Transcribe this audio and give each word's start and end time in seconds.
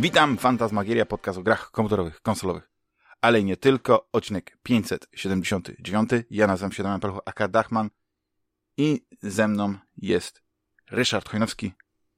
Witam, 0.00 0.38
Fantasmagieria, 0.38 1.06
podcast 1.06 1.38
o 1.38 1.42
grach 1.42 1.70
komputerowych, 1.70 2.20
konsolowych, 2.20 2.70
ale 3.20 3.44
nie 3.44 3.56
tylko, 3.56 4.08
odcinek 4.12 4.58
579. 4.62 6.10
Ja 6.30 6.46
nazywam 6.46 6.72
się 6.72 6.82
Damian 6.82 7.00
Pelcho, 7.00 7.28
aka 7.28 7.48
Dachman 7.48 7.90
i 8.76 9.06
ze 9.22 9.48
mną 9.48 9.74
jest 9.96 10.42
Ryszard 10.90 11.28
Chojnowski, 11.28 11.72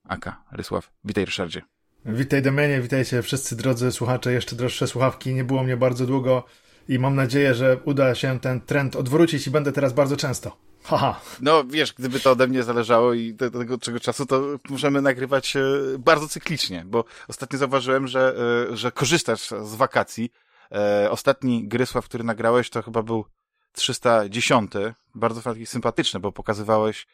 aka 0.08 0.44
Rysław. 0.52 0.90
Witaj 1.04 1.24
Ryszardzie. 1.24 1.62
Witaj 2.04 2.42
Damianie, 2.42 2.80
witajcie 2.80 3.22
wszyscy 3.22 3.56
drodzy 3.56 3.92
słuchacze, 3.92 4.32
jeszcze 4.32 4.56
droższe 4.56 4.86
słuchawki, 4.86 5.34
nie 5.34 5.44
było 5.44 5.62
mnie 5.62 5.76
bardzo 5.76 6.06
długo 6.06 6.44
i 6.88 6.98
mam 6.98 7.14
nadzieję, 7.14 7.54
że 7.54 7.80
uda 7.84 8.14
się 8.14 8.40
ten 8.40 8.60
trend 8.60 8.96
odwrócić 8.96 9.46
i 9.46 9.50
będę 9.50 9.72
teraz 9.72 9.92
bardzo 9.92 10.16
często. 10.16 10.71
Haha. 10.84 11.20
No 11.40 11.64
wiesz, 11.64 11.92
gdyby 11.92 12.20
to 12.20 12.30
ode 12.30 12.46
mnie 12.46 12.62
zależało 12.62 13.12
i 13.14 13.34
do, 13.34 13.50
do 13.50 13.58
tego 13.58 13.78
czego 13.78 14.00
czasu, 14.00 14.26
to 14.26 14.42
możemy 14.70 15.02
nagrywać 15.02 15.56
e, 15.56 15.62
bardzo 15.98 16.28
cyklicznie, 16.28 16.84
bo 16.86 17.04
ostatnio 17.28 17.58
zauważyłem, 17.58 18.08
że, 18.08 18.34
e, 18.70 18.76
że 18.76 18.92
korzystasz 18.92 19.48
z 19.62 19.74
wakacji. 19.74 20.32
E, 20.72 21.10
ostatni 21.10 21.68
Grysław, 21.68 22.04
który 22.04 22.24
nagrałeś, 22.24 22.70
to 22.70 22.82
chyba 22.82 23.02
był 23.02 23.24
310. 23.72 24.72
Bardzo 25.14 25.42
taki 25.42 25.66
sympatyczny, 25.66 26.20
bo 26.20 26.32
pokazywałeś 26.32 27.06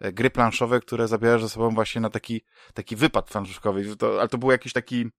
gry 0.00 0.30
planszowe, 0.30 0.80
które 0.80 1.08
zabierasz 1.08 1.42
ze 1.42 1.48
sobą 1.48 1.74
właśnie 1.74 2.00
na 2.00 2.10
taki, 2.10 2.42
taki 2.74 2.96
wypad 2.96 3.30
planszówkowy. 3.30 3.96
To, 3.96 4.20
ale 4.20 4.28
to 4.28 4.38
był 4.38 4.50
jakiś 4.50 4.72
taki 4.72 5.10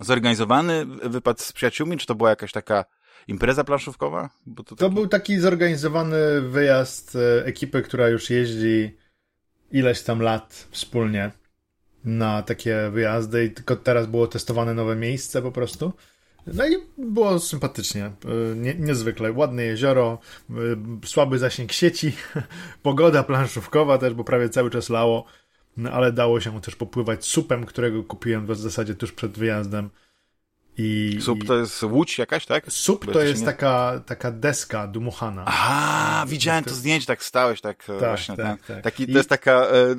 zorganizowany 0.00 0.86
wypad 0.86 1.40
z 1.40 1.52
przyjaciółmi, 1.52 1.98
czy 1.98 2.06
to 2.06 2.14
była 2.14 2.30
jakaś 2.30 2.52
taka 2.52 2.84
impreza 3.28 3.64
planszówkowa? 3.64 4.30
Bo 4.46 4.64
to, 4.64 4.76
taki... 4.76 4.78
to 4.78 4.90
był 4.90 5.06
taki 5.06 5.38
zorganizowany 5.38 6.40
wyjazd 6.40 7.16
e, 7.16 7.46
ekipy, 7.46 7.82
która 7.82 8.08
już 8.08 8.30
jeździ 8.30 8.96
ileś 9.70 10.02
tam 10.02 10.20
lat 10.20 10.68
wspólnie 10.70 11.30
na 12.04 12.42
takie 12.42 12.90
wyjazdy 12.92 13.44
i 13.44 13.50
tylko 13.50 13.76
teraz 13.76 14.06
było 14.06 14.26
testowane 14.26 14.74
nowe 14.74 14.96
miejsce 14.96 15.42
po 15.42 15.52
prostu. 15.52 15.92
No 16.46 16.66
i 16.66 16.76
było 16.98 17.38
sympatycznie, 17.38 18.04
e, 18.04 18.56
nie, 18.56 18.74
niezwykle. 18.74 19.32
Ładne 19.32 19.64
jezioro, 19.64 20.18
e, 20.50 20.54
słaby 21.06 21.38
zasięg 21.38 21.72
sieci, 21.72 22.12
pogoda 22.82 23.22
planszówkowa 23.22 23.98
też, 23.98 24.14
bo 24.14 24.24
prawie 24.24 24.48
cały 24.48 24.70
czas 24.70 24.88
lało, 24.88 25.24
no 25.76 25.90
ale 25.90 26.12
dało 26.12 26.40
się 26.40 26.60
też 26.60 26.76
popływać 26.76 27.24
supem, 27.24 27.66
którego 27.66 28.04
kupiłem 28.04 28.46
w 28.46 28.56
zasadzie 28.56 28.94
tuż 28.94 29.12
przed 29.12 29.38
wyjazdem. 29.38 29.90
I, 30.80 31.18
Sup 31.20 31.44
to 31.44 31.56
jest 31.56 31.82
łódź 31.82 32.18
jakaś, 32.18 32.46
tak? 32.46 32.64
Sup 32.68 33.12
to 33.12 33.22
jest 33.22 33.40
nie... 33.40 33.46
taka, 33.46 34.00
taka 34.06 34.30
deska 34.30 34.86
dmuchana. 34.86 35.44
A, 35.46 36.24
widziałem 36.28 36.64
to, 36.64 36.74
zdjęcie, 36.74 37.06
tak 37.06 37.24
stałeś, 37.24 37.60
tak, 37.60 37.84
tak 37.84 37.98
właśnie. 37.98 38.36
Tak, 38.36 38.66
tak. 38.66 38.82
Taki, 38.82 39.02
I... 39.02 39.12
To 39.12 39.18
jest 39.18 39.28
taka 39.28 39.52
e, 39.52 39.96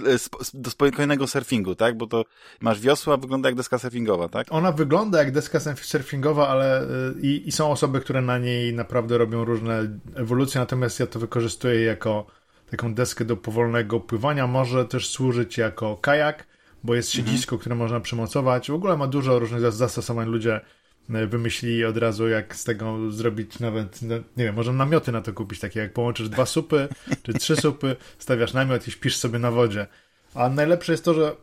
do 0.53 0.69
spokojnego 0.69 1.27
surfingu, 1.27 1.75
tak? 1.75 1.97
Bo 1.97 2.07
to 2.07 2.25
masz 2.61 2.79
wiosła, 2.79 3.17
wygląda 3.17 3.49
jak 3.49 3.55
deska 3.55 3.79
surfingowa, 3.79 4.29
tak? 4.29 4.47
Ona 4.49 4.71
wygląda 4.71 5.19
jak 5.19 5.31
deska 5.31 5.59
surfingowa, 5.81 6.47
ale 6.47 6.81
e, 6.81 6.85
i, 7.21 7.47
i 7.47 7.51
są 7.51 7.71
osoby, 7.71 8.01
które 8.01 8.21
na 8.21 8.37
niej 8.37 8.73
naprawdę 8.73 9.17
robią 9.17 9.45
różne 9.45 9.87
ewolucje, 10.15 10.59
natomiast 10.59 10.99
ja 10.99 11.07
to 11.07 11.19
wykorzystuję 11.19 11.81
jako 11.81 12.25
taką 12.71 12.93
deskę 12.93 13.25
do 13.25 13.37
powolnego 13.37 13.99
pływania. 13.99 14.47
Może 14.47 14.85
też 14.85 15.09
służyć 15.09 15.57
jako 15.57 15.97
kajak, 15.97 16.50
bo 16.83 16.95
jest 16.95 17.15
mhm. 17.15 17.27
siedzisko, 17.27 17.55
mhm. 17.55 17.59
które 17.59 17.75
można 17.75 17.99
przymocować. 17.99 18.71
W 18.71 18.73
ogóle 18.73 18.97
ma 18.97 19.07
dużo 19.07 19.39
różnych 19.39 19.71
zastosowań. 19.71 20.29
Ludzie 20.29 20.61
e, 21.09 21.27
wymyślili 21.27 21.85
od 21.85 21.97
razu, 21.97 22.27
jak 22.27 22.55
z 22.55 22.63
tego 22.63 23.11
zrobić 23.11 23.59
nawet, 23.59 24.01
no, 24.01 24.15
nie 24.15 24.43
wiem, 24.43 24.55
może 24.55 24.73
namioty 24.73 25.11
na 25.11 25.21
to 25.21 25.33
kupić, 25.33 25.59
takie 25.59 25.79
jak 25.79 25.93
połączysz 25.93 26.29
dwa 26.29 26.45
supy, 26.45 26.87
czy 27.23 27.33
trzy 27.33 27.55
supy, 27.55 27.95
stawiasz 28.19 28.53
namiot 28.53 28.87
i 28.87 28.91
śpisz 28.91 29.15
sobie 29.15 29.39
na 29.39 29.51
wodzie. 29.51 29.87
A 30.35 30.49
najlepsze 30.49 30.91
jest 30.91 31.05
to, 31.05 31.13
że 31.13 31.35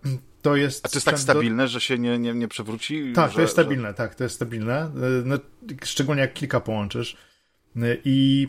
to 0.42 0.56
jest... 0.56 0.86
A 0.86 0.88
to 0.88 0.96
jest 0.96 1.06
tak 1.06 1.18
stabilne, 1.18 1.62
do... 1.62 1.68
że 1.68 1.80
się 1.80 1.98
nie, 1.98 2.18
nie, 2.18 2.34
nie 2.34 2.48
przewróci? 2.48 3.12
Tak, 3.14 3.30
że, 3.30 3.34
to 3.34 3.40
jest 3.40 3.52
stabilne, 3.52 3.88
że... 3.88 3.94
tak, 3.94 4.14
to 4.14 4.24
jest 4.24 4.36
stabilne. 4.36 4.80
E, 4.80 4.90
no, 5.24 5.38
szczególnie 5.84 6.20
jak 6.20 6.34
kilka 6.34 6.60
połączysz. 6.60 7.16
E, 7.76 7.80
I 8.04 8.48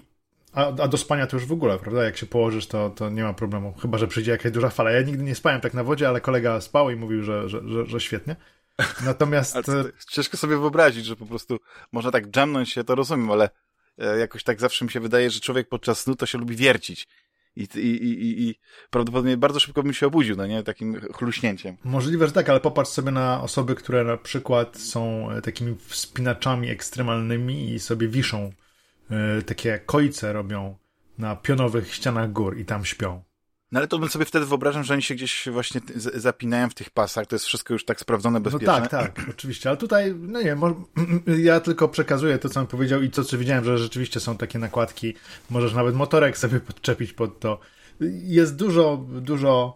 a, 0.53 0.67
a, 0.67 0.87
do 0.87 0.97
spania 0.97 1.27
to 1.27 1.37
już 1.37 1.45
w 1.45 1.51
ogóle, 1.51 1.79
prawda? 1.79 2.03
Jak 2.03 2.17
się 2.17 2.25
położysz, 2.25 2.67
to, 2.67 2.89
to 2.89 3.09
nie 3.09 3.23
ma 3.23 3.33
problemu. 3.33 3.73
Chyba, 3.81 3.97
że 3.97 4.07
przyjdzie 4.07 4.31
jakaś 4.31 4.51
duża 4.51 4.69
fala. 4.69 4.91
Ja 4.91 5.01
nigdy 5.01 5.23
nie 5.23 5.35
spałem 5.35 5.61
tak 5.61 5.73
na 5.73 5.83
wodzie, 5.83 6.07
ale 6.07 6.21
kolega 6.21 6.61
spał 6.61 6.89
i 6.89 6.95
mówił, 6.95 7.23
że, 7.23 7.49
że, 7.49 7.61
że, 7.67 7.85
że 7.85 7.99
świetnie. 7.99 8.35
Natomiast... 9.05 9.57
ciężko 10.09 10.37
sobie 10.37 10.57
wyobrazić, 10.57 11.05
że 11.05 11.15
po 11.15 11.25
prostu 11.25 11.59
można 11.91 12.11
tak 12.11 12.35
jamnąć 12.35 12.69
się, 12.69 12.83
to 12.83 12.95
rozumiem, 12.95 13.31
ale 13.31 13.49
e, 13.97 14.19
jakoś 14.19 14.43
tak 14.43 14.59
zawsze 14.59 14.85
mi 14.85 14.91
się 14.91 14.99
wydaje, 14.99 15.29
że 15.29 15.39
człowiek 15.39 15.69
podczas 15.69 15.99
snu 15.99 16.15
to 16.15 16.25
się 16.25 16.37
lubi 16.37 16.55
wiercić. 16.55 17.07
I, 17.55 17.63
i, 17.75 18.03
i, 18.03 18.49
i 18.49 18.55
prawdopodobnie 18.89 19.37
bardzo 19.37 19.59
szybko 19.59 19.83
bym 19.83 19.93
się 19.93 20.07
obudził, 20.07 20.35
no 20.35 20.47
nie? 20.47 20.63
Takim 20.63 21.01
chluśnięciem. 21.13 21.77
Możliwe, 21.83 22.27
że 22.27 22.33
tak, 22.33 22.49
ale 22.49 22.59
popatrz 22.59 22.91
sobie 22.91 23.11
na 23.11 23.41
osoby, 23.41 23.75
które 23.75 24.03
na 24.03 24.17
przykład 24.17 24.77
są 24.77 25.31
e, 25.31 25.41
takimi 25.41 25.75
wspinaczami 25.87 26.69
ekstremalnymi 26.69 27.73
i 27.73 27.79
sobie 27.79 28.07
wiszą 28.07 28.51
E, 28.51 28.68
takie 29.45 29.79
kojce 29.85 30.33
robią 30.33 30.77
na 31.17 31.35
pionowych 31.35 31.93
ścianach 31.93 32.31
gór 32.31 32.57
i 32.57 32.65
tam 32.65 32.85
śpią. 32.85 33.23
No 33.71 33.79
ale 33.79 33.87
to 33.87 33.99
bym 33.99 34.09
sobie 34.09 34.25
wtedy 34.25 34.45
wyobrażam, 34.45 34.83
że 34.83 34.93
oni 34.93 35.03
się 35.03 35.15
gdzieś 35.15 35.47
właśnie 35.51 35.81
zapinają 35.95 36.69
w 36.69 36.73
tych 36.73 36.89
pasach, 36.89 37.27
to 37.27 37.35
jest 37.35 37.45
wszystko 37.45 37.73
już 37.73 37.85
tak 37.85 37.99
sprawdzone, 37.99 38.39
bezpieczne. 38.39 38.67
No 38.67 38.87
tak, 38.87 38.89
tak, 38.89 39.25
oczywiście, 39.35 39.69
ale 39.69 39.77
tutaj, 39.77 40.15
no 40.19 40.41
nie 40.41 40.57
ja 41.49 41.59
tylko 41.59 41.87
przekazuję 41.87 42.39
to, 42.39 42.49
co 42.49 42.59
on 42.59 42.67
powiedział 42.67 43.01
i 43.01 43.09
to, 43.09 43.23
co 43.23 43.37
widziałem, 43.37 43.63
że 43.63 43.77
rzeczywiście 43.77 44.19
są 44.19 44.37
takie 44.37 44.59
nakładki, 44.59 45.13
możesz 45.49 45.73
nawet 45.73 45.95
motorek 45.95 46.37
sobie 46.37 46.59
podczepić 46.69 47.13
pod 47.13 47.39
to. 47.39 47.59
Jest 48.23 48.55
dużo, 48.55 49.05
dużo 49.09 49.75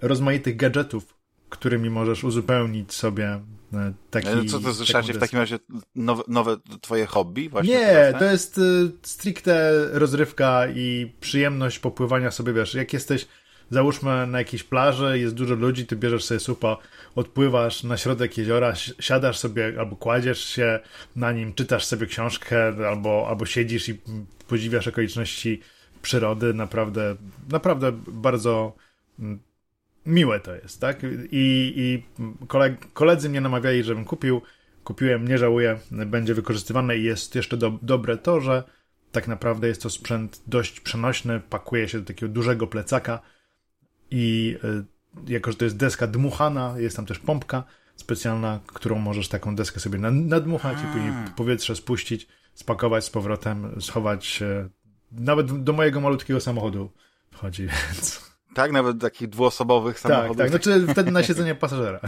rozmaitych 0.00 0.56
gadżetów, 0.56 1.14
którymi 1.48 1.90
możesz 1.90 2.24
uzupełnić 2.24 2.92
sobie 2.92 3.26
e, 3.26 3.42
taki... 4.10 4.28
Ale 4.28 4.44
co 4.44 4.60
to 4.60 4.68
jest, 4.68 4.82
w 4.82 5.18
takim 5.18 5.38
razie 5.38 5.58
nowe, 5.94 6.22
nowe 6.28 6.56
twoje 6.80 7.06
hobby? 7.06 7.48
Właśnie 7.48 7.74
Nie, 7.74 7.86
teraz, 7.86 8.18
to 8.18 8.24
jest 8.24 8.58
y, 8.58 8.90
stricte 9.02 9.72
rozrywka 9.92 10.66
i 10.66 11.12
przyjemność 11.20 11.78
popływania 11.78 12.30
sobie, 12.30 12.52
wiesz, 12.52 12.74
jak 12.74 12.92
jesteś 12.92 13.26
załóżmy 13.70 14.26
na 14.26 14.38
jakiejś 14.38 14.62
plaży, 14.62 15.18
jest 15.18 15.34
dużo 15.34 15.54
ludzi, 15.54 15.86
ty 15.86 15.96
bierzesz 15.96 16.24
sobie 16.24 16.40
supa, 16.40 16.76
odpływasz 17.14 17.82
na 17.82 17.96
środek 17.96 18.38
jeziora, 18.38 18.74
siadasz 19.00 19.38
sobie 19.38 19.72
albo 19.78 19.96
kładziesz 19.96 20.44
się 20.44 20.80
na 21.16 21.32
nim, 21.32 21.54
czytasz 21.54 21.84
sobie 21.84 22.06
książkę 22.06 22.72
albo, 22.88 23.26
albo 23.28 23.46
siedzisz 23.46 23.88
i 23.88 24.00
podziwiasz 24.48 24.88
okoliczności 24.88 25.60
przyrody, 26.02 26.54
naprawdę, 26.54 27.16
naprawdę 27.50 27.92
bardzo 28.06 28.76
miłe 30.06 30.40
to 30.40 30.54
jest, 30.54 30.80
tak? 30.80 31.02
I, 31.30 31.72
i 31.76 32.02
koleg, 32.46 32.92
koledzy 32.92 33.28
mnie 33.28 33.40
namawiali, 33.40 33.84
żebym 33.84 34.04
kupił. 34.04 34.42
Kupiłem, 34.84 35.28
nie 35.28 35.38
żałuję, 35.38 35.78
będzie 35.90 36.34
wykorzystywane 36.34 36.98
i 36.98 37.04
jest 37.04 37.34
jeszcze 37.34 37.56
do, 37.56 37.78
dobre 37.82 38.16
to, 38.16 38.40
że 38.40 38.64
tak 39.12 39.28
naprawdę 39.28 39.68
jest 39.68 39.82
to 39.82 39.90
sprzęt 39.90 40.42
dość 40.46 40.80
przenośny, 40.80 41.40
pakuje 41.40 41.88
się 41.88 42.00
do 42.00 42.06
takiego 42.06 42.32
dużego 42.32 42.66
plecaka 42.66 43.20
i 44.10 44.56
y, 44.64 45.32
jako, 45.32 45.50
że 45.50 45.56
to 45.56 45.64
jest 45.64 45.76
deska 45.76 46.06
dmuchana, 46.06 46.74
jest 46.78 46.96
tam 46.96 47.06
też 47.06 47.18
pompka 47.18 47.64
specjalna, 47.96 48.60
którą 48.66 48.98
możesz 48.98 49.28
taką 49.28 49.56
deskę 49.56 49.80
sobie 49.80 49.98
nadmuchać 49.98 50.78
i 50.78 50.92
później 50.92 51.12
powietrze 51.36 51.76
spuścić, 51.76 52.28
spakować 52.54 53.04
z 53.04 53.10
powrotem, 53.10 53.80
schować. 53.80 54.42
Nawet 55.12 55.64
do 55.64 55.72
mojego 55.72 56.00
malutkiego 56.00 56.40
samochodu 56.40 56.90
wchodzi, 57.30 57.66
więc... 57.86 58.31
Tak, 58.54 58.72
nawet 58.72 59.00
takich 59.00 59.28
dwuosobowych 59.28 60.00
samochodów. 60.00 60.36
Tak, 60.36 60.50
tak, 60.50 60.62
znaczy 60.62 60.86
wtedy 60.92 61.10
na 61.10 61.22
siedzenie 61.22 61.54
pasażera. 61.54 62.00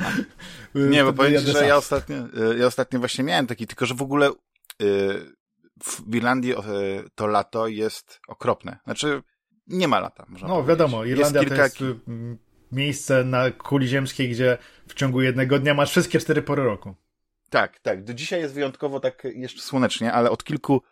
nie, 0.74 1.04
bo 1.04 1.12
powiem 1.12 1.42
że 1.42 1.66
ja 1.66 1.76
ostatnio, 1.76 2.16
e, 2.16 2.58
ja 2.58 2.66
ostatnio 2.66 2.98
właśnie 2.98 3.24
miałem 3.24 3.46
taki, 3.46 3.66
tylko 3.66 3.86
że 3.86 3.94
w 3.94 4.02
ogóle 4.02 4.26
e, 4.26 4.32
w 5.84 6.14
Irlandii 6.14 6.52
e, 6.52 6.58
to 7.14 7.26
lato 7.26 7.66
jest 7.66 8.20
okropne. 8.28 8.78
Znaczy, 8.84 9.22
nie 9.66 9.88
ma 9.88 10.00
lata, 10.00 10.24
można 10.28 10.48
No, 10.48 10.54
powiedzieć. 10.54 10.68
wiadomo, 10.68 11.04
Irlandia 11.04 11.42
jest 11.42 11.54
kilka... 11.54 11.68
to 11.78 11.84
jest 11.84 11.98
miejsce 12.72 13.24
na 13.24 13.50
kuli 13.50 13.88
ziemskiej, 13.88 14.30
gdzie 14.30 14.58
w 14.88 14.94
ciągu 14.94 15.22
jednego 15.22 15.58
dnia 15.58 15.74
masz 15.74 15.90
wszystkie 15.90 16.18
cztery 16.18 16.42
pory 16.42 16.64
roku. 16.64 16.94
Tak, 17.50 17.78
tak. 17.78 18.04
Do 18.04 18.14
dzisiaj 18.14 18.40
jest 18.40 18.54
wyjątkowo 18.54 19.00
tak 19.00 19.22
jeszcze 19.34 19.60
słonecznie, 19.60 20.12
ale 20.12 20.30
od 20.30 20.44
kilku 20.44 20.82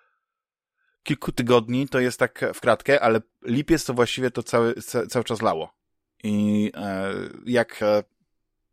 kilku 1.02 1.32
tygodni 1.32 1.88
to 1.88 2.00
jest 2.00 2.19
tak 2.19 2.44
w 2.55 2.61
kratkę, 2.61 3.00
ale 3.00 3.20
lipiec 3.44 3.85
to 3.85 3.94
właściwie 3.94 4.31
to 4.31 4.43
cały, 4.43 4.75
cały 5.08 5.25
czas 5.25 5.43
lało. 5.43 5.75
I 6.23 6.73
e, 6.75 7.12
jak 7.47 7.82
e, 7.82 8.02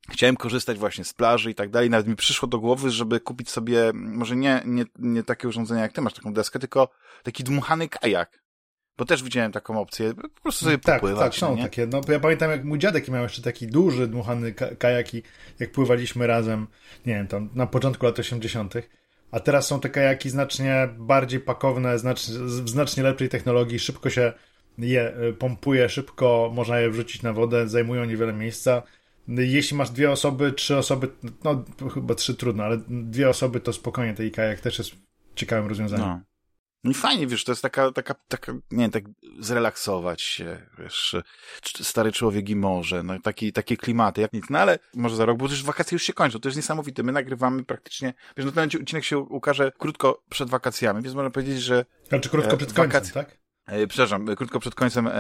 chciałem 0.09 0.38
korzystać 0.38 0.77
właśnie 0.77 1.03
z 1.03 1.13
plaży 1.13 1.51
i 1.51 1.56
tak 1.56 1.69
dalej, 1.69 1.89
nawet 1.89 2.07
mi 2.07 2.15
przyszło 2.15 2.47
do 2.47 2.59
głowy, 2.59 2.91
żeby 2.91 3.19
kupić 3.19 3.50
sobie, 3.50 3.91
może 3.94 4.35
nie, 4.35 4.62
nie, 4.65 4.85
nie 5.00 5.24
takie 5.24 5.47
urządzenie 5.47 5.81
jak 5.81 5.94
ty 5.94 6.01
masz, 6.01 6.13
taką 6.13 6.33
deskę, 6.33 6.59
tylko 6.59 6.89
taki 7.24 7.44
dmuchany 7.44 7.89
kajak. 7.89 8.44
Bo 8.97 9.06
też 9.06 9.24
widziałem 9.24 9.51
taką 9.51 9.79
opcję, 9.79 10.13
po 10.13 10.41
prostu 10.41 10.65
sobie 10.65 10.77
tak, 10.77 11.01
popływać. 11.01 11.33
Tak, 11.33 11.39
są 11.39 11.56
nie? 11.56 11.63
takie. 11.63 11.88
No, 11.88 12.01
ja 12.07 12.19
pamiętam, 12.19 12.51
jak 12.51 12.63
mój 12.63 12.79
dziadek 12.79 13.07
miał 13.09 13.24
jeszcze 13.24 13.41
taki 13.41 13.68
duży 13.68 14.07
dmuchany 14.07 14.53
kajak 14.53 15.13
i 15.13 15.24
jak 15.59 15.71
pływaliśmy 15.71 16.27
razem, 16.27 16.68
nie 17.06 17.13
wiem, 17.13 17.27
tam 17.27 17.50
na 17.56 17.68
początku 17.68 18.06
lat 18.06 18.19
80., 18.19 18.74
a 19.31 19.39
teraz 19.39 19.68
są 19.68 19.79
te 19.79 19.89
kajaki 19.89 20.29
znacznie 20.29 20.89
bardziej 20.97 21.39
pakowne, 21.39 21.97
w 22.63 22.69
znacznie 22.69 23.03
lepszej 23.03 23.29
technologii, 23.29 23.79
szybko 23.79 24.09
się 24.09 24.33
je 24.77 25.18
y, 25.29 25.33
pompuje, 25.33 25.89
szybko 25.89 26.51
można 26.53 26.79
je 26.79 26.89
wrzucić 26.89 27.21
na 27.21 27.33
wodę, 27.33 27.68
zajmują 27.68 28.06
niewiele 28.06 28.33
miejsca. 28.33 28.83
jeśli 29.27 29.77
masz 29.77 29.89
dwie 29.89 30.12
osoby, 30.12 30.51
trzy 30.51 30.77
osoby, 30.77 31.09
no 31.44 31.65
chyba 31.94 32.15
trzy 32.15 32.35
trudno, 32.35 32.63
ale 32.63 32.77
dwie 32.89 33.29
osoby 33.29 33.59
to 33.59 33.74
spokojnie, 33.74 34.13
tej 34.13 34.31
kajak 34.31 34.59
też 34.59 34.77
jest 34.77 34.91
ciekawym 35.35 35.68
rozwiązaniem. 35.68 36.07
No. 36.07 36.21
No 36.88 36.92
i 36.92 36.94
fajnie, 36.94 37.28
wiesz, 37.28 37.44
to 37.44 37.51
jest 37.51 37.62
taka, 37.62 37.92
taka, 37.92 38.16
taka, 38.28 38.51
nie 38.51 38.62
wiem, 38.72 38.92
tak 38.92 39.04
zrelaksować 39.39 40.22
się, 40.22 40.68
wiesz, 40.80 41.16
stary 41.81 42.12
człowiek 42.12 42.50
i 42.50 42.56
morze, 42.56 43.04
no 43.04 43.19
taki, 43.19 43.54
takie 43.54 43.78
klimaty, 43.78 44.22
jak 44.22 44.34
nic, 44.34 44.45
no 44.50 44.60
ale 44.60 44.80
może 44.94 45.16
za 45.16 45.25
rok, 45.25 45.38
bo 45.38 45.45
już 45.45 45.63
wakacje 45.63 45.95
już 45.95 46.04
się 46.04 46.13
kończą, 46.13 46.39
to 46.39 46.48
jest 46.50 46.56
niesamowite, 46.56 47.04
my 47.04 47.12
nagrywamy 47.12 47.63
praktycznie, 47.63 48.13
wiesz, 48.38 48.45
no 48.45 48.51
ten 48.51 48.69
odcinek 48.81 49.04
się 49.04 49.18
ukaże 49.18 49.72
krótko 49.78 50.24
przed 50.30 50.50
wakacjami, 50.50 51.01
więc 51.01 51.16
można 51.16 51.30
powiedzieć, 51.30 51.62
że... 51.62 51.86
Znaczy 52.07 52.30
krótko 52.30 52.54
e, 52.54 52.57
przed 52.57 52.74
końcem, 52.74 52.92
wakac... 52.92 53.12
tak? 53.12 53.38
E, 53.66 53.88
przepraszam, 53.88 54.36
krótko 54.36 54.60
przed 54.60 54.75
końcem 54.75 55.07
e, 55.07 55.12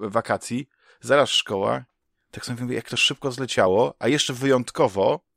wakacji, 0.00 0.68
zaraz 1.00 1.30
szkoła, 1.30 1.84
tak 2.30 2.46
sobie 2.46 2.62
mówię, 2.62 2.76
jak 2.76 2.88
to 2.88 2.96
szybko 2.96 3.32
zleciało, 3.32 3.94
a 3.98 4.08
jeszcze 4.08 4.32
wyjątkowo 4.32 5.27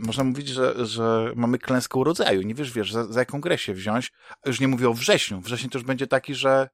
można 0.00 0.24
mówić, 0.24 0.48
że, 0.48 0.86
że 0.86 1.32
mamy 1.36 1.58
klęskę 1.58 2.00
rodzaju. 2.04 2.42
Nie 2.42 2.54
wiesz, 2.54 2.72
wiesz, 2.72 2.92
za, 2.92 3.04
za 3.04 3.20
jaką 3.20 3.40
grę 3.40 3.58
się 3.58 3.74
wziąć. 3.74 4.12
Już 4.46 4.60
nie 4.60 4.68
mówię 4.68 4.88
o 4.88 4.94
wrześniu. 4.94 5.40
Wrzesień 5.40 5.70
też 5.70 5.82
będzie 5.82 6.06
taki, 6.06 6.34
że 6.34 6.68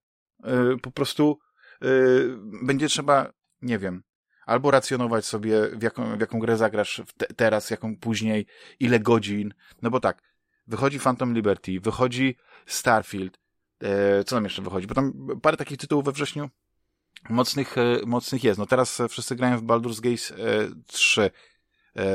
y, 0.74 0.78
po 0.78 0.90
prostu 0.90 1.38
y, 1.84 2.36
będzie 2.62 2.88
trzeba, 2.88 3.32
nie 3.62 3.78
wiem, 3.78 4.02
albo 4.46 4.70
racjonować 4.70 5.26
sobie, 5.26 5.68
w 5.68 5.82
jaką, 5.82 6.16
w 6.16 6.20
jaką 6.20 6.38
grę 6.38 6.56
zagrasz 6.56 7.02
te, 7.16 7.26
teraz, 7.26 7.70
jaką 7.70 7.96
później, 7.96 8.46
ile 8.80 9.00
godzin. 9.00 9.54
No 9.82 9.90
bo 9.90 10.00
tak, 10.00 10.22
wychodzi 10.66 11.00
Phantom 11.00 11.34
Liberty, 11.34 11.80
wychodzi 11.80 12.36
Starfield, 12.66 13.38
e, 13.80 14.24
co 14.24 14.36
tam 14.36 14.44
jeszcze 14.44 14.62
wychodzi? 14.62 14.86
Bo 14.86 14.94
tam 14.94 15.12
parę 15.42 15.56
takich 15.56 15.78
tytułów 15.78 16.04
we 16.04 16.12
wrześniu 16.12 16.50
mocnych, 17.28 17.76
mocnych 18.06 18.44
jest. 18.44 18.58
No 18.58 18.66
teraz 18.66 19.02
wszyscy 19.08 19.36
grają 19.36 19.58
w 19.58 19.62
Baldur's 19.62 20.00
Gate 20.00 20.42
e, 20.42 20.68
3. 20.86 21.30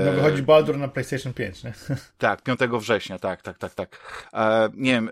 No 0.06 0.12
wychodzi 0.12 0.44
Baldur 0.44 0.78
na 0.78 0.88
PlayStation 0.88 1.34
5, 1.34 1.64
nie? 1.64 1.74
Tak, 2.18 2.42
5 2.42 2.60
września, 2.80 3.20
tak, 3.20 3.42
tak, 3.42 3.58
tak, 3.58 3.74
tak. 3.74 4.00
E, 4.34 4.70
nie 4.74 4.92
wiem, 4.92 5.10
e, 5.10 5.12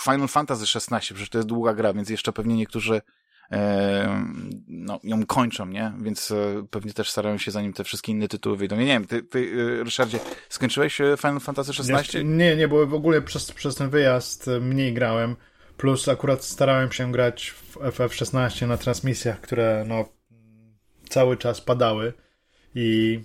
Final 0.00 0.28
Fantasy 0.28 0.64
XVI, 0.78 0.98
przecież 1.00 1.28
to 1.28 1.38
jest 1.38 1.48
długa 1.48 1.74
gra, 1.74 1.92
więc 1.92 2.10
jeszcze 2.10 2.32
pewnie 2.32 2.56
niektórzy 2.56 3.02
e, 3.52 4.24
no, 4.68 5.00
ją 5.04 5.26
kończą, 5.26 5.66
nie? 5.66 5.92
Więc 6.02 6.30
e, 6.30 6.66
pewnie 6.70 6.92
też 6.92 7.10
starają 7.10 7.38
się 7.38 7.50
zanim 7.50 7.72
te 7.72 7.84
wszystkie 7.84 8.12
inne 8.12 8.28
tytuły 8.28 8.56
wyjdą. 8.56 8.76
Nie, 8.76 8.84
nie 8.84 8.92
wiem, 8.92 9.06
ty, 9.06 9.22
ty 9.22 9.52
e, 9.80 9.84
Ryszardzie, 9.84 10.18
skończyłeś 10.48 11.00
e, 11.00 11.16
Final 11.16 11.40
Fantasy 11.40 11.72
XVI? 11.78 12.24
Nie, 12.24 12.56
nie, 12.56 12.68
bo 12.68 12.86
w 12.86 12.94
ogóle 12.94 13.22
przez, 13.22 13.52
przez 13.52 13.74
ten 13.74 13.90
wyjazd 13.90 14.50
mniej 14.60 14.94
grałem, 14.94 15.36
plus 15.76 16.08
akurat 16.08 16.44
starałem 16.44 16.92
się 16.92 17.12
grać 17.12 17.50
w 17.50 17.76
FF16 17.76 18.68
na 18.68 18.76
transmisjach, 18.76 19.40
które 19.40 19.84
no 19.88 20.04
cały 21.08 21.36
czas 21.36 21.60
padały 21.60 22.12
i 22.74 23.20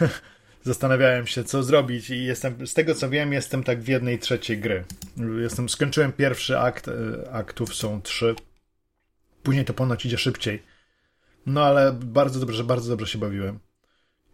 zastanawiałem 0.62 1.26
się, 1.26 1.44
co 1.44 1.62
zrobić 1.62 2.10
i 2.10 2.24
jestem, 2.24 2.66
z 2.66 2.74
tego 2.74 2.94
co 2.94 3.10
wiem, 3.10 3.32
jestem 3.32 3.64
tak 3.64 3.82
w 3.82 3.88
jednej 3.88 4.18
trzeciej 4.18 4.58
gry. 4.58 4.84
Jestem, 5.40 5.68
skończyłem 5.68 6.12
pierwszy 6.12 6.58
akt, 6.58 6.88
e, 6.88 6.92
aktów 7.32 7.74
są 7.74 8.02
trzy. 8.02 8.34
Później 9.42 9.64
to 9.64 9.74
ponoć 9.74 10.06
idzie 10.06 10.18
szybciej. 10.18 10.62
No 11.46 11.64
ale 11.64 11.92
bardzo 11.92 12.40
dobrze, 12.40 12.64
bardzo 12.64 12.90
dobrze 12.90 13.06
się 13.06 13.18
bawiłem. 13.18 13.58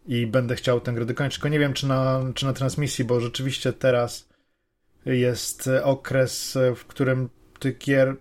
I 0.07 0.27
będę 0.27 0.55
chciał 0.55 0.81
tę 0.81 0.93
grę 0.93 1.05
dokończyć, 1.05 1.37
tylko 1.37 1.49
nie 1.49 1.59
wiem, 1.59 1.73
czy 1.73 1.87
na, 1.87 2.21
czy 2.35 2.45
na 2.45 2.53
transmisji, 2.53 3.05
bo 3.05 3.19
rzeczywiście 3.19 3.73
teraz 3.73 4.29
jest 5.05 5.69
okres, 5.83 6.57
w 6.75 6.85
którym 6.85 7.29
tych 7.59 7.77
gier 7.77 8.15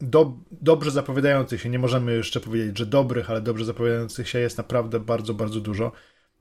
do, 0.00 0.32
dobrze 0.50 0.90
zapowiadających 0.90 1.60
się, 1.60 1.68
nie 1.68 1.78
możemy 1.78 2.16
jeszcze 2.16 2.40
powiedzieć, 2.40 2.78
że 2.78 2.86
dobrych, 2.86 3.30
ale 3.30 3.40
dobrze 3.40 3.64
zapowiadających 3.64 4.28
się 4.28 4.38
jest 4.38 4.58
naprawdę 4.58 5.00
bardzo, 5.00 5.34
bardzo 5.34 5.60
dużo. 5.60 5.92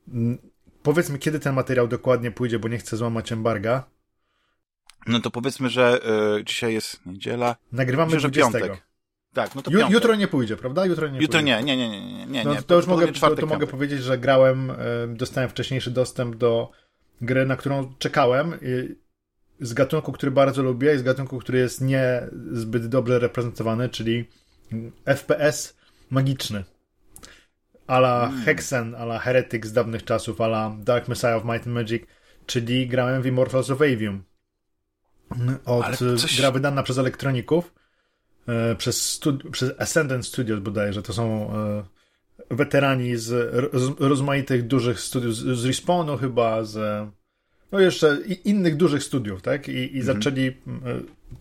Mm, 0.07 0.37
powiedzmy, 0.83 1.19
kiedy 1.19 1.39
ten 1.39 1.55
materiał 1.55 1.87
dokładnie 1.87 2.31
pójdzie, 2.31 2.59
bo 2.59 2.67
nie 2.67 2.77
chcę 2.77 2.97
złamać 2.97 3.31
embarga. 3.31 3.83
No 5.07 5.19
to 5.19 5.31
powiedzmy, 5.31 5.69
że 5.69 5.99
y, 6.39 6.43
dzisiaj 6.43 6.73
jest 6.73 7.05
niedziela. 7.05 7.55
Nagrywamy 7.71 8.13
Myślę, 8.13 8.29
20. 8.29 8.59
Piątek. 8.59 8.89
Tak, 9.33 9.55
no 9.55 9.61
to 9.61 9.71
piątek. 9.71 9.89
Jutro 9.89 10.15
nie 10.15 10.27
pójdzie, 10.27 10.57
prawda? 10.57 10.85
Jutro 10.85 11.07
nie 11.07 11.19
Jutro 11.19 11.39
pójdzie. 11.39 11.63
nie, 11.63 11.63
nie, 11.63 11.77
nie, 11.77 11.89
nie, 11.89 12.25
nie, 12.25 12.43
no, 12.43 12.53
nie. 12.53 12.61
To 12.61 12.75
już 12.75 12.87
mogę, 12.87 13.07
to, 13.07 13.35
to 13.35 13.45
mogę 13.45 13.67
powiedzieć, 13.67 14.03
że 14.03 14.17
grałem, 14.17 14.69
y, 14.69 14.75
dostałem 15.07 15.49
wcześniejszy 15.49 15.91
dostęp 15.91 16.35
do 16.35 16.71
gry, 17.21 17.45
na 17.45 17.55
którą 17.55 17.93
czekałem 17.99 18.53
z 19.59 19.73
gatunku, 19.73 20.11
który 20.11 20.31
bardzo 20.31 20.63
lubię 20.63 20.95
i 20.95 20.97
z 20.97 21.03
gatunku, 21.03 21.39
który 21.39 21.59
jest 21.59 21.81
nie 21.81 22.27
zbyt 22.51 22.87
dobrze 22.87 23.19
reprezentowany, 23.19 23.89
czyli 23.89 24.29
FPS 25.05 25.77
magiczny. 26.09 26.63
Ala 27.87 28.27
mm. 28.27 28.41
Hexen, 28.41 28.95
ala 28.95 29.19
Heretic 29.19 29.65
z 29.65 29.73
dawnych 29.73 30.03
czasów, 30.03 30.41
ala 30.41 30.75
Dark 30.79 31.07
Messiah 31.07 31.37
of 31.37 31.43
Might 31.45 31.67
and 31.67 31.75
Magic, 31.75 32.03
czyli 32.45 32.87
grałem 32.87 33.21
w 33.21 33.25
Immortals 33.25 33.69
of 33.69 33.81
Avium. 33.81 34.23
Od 35.65 35.97
coś... 35.97 36.37
gra 36.37 36.51
wydana 36.51 36.83
przez 36.83 36.97
elektroników, 36.97 37.73
e, 38.47 38.75
przez, 38.75 39.19
studi- 39.19 39.51
przez 39.51 39.81
Ascendant 39.81 40.25
Studios 40.25 40.59
bodajże, 40.59 41.01
to 41.01 41.13
są 41.13 41.53
e, 41.55 41.83
weterani 42.51 43.17
z, 43.17 43.25
z 43.73 43.99
rozmaitych 43.99 44.67
dużych 44.67 44.99
studiów, 44.99 45.35
z, 45.35 45.59
z 45.59 45.65
Respawnu 45.65 46.17
chyba, 46.17 46.63
z 46.63 47.07
no 47.71 47.79
jeszcze 47.79 48.17
innych 48.43 48.75
dużych 48.75 49.03
studiów, 49.03 49.41
tak? 49.41 49.69
I, 49.69 49.71
i 49.71 49.99
mhm. 49.99 50.03
zaczęli 50.05 50.47
e, 50.47 50.53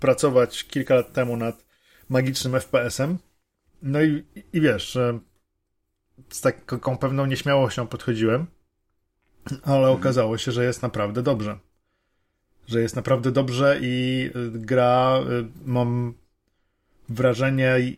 pracować 0.00 0.64
kilka 0.64 0.94
lat 0.94 1.12
temu 1.12 1.36
nad 1.36 1.64
magicznym 2.08 2.52
FPS-em. 2.52 3.19
No 3.82 4.02
i, 4.02 4.25
i 4.52 4.60
wiesz, 4.60 4.98
z 6.28 6.40
taką 6.40 6.98
pewną 6.98 7.26
nieśmiałością 7.26 7.86
podchodziłem, 7.86 8.46
ale 9.62 9.78
mhm. 9.78 9.96
okazało 9.96 10.38
się, 10.38 10.52
że 10.52 10.64
jest 10.64 10.82
naprawdę 10.82 11.22
dobrze. 11.22 11.58
Że 12.66 12.80
jest 12.80 12.96
naprawdę 12.96 13.32
dobrze 13.32 13.78
i 13.82 14.30
e, 14.34 14.58
gra, 14.58 15.19
e, 15.19 15.48
mam 15.64 16.14
wrażenie, 17.08 17.96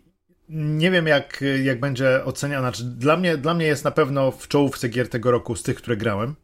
nie 0.49 0.91
wiem 0.91 1.06
jak, 1.06 1.44
jak 1.65 1.81
będzie 1.81 2.25
oceniana. 2.25 2.71
Znaczy, 2.71 2.85
dla, 2.85 3.17
mnie, 3.17 3.37
dla 3.37 3.55
mnie 3.55 3.67
jest 3.67 3.84
na 3.84 3.91
pewno 3.91 4.31
w 4.31 4.49
czołówce 4.49 4.89
gier 4.89 5.08
tego 5.08 5.31
roku 5.31 5.56
z 5.56 5.63
tych, 5.63 5.77
które 5.77 5.96
grałem. 5.96 6.34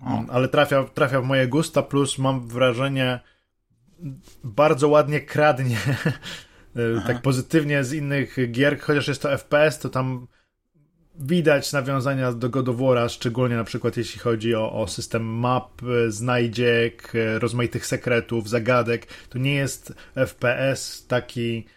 O. 0.00 0.24
Ale 0.28 0.48
trafia, 0.48 0.84
trafia 0.84 1.20
w 1.20 1.24
moje 1.24 1.48
gusta, 1.48 1.82
plus 1.82 2.18
mam 2.18 2.48
wrażenie, 2.48 3.20
bardzo 4.44 4.88
ładnie 4.88 5.20
kradnie 5.20 5.78
Aha. 6.96 7.06
tak 7.06 7.22
pozytywnie 7.22 7.84
z 7.84 7.92
innych 7.92 8.36
gier, 8.50 8.80
chociaż 8.80 9.08
jest 9.08 9.22
to 9.22 9.38
FPS, 9.38 9.78
to 9.78 9.88
tam 9.88 10.26
widać 11.18 11.72
nawiązania 11.72 12.32
do 12.32 12.48
God 12.48 12.68
of 12.68 12.76
War'a, 12.76 13.08
szczególnie 13.08 13.56
na 13.56 13.64
przykład 13.64 13.96
jeśli 13.96 14.20
chodzi 14.20 14.54
o, 14.54 14.72
o 14.72 14.88
system 14.88 15.24
map, 15.24 15.82
znajdziek, 16.08 17.12
rozmaitych 17.38 17.86
sekretów, 17.86 18.48
zagadek. 18.48 19.06
To 19.28 19.38
nie 19.38 19.54
jest 19.54 19.94
FPS 20.14 21.06
taki 21.06 21.66
E, 21.66 21.75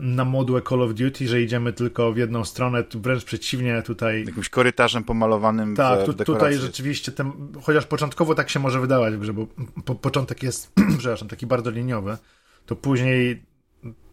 na 0.00 0.24
modłę 0.24 0.62
Call 0.68 0.82
of 0.82 0.94
Duty, 0.94 1.28
że 1.28 1.42
idziemy 1.42 1.72
tylko 1.72 2.12
w 2.12 2.16
jedną 2.16 2.44
stronę, 2.44 2.84
wręcz 2.94 3.24
przeciwnie 3.24 3.82
tutaj. 3.82 4.24
Jakimś 4.24 4.48
korytarzem 4.48 5.04
pomalowanym 5.04 5.76
tak, 5.76 6.00
w, 6.00 6.12
w 6.12 6.24
tutaj 6.24 6.54
rzeczywiście, 6.54 7.12
ten, 7.12 7.32
chociaż 7.62 7.86
początkowo 7.86 8.34
tak 8.34 8.50
się 8.50 8.60
może 8.60 8.80
wydawać 8.80 9.16
bo 9.16 9.46
po, 9.84 9.94
początek 9.94 10.42
jest, 10.42 10.72
przepraszam, 10.98 11.28
taki 11.28 11.46
bardzo 11.46 11.70
liniowy, 11.70 12.18
to 12.66 12.76
później 12.76 13.42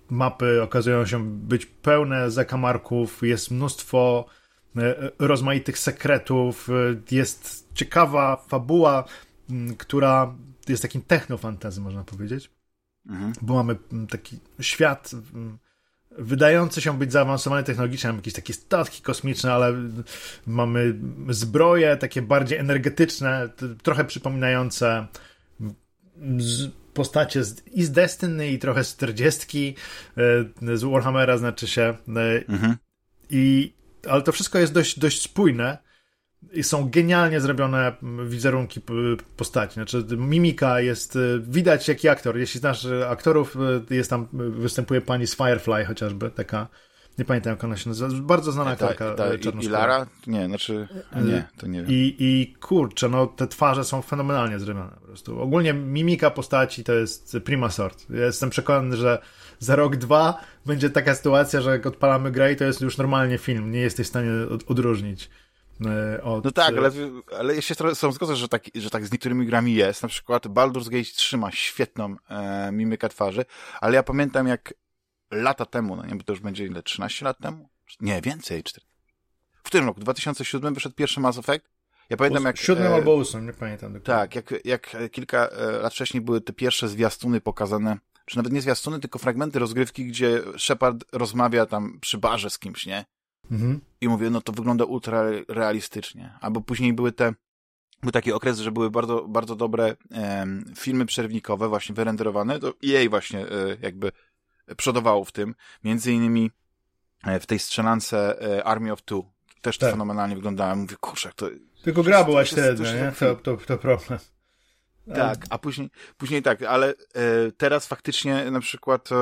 mapy 0.10 0.62
okazują 0.62 1.06
się 1.06 1.26
być 1.30 1.66
pełne 1.66 2.32
zakamarków, 2.32 3.24
jest 3.24 3.52
mnóstwo 3.52 4.26
e, 4.78 5.12
rozmaitych 5.20 5.80
sekretów, 5.80 6.70
e, 6.70 7.16
jest 7.16 7.68
ciekawa 7.74 8.36
fabuła, 8.48 9.04
która 9.78 10.36
jest 10.68 10.82
takim 10.82 11.02
technofantazy, 11.02 11.82
można 11.82 12.04
powiedzieć. 12.04 12.50
Mhm. 13.10 13.34
Bo 13.42 13.54
mamy 13.54 13.76
mm, 13.92 14.08
taki 14.08 14.40
świat 14.60 15.12
mm, 15.14 15.58
wydający 16.18 16.82
się 16.82 16.98
być 16.98 17.12
zaawansowany 17.12 17.64
technologicznie, 17.64 18.08
mamy 18.08 18.20
jakieś 18.20 18.34
takie 18.34 18.54
statki 18.54 19.02
kosmiczne, 19.02 19.54
ale 19.54 19.74
mamy 20.48 21.00
zbroje 21.30 21.98
takie 21.98 22.22
bardziej 22.22 22.58
energetyczne, 22.58 23.50
trochę 23.84 24.06
przypominające 24.06 25.08
postacie 26.94 27.44
z, 27.44 27.68
i 27.68 27.84
z 27.84 27.92
Destiny 27.92 28.48
i 28.48 28.60
trochę 28.60 28.84
z 28.84 28.96
40 28.96 29.76
e, 30.18 30.78
z 30.78 30.84
Warhammera 30.84 31.38
znaczy 31.38 31.68
się 31.68 31.82
e, 31.82 32.50
mhm. 32.50 32.78
i 33.30 33.74
ale 34.10 34.22
to 34.22 34.32
wszystko 34.32 34.60
jest 34.60 34.74
dość, 34.74 35.00
dość 35.00 35.22
spójne 35.22 35.78
i 36.54 36.64
są 36.64 36.90
genialnie 36.90 37.42
zrobione 37.42 37.94
wizerunki 38.26 38.82
postaci. 39.38 39.74
Znaczy, 39.74 40.06
mimika 40.18 40.80
jest, 40.80 41.16
y, 41.16 41.42
widać 41.48 41.88
jaki 41.88 42.10
aktor. 42.10 42.38
Jeśli 42.38 42.60
znasz 42.60 42.86
y, 42.86 43.08
aktorów, 43.08 43.58
y, 43.92 43.96
jest 43.96 44.10
tam, 44.10 44.28
występuje 44.34 45.02
pani 45.02 45.28
z 45.28 45.36
Firefly 45.36 45.86
chociażby, 45.86 46.32
taka, 46.32 46.68
nie 47.18 47.26
pamiętam 47.26 47.52
jak 47.52 47.64
ona 47.64 47.78
się 47.78 47.90
nazywa, 47.90 48.22
bardzo 48.22 48.52
znana 48.52 48.72
aktorka 48.72 49.14
ta, 49.14 49.38
ta, 49.38 49.54
I 49.62 49.68
Lara? 49.68 50.06
Nie, 50.28 50.48
znaczy, 50.48 50.88
nie, 51.26 51.48
to 51.58 51.68
nie 51.68 51.84
wiem. 51.84 51.92
I, 51.92 52.16
I 52.20 52.54
kurczę, 52.60 53.10
no 53.10 53.28
te 53.28 53.48
twarze 53.48 53.84
są 53.84 54.02
fenomenalnie 54.02 54.60
zrobione 54.60 54.92
po 55.02 55.08
prostu. 55.08 55.42
Ogólnie 55.42 55.74
mimika 55.74 56.32
postaci 56.32 56.84
to 56.84 56.94
jest 56.94 57.38
prima 57.44 57.70
sort. 57.70 58.06
Ja 58.10 58.26
jestem 58.26 58.50
przekonany, 58.50 58.98
że 58.98 59.22
za 59.60 59.76
rok, 59.76 59.96
dwa 59.96 60.42
będzie 60.66 60.90
taka 60.90 61.16
sytuacja, 61.16 61.62
że 61.62 61.72
jak 61.72 61.86
odpalamy 61.86 62.32
grę 62.32 62.54
i 62.54 62.56
to 62.56 62.64
jest 62.64 62.82
już 62.82 62.98
normalnie 62.98 63.38
film, 63.38 63.72
nie 63.72 63.80
jesteś 63.80 64.06
w 64.06 64.10
stanie 64.10 64.30
od, 64.52 64.72
odróżnić 64.72 65.30
od... 66.24 66.46
No 66.46 66.52
tak, 66.52 66.78
ale, 66.78 66.92
ale 67.38 67.56
ja 67.56 67.62
się 67.62 67.76
sam 67.94 68.12
zgodzę, 68.12 68.36
że 68.36 68.48
tak, 68.48 68.64
że 68.76 68.90
tak 68.90 69.06
z 69.06 69.12
niektórymi 69.12 69.46
grami 69.46 69.74
jest. 69.74 70.04
Na 70.04 70.10
przykład 70.10 70.48
Baldur's 70.48 70.90
Gate 70.90 71.04
3 71.04 71.38
ma 71.38 71.52
świetną 71.52 72.16
e, 72.30 72.72
mimikę 72.72 73.10
twarzy, 73.10 73.46
ale 73.82 73.96
ja 73.96 74.04
pamiętam 74.04 74.48
jak 74.48 74.74
lata 75.32 75.66
temu, 75.66 75.96
no 75.96 76.06
nie, 76.06 76.16
bo 76.16 76.24
to 76.24 76.34
już 76.34 76.40
będzie 76.40 76.66
ile, 76.66 76.84
13 76.84 77.26
lat 77.26 77.38
temu? 77.40 77.70
Nie, 78.02 78.22
więcej, 78.22 78.64
4. 78.64 78.86
W 79.54 79.64
którym 79.64 79.86
roku? 79.88 80.00
W 80.00 80.04
2007 80.04 80.74
wyszedł 80.74 80.96
pierwszy 80.96 81.20
Mass 81.20 81.38
Effect? 81.38 81.66
Ja 82.10 82.18
pamiętam 82.18 82.44
jak... 82.44 82.58
Siódmym 82.58 82.92
e, 82.92 82.96
albo 82.96 83.16
ósmym, 83.16 83.46
nie 83.46 83.54
pamiętam 83.54 83.94
dokładnie. 83.94 84.24
Tak, 84.24 84.36
jak, 84.36 84.66
jak 84.66 85.12
kilka 85.12 85.48
e, 85.48 85.72
lat 85.72 85.94
wcześniej 85.94 86.22
były 86.22 86.42
te 86.42 86.54
pierwsze 86.54 86.90
zwiastuny 86.90 87.42
pokazane, 87.42 87.98
czy 88.26 88.38
nawet 88.38 88.54
nie 88.54 88.62
zwiastuny, 88.62 89.00
tylko 89.00 89.20
fragmenty 89.20 89.60
rozgrywki, 89.60 90.06
gdzie 90.06 90.42
Shepard 90.58 91.06
rozmawia 91.12 91.66
tam 91.66 92.00
przy 92.02 92.18
barze 92.18 92.50
z 92.50 92.60
kimś, 92.60 92.86
nie? 92.86 93.06
Mhm. 93.52 93.82
I 94.02 94.08
mówię, 94.08 94.30
no 94.30 94.42
to 94.42 94.54
wygląda 94.54 94.86
ultra 94.86 95.24
realistycznie. 95.48 96.38
Albo 96.42 96.62
później 96.62 96.94
były 96.94 97.12
te, 97.12 97.34
był 98.02 98.12
taki 98.12 98.32
okres, 98.32 98.60
że 98.60 98.72
były 98.72 98.92
bardzo, 98.92 99.26
bardzo 99.28 99.56
dobre 99.56 99.96
filmy 100.78 101.06
przerwnikowe, 101.06 101.70
właśnie 101.70 101.96
wyrenderowane, 101.96 102.60
to 102.60 102.74
jej 102.82 103.10
właśnie 103.10 103.40
e, 103.40 103.78
jakby 103.82 104.12
przodowało 104.78 105.26
w 105.26 105.32
tym. 105.32 105.56
Między 105.84 106.14
innymi 106.14 106.52
e, 107.24 107.40
w 107.40 107.46
tej 107.46 107.60
strzelance 107.60 108.42
e, 108.42 108.64
Army 108.64 108.92
of 108.92 109.02
Two. 109.02 109.34
Też 109.62 109.78
to 109.78 109.86
tak. 109.86 109.94
fenomenalnie 109.94 110.36
wyglądało. 110.36 110.76
Mówię, 110.76 110.96
kurczę, 111.00 111.32
to... 111.36 111.50
Tylko 111.84 112.04
gra 112.04 112.24
była 112.24 112.46
średnia, 112.46 112.94
nie? 112.94 113.12
To, 113.20 113.36
to, 113.36 113.58
to 113.58 113.78
problem. 113.78 114.20
Tak, 115.16 115.46
a 115.50 115.58
później, 115.58 115.90
później 116.18 116.42
tak, 116.42 116.64
ale 116.64 116.90
e, 116.90 116.94
teraz 117.58 117.88
faktycznie 117.88 118.52
na 118.52 118.60
przykład 118.60 119.12
e, 119.12 119.16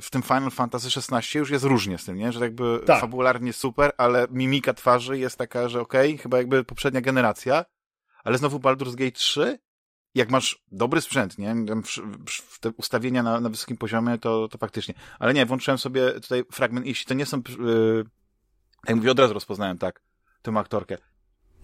w 0.00 0.08
tym 0.10 0.22
Final 0.22 0.50
Fantasy 0.50 0.88
XVI 1.12 1.38
już 1.38 1.50
jest 1.50 1.64
różnie 1.64 1.98
z 1.98 2.04
tym, 2.04 2.16
nie? 2.16 2.32
Że 2.32 2.40
jakby 2.40 2.80
tak. 2.86 3.00
fabularnie 3.00 3.52
super, 3.52 3.92
ale 3.98 4.26
mimika 4.30 4.74
twarzy 4.74 5.18
jest 5.18 5.38
taka, 5.38 5.68
że 5.68 5.80
okej, 5.80 6.10
okay, 6.10 6.22
chyba 6.22 6.36
jakby 6.38 6.64
poprzednia 6.64 7.00
generacja, 7.00 7.64
ale 8.24 8.38
znowu 8.38 8.58
Baldur's 8.58 8.94
Gate 8.94 9.12
3, 9.12 9.58
jak 10.14 10.30
masz 10.30 10.64
dobry 10.72 11.00
sprzęt, 11.00 11.38
nie? 11.38 11.54
Te 12.60 12.70
ustawienia 12.70 13.22
na, 13.22 13.40
na 13.40 13.48
wysokim 13.48 13.76
poziomie, 13.76 14.18
to, 14.18 14.48
to 14.48 14.58
faktycznie. 14.58 14.94
Ale 15.18 15.34
nie, 15.34 15.46
włączyłem 15.46 15.78
sobie 15.78 16.12
tutaj 16.12 16.44
fragment, 16.52 16.86
jeśli 16.86 17.06
to 17.06 17.14
nie 17.14 17.26
są, 17.26 17.42
yy, 17.58 18.04
jak 18.88 18.96
mówię, 18.96 19.10
od 19.10 19.18
razu 19.18 19.34
rozpoznałem, 19.34 19.78
tak, 19.78 20.02
tę 20.42 20.52
aktorkę. 20.56 20.98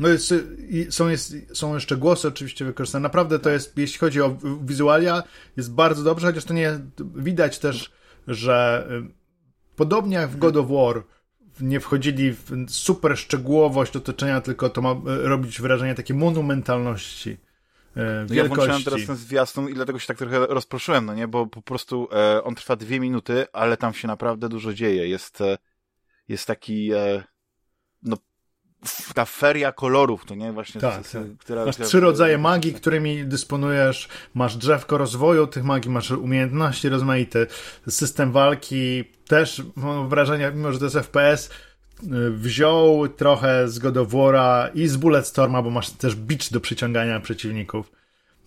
No 0.02 0.08
jest, 0.08 0.34
są, 0.90 1.08
jest, 1.08 1.34
są 1.52 1.74
jeszcze 1.74 1.96
głosy 1.96 2.28
oczywiście 2.28 2.64
wykorzystane. 2.64 3.02
Naprawdę 3.02 3.38
to 3.38 3.50
jest, 3.50 3.78
jeśli 3.78 3.98
chodzi 3.98 4.20
o 4.20 4.36
wizualia, 4.64 5.22
jest 5.56 5.72
bardzo 5.72 6.02
dobrze, 6.02 6.26
chociaż 6.26 6.44
to 6.44 6.54
nie 6.54 6.78
widać 7.14 7.58
też, 7.58 7.92
że 8.26 8.86
y, 8.90 9.12
podobnie 9.76 10.16
jak 10.16 10.30
w 10.30 10.36
God 10.36 10.56
of 10.56 10.68
War 10.68 11.02
nie 11.60 11.80
wchodzili 11.80 12.32
w 12.32 12.50
super 12.68 13.18
szczegółowość 13.18 13.96
otoczenia, 13.96 14.40
tylko 14.40 14.70
to 14.70 14.82
ma 14.82 14.92
y, 14.92 14.96
robić 15.06 15.60
wrażenie 15.60 15.94
takiej 15.94 16.16
monumentalności. 16.16 17.36
E, 17.96 18.26
no 18.28 18.34
ja 18.34 18.44
włączyłem 18.44 18.82
teraz 18.82 19.06
ten 19.06 19.16
zwiastun 19.16 19.68
i 19.68 19.74
dlatego 19.74 19.98
się 19.98 20.06
tak 20.06 20.18
trochę 20.18 20.46
rozproszyłem, 20.46 21.06
no 21.06 21.14
nie, 21.14 21.28
bo 21.28 21.46
po 21.46 21.62
prostu 21.62 22.08
e, 22.12 22.44
on 22.44 22.54
trwa 22.54 22.76
dwie 22.76 23.00
minuty, 23.00 23.46
ale 23.52 23.76
tam 23.76 23.94
się 23.94 24.08
naprawdę 24.08 24.48
dużo 24.48 24.74
dzieje. 24.74 25.08
Jest, 25.08 25.40
e, 25.40 25.58
jest 26.28 26.46
taki, 26.46 26.92
e, 26.92 27.24
no, 28.02 28.16
ta 29.14 29.24
feria 29.24 29.72
kolorów, 29.72 30.24
to 30.24 30.34
nie, 30.34 30.52
właśnie. 30.52 30.80
Tak, 30.80 31.08
tak. 31.08 31.22
Która, 31.38 31.64
masz 31.64 31.74
która... 31.74 31.88
trzy 31.88 32.00
rodzaje 32.00 32.38
magii, 32.38 32.74
którymi 32.74 33.24
dysponujesz, 33.24 34.08
masz 34.34 34.56
drzewko 34.56 34.98
rozwoju 34.98 35.46
tych 35.46 35.64
magii, 35.64 35.90
masz 35.90 36.10
umiejętności 36.10 36.88
rozmaite, 36.88 37.46
system 37.88 38.32
walki, 38.32 39.04
też 39.26 39.62
mam 39.76 40.08
wrażenie, 40.08 40.52
mimo 40.54 40.72
że 40.72 40.78
to 40.78 40.84
jest 40.84 40.96
FPS, 40.96 41.50
wziął 42.30 43.08
trochę 43.08 43.68
z 43.68 43.78
God 43.78 43.96
of 43.96 44.08
War'a 44.08 44.68
i 44.74 44.88
z 44.88 44.96
Bulletstorma, 44.96 45.62
bo 45.62 45.70
masz 45.70 45.90
też 45.90 46.14
bicz 46.14 46.50
do 46.50 46.60
przyciągania 46.60 47.20
przeciwników. 47.20 47.92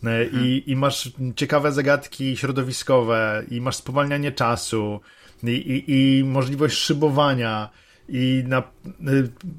E, 0.04 0.26
I, 0.26 0.30
hmm. 0.30 0.66
I 0.66 0.76
masz 0.76 1.12
ciekawe 1.36 1.72
zagadki 1.72 2.38
środowiskowe, 2.38 3.44
i 3.52 3.62
masz 3.62 3.76
spowalnianie 3.76 4.32
czasu, 4.32 5.00
i, 5.44 5.48
i, 5.48 6.20
i 6.20 6.24
możliwość 6.24 6.78
szybowania, 6.78 7.70
i 8.10 8.44
na 8.48 8.60
y, 8.60 8.64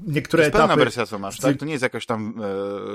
niektóre 0.07 0.43
to 0.43 0.45
jest 0.45 0.55
etapy... 0.55 0.67
pełna 0.67 0.75
wersja, 0.75 1.05
co 1.05 1.19
masz, 1.19 1.39
tak? 1.39 1.57
To 1.57 1.65
nie 1.65 1.71
jest 1.71 1.83
jakiś 1.83 2.05
tam 2.05 2.41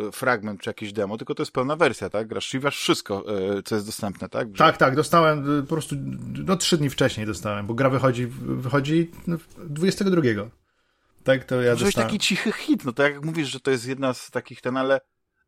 e, 0.09 0.13
fragment 0.13 0.61
czy 0.61 0.71
jakieś 0.71 0.93
demo, 0.93 1.17
tylko 1.17 1.35
to 1.35 1.43
jest 1.43 1.53
pełna 1.53 1.77
wersja, 1.77 2.11
tak? 2.11 2.29
Grasz, 2.29 2.49
czyli 2.49 2.71
wszystko, 2.71 3.25
e, 3.59 3.63
co 3.63 3.75
jest 3.75 3.87
dostępne, 3.87 4.29
tak? 4.29 4.49
Że... 4.49 4.55
Tak, 4.55 4.77
tak, 4.77 4.97
dostałem 4.97 5.59
y, 5.59 5.63
po 5.63 5.69
prostu, 5.69 5.97
no 6.47 6.57
trzy 6.57 6.79
dni 6.79 6.91
wcześniej 6.91 7.27
dostałem, 7.27 7.67
bo 7.67 7.75
gra 7.75 7.91
wychodzi, 7.91 8.27
wychodzi 8.41 9.11
22. 9.59 10.23
Tak, 11.25 11.45
to 11.45 11.63
ja 11.63 11.73
Może 11.73 11.93
taki 11.93 12.19
cichy 12.19 12.53
hit, 12.53 12.85
no 12.85 12.93
to 12.93 13.03
jak 13.03 13.25
mówisz, 13.25 13.49
że 13.49 13.61
to 13.61 13.71
jest 13.71 13.89
jedna 13.89 14.15
z 14.15 14.31
takich 14.31 14.61
ten, 14.61 14.77
ale 14.77 15.01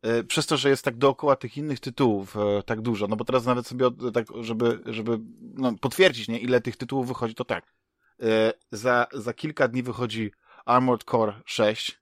e, 0.03 0.25
przez 0.25 0.47
to, 0.47 0.57
że 0.57 0.69
jest 0.69 0.85
tak 0.85 0.97
dookoła 0.97 1.37
tych 1.37 1.57
innych 1.57 1.81
tytułów 1.81 2.37
e, 2.37 2.63
tak 2.63 2.81
dużo, 2.81 3.07
no 3.07 3.17
bo 3.17 3.25
teraz 3.25 3.47
nawet 3.47 3.67
sobie 3.67 3.87
od, 3.87 4.15
tak, 4.15 4.27
żeby, 4.41 4.81
żeby 4.87 5.19
no, 5.41 5.73
potwierdzić, 5.81 6.29
nie, 6.29 6.39
ile 6.39 6.61
tych 6.61 6.77
tytułów 6.77 7.09
wychodzi, 7.09 7.35
to 7.35 7.45
tak. 7.45 7.75
E, 8.23 8.53
za, 8.73 9.07
za 9.13 9.33
kilka 9.33 9.69
dni 9.69 9.83
wychodzi 9.83 10.33
Armored 10.65 11.05
Core 11.05 11.33
6, 11.45 12.01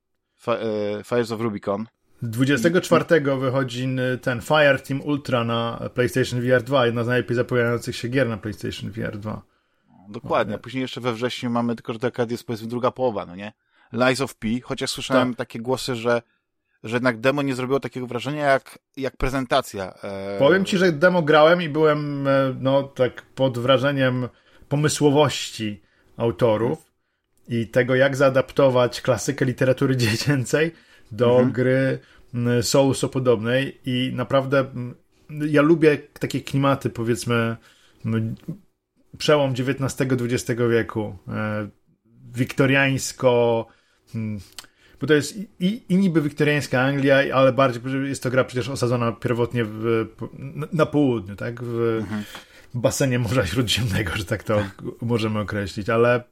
Fires 1.05 1.33
of 1.33 1.41
Rubicon. 1.41 1.87
24 2.23 3.05
I... 3.19 3.41
wychodzi 3.41 3.89
ten 4.23 4.41
Fire 4.41 4.79
Team 4.79 5.01
Ultra 5.01 5.45
na 5.45 5.91
PlayStation 5.95 6.41
VR 6.41 6.63
2, 6.63 6.87
jedna 6.87 7.05
z 7.05 7.07
najlepiej 7.07 7.37
zapowiadających 7.37 7.97
się 7.97 8.09
gier 8.09 8.29
na 8.29 8.37
PlayStation 8.37 8.91
VR 8.91 9.19
2. 9.19 9.43
Dokładnie. 10.09 10.55
A 10.55 10.59
później 10.59 10.83
jeszcze 10.83 11.01
we 11.01 11.13
wrześniu 11.13 11.51
mamy 11.51 11.75
tylko, 11.75 11.93
że 11.93 11.99
dekad 11.99 12.31
jest 12.31 12.47
powiedzmy 12.47 12.69
druga 12.69 12.91
połowa, 12.91 13.27
no 13.27 13.37
nie? 13.37 13.53
Lies 13.93 14.21
of 14.21 14.35
P, 14.35 14.49
chociaż 14.63 14.91
słyszałem 14.91 15.29
tak. 15.29 15.39
takie 15.39 15.61
głosy, 15.61 15.97
że, 15.97 16.23
że 16.85 16.97
jednak 16.97 17.21
demo 17.21 17.43
nie 17.43 17.55
zrobiło 17.55 17.81
takiego 17.81 18.07
wrażenia 18.07 18.47
jak, 18.47 18.79
jak 18.97 19.17
prezentacja. 19.17 19.95
E... 20.03 20.39
Powiem 20.39 20.65
ci, 20.65 20.79
że 20.79 20.93
demo 20.93 21.23
grałem 21.23 21.63
i 21.63 21.69
byłem 21.69 22.27
e, 22.27 22.55
no 22.61 22.83
tak 22.83 23.23
pod 23.23 23.59
wrażeniem 23.59 24.29
pomysłowości 24.69 25.83
autorów 26.17 26.93
i 27.49 27.67
tego, 27.67 27.95
jak 27.95 28.17
zaadaptować 28.17 29.01
klasykę 29.01 29.45
literatury 29.45 29.97
dziecięcej 30.07 30.71
do 31.13 31.31
mhm. 31.31 31.53
gry 31.53 31.99
Souls-podobnej 32.63 33.73
i 33.85 34.13
naprawdę 34.15 34.65
ja 35.31 35.63
lubię 35.63 35.99
takie 36.19 36.41
klimaty, 36.41 36.91
powiedzmy 36.91 37.57
przełom 39.19 39.53
XIX-XX 39.53 40.61
wieku, 40.71 41.17
e, 41.29 41.69
wiktoriańsko, 42.35 43.67
bo 45.01 45.07
to 45.07 45.15
jest 45.15 45.37
i, 45.61 45.83
i 45.89 45.97
niby 45.97 46.23
wiktoriańska 46.23 46.81
Anglia, 46.81 47.35
ale 47.35 47.53
bardziej 47.53 47.83
jest 48.09 48.23
to 48.23 48.31
gra 48.31 48.45
przecież 48.45 48.69
osadzona 48.69 49.13
pierwotnie 49.13 49.65
w, 49.65 50.07
na 50.73 50.87
południu, 50.87 51.37
tak? 51.37 51.63
W 51.63 51.99
mhm. 52.01 52.25
Basenie 52.75 53.19
Morza 53.19 53.47
Śródziemnego, 53.47 54.17
że 54.17 54.25
tak 54.25 54.43
to 54.43 54.63
możemy 55.01 55.41
określić, 55.41 55.89
ale 55.89 56.25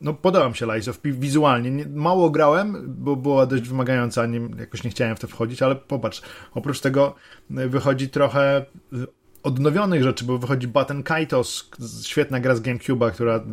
no 0.00 0.14
podoba 0.14 0.48
mi 0.48 0.56
się 0.56 0.66
Lies 0.66 0.88
of 0.88 0.98
P 0.98 1.12
wizualnie. 1.12 1.70
Nie, 1.70 1.86
mało 1.86 2.30
grałem, 2.30 2.84
bo 2.88 3.16
była 3.16 3.46
dość 3.46 3.68
wymagająca, 3.68 4.26
nie, 4.26 4.40
jakoś 4.58 4.84
nie 4.84 4.90
chciałem 4.90 5.16
w 5.16 5.20
to 5.20 5.28
wchodzić, 5.28 5.62
ale 5.62 5.76
popatrz, 5.76 6.22
oprócz 6.54 6.80
tego 6.80 7.14
wychodzi 7.50 8.08
trochę 8.08 8.66
odnowionych 9.42 10.02
rzeczy, 10.02 10.24
bo 10.24 10.38
wychodzi 10.38 10.68
Button 10.68 11.02
Kaitos, 11.02 11.70
świetna 12.02 12.40
gra 12.40 12.54
z 12.54 12.60
GameCube'a, 12.60 13.12
która 13.12 13.44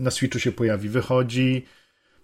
na 0.00 0.10
Switchu 0.10 0.38
się 0.38 0.52
pojawi. 0.52 0.88
Wychodzi 0.88 1.64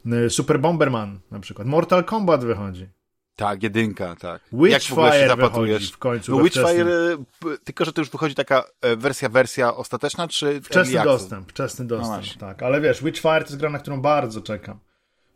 y, 0.06 0.30
Super 0.30 0.61
Bomberman 0.61 1.20
na 1.30 1.40
przykład. 1.40 1.68
Mortal 1.68 2.04
Kombat 2.04 2.44
wychodzi. 2.44 2.88
Tak, 3.37 3.62
jedynka, 3.62 4.17
tak. 4.17 4.43
Witchfire 4.53 5.37
wychodzi 5.37 5.87
w 5.87 5.99
końcu. 5.99 6.37
No 6.37 6.45
Witchfire, 6.45 7.17
tylko 7.64 7.85
że 7.85 7.93
to 7.93 8.00
już 8.00 8.11
wychodzi 8.11 8.35
taka 8.35 8.64
e, 8.81 8.97
wersja, 8.97 9.29
wersja 9.29 9.76
ostateczna, 9.76 10.29
czy 10.29 10.61
Wczesny 10.61 11.05
dostęp, 11.05 11.50
wczesny 11.50 11.85
no 11.85 11.88
dostęp, 11.88 12.26
no 12.41 12.47
tak. 12.47 12.62
Ale 12.62 12.81
wiesz, 12.81 13.05
Witchfire 13.05 13.41
to 13.41 13.47
jest 13.47 13.57
gra, 13.57 13.71
na 13.71 13.79
którą 13.79 14.00
bardzo 14.00 14.41
czekam. 14.41 14.79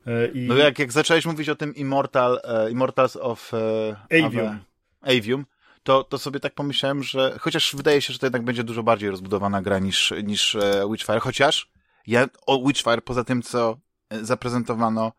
E, 0.06 0.26
I... 0.26 0.48
No 0.48 0.56
jak, 0.56 0.78
jak 0.78 0.92
zacząłeś 0.92 1.26
mówić 1.26 1.48
o 1.48 1.56
tym 1.56 1.74
Immortal, 1.74 2.40
uh, 2.44 2.72
Immortals 2.72 3.16
of... 3.16 3.52
Uh, 3.52 4.26
Avium. 4.26 4.58
Avium, 5.00 5.46
to, 5.82 6.04
to 6.04 6.18
sobie 6.18 6.40
tak 6.40 6.54
pomyślałem, 6.54 7.02
że 7.02 7.36
chociaż 7.40 7.76
wydaje 7.76 8.02
się, 8.02 8.12
że 8.12 8.18
to 8.18 8.26
jednak 8.26 8.42
będzie 8.44 8.64
dużo 8.64 8.82
bardziej 8.82 9.10
rozbudowana 9.10 9.62
gra 9.62 9.78
niż, 9.78 10.14
niż 10.24 10.54
e, 10.54 10.88
Witchfire, 10.90 11.20
chociaż 11.20 11.70
ja 12.06 12.28
o 12.46 12.62
Witchfire, 12.66 13.02
poza 13.02 13.24
tym, 13.24 13.42
co 13.42 13.78
zaprezentowano, 14.10 15.12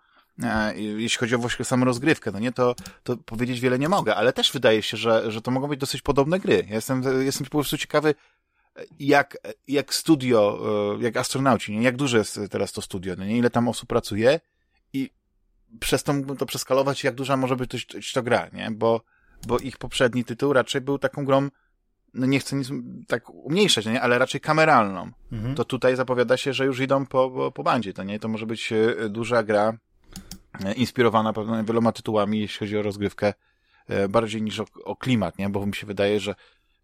jeśli 0.75 1.17
chodzi 1.17 1.36
o 1.36 1.63
samą 1.63 1.86
rozgrywkę, 1.86 2.31
no 2.31 2.39
nie, 2.39 2.51
to, 2.51 2.75
to 3.03 3.17
powiedzieć 3.17 3.60
wiele 3.60 3.79
nie 3.79 3.89
mogę, 3.89 4.15
ale 4.15 4.34
też 4.34 4.51
wydaje 4.51 4.81
się, 4.81 4.98
że, 4.98 5.31
że 5.31 5.41
to 5.41 5.51
mogą 5.51 5.67
być 5.67 5.79
dosyć 5.79 6.01
podobne 6.01 6.39
gry. 6.39 6.65
Ja 6.69 6.75
jestem, 6.75 7.03
jestem 7.25 7.46
po 7.46 7.58
prostu 7.58 7.77
ciekawy, 7.77 8.15
jak, 9.00 9.38
jak 9.67 9.93
studio, 9.93 10.60
jak 11.01 11.17
astronauci, 11.17 11.77
nie? 11.77 11.84
jak 11.84 11.96
duże 11.96 12.17
jest 12.17 12.39
teraz 12.51 12.72
to 12.72 12.81
studio, 12.81 13.15
no 13.17 13.25
nie? 13.25 13.38
ile 13.38 13.50
tam 13.50 13.67
osób 13.67 13.89
pracuje 13.89 14.39
i 14.93 15.10
przez 15.79 16.03
to 16.03 16.13
mógłbym 16.13 16.38
to 16.38 16.46
przeskalować, 16.46 17.03
jak 17.03 17.15
duża 17.15 17.38
może 17.38 17.55
być 17.55 17.86
to, 17.86 17.98
to 18.13 18.24
gra, 18.24 18.50
nie? 18.53 18.72
Bo 18.72 19.01
bo 19.48 19.60
ich 19.60 19.77
poprzedni 19.77 20.24
tytuł 20.24 20.53
raczej 20.53 20.81
był 20.81 21.00
taką 21.00 21.25
grą, 21.25 21.50
no 22.13 22.25
nie 22.25 22.39
chcę 22.39 22.55
nic 22.55 22.69
tak 23.08 23.29
umniejszać, 23.29 23.86
nie? 23.86 24.01
ale 24.01 24.19
raczej 24.19 24.41
kameralną. 24.41 25.12
Mhm. 25.31 25.55
To 25.55 25.65
tutaj 25.65 25.96
zapowiada 25.96 26.38
się, 26.38 26.53
że 26.53 26.65
już 26.65 26.79
idą 26.79 27.05
po, 27.05 27.31
po, 27.31 27.51
po 27.51 27.63
bandzie, 27.63 27.93
to 27.93 28.03
nie? 28.03 28.19
To 28.19 28.27
może 28.27 28.46
być 28.46 28.72
e, 28.72 29.10
duża 29.10 29.43
gra 29.43 29.77
inspirowana 30.75 31.34
pewnie 31.34 31.63
wieloma 31.63 31.92
tytułami, 31.92 32.39
jeśli 32.39 32.60
chodzi 32.60 32.78
o 32.78 32.82
rozgrywkę, 32.82 33.34
bardziej 34.10 34.42
niż 34.42 34.60
o, 34.60 34.66
o 34.84 34.96
klimat, 34.96 35.38
nie? 35.38 35.50
Bo 35.50 35.66
mi 35.66 35.75
się 35.75 35.88
wydaje, 35.88 36.20
że 36.20 36.36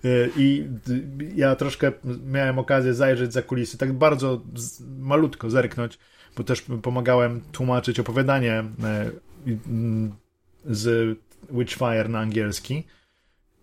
Y, 0.06 0.32
I 0.38 0.68
ja 1.36 1.56
troszkę 1.56 1.92
miałem 2.26 2.60
okazję 2.60 2.94
zajrzeć 2.94 3.34
za 3.34 3.42
kulisy, 3.42 3.78
tak 3.78 3.94
bardzo 3.94 4.42
malutko 5.00 5.50
zerknąć, 5.50 6.00
bo 6.38 6.44
też 6.44 6.66
pomagałem 6.82 7.42
tłumaczyć 7.52 8.00
opowiadanie 8.00 8.64
y, 9.48 9.58
z 10.66 11.18
Witchfire 11.52 12.10
na 12.10 12.20
angielski 12.20 12.84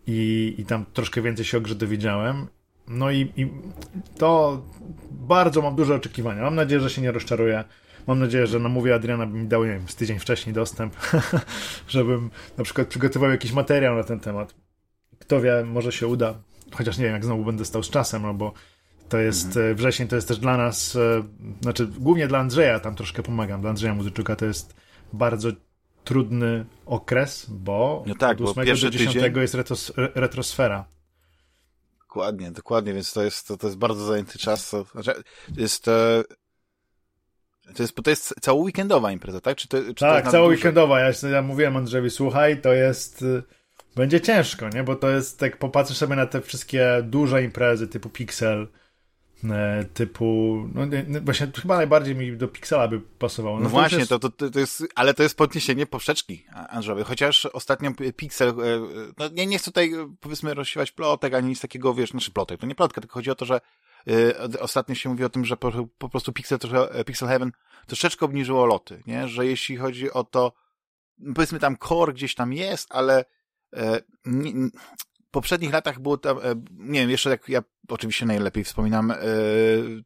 i, 0.07 0.55
i 0.59 0.65
tam 0.65 0.85
troszkę 0.93 1.23
więcej 1.23 1.45
się 1.45 1.59
o 1.59 1.61
grze 1.61 1.75
dowiedziałem. 1.75 2.47
No 2.93 3.11
i, 3.11 3.33
i 3.37 3.51
to 4.19 4.63
bardzo 5.11 5.63
mam 5.63 5.77
duże 5.77 5.95
oczekiwania. 5.95 6.43
Mam 6.43 6.55
nadzieję, 6.55 6.81
że 6.81 6.91
się 6.91 7.03
nie 7.03 7.13
rozczaruję. 7.13 7.65
Mam 8.07 8.19
nadzieję, 8.19 8.47
że 8.47 8.59
namówię 8.59 8.95
Adriana, 8.95 9.27
by 9.27 9.39
mi 9.39 9.49
dał, 9.49 9.65
nie 9.65 9.71
wiem, 9.71 9.89
z 9.89 9.97
tydzień 9.97 10.19
wcześniej 10.19 10.55
dostęp, 10.55 10.97
żebym 11.89 12.31
na 12.59 12.65
przykład 12.65 12.89
przygotował 12.89 13.31
jakiś 13.31 13.53
materiał 13.53 13.97
na 13.97 14.05
ten 14.05 14.21
temat. 14.21 14.55
Kto 15.19 15.41
wie, 15.41 15.65
może 15.65 15.93
się 15.93 16.07
uda, 16.07 16.35
chociaż 16.73 16.99
nie 16.99 17.05
wiem, 17.05 17.13
jak 17.13 17.25
znowu 17.25 17.45
będę 17.45 17.65
stał 17.65 17.83
z 17.83 17.91
czasem, 17.91 18.23
no 18.23 18.35
bo 18.35 18.53
to 19.09 19.19
jest, 19.19 19.47
mhm. 19.47 19.67
E, 19.67 19.75
wrzesień 19.75 20.09
to 20.09 20.17
jest 20.17 20.29
też 20.29 20.39
dla 20.39 20.57
nas, 20.57 20.97
e, 20.97 21.23
znaczy 21.61 21.87
głównie 21.87 22.29
dla 22.29 22.39
Andrzeja, 22.39 22.81
tam 22.81 22.95
troszkę 22.95 23.23
pomagam, 23.23 23.61
dla 23.61 23.71
Andrzeja 23.71 23.95
Muzyczuka 23.95 24.37
to 24.37 24.45
jest 24.45 24.75
bardzo 25.13 25.49
trudny 26.05 26.65
okres, 26.87 27.47
bo 27.51 28.05
no 28.07 28.15
tak, 28.15 28.41
od 28.41 28.49
8 28.49 28.65
do 28.67 28.75
10 28.75 29.15
tydzień... 29.15 29.37
jest 29.37 29.55
retros, 29.55 29.93
retrosfera. 29.97 30.85
Dokładnie, 32.13 32.51
dokładnie, 32.51 32.95
więc 32.95 33.13
to 33.13 33.23
jest, 33.23 33.49
to, 33.49 33.57
to 33.57 33.67
jest 33.67 33.79
bardzo 33.79 34.05
zajęty 34.05 34.39
czas. 34.39 34.71
To, 34.71 34.85
znaczy, 34.85 35.23
jest 35.57 35.89
e, 35.89 36.23
to 37.75 37.83
jest, 37.83 37.95
to 38.05 38.11
jest 38.11 38.35
cała 38.41 38.61
weekendowa 38.61 39.13
impreza, 39.13 39.41
tak? 39.41 39.57
Czy 39.57 39.69
to, 39.69 39.79
czy 39.79 39.95
tak, 39.95 40.31
cała 40.31 40.49
weekendowa. 40.49 41.01
Ja, 41.01 41.13
ja 41.33 41.43
mówiłem 41.43 41.77
Andrzejowi, 41.77 42.11
słuchaj, 42.11 42.61
to 42.61 42.73
jest... 42.73 43.23
Y, 43.23 43.43
będzie 43.97 44.21
ciężko, 44.21 44.69
nie? 44.69 44.83
Bo 44.83 44.97
to 44.97 45.11
jest, 45.11 45.43
jak 45.43 45.57
popatrzysz 45.57 45.97
sobie 45.97 46.17
na 46.17 46.27
te 46.27 46.41
wszystkie 46.41 47.03
duże 47.03 47.43
imprezy 47.43 47.89
typu 47.89 48.09
Pixel, 48.09 48.69
typu, 49.95 50.57
no 50.75 50.87
właśnie 51.21 51.47
chyba 51.63 51.77
najbardziej 51.77 52.15
mi 52.15 52.37
do 52.37 52.49
Pixela 52.49 52.89
by 52.89 53.01
pasowało. 53.01 53.57
No, 53.57 53.63
no 53.63 53.69
właśnie, 53.69 53.99
jest... 53.99 54.11
to, 54.11 54.19
to, 54.19 54.51
to 54.51 54.59
jest, 54.59 54.87
ale 54.95 55.15
to 55.15 55.23
jest 55.23 55.37
podniesienie 55.37 55.87
poprzeczki 55.87 56.47
Andrzejowi, 56.69 57.05
chociaż 57.05 57.47
ostatnio 57.47 57.93
Pixel, 58.17 58.49
e, 58.49 58.53
no 59.19 59.29
nie, 59.29 59.47
nie 59.47 59.59
chcę 59.59 59.65
tutaj 59.65 59.93
powiedzmy 60.21 60.55
rozsiewać 60.55 60.93
plotek, 60.93 61.35
ani 61.35 61.49
nic 61.49 61.61
takiego, 61.61 61.95
wiesz, 61.95 62.11
znaczy 62.11 62.31
plotek, 62.31 62.61
to 62.61 62.67
nie 62.67 62.75
plotka, 62.75 63.01
tylko 63.01 63.15
chodzi 63.15 63.31
o 63.31 63.35
to, 63.35 63.45
że 63.45 63.61
Y, 64.09 64.61
ostatnio 64.61 64.95
się 64.95 65.09
mówi 65.09 65.25
o 65.25 65.29
tym, 65.29 65.45
że 65.45 65.57
po, 65.57 65.73
po 65.99 66.09
prostu 66.09 66.33
Pixel, 66.33 66.59
trochę, 66.59 67.05
Pixel 67.05 67.29
Heaven 67.29 67.53
troszeczkę 67.87 68.27
obniżyło 68.27 68.67
loty, 68.67 69.03
nie? 69.07 69.29
Że 69.29 69.47
jeśli 69.47 69.77
chodzi 69.77 70.13
o 70.13 70.25
to, 70.25 70.53
powiedzmy 71.35 71.59
tam 71.59 71.77
core 71.89 72.13
gdzieś 72.13 72.35
tam 72.35 72.53
jest, 72.53 72.89
ale 72.91 73.25
e, 73.77 74.01
nie, 74.25 74.53
poprzednich 75.33 75.73
latach 75.73 76.01
było 76.01 76.19
tam, 76.19 76.39
e, 76.39 76.55
nie 76.71 77.01
wiem, 77.01 77.11
jeszcze 77.11 77.31
jak 77.31 77.49
ja 77.49 77.63
oczywiście 77.89 78.27
najlepiej 78.27 78.65
wspominam 78.65 79.11
e, 79.11 79.17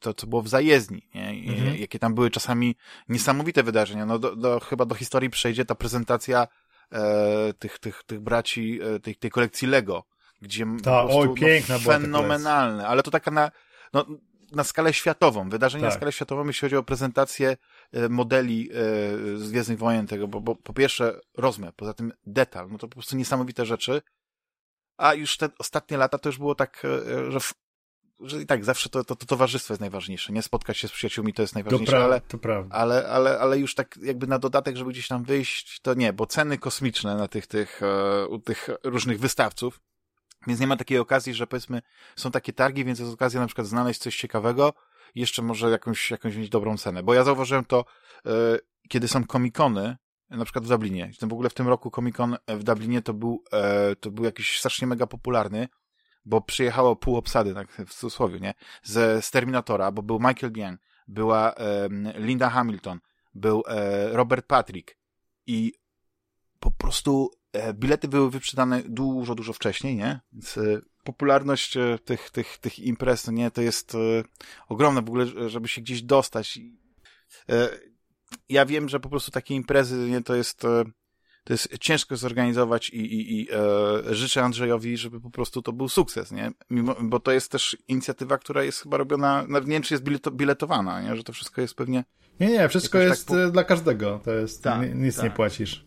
to, 0.00 0.14
co 0.14 0.26
było 0.26 0.42
w 0.42 0.48
zajezdni, 0.48 1.08
nie? 1.14 1.28
Mhm. 1.28 1.76
Jakie 1.76 1.98
tam 1.98 2.14
były 2.14 2.30
czasami 2.30 2.76
niesamowite 3.08 3.62
wydarzenia. 3.62 4.06
No 4.06 4.18
do, 4.18 4.36
do, 4.36 4.60
chyba 4.60 4.84
do 4.84 4.94
historii 4.94 5.30
przejdzie 5.30 5.64
ta 5.64 5.74
prezentacja 5.74 6.48
e, 6.92 7.52
tych, 7.58 7.78
tych, 7.78 8.02
tych 8.06 8.20
braci, 8.20 8.80
e, 8.82 9.00
tej, 9.00 9.16
tej 9.16 9.30
kolekcji 9.30 9.68
Lego, 9.68 10.04
gdzie 10.42 10.66
ta, 10.82 11.02
prostu, 11.02 11.18
oj, 11.20 11.34
piękna 11.34 11.74
no, 11.74 11.80
fenomenalne, 11.80 12.86
ale 12.86 13.02
to 13.02 13.10
taka 13.10 13.30
na, 13.30 13.50
no, 13.92 14.06
na 14.52 14.64
skalę 14.64 14.92
światową, 14.92 15.48
wydarzenie 15.48 15.82
tak. 15.82 15.90
na 15.90 15.96
skalę 15.96 16.12
światową, 16.12 16.46
jeśli 16.46 16.60
chodzi 16.60 16.76
o 16.76 16.82
prezentację 16.82 17.56
modeli 18.10 18.68
z 19.36 19.50
Gwiezdnych 19.50 19.78
Wojen 19.78 20.06
tego, 20.06 20.28
bo, 20.28 20.40
bo 20.40 20.54
po 20.56 20.72
pierwsze 20.72 21.20
rozmiar, 21.36 21.74
poza 21.74 21.94
tym 21.94 22.12
detal, 22.26 22.68
no 22.70 22.78
to 22.78 22.88
po 22.88 22.94
prostu 22.94 23.16
niesamowite 23.16 23.66
rzeczy, 23.66 24.02
a 24.96 25.14
już 25.14 25.36
te 25.36 25.48
ostatnie 25.58 25.96
lata 25.96 26.18
to 26.18 26.28
już 26.28 26.38
było 26.38 26.54
tak, 26.54 26.82
e, 26.84 27.30
że, 27.30 27.38
że 28.20 28.42
i 28.42 28.46
tak 28.46 28.64
zawsze 28.64 28.88
to, 28.88 29.04
to, 29.04 29.16
to 29.16 29.26
towarzystwo 29.26 29.74
jest 29.74 29.80
najważniejsze, 29.80 30.32
nie 30.32 30.42
spotkać 30.42 30.78
się 30.78 30.88
z 30.88 30.92
przyjaciółmi 30.92 31.32
to 31.34 31.42
jest 31.42 31.54
najważniejsze, 31.54 31.92
to 31.92 32.04
ale, 32.04 32.20
to 32.20 32.38
prawda. 32.38 32.76
Ale, 32.76 33.08
ale, 33.08 33.38
ale 33.38 33.58
już 33.58 33.74
tak 33.74 33.98
jakby 34.02 34.26
na 34.26 34.38
dodatek, 34.38 34.76
żeby 34.76 34.90
gdzieś 34.90 35.08
tam 35.08 35.24
wyjść, 35.24 35.80
to 35.80 35.94
nie, 35.94 36.12
bo 36.12 36.26
ceny 36.26 36.58
kosmiczne 36.58 37.16
na 37.16 37.28
tych, 37.28 37.46
tych, 37.46 37.80
u 38.28 38.38
tych 38.38 38.68
różnych 38.84 39.20
wystawców, 39.20 39.80
więc 40.46 40.60
nie 40.60 40.66
ma 40.66 40.76
takiej 40.76 40.98
okazji, 40.98 41.34
że 41.34 41.46
powiedzmy 41.46 41.82
są 42.16 42.30
takie 42.30 42.52
targi, 42.52 42.84
więc 42.84 42.98
jest 42.98 43.12
okazja 43.12 43.40
na 43.40 43.46
przykład 43.46 43.66
znaleźć 43.66 44.00
coś 44.00 44.16
ciekawego 44.16 44.72
jeszcze 45.16 45.42
może 45.42 45.70
jakąś, 45.70 46.10
jakąś 46.10 46.36
mieć 46.36 46.48
dobrą 46.48 46.76
cenę. 46.76 47.02
Bo 47.02 47.14
ja 47.14 47.24
zauważyłem 47.24 47.64
to, 47.64 47.84
yy, 48.24 48.32
kiedy 48.88 49.08
są 49.08 49.24
komikony, 49.24 49.96
na 50.30 50.44
przykład 50.44 50.64
w 50.64 50.68
Dublinie. 50.68 51.10
W 51.22 51.32
ogóle 51.32 51.50
w 51.50 51.54
tym 51.54 51.68
roku 51.68 51.90
komikon 51.90 52.36
w 52.48 52.64
Dublinie 52.64 53.02
to 53.02 53.14
był, 53.14 53.44
yy, 53.88 53.96
to 53.96 54.10
był 54.10 54.24
jakiś 54.24 54.58
strasznie 54.58 54.86
mega 54.86 55.06
popularny, 55.06 55.68
bo 56.24 56.40
przyjechało 56.40 56.96
pół 56.96 57.16
obsady, 57.16 57.54
tak 57.54 57.72
w 57.86 57.94
cudzysłowie, 57.94 58.40
nie? 58.40 58.54
Z, 58.82 59.24
z 59.24 59.30
Terminatora, 59.30 59.92
bo 59.92 60.02
był 60.02 60.18
Michael 60.18 60.52
Biehn, 60.52 60.76
była 61.08 61.54
yy, 62.04 62.12
Linda 62.26 62.50
Hamilton, 62.50 63.00
był 63.34 63.62
Robert 64.12 64.46
Patrick 64.46 64.96
i 65.46 65.72
po 66.60 66.70
prostu 66.70 67.30
E, 67.56 67.74
bilety 67.74 68.08
były 68.08 68.30
wyprzedane 68.30 68.82
dużo, 68.88 69.34
dużo 69.34 69.52
wcześniej, 69.52 69.96
nie? 69.96 70.20
Więc 70.32 70.58
e, 70.58 70.80
popularność 71.04 71.76
e, 71.76 71.98
tych, 72.04 72.30
tych, 72.30 72.58
tych 72.58 72.78
imprez, 72.78 73.26
no 73.26 73.32
nie, 73.32 73.50
to 73.50 73.62
jest 73.62 73.96
ogromna 74.68 75.00
w 75.00 75.08
ogóle, 75.08 75.26
żeby 75.50 75.68
się 75.68 75.80
gdzieś 75.80 76.02
dostać. 76.02 76.58
Ja 78.48 78.66
wiem, 78.66 78.88
że 78.88 79.00
po 79.00 79.08
prostu 79.08 79.30
takie 79.30 79.54
imprezy, 79.54 79.96
nie, 79.96 80.22
to 80.22 80.34
jest, 80.34 80.60
to 81.44 81.52
jest 81.52 81.78
ciężko 81.78 82.16
zorganizować 82.16 82.90
i, 82.90 82.96
i, 82.96 83.40
i 83.40 83.48
e, 83.52 84.14
życzę 84.14 84.42
Andrzejowi, 84.42 84.96
żeby 84.96 85.20
po 85.20 85.30
prostu 85.30 85.62
to 85.62 85.72
był 85.72 85.88
sukces, 85.88 86.32
nie? 86.32 86.52
Mimo, 86.70 86.96
bo 87.02 87.20
to 87.20 87.32
jest 87.32 87.52
też 87.52 87.76
inicjatywa, 87.88 88.38
która 88.38 88.62
jest 88.62 88.82
chyba 88.82 88.96
robiona, 88.96 89.44
nawet 89.48 89.68
nie 89.68 89.72
wiem, 89.72 89.82
czy 89.82 89.94
jest 89.94 90.04
bileto, 90.04 90.30
biletowana, 90.30 91.02
nie? 91.02 91.16
Że 91.16 91.24
to 91.24 91.32
wszystko 91.32 91.60
jest 91.60 91.74
pewnie... 91.74 92.04
Nie, 92.40 92.48
nie, 92.48 92.68
wszystko 92.68 92.98
tak 92.98 93.08
jest 93.08 93.28
tak 93.28 93.46
po... 93.46 93.50
dla 93.50 93.64
każdego, 93.64 94.20
to 94.24 94.32
jest, 94.32 94.62
tak, 94.62 94.94
nic 94.94 95.16
tak. 95.16 95.24
nie 95.24 95.30
płacisz. 95.30 95.86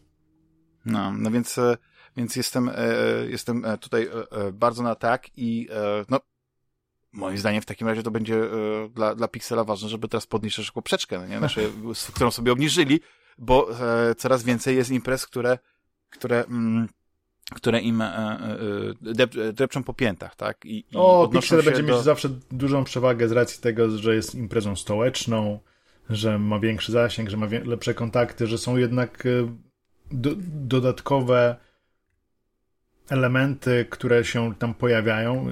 No, 0.86 1.14
no 1.18 1.32
więc, 1.32 1.58
e, 1.58 1.78
więc 2.18 2.36
jestem, 2.36 2.70
e, 2.70 2.74
jestem 3.30 3.66
e, 3.66 3.78
tutaj 3.78 4.10
bardzo 4.54 4.84
na 4.84 4.96
tak 4.96 5.38
i 5.38 5.68
no, 6.10 6.20
moim 7.14 7.38
zdaniem 7.38 7.62
w 7.62 7.66
takim 7.66 7.88
razie 7.88 8.04
to 8.04 8.12
będzie 8.12 8.42
dla, 8.96 9.16
dla 9.16 9.28
Pixela 9.28 9.64
ważne, 9.64 9.90
żeby 9.90 10.08
teraz 10.08 10.28
podnieść 10.28 10.56
troszkę 10.56 10.74
poprzeczkę, 10.74 11.20
no 11.20 11.28
nie? 11.28 11.38
Znaczy, 11.38 11.72
którą 12.14 12.32
sobie 12.32 12.52
obniżyli, 12.52 13.00
bo 13.38 13.70
coraz 14.18 14.44
więcej 14.44 14.76
jest 14.76 14.92
imprez, 14.92 15.26
które, 15.26 15.58
które, 16.10 16.46
mm, 16.46 16.88
które 17.56 17.82
im 17.82 18.04
dep 19.02 19.32
depczą 19.54 19.84
po 19.84 19.94
piętach, 19.94 20.36
tak? 20.36 20.66
I, 20.66 20.78
i 20.78 20.86
o, 20.96 21.30
Pixel 21.34 21.64
będzie 21.64 21.84
do... 21.84 21.94
mieć 21.94 22.04
zawsze 22.04 22.30
dużą 22.52 22.84
przewagę 22.84 23.28
z 23.28 23.32
racji 23.32 23.62
tego, 23.62 23.98
że 23.98 24.16
jest 24.16 24.36
imprezą 24.36 24.76
stołeczną, 24.76 25.60
że 26.10 26.40
ma 26.40 26.60
większy 26.60 26.92
zasięg, 26.92 27.30
że 27.30 27.38
ma 27.38 27.48
lepsze 27.66 27.94
kontakty, 27.94 28.48
że 28.48 28.58
są 28.58 28.78
jednak 28.78 29.24
do, 30.12 30.32
dodatkowe 30.46 31.56
elementy, 33.10 33.86
które 33.90 34.26
się 34.26 34.56
tam 34.56 34.74
pojawiają, 34.74 35.52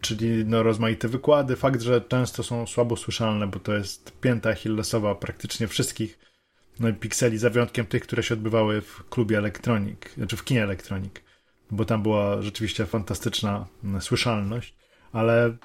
czyli 0.00 0.44
no, 0.44 0.62
rozmaite 0.62 1.08
wykłady. 1.08 1.56
Fakt, 1.56 1.80
że 1.80 2.00
często 2.00 2.42
są 2.42 2.66
słabo 2.66 2.96
słyszalne, 2.96 3.46
bo 3.46 3.58
to 3.58 3.74
jest 3.74 4.20
pięta 4.20 4.50
Achillesowa 4.50 5.14
praktycznie 5.14 5.68
wszystkich 5.68 6.18
no, 6.80 6.92
pikseli, 6.92 7.38
za 7.38 7.50
wyjątkiem 7.50 7.86
tych, 7.86 8.02
które 8.02 8.22
się 8.22 8.34
odbywały 8.34 8.80
w 8.80 9.08
klubie 9.08 9.38
Electronic, 9.38 9.98
znaczy 10.16 10.36
w 10.36 10.44
kinie 10.44 10.62
Electronic, 10.62 11.12
bo 11.70 11.84
tam 11.84 12.02
była 12.02 12.42
rzeczywiście 12.42 12.86
fantastyczna 12.86 13.66
mm, 13.84 14.00
słyszalność, 14.00 14.74
ale 15.12 15.56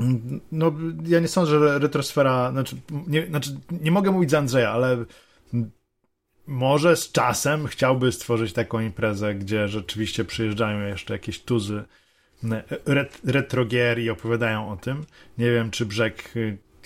mm, 0.00 0.40
no, 0.52 0.72
ja 1.06 1.20
nie 1.20 1.28
sądzę, 1.28 1.58
że 1.58 1.78
retrosfera, 1.78 2.50
znaczy 2.50 2.76
nie, 3.06 3.26
znaczy 3.26 3.56
nie 3.70 3.90
mogę 3.90 4.10
mówić 4.10 4.30
za 4.30 4.38
Andrzeja, 4.38 4.70
ale 4.70 5.04
może 6.46 6.96
z 6.96 7.12
czasem 7.12 7.66
chciałby 7.66 8.12
stworzyć 8.12 8.52
taką 8.52 8.80
imprezę, 8.80 9.34
gdzie 9.34 9.68
rzeczywiście 9.68 10.24
przyjeżdżają 10.24 10.86
jeszcze 10.86 11.14
jakieś 11.14 11.40
tuzy 11.40 11.84
ret 12.86 13.20
retrogier 13.24 13.98
i 13.98 14.10
opowiadają 14.10 14.70
o 14.70 14.76
tym. 14.76 15.04
Nie 15.38 15.50
wiem, 15.50 15.70
czy 15.70 15.86
brzeg 15.86 16.34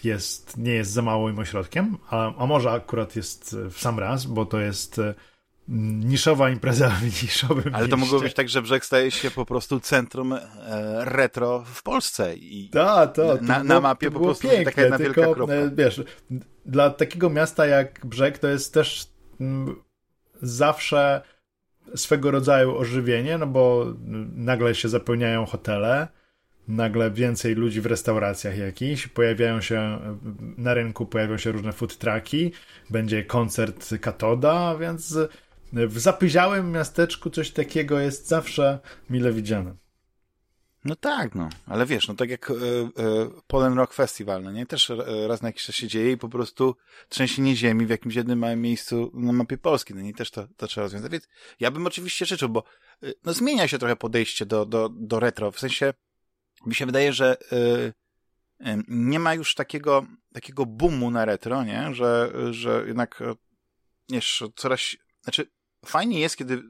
jest, 0.05 0.57
nie 0.57 0.73
jest 0.73 0.91
za 0.91 1.03
małym 1.03 1.39
ośrodkiem, 1.39 1.97
a, 2.11 2.37
a 2.37 2.47
może 2.47 2.71
akurat 2.71 3.17
jest 3.17 3.57
w 3.71 3.81
sam 3.81 3.99
raz, 3.99 4.27
bo 4.27 4.47
to 4.47 4.61
jest 4.61 4.99
e, 4.99 5.15
niszowa 5.69 6.51
impreza 6.51 6.89
w 6.89 7.03
niszowym 7.23 7.75
Ale 7.75 7.89
to 7.89 7.97
mogło 7.97 8.21
być 8.21 8.35
tak, 8.35 8.49
że 8.49 8.63
brzeg 8.63 8.85
staje 8.85 9.11
się 9.11 9.31
po 9.31 9.47
prostu 9.47 9.81
centrum 9.81 10.33
e, 10.33 10.41
retro 11.05 11.65
w 11.67 11.83
Polsce 11.83 12.35
i 12.35 12.71
Ta, 12.71 13.07
to, 13.07 13.39
na, 13.41 13.65
na 13.65 13.81
mapie 13.81 14.11
po 14.11 14.21
prostu 14.21 14.49
piękne, 14.49 14.65
taka 14.65 14.83
jedna 14.83 14.99
tylko, 14.99 15.21
wielka 15.21 15.35
kropka. 15.35 15.55
E, 15.55 15.71
wiesz, 15.71 16.03
dla 16.67 16.91
takiego 16.91 17.31
miasta 17.31 17.67
jak 17.67 18.07
brzeg 18.07 18.39
to 18.39 18.49
jest 18.49 18.75
też 18.75 19.16
zawsze 20.43 21.23
swego 21.95 22.31
rodzaju 22.31 22.77
ożywienie, 22.77 23.39
no 23.39 23.47
bo 23.47 23.95
nagle 24.37 24.75
się 24.75 24.89
zapełniają 24.89 25.47
hotele, 25.47 26.09
nagle 26.69 27.11
więcej 27.11 27.55
ludzi 27.55 27.81
w 27.81 27.87
restauracjach 27.87 28.59
jakichś, 28.59 29.07
pojawiają 29.07 29.61
się 29.61 29.99
na 30.59 30.75
rynku, 30.75 31.07
pojawią 31.07 31.39
się 31.39 31.53
różne 31.53 31.73
food 31.73 31.99
trucki, 31.99 32.53
będzie 32.91 33.25
koncert 33.25 33.91
Katoda, 34.01 34.77
więc 34.77 35.19
w 35.73 35.99
zapyziałym 35.99 36.73
miasteczku 36.73 37.31
coś 37.31 37.51
takiego 37.51 37.99
jest 37.99 38.29
zawsze 38.29 38.79
mile 39.11 39.33
widziane. 39.33 39.75
No 40.87 40.97
tak, 40.97 41.35
no, 41.35 41.49
ale 41.67 41.87
wiesz, 41.87 42.09
no 42.09 42.15
tak 42.15 42.31
jak 42.31 42.51
e, 42.51 42.55
e, 42.55 42.57
Polen 43.47 43.75
Rock 43.75 43.95
Festival, 43.95 44.43
no 44.43 44.53
nie, 44.53 44.67
też 44.67 44.91
e, 44.91 45.29
raz 45.29 45.43
na 45.43 45.49
jakiś 45.49 45.63
czas 45.63 45.75
się 45.75 45.89
dzieje 45.89 46.13
i 46.13 46.17
po 46.17 46.29
prostu 46.29 46.77
trzęsienie 47.09 47.57
ziemi 47.57 47.87
w 47.87 47.91
jakimś 47.91 48.15
jednym 48.15 48.39
małym 48.39 48.61
miejscu 48.61 49.11
na 49.15 49.33
mapie 49.33 49.59
Polski, 49.59 49.95
no 49.95 50.01
nie, 50.01 50.15
też 50.15 50.31
to, 50.31 50.47
to 50.57 50.67
trzeba 50.67 50.85
rozwiązać. 50.85 51.13
Więc 51.13 51.29
ja 51.61 51.71
bym 51.71 51.87
oczywiście 51.87 52.27
życzył, 52.27 52.49
bo 52.49 52.65
e, 53.03 53.13
no 53.25 53.33
zmienia 53.33 53.69
się 53.69 53.79
trochę 53.79 53.97
podejście 53.97 54.47
do, 54.47 54.67
do, 54.67 54.89
do 54.89 55.21
retro, 55.21 55.53
w 55.53 55.59
sensie 55.59 55.95
mi 56.67 56.75
się 56.75 56.87
wydaje, 56.87 57.13
że 57.13 57.37
y, 57.53 57.57
y, 58.67 58.83
nie 58.89 59.19
ma 59.19 59.35
już 59.35 59.55
takiego, 59.55 60.07
takiego 60.33 60.67
boomu 60.67 61.11
na 61.11 61.25
retro, 61.25 61.65
nie? 61.65 61.95
Że, 61.95 62.33
że 62.51 62.85
jednak 62.87 63.23
e, 63.23 63.35
wiesz, 64.09 64.45
coraz, 64.57 64.81
znaczy 65.23 65.51
fajnie 65.85 66.21
jest, 66.21 66.37
kiedy 66.37 66.63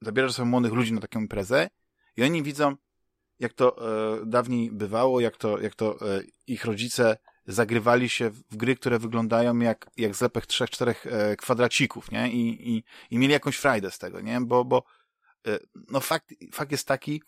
zabierasz 0.00 0.32
sobie 0.32 0.48
młodych 0.48 0.72
ludzi 0.72 0.92
na 0.92 1.00
taką 1.00 1.20
imprezę 1.20 1.68
i 2.16 2.22
oni 2.22 2.42
widzą, 2.42 2.76
jak 3.40 3.52
to 3.52 3.76
e, 4.22 4.26
dawniej 4.26 4.70
bywało, 4.72 5.20
jak 5.20 5.36
to, 5.36 5.60
jak 5.60 5.74
to 5.74 6.16
e, 6.16 6.22
ich 6.46 6.64
rodzice 6.64 7.16
zagrywali 7.46 8.08
się 8.08 8.30
w 8.30 8.56
gry, 8.56 8.76
które 8.76 8.98
wyglądają 8.98 9.58
jak, 9.58 9.90
jak 9.96 10.14
zlepek 10.14 10.46
trzech, 10.46 10.70
czterech 10.70 11.06
e, 11.06 11.36
kwadracików, 11.36 12.10
nie? 12.10 12.32
I, 12.32 12.70
i, 12.70 12.84
I 13.10 13.18
mieli 13.18 13.32
jakąś 13.32 13.56
frajdę 13.56 13.90
z 13.90 13.98
tego, 13.98 14.20
nie? 14.20 14.40
Bo, 14.40 14.64
bo 14.64 14.84
e, 15.46 15.58
no 15.88 16.00
fakt, 16.00 16.34
fakt 16.52 16.72
jest 16.72 16.86
taki, 16.86 17.22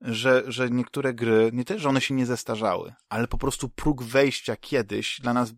że, 0.00 0.42
że 0.46 0.70
niektóre 0.70 1.14
gry, 1.14 1.50
nie 1.52 1.64
też, 1.64 1.82
że 1.82 1.88
one 1.88 2.00
się 2.00 2.14
nie 2.14 2.26
zestarzały, 2.26 2.94
ale 3.08 3.28
po 3.28 3.38
prostu 3.38 3.68
próg 3.68 4.02
wejścia 4.02 4.56
kiedyś 4.56 5.20
dla 5.20 5.32
nas 5.32 5.52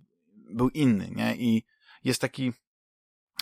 był 0.50 0.68
inny, 0.68 1.10
nie? 1.10 1.36
I 1.36 1.64
jest 2.04 2.20
taki 2.20 2.52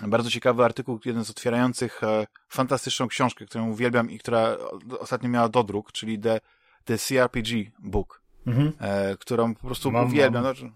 bardzo 0.08 0.30
ciekawy 0.30 0.64
artykuł, 0.64 1.00
jeden 1.04 1.24
z 1.24 1.30
otwierających 1.30 2.04
e, 2.04 2.26
fantastyczną 2.48 3.08
książkę, 3.08 3.46
którą 3.46 3.70
uwielbiam 3.70 4.10
i 4.10 4.18
która 4.18 4.56
ostatnio 4.98 5.28
miała 5.28 5.48
dodruk, 5.48 5.92
czyli 5.92 6.18
The, 6.18 6.40
the 6.84 6.98
CRPG 6.98 7.50
Book, 7.78 8.22
mhm. 8.46 8.72
e, 8.78 9.16
którą 9.16 9.54
po 9.54 9.66
prostu 9.66 9.90
mam, 9.90 10.06
uwielbiam. 10.06 10.44
Mam. 10.44 10.54
No, 10.62 10.70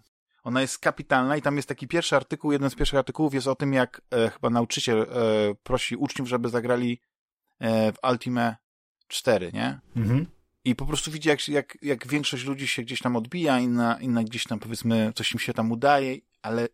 ona 0.47 0.61
jest 0.61 0.79
kapitalna 0.79 1.37
i 1.37 1.43
tam 1.43 1.57
jest 1.57 1.69
taki 1.69 1.89
pierwszy 1.89 2.17
artykuł, 2.17 2.53
jeden 2.53 2.71
z 2.71 2.75
pierwszych 2.75 2.99
artykułów 2.99 3.35
jest 3.35 3.47
o 3.47 3.55
tym, 3.55 3.73
jak 3.73 4.03
e, 4.11 4.31
chyba 4.31 4.51
nauczyciel 4.51 5.03
e, 5.03 5.07
prosi 5.63 5.97
uczniów, 5.97 6.29
żeby 6.29 6.49
zagrali 6.49 7.01
e, 7.59 7.93
w 7.93 7.97
Ultimate 8.11 8.57
4, 9.09 9.53
nie? 9.53 9.81
Mhm. 9.97 10.27
I 10.65 10.75
po 10.75 10.87
prostu 10.87 11.11
widzi, 11.11 11.29
jak, 11.29 11.49
jak, 11.49 11.79
jak 11.83 12.07
większość 12.07 12.45
ludzi 12.45 12.69
się 12.69 12.83
gdzieś 12.83 13.01
tam 13.01 13.17
odbija, 13.17 13.59
inna, 13.59 13.99
inna 14.01 14.25
gdzieś 14.25 14.45
tam, 14.45 14.59
powiedzmy, 14.59 15.13
coś 15.15 15.33
im 15.33 15.39
się 15.39 15.53
tam 15.53 15.73
udaje, 15.73 16.17
ale 16.43 16.69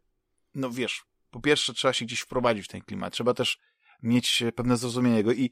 no 0.54 0.70
wiesz, 0.70 1.04
po 1.32 1.40
pierwsze 1.40 1.74
trzeba 1.74 1.92
się 1.92 2.04
gdzieś 2.04 2.20
wprowadzić 2.20 2.64
w 2.64 2.68
ten 2.68 2.80
klimat, 2.80 3.12
trzeba 3.12 3.34
też 3.34 3.58
mieć 4.02 4.42
pewne 4.56 4.76
zrozumienie 4.76 5.16
jego 5.16 5.32
i 5.32 5.50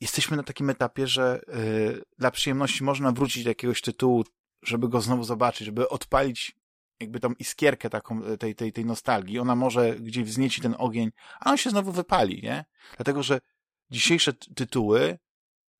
jesteśmy 0.00 0.36
na 0.36 0.42
takim 0.42 0.70
etapie, 0.70 1.06
że 1.06 1.40
yy, 1.48 2.02
dla 2.18 2.30
przyjemności 2.30 2.84
można 2.84 3.12
wrócić 3.12 3.44
do 3.44 3.50
jakiegoś 3.50 3.80
tytułu, 3.80 4.24
żeby 4.62 4.88
go 4.88 5.00
znowu 5.00 5.24
zobaczyć, 5.24 5.66
żeby 5.66 5.88
odpalić 5.88 6.56
jakby 7.00 7.20
tą 7.20 7.32
iskierkę 7.32 7.90
taką 7.90 8.24
y, 8.24 8.38
tej, 8.38 8.54
tej, 8.54 8.72
tej 8.72 8.84
nostalgii. 8.84 9.38
Ona 9.38 9.54
może 9.54 9.94
gdzieś 9.94 10.24
wznieci 10.24 10.60
ten 10.60 10.74
ogień, 10.78 11.10
a 11.40 11.50
on 11.50 11.56
się 11.56 11.70
znowu 11.70 11.92
wypali, 11.92 12.42
nie? 12.42 12.64
Dlatego, 12.96 13.22
że 13.22 13.40
dzisiejsze 13.90 14.32
tytuły 14.32 15.18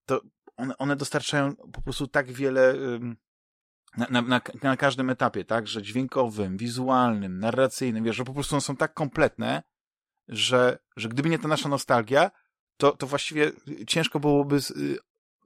to 0.06 0.20
one, 0.56 0.76
one 0.78 0.96
dostarczają 0.96 1.56
po 1.56 1.82
prostu 1.82 2.06
tak 2.06 2.32
wiele 2.32 2.74
na, 3.96 4.06
na, 4.10 4.22
na, 4.22 4.40
na 4.62 4.76
każdym 4.76 5.10
etapie, 5.10 5.44
tak, 5.44 5.68
że 5.68 5.82
dźwiękowym, 5.82 6.56
wizualnym, 6.56 7.38
narracyjnym, 7.38 8.04
wiesz, 8.04 8.16
że 8.16 8.24
po 8.24 8.34
prostu 8.34 8.54
one 8.54 8.60
są 8.60 8.76
tak 8.76 8.94
kompletne, 8.94 9.62
że, 10.28 10.78
że 10.96 11.08
gdyby 11.08 11.28
nie 11.28 11.38
ta 11.38 11.48
nasza 11.48 11.68
nostalgia, 11.68 12.30
to, 12.76 12.92
to 12.92 13.06
właściwie 13.06 13.52
ciężko 13.86 14.20
byłoby 14.20 14.56
y, 14.56 14.98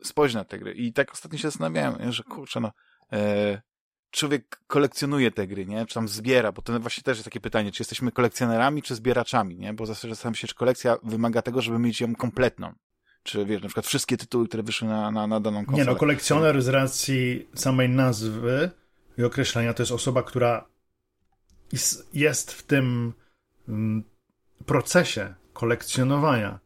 spojrzeć 0.02 0.34
na 0.34 0.44
te 0.44 0.58
gry. 0.58 0.72
I 0.72 0.92
tak 0.92 1.12
ostatnio 1.12 1.38
się 1.38 1.48
zastanawiałem, 1.48 2.12
że 2.12 2.22
kurczę, 2.22 2.60
no, 2.60 2.72
e, 3.12 3.62
człowiek 4.10 4.60
kolekcjonuje 4.66 5.30
te 5.30 5.46
gry, 5.46 5.66
nie? 5.66 5.86
Czy 5.86 5.94
tam 5.94 6.08
zbiera, 6.08 6.52
bo 6.52 6.62
to 6.62 6.80
właśnie 6.80 7.02
też 7.02 7.16
jest 7.16 7.24
takie 7.24 7.40
pytanie, 7.40 7.72
czy 7.72 7.82
jesteśmy 7.82 8.12
kolekcjonerami, 8.12 8.82
czy 8.82 8.94
zbieraczami, 8.94 9.56
nie? 9.58 9.74
Bo 9.74 9.86
zastanawiam 9.86 10.34
się, 10.34 10.48
czy 10.48 10.54
kolekcja 10.54 10.96
wymaga 11.02 11.42
tego, 11.42 11.62
żeby 11.62 11.78
mieć 11.78 12.00
ją 12.00 12.14
kompletną. 12.14 12.74
Czy 13.24 13.44
wiesz, 13.44 13.62
na 13.62 13.68
przykład 13.68 13.86
wszystkie 13.86 14.16
tytuły, 14.16 14.48
które 14.48 14.62
wyszły 14.62 14.88
na, 14.88 15.10
na, 15.10 15.26
na 15.26 15.40
daną 15.40 15.64
konsolę. 15.64 15.84
Nie 15.84 15.90
no, 15.90 15.96
kolekcjoner 15.96 16.62
z 16.62 16.68
racji 16.68 17.48
samej 17.54 17.88
nazwy 17.88 18.70
i 19.18 19.24
określenia 19.24 19.74
to 19.74 19.82
jest 19.82 19.92
osoba, 19.92 20.22
która 20.22 20.64
jest 22.14 22.52
w 22.52 22.62
tym 22.62 23.12
mm, 23.68 24.04
procesie 24.66 25.34
kolekcjonowania. 25.52 26.58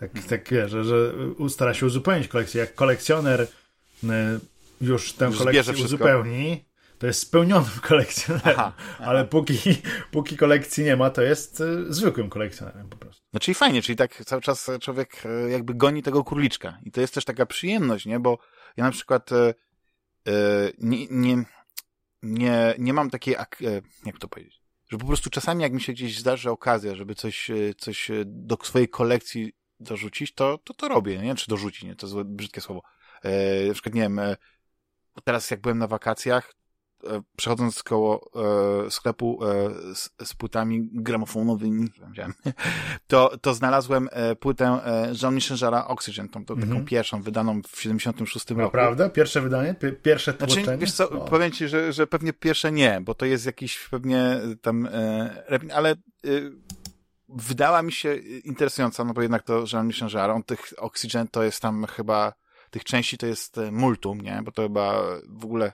Tak, 0.00 0.12
hmm. 0.12 0.28
tak 0.28 0.50
wiesz, 0.50 0.70
że, 0.70 0.84
że 0.84 1.12
stara 1.48 1.74
się 1.74 1.86
uzupełnić 1.86 2.28
kolekcję. 2.28 2.60
Jak 2.60 2.74
kolekcjoner 2.74 3.40
y, 3.40 3.48
już 4.80 5.12
tę 5.12 5.24
już 5.24 5.38
kolekcję 5.38 5.84
uzupełni, 5.84 6.64
to 6.98 7.06
jest 7.06 7.20
spełnionym 7.20 7.80
kolekcjonerem. 7.88 8.54
Aha, 8.58 8.72
aha. 8.76 9.04
Ale 9.04 9.24
póki, 9.24 9.58
póki 10.10 10.36
kolekcji 10.36 10.84
nie 10.84 10.96
ma, 10.96 11.10
to 11.10 11.22
jest 11.22 11.60
y, 11.60 11.94
zwykłym 11.94 12.30
kolekcjonerem 12.30 12.88
po 12.88 12.96
prostu. 12.96 13.11
No 13.32 13.40
czyli 13.40 13.54
fajnie, 13.54 13.82
czyli 13.82 13.96
tak 13.96 14.24
cały 14.24 14.42
czas 14.42 14.70
człowiek 14.80 15.22
e, 15.26 15.50
jakby 15.50 15.74
goni 15.74 16.02
tego 16.02 16.24
króliczka. 16.24 16.78
I 16.84 16.90
to 16.90 17.00
jest 17.00 17.14
też 17.14 17.24
taka 17.24 17.46
przyjemność, 17.46 18.06
nie? 18.06 18.20
Bo 18.20 18.38
ja 18.76 18.84
na 18.84 18.90
przykład 18.90 19.30
e, 19.32 19.54
nie, 20.78 21.06
nie, 21.10 21.44
nie, 22.22 22.74
nie 22.78 22.92
mam 22.92 23.10
takiej, 23.10 23.36
jak 24.04 24.18
to 24.20 24.28
powiedzieć, 24.28 24.62
że 24.90 24.98
po 24.98 25.06
prostu 25.06 25.30
czasami 25.30 25.62
jak 25.62 25.72
mi 25.72 25.80
się 25.80 25.92
gdzieś 25.92 26.18
zdarzy 26.18 26.50
okazja, 26.50 26.94
żeby 26.94 27.14
coś, 27.14 27.50
coś 27.78 28.10
do 28.24 28.58
swojej 28.62 28.88
kolekcji 28.88 29.52
dorzucić, 29.80 30.34
to 30.34 30.58
to, 30.58 30.74
to 30.74 30.88
robię, 30.88 31.18
nie? 31.18 31.34
Czy 31.34 31.48
dorzucić, 31.48 31.82
nie? 31.82 31.96
To 31.96 32.06
jest 32.06 32.28
brzydkie 32.28 32.60
słowo. 32.60 32.82
Na 33.66 33.72
przykład, 33.72 33.94
nie 33.94 34.00
wiem, 34.00 34.20
teraz 35.24 35.50
jak 35.50 35.60
byłem 35.60 35.78
na 35.78 35.86
wakacjach, 35.86 36.54
przechodząc 37.36 37.82
koło 37.82 38.30
e, 38.86 38.90
sklepu 38.90 39.44
e, 39.44 39.70
z, 39.94 40.10
z 40.24 40.34
płytami 40.34 40.88
gramofonowymi, 40.92 41.88
to, 43.06 43.38
to 43.40 43.54
znalazłem 43.54 44.08
e, 44.12 44.36
płytę 44.36 44.64
e, 44.66 45.12
Jean-Michel 45.22 45.56
Jarre 45.62 45.84
Oxygen, 45.84 46.28
tą, 46.28 46.44
tą, 46.44 46.54
mm 46.54 46.58
-hmm. 46.58 46.68
taką 46.68 46.78
mhm. 46.78 46.86
pierwszą, 46.86 47.22
wydaną 47.22 47.62
w 47.68 47.82
76 47.82 48.50
roku. 48.50 48.62
Naprawdę? 48.62 49.10
Pierwsze 49.10 49.40
wydanie? 49.40 49.74
pierwsze 50.02 50.34
tłoczenie? 50.34 50.64
Znaczy, 50.64 50.78
wiesz 50.78 50.92
co, 50.92 51.10
o. 51.10 51.24
powiem 51.24 51.50
ci, 51.50 51.68
że, 51.68 51.92
że 51.92 52.06
pewnie 52.06 52.32
pierwsze 52.32 52.72
nie, 52.72 53.00
bo 53.00 53.14
to 53.14 53.26
jest 53.26 53.46
jakiś 53.46 53.88
pewnie 53.90 54.40
tam, 54.62 54.86
e, 54.86 55.44
ale 55.74 55.90
e, 55.90 55.96
wydała 57.28 57.82
mi 57.82 57.92
się 57.92 58.14
interesująca, 58.44 59.04
no 59.04 59.12
bo 59.12 59.22
jednak 59.22 59.42
to 59.42 59.64
Jean-Michel 59.72 60.08
Jarre, 60.14 60.34
on 60.34 60.42
tych 60.42 60.72
Oxygen 60.76 61.28
to 61.28 61.42
jest 61.42 61.60
tam 61.60 61.86
chyba, 61.86 62.32
tych 62.70 62.84
części 62.84 63.18
to 63.18 63.26
jest 63.26 63.56
multum, 63.72 64.20
nie? 64.20 64.40
Bo 64.44 64.52
to 64.52 64.62
chyba 64.62 65.02
w 65.28 65.44
ogóle 65.44 65.72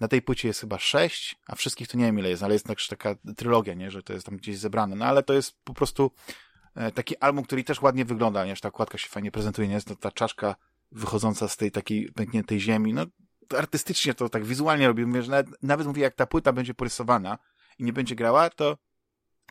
na 0.00 0.08
tej 0.08 0.22
płycie 0.22 0.48
jest 0.48 0.60
chyba 0.60 0.78
sześć, 0.78 1.36
a 1.46 1.54
wszystkich 1.54 1.88
to 1.88 1.98
nie 1.98 2.04
wiem 2.04 2.18
ile 2.18 2.28
jest, 2.28 2.42
ale 2.42 2.54
jest 2.54 2.66
też 2.66 2.88
taka 2.88 3.14
trylogia, 3.36 3.74
nie, 3.74 3.90
że 3.90 4.02
to 4.02 4.12
jest 4.12 4.26
tam 4.26 4.36
gdzieś 4.36 4.58
zebrane. 4.58 4.96
No 4.96 5.04
ale 5.04 5.22
to 5.22 5.34
jest 5.34 5.56
po 5.64 5.74
prostu 5.74 6.10
e, 6.74 6.92
taki 6.92 7.16
album, 7.16 7.44
który 7.44 7.64
też 7.64 7.82
ładnie 7.82 8.04
wygląda, 8.04 8.44
nie, 8.44 8.56
że 8.56 8.60
ta 8.60 8.68
okładka 8.68 8.98
się 8.98 9.08
fajnie 9.08 9.30
prezentuje, 9.30 9.68
nie, 9.68 9.74
jest 9.74 9.88
to 9.88 9.96
ta 9.96 10.10
czaszka 10.10 10.56
wychodząca 10.92 11.48
z 11.48 11.56
tej 11.56 11.70
takiej 11.70 12.12
pękniętej 12.12 12.60
ziemi, 12.60 12.94
no 12.94 13.06
artystycznie 13.58 14.14
to 14.14 14.28
tak 14.28 14.44
wizualnie 14.44 14.86
robi, 14.86 15.06
mówię, 15.06 15.22
że 15.22 15.30
nawet, 15.30 15.62
nawet 15.62 15.86
mówię, 15.86 16.02
jak 16.02 16.14
ta 16.14 16.26
płyta 16.26 16.52
będzie 16.52 16.74
porysowana 16.74 17.38
i 17.78 17.84
nie 17.84 17.92
będzie 17.92 18.14
grała, 18.14 18.50
to 18.50 18.78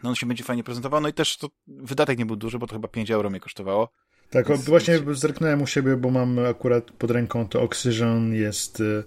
no 0.03 0.09
on 0.09 0.15
się 0.15 0.25
będzie 0.25 0.43
fajnie 0.43 0.63
prezentował, 0.63 1.01
no 1.01 1.07
i 1.07 1.13
też 1.13 1.37
to 1.37 1.47
wydatek 1.67 2.19
nie 2.19 2.25
był 2.25 2.35
duży, 2.35 2.59
bo 2.59 2.67
to 2.67 2.75
chyba 2.75 2.87
5 2.87 3.11
euro 3.11 3.29
mnie 3.29 3.39
kosztowało. 3.39 3.89
Tak, 4.29 4.47
Więc... 4.47 4.65
właśnie 4.65 4.99
zerknąłem 5.11 5.61
u 5.61 5.67
siebie, 5.67 5.95
bo 5.95 6.11
mam 6.11 6.39
akurat 6.39 6.91
pod 6.91 7.11
ręką 7.11 7.47
to 7.47 7.61
Oxygen 7.61 8.33
jest 8.33 8.79
y, 8.79 9.03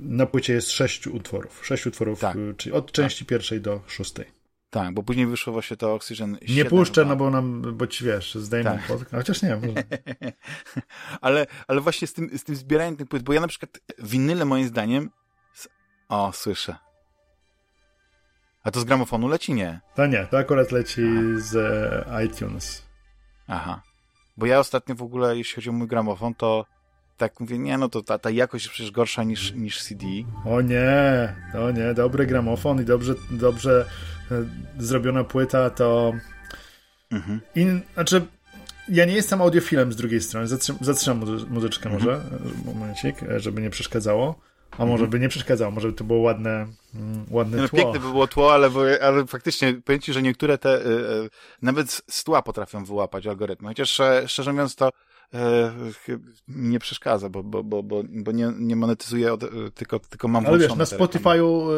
na 0.00 0.26
płycie 0.26 0.52
jest 0.52 0.70
sześć 0.70 1.06
utworów. 1.06 1.66
Sześć 1.66 1.86
utworów, 1.86 2.20
tak. 2.20 2.36
Y, 2.36 2.54
czyli 2.56 2.72
od 2.72 2.92
części 2.92 3.24
tak. 3.24 3.28
pierwszej 3.28 3.60
do 3.60 3.80
szóstej. 3.86 4.36
Tak, 4.70 4.94
bo 4.94 5.02
później 5.02 5.26
wyszło 5.26 5.52
właśnie 5.52 5.76
to 5.76 5.94
Oxygen 5.94 6.38
7. 6.42 6.56
Nie 6.56 6.64
puszczę, 6.64 7.04
no 7.04 7.16
bo 7.16 7.30
nam, 7.30 7.76
bo 7.76 7.86
ci 7.86 8.04
wiesz, 8.04 8.34
zdejmę 8.34 8.70
tak. 8.70 8.86
podcast. 8.86 9.12
Chociaż 9.12 9.42
nie, 9.42 9.56
może. 9.56 9.84
ale, 11.20 11.46
ale 11.68 11.80
właśnie 11.80 12.08
z 12.08 12.12
tym, 12.12 12.38
z 12.38 12.44
tym 12.44 12.56
zbieraniem 12.56 12.96
tych 12.96 13.08
płyt, 13.08 13.22
bo 13.22 13.32
ja 13.32 13.40
na 13.40 13.48
przykład 13.48 13.80
winyle 13.98 14.44
moim 14.44 14.68
zdaniem 14.68 15.10
o, 16.08 16.32
słyszę. 16.32 16.76
A 18.62 18.70
to 18.70 18.80
z 18.80 18.84
gramofonu 18.84 19.28
leci? 19.28 19.54
Nie. 19.54 19.80
To 19.94 20.06
nie, 20.06 20.26
to 20.26 20.38
akurat 20.38 20.72
leci 20.72 21.02
Aha. 21.02 21.40
z 21.40 21.56
iTunes. 22.26 22.82
Aha. 23.46 23.82
Bo 24.36 24.46
ja 24.46 24.58
ostatnio 24.58 24.94
w 24.94 25.02
ogóle, 25.02 25.36
jeśli 25.36 25.54
chodzi 25.54 25.70
o 25.70 25.72
mój 25.72 25.88
gramofon, 25.88 26.34
to 26.34 26.66
tak 27.16 27.40
mówię, 27.40 27.58
nie, 27.58 27.78
no 27.78 27.88
to 27.88 28.02
ta, 28.02 28.18
ta 28.18 28.30
jakość 28.30 28.64
jest 28.64 28.74
przecież 28.74 28.90
gorsza 28.90 29.24
niż, 29.24 29.52
niż 29.52 29.82
CD. 29.82 30.06
O 30.44 30.60
nie, 30.60 31.34
to 31.52 31.70
nie, 31.70 31.94
dobry 31.94 32.26
gramofon 32.26 32.82
i 32.82 32.84
dobrze, 32.84 33.14
dobrze 33.30 33.86
e, 34.30 34.44
zrobiona 34.78 35.24
płyta 35.24 35.70
to... 35.70 36.12
Mhm. 37.10 37.40
In, 37.54 37.80
znaczy, 37.94 38.26
ja 38.88 39.04
nie 39.04 39.14
jestem 39.14 39.42
audiofilem 39.42 39.92
z 39.92 39.96
drugiej 39.96 40.20
strony, 40.20 40.46
zatrzymam, 40.46 40.84
zatrzymam 40.84 41.48
muzyczkę 41.48 41.90
mhm. 41.90 42.04
może, 42.04 42.20
momencik, 42.64 43.22
e, 43.22 43.40
żeby 43.40 43.62
nie 43.62 43.70
przeszkadzało. 43.70 44.40
A 44.70 44.86
może 44.86 45.04
mhm. 45.04 45.10
by 45.10 45.20
nie 45.20 45.28
przeszkadzało, 45.28 45.70
może 45.70 45.88
by 45.88 45.94
to 45.94 46.04
było 46.04 46.18
ładne, 46.18 46.66
mm, 46.94 47.26
ładne 47.30 47.56
no, 47.56 47.68
tło. 47.68 47.78
Piękne 47.78 48.00
by 48.00 48.06
było 48.06 48.26
tło, 48.26 48.54
ale, 48.54 48.70
ale 49.02 49.26
faktycznie 49.26 49.74
powiem 49.84 50.00
ci, 50.00 50.12
że 50.12 50.22
niektóre 50.22 50.58
te 50.58 50.86
y, 50.86 50.88
y, 50.88 51.30
nawet 51.62 52.02
z 52.10 52.24
tła 52.24 52.42
potrafią 52.42 52.84
wyłapać 52.84 53.26
algorytmy. 53.26 53.68
Chociaż 53.68 54.00
szczerze 54.26 54.52
mówiąc 54.52 54.74
to 54.74 54.90
nie 56.48 56.78
przeszkadza, 56.78 57.28
bo, 57.28 57.42
bo, 57.42 57.62
bo, 57.62 57.82
bo, 57.82 58.32
nie, 58.32 58.52
nie 58.58 58.76
monetyzuję, 58.76 59.36
tylko, 59.74 59.98
tylko 59.98 60.28
mam 60.28 60.46
Ale 60.46 60.58
wiesz, 60.58 60.76
na 60.76 60.84
Spotify'u 60.84 61.70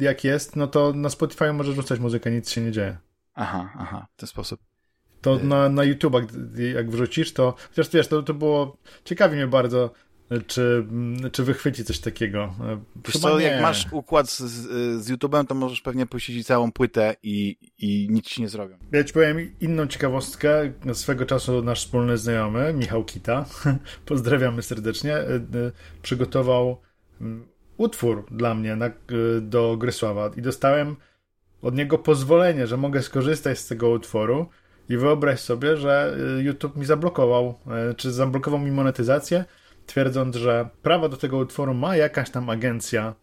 jak 0.00 0.24
jest, 0.24 0.56
no 0.56 0.66
to 0.66 0.92
na 0.92 1.08
Spotify'u 1.08 1.54
możesz 1.54 1.74
rzucać 1.74 2.00
muzykę, 2.00 2.30
nic 2.30 2.50
się 2.50 2.60
nie 2.60 2.72
dzieje. 2.72 2.98
Aha, 3.34 3.72
aha, 3.78 4.06
w 4.16 4.20
ten 4.20 4.26
sposób. 4.26 4.60
To 5.20 5.38
na, 5.38 5.68
na 5.68 5.82
YouTube'a, 5.82 6.26
jak 6.74 6.90
wrzucisz, 6.90 7.32
to 7.32 7.54
chociaż 7.68 7.90
wiesz, 7.90 8.08
to, 8.08 8.22
to 8.22 8.34
było 8.34 8.76
ciekawi 9.04 9.36
mnie 9.36 9.46
bardzo 9.46 9.90
czy, 10.46 10.86
czy 11.32 11.44
wychwyci 11.44 11.84
coś 11.84 11.98
takiego? 11.98 12.54
Wiesz 13.06 13.16
co, 13.16 13.40
jak 13.40 13.62
masz 13.62 13.86
układ 13.92 14.30
z, 14.30 14.40
z 15.02 15.10
YouTube'em, 15.10 15.46
to 15.46 15.54
możesz 15.54 15.80
pewnie 15.80 16.06
puścić 16.06 16.46
całą 16.46 16.72
płytę 16.72 17.16
i, 17.22 17.56
i 17.78 18.08
nic 18.10 18.26
ci 18.26 18.42
nie 18.42 18.48
zrobią. 18.48 18.78
Ja 18.92 19.04
ci 19.04 19.12
powiem 19.12 19.52
inną 19.60 19.86
ciekawostkę. 19.86 20.72
Swego 20.92 21.26
czasu 21.26 21.62
nasz 21.62 21.84
wspólny 21.84 22.18
znajomy, 22.18 22.72
Michał 22.72 23.04
Kita, 23.04 23.44
pozdrawiamy 24.06 24.62
serdecznie, 24.62 25.14
e, 25.14 25.34
e, 25.34 25.40
przygotował 26.02 26.80
mm, 27.20 27.46
utwór 27.76 28.26
dla 28.30 28.54
mnie 28.54 28.76
na, 28.76 28.86
e, 28.86 28.92
do 29.40 29.76
Grysława 29.76 30.30
i 30.36 30.42
dostałem 30.42 30.96
od 31.62 31.74
niego 31.74 31.98
pozwolenie, 31.98 32.66
że 32.66 32.76
mogę 32.76 33.02
skorzystać 33.02 33.58
z 33.58 33.66
tego 33.66 33.90
utworu 33.90 34.46
i 34.88 34.96
wyobraź 34.96 35.40
sobie, 35.40 35.76
że 35.76 36.16
YouTube 36.38 36.76
mi 36.76 36.84
zablokował, 36.84 37.58
czy 37.96 38.12
zablokował 38.12 38.60
mi 38.60 38.70
monetyzację, 38.70 39.44
twierdząc, 39.88 40.36
że 40.36 40.68
prawo 40.82 41.08
do 41.08 41.16
tego 41.16 41.38
utworu 41.38 41.74
ma 41.74 41.96
jakaś 41.96 42.30
tam 42.30 42.50
agencja, 42.50 43.14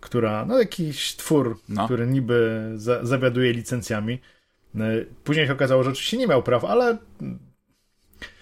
która, 0.00 0.44
no 0.44 0.58
jakiś 0.58 1.16
twór, 1.16 1.58
no. 1.68 1.84
który 1.84 2.06
niby 2.06 2.70
za, 2.74 3.04
zawiaduje 3.04 3.52
licencjami. 3.52 4.20
No, 4.74 4.84
później 5.24 5.46
się 5.46 5.52
okazało, 5.52 5.82
że 5.82 5.90
oczywiście 5.90 6.16
nie 6.16 6.26
miał 6.26 6.42
praw, 6.42 6.64
ale. 6.64 6.98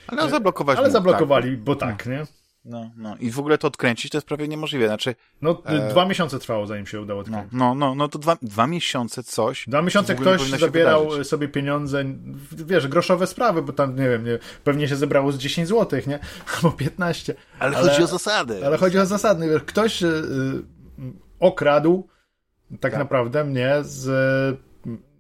Ale 0.07 0.31
zablokowali. 0.31 0.79
Ale 0.79 0.91
zablokowali, 0.91 1.51
tak. 1.51 1.61
bo 1.61 1.77
tak, 1.77 2.07
no. 2.07 2.13
nie? 2.13 2.27
No, 2.67 2.91
no. 2.97 3.17
I 3.21 3.31
w 3.31 3.39
ogóle 3.39 3.59
to 3.59 3.69
odkręcić 3.69 4.11
to 4.13 4.17
jest 4.19 4.27
prawie 4.27 4.49
niemożliwe. 4.49 4.87
Znaczy, 4.87 5.15
no, 5.43 5.63
e... 5.65 5.89
dwa 5.89 6.07
miesiące 6.07 6.39
trwało, 6.39 6.67
zanim 6.67 6.87
się 6.87 7.01
udało 7.01 7.21
odkręcić. 7.21 7.53
No, 7.53 7.75
no, 7.75 7.75
no, 7.75 7.95
no 7.95 8.09
to 8.09 8.19
dwa, 8.19 8.37
dwa 8.43 8.67
miesiące 8.67 9.23
coś. 9.23 9.65
Dwa 9.69 9.83
miesiące 9.83 10.15
ktoś 10.15 10.51
zabierał 10.51 11.25
sobie 11.25 11.49
pieniądze, 11.49 12.05
wiesz, 12.53 12.89
groszowe 12.89 13.27
sprawy, 13.27 13.63
bo 13.63 13.73
tam, 13.73 13.97
nie 13.97 14.09
wiem, 14.09 14.25
nie, 14.25 14.39
pewnie 14.65 14.89
się 14.89 14.97
zebrało 14.97 15.33
z 15.33 15.39
10 15.39 15.69
zł, 15.69 16.01
nie? 16.07 16.19
Albo 16.57 16.73
15. 16.73 17.35
Ale, 17.59 17.77
ale 17.77 17.91
chodzi 17.91 18.03
o 18.03 18.07
zasady. 18.07 18.67
Ale 18.67 18.77
chodzi 18.77 18.99
o 18.99 19.07
zasady. 19.07 19.49
Wiesz, 19.49 19.63
ktoś 19.63 20.03
y, 20.03 20.23
okradł 21.41 22.09
tak, 22.71 22.81
tak, 22.81 22.97
naprawdę 22.99 23.45
mnie 23.45 23.75
z 23.81 24.07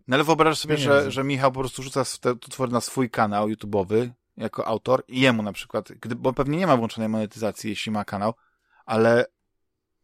no 0.09 0.17
ale 0.17 0.25
wyobrażasz 0.25 0.59
sobie, 0.59 0.77
że, 0.77 1.11
że 1.11 1.25
Michał 1.25 1.53
po 1.53 1.61
prostu 1.61 1.83
rzuca 1.83 2.03
te 2.21 2.33
utwory 2.33 2.73
na 2.73 2.81
swój 2.81 3.11
kanał 3.11 3.49
YouTube'owy, 3.49 4.11
jako 4.37 4.67
autor 4.67 5.05
i 5.09 5.21
jemu 5.21 5.43
na 5.43 5.53
przykład, 5.53 5.93
gdy, 5.93 6.17
bo 6.17 6.33
pewnie 6.33 6.59
nie 6.59 6.67
ma 6.67 6.77
włączonej 6.77 7.09
monetyzacji, 7.09 7.71
jeśli 7.71 7.93
ma 7.93 8.05
kanał, 8.05 8.35
ale 8.85 9.27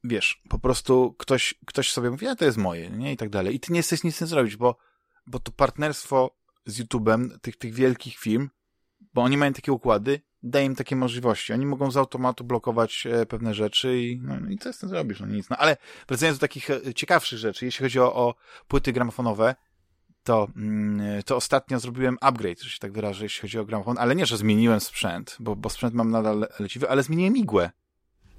wiesz, 0.04 0.42
po 0.48 0.58
prostu 0.58 1.14
ktoś, 1.18 1.54
ktoś 1.66 1.92
sobie 1.92 2.10
mówi, 2.10 2.26
a 2.26 2.36
to 2.36 2.44
jest 2.44 2.58
moje, 2.58 2.90
nie? 2.90 3.12
I 3.12 3.16
tak 3.16 3.28
dalej. 3.28 3.54
I 3.54 3.60
ty 3.60 3.72
nie 3.72 3.78
jesteś 3.78 4.04
nic 4.04 4.20
nie 4.20 4.26
zrobić, 4.26 4.56
bo, 4.56 4.76
bo 5.26 5.38
to 5.38 5.52
partnerstwo 5.52 6.36
z 6.66 6.80
YouTube'em, 6.80 7.38
tych, 7.38 7.56
tych 7.56 7.74
wielkich 7.74 8.18
firm, 8.18 8.48
bo 9.14 9.22
oni 9.22 9.36
mają 9.36 9.52
takie 9.52 9.72
układy, 9.72 10.20
daje 10.42 10.66
im 10.66 10.74
takie 10.74 10.96
możliwości. 10.96 11.52
Oni 11.52 11.66
mogą 11.66 11.90
z 11.90 11.96
automatu 11.96 12.44
blokować 12.44 13.06
e, 13.06 13.26
pewne 13.26 13.54
rzeczy 13.54 13.98
i, 14.02 14.20
no, 14.22 14.50
i 14.50 14.58
co 14.58 14.72
z 14.72 14.78
tym 14.78 14.88
zrobisz? 14.88 15.20
No 15.20 15.26
nic. 15.26 15.50
No, 15.50 15.56
ale 15.56 15.76
wracając 16.08 16.38
do 16.38 16.40
takich 16.40 16.70
e, 16.70 16.94
ciekawszych 16.94 17.38
rzeczy, 17.38 17.64
jeśli 17.64 17.82
chodzi 17.82 18.00
o, 18.00 18.14
o 18.14 18.34
płyty 18.68 18.92
gramofonowe, 18.92 19.54
to, 20.22 20.48
mm, 20.56 21.22
to 21.22 21.36
ostatnio 21.36 21.80
zrobiłem 21.80 22.18
upgrade, 22.20 22.60
że 22.60 22.70
się 22.70 22.78
tak 22.78 22.92
wyrażę, 22.92 23.24
jeśli 23.24 23.40
chodzi 23.40 23.58
o 23.58 23.64
gramofon, 23.64 23.98
ale 23.98 24.14
nie, 24.14 24.26
że 24.26 24.36
zmieniłem 24.36 24.80
sprzęt, 24.80 25.36
bo, 25.40 25.56
bo 25.56 25.70
sprzęt 25.70 25.94
mam 25.94 26.10
nadal 26.10 26.48
leciwy, 26.58 26.90
ale 26.90 27.02
zmieniłem 27.02 27.36
igłę. 27.36 27.70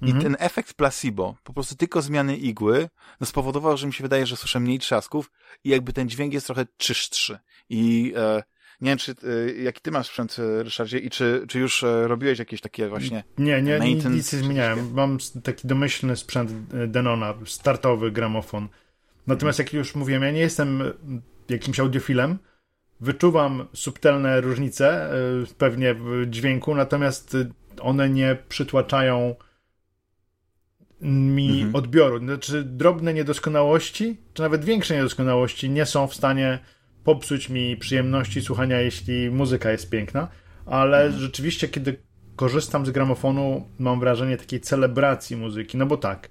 I 0.02 0.06
mhm. 0.06 0.22
ten 0.22 0.36
efekt 0.38 0.74
placebo, 0.74 1.36
po 1.44 1.52
prostu 1.52 1.76
tylko 1.76 2.02
zmiany 2.02 2.36
igły, 2.36 2.88
no 3.20 3.26
spowodował, 3.26 3.76
że 3.76 3.86
mi 3.86 3.92
się 3.92 4.04
wydaje, 4.04 4.26
że 4.26 4.36
słyszę 4.36 4.60
mniej 4.60 4.78
trzasków 4.78 5.30
i 5.64 5.68
jakby 5.68 5.92
ten 5.92 6.08
dźwięk 6.08 6.32
jest 6.32 6.46
trochę 6.46 6.66
czystszy. 6.76 7.38
I 7.68 8.12
e, 8.16 8.42
nie 8.80 8.90
wiem, 8.90 8.98
czy, 8.98 9.12
e, 9.12 9.62
jaki 9.62 9.80
ty 9.80 9.90
masz 9.90 10.06
sprzęt, 10.06 10.36
e, 10.38 10.62
Ryszardzie, 10.62 10.98
i 10.98 11.10
czy, 11.10 11.44
czy 11.48 11.58
już 11.58 11.82
e, 11.82 12.08
robiłeś 12.08 12.38
jakieś 12.38 12.60
takie 12.60 12.88
właśnie 12.88 13.24
Nie, 13.38 13.62
nie, 13.62 13.80
nic 13.80 14.04
nie 14.04 14.22
zmieniałem. 14.38 14.92
Mam 14.92 15.18
taki 15.42 15.68
domyślny 15.68 16.16
sprzęt 16.16 16.50
e, 16.74 16.86
Denona, 16.86 17.34
startowy 17.46 18.10
gramofon. 18.10 18.68
Natomiast 19.26 19.60
mhm. 19.60 19.76
jak 19.76 19.86
już 19.86 19.94
mówiłem, 19.94 20.22
ja 20.22 20.30
nie 20.30 20.40
jestem 20.40 20.82
jakimś 21.48 21.80
audiofilem, 21.80 22.38
wyczuwam 23.00 23.68
subtelne 23.72 24.40
różnice 24.40 25.14
y, 25.42 25.54
pewnie 25.58 25.94
w 25.94 26.26
dźwięku, 26.30 26.74
natomiast 26.74 27.36
one 27.80 28.10
nie 28.10 28.36
przytłaczają 28.48 29.34
mi 31.00 31.48
mhm. 31.48 31.74
odbioru. 31.74 32.18
Znaczy, 32.18 32.64
drobne 32.64 33.14
niedoskonałości, 33.14 34.16
czy 34.34 34.42
nawet 34.42 34.64
większe 34.64 34.96
niedoskonałości 34.96 35.70
nie 35.70 35.86
są 35.86 36.06
w 36.06 36.14
stanie 36.14 36.58
popsuć 37.04 37.48
mi 37.48 37.76
przyjemności 37.76 38.42
słuchania, 38.42 38.80
jeśli 38.80 39.30
muzyka 39.30 39.70
jest 39.70 39.90
piękna, 39.90 40.28
ale 40.66 41.02
mhm. 41.02 41.22
rzeczywiście, 41.22 41.68
kiedy 41.68 42.02
korzystam 42.36 42.86
z 42.86 42.90
gramofonu, 42.90 43.68
mam 43.78 44.00
wrażenie 44.00 44.36
takiej 44.36 44.60
celebracji 44.60 45.36
muzyki, 45.36 45.76
no 45.76 45.86
bo 45.86 45.96
tak, 45.96 46.28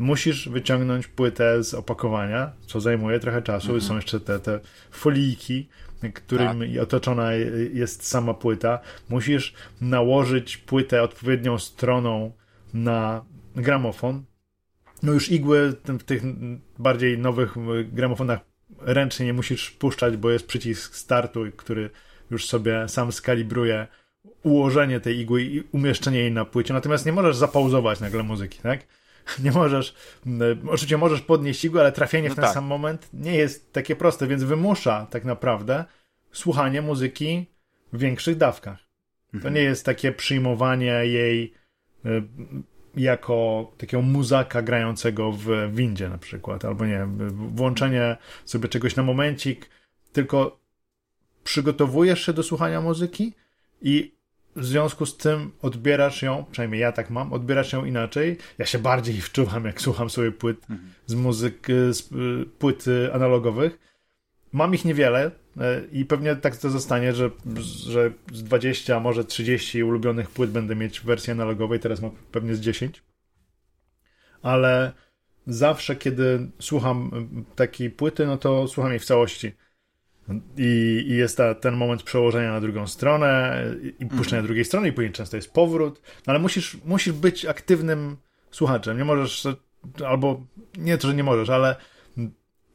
musisz 0.00 0.48
wyciągnąć 0.48 1.06
płytę 1.06 1.64
z 1.64 1.74
opakowania, 1.74 2.52
co 2.66 2.80
zajmuje 2.80 3.20
trochę 3.20 3.42
czasu. 3.42 3.66
Mhm. 3.66 3.80
Są 3.80 3.96
jeszcze 3.96 4.20
te, 4.20 4.40
te 4.40 4.60
folijki, 4.90 5.68
którym 6.14 6.60
tak. 6.60 6.82
otoczona 6.82 7.32
jest 7.72 8.06
sama 8.06 8.34
płyta. 8.34 8.78
Musisz 9.08 9.54
nałożyć 9.80 10.56
płytę 10.56 11.02
odpowiednią 11.02 11.58
stroną 11.58 12.32
na 12.74 13.24
gramofon. 13.56 14.24
No 15.02 15.12
już 15.12 15.30
igły 15.32 15.72
w 15.84 16.02
tych 16.02 16.22
bardziej 16.78 17.18
nowych 17.18 17.54
gramofonach 17.92 18.40
ręcznie 18.80 19.26
nie 19.26 19.32
musisz 19.32 19.70
puszczać, 19.70 20.16
bo 20.16 20.30
jest 20.30 20.46
przycisk 20.46 20.94
startu, 20.94 21.44
który 21.56 21.90
już 22.30 22.46
sobie 22.46 22.88
sam 22.88 23.12
skalibruje 23.12 23.86
ułożenie 24.42 25.00
tej 25.00 25.18
igły 25.18 25.42
i 25.42 25.62
umieszczenie 25.72 26.18
jej 26.18 26.32
na 26.32 26.44
płycie. 26.44 26.74
Natomiast 26.74 27.06
nie 27.06 27.12
możesz 27.12 27.36
zapauzować 27.36 28.00
nagle 28.00 28.22
muzyki, 28.22 28.58
tak? 28.58 28.86
nie 29.44 29.52
możesz, 29.52 29.94
oczywiście 30.68 30.98
możesz 30.98 31.20
podnieść 31.20 31.64
igłę, 31.64 31.80
ale 31.80 31.92
trafienie 31.92 32.28
no 32.28 32.34
w 32.34 32.36
ten 32.36 32.44
tak. 32.44 32.54
sam 32.54 32.64
moment 32.64 33.08
nie 33.12 33.36
jest 33.36 33.72
takie 33.72 33.96
proste, 33.96 34.26
więc 34.26 34.42
wymusza 34.42 35.06
tak 35.10 35.24
naprawdę 35.24 35.84
słuchanie 36.32 36.82
muzyki 36.82 37.46
w 37.92 37.98
większych 37.98 38.36
dawkach. 38.36 38.78
Mhm. 39.34 39.42
To 39.42 39.58
nie 39.58 39.64
jest 39.64 39.84
takie 39.84 40.12
przyjmowanie 40.12 40.86
jej 40.86 41.52
e, 42.04 42.08
jako 42.96 43.72
takiego 43.78 44.02
muzaka 44.02 44.62
grającego 44.62 45.32
w 45.32 45.48
windzie 45.72 46.08
na 46.08 46.18
przykład, 46.18 46.64
albo 46.64 46.86
nie 46.86 47.06
włączenie 47.30 48.16
sobie 48.44 48.68
czegoś 48.68 48.96
na 48.96 49.02
momencik, 49.02 49.70
tylko 50.12 50.60
przygotowujesz 51.44 52.26
się 52.26 52.32
do 52.32 52.42
słuchania 52.42 52.80
muzyki 52.80 53.34
i 53.82 54.19
w 54.56 54.64
związku 54.64 55.06
z 55.06 55.16
tym 55.16 55.50
odbierasz 55.62 56.22
ją, 56.22 56.44
przynajmniej 56.50 56.80
ja 56.80 56.92
tak 56.92 57.10
mam, 57.10 57.32
odbierasz 57.32 57.72
ją 57.72 57.84
inaczej. 57.84 58.36
Ja 58.58 58.66
się 58.66 58.78
bardziej 58.78 59.20
wczuwam, 59.30 59.64
jak 59.64 59.80
słucham 59.80 60.10
sobie 60.10 60.32
płyt 60.32 60.66
z 61.06 61.14
muzyk, 61.14 61.66
z 61.90 62.12
y, 62.12 62.46
płyt 62.58 62.84
analogowych 63.12 63.90
mam 64.52 64.74
ich 64.74 64.84
niewiele 64.84 65.30
e, 65.60 65.82
i 65.92 66.04
pewnie 66.04 66.36
tak 66.36 66.56
to 66.56 66.70
zostanie, 66.70 67.12
że, 67.12 67.30
że 67.86 68.10
z 68.32 68.42
20, 68.44 69.00
może 69.00 69.24
30 69.24 69.84
ulubionych 69.84 70.30
płyt 70.30 70.50
będę 70.50 70.76
mieć 70.76 71.00
w 71.00 71.04
wersji 71.04 71.30
analogowej, 71.30 71.80
teraz 71.80 72.00
mam 72.00 72.10
pewnie 72.32 72.54
z 72.54 72.60
10. 72.60 73.02
Ale 74.42 74.92
zawsze, 75.46 75.96
kiedy 75.96 76.50
słucham 76.58 77.10
takiej 77.56 77.90
płyty, 77.90 78.26
no 78.26 78.36
to 78.36 78.68
słucham 78.68 78.92
jej 78.92 79.00
w 79.00 79.04
całości. 79.04 79.52
I, 80.56 81.04
i 81.08 81.16
jest 81.16 81.36
ta, 81.36 81.54
ten 81.54 81.76
moment 81.76 82.02
przełożenia 82.02 82.52
na 82.52 82.60
drugą 82.60 82.86
stronę 82.86 83.64
i 83.98 84.06
puszczenia 84.06 84.38
mm. 84.38 84.46
drugiej 84.46 84.64
strony 84.64 84.88
i 84.88 84.92
później 84.92 85.12
często 85.12 85.36
jest 85.36 85.52
powrót, 85.52 86.02
no 86.26 86.30
ale 86.30 86.38
musisz, 86.38 86.76
musisz 86.84 87.12
być 87.12 87.46
aktywnym 87.46 88.16
słuchaczem. 88.50 88.98
Nie 88.98 89.04
możesz, 89.04 89.46
albo 90.06 90.42
nie 90.78 90.98
to, 90.98 91.08
że 91.08 91.14
nie 91.14 91.24
możesz, 91.24 91.50
ale 91.50 91.76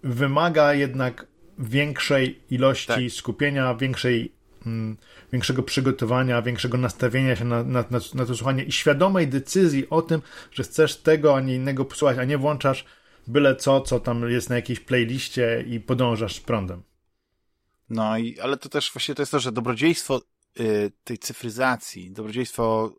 wymaga 0.03 0.73
jednak 0.73 1.27
większej 1.59 2.39
ilości 2.49 2.87
tak. 2.87 3.11
skupienia, 3.11 3.75
większej, 3.75 4.31
mm, 4.65 4.97
większego 5.31 5.63
przygotowania, 5.63 6.41
większego 6.41 6.77
nastawienia 6.77 7.35
się 7.35 7.45
na, 7.45 7.63
na, 7.63 7.85
na, 7.89 7.99
na 8.13 8.25
to 8.25 8.35
słuchanie 8.35 8.63
i 8.63 8.71
świadomej 8.71 9.27
decyzji 9.27 9.89
o 9.89 10.01
tym, 10.01 10.21
że 10.51 10.63
chcesz 10.63 10.97
tego, 10.97 11.35
a 11.35 11.41
nie 11.41 11.55
innego 11.55 11.85
posłuchać, 11.85 12.17
a 12.17 12.23
nie 12.23 12.37
włączasz 12.37 12.85
byle 13.27 13.55
co, 13.55 13.81
co 13.81 13.99
tam 13.99 14.29
jest 14.29 14.49
na 14.49 14.55
jakiejś 14.55 14.79
playliście 14.79 15.63
i 15.67 15.79
podążasz 15.79 16.35
z 16.35 16.39
prądem. 16.39 16.83
No 17.89 18.17
i, 18.17 18.39
ale 18.39 18.57
to 18.57 18.69
też 18.69 18.93
właśnie 18.93 19.15
to 19.15 19.21
jest 19.21 19.31
to, 19.31 19.39
że 19.39 19.51
dobrodziejstwo 19.51 20.21
y, 20.59 20.91
tej 21.03 21.17
cyfryzacji, 21.17 22.11
dobrodziejstwo 22.11 22.95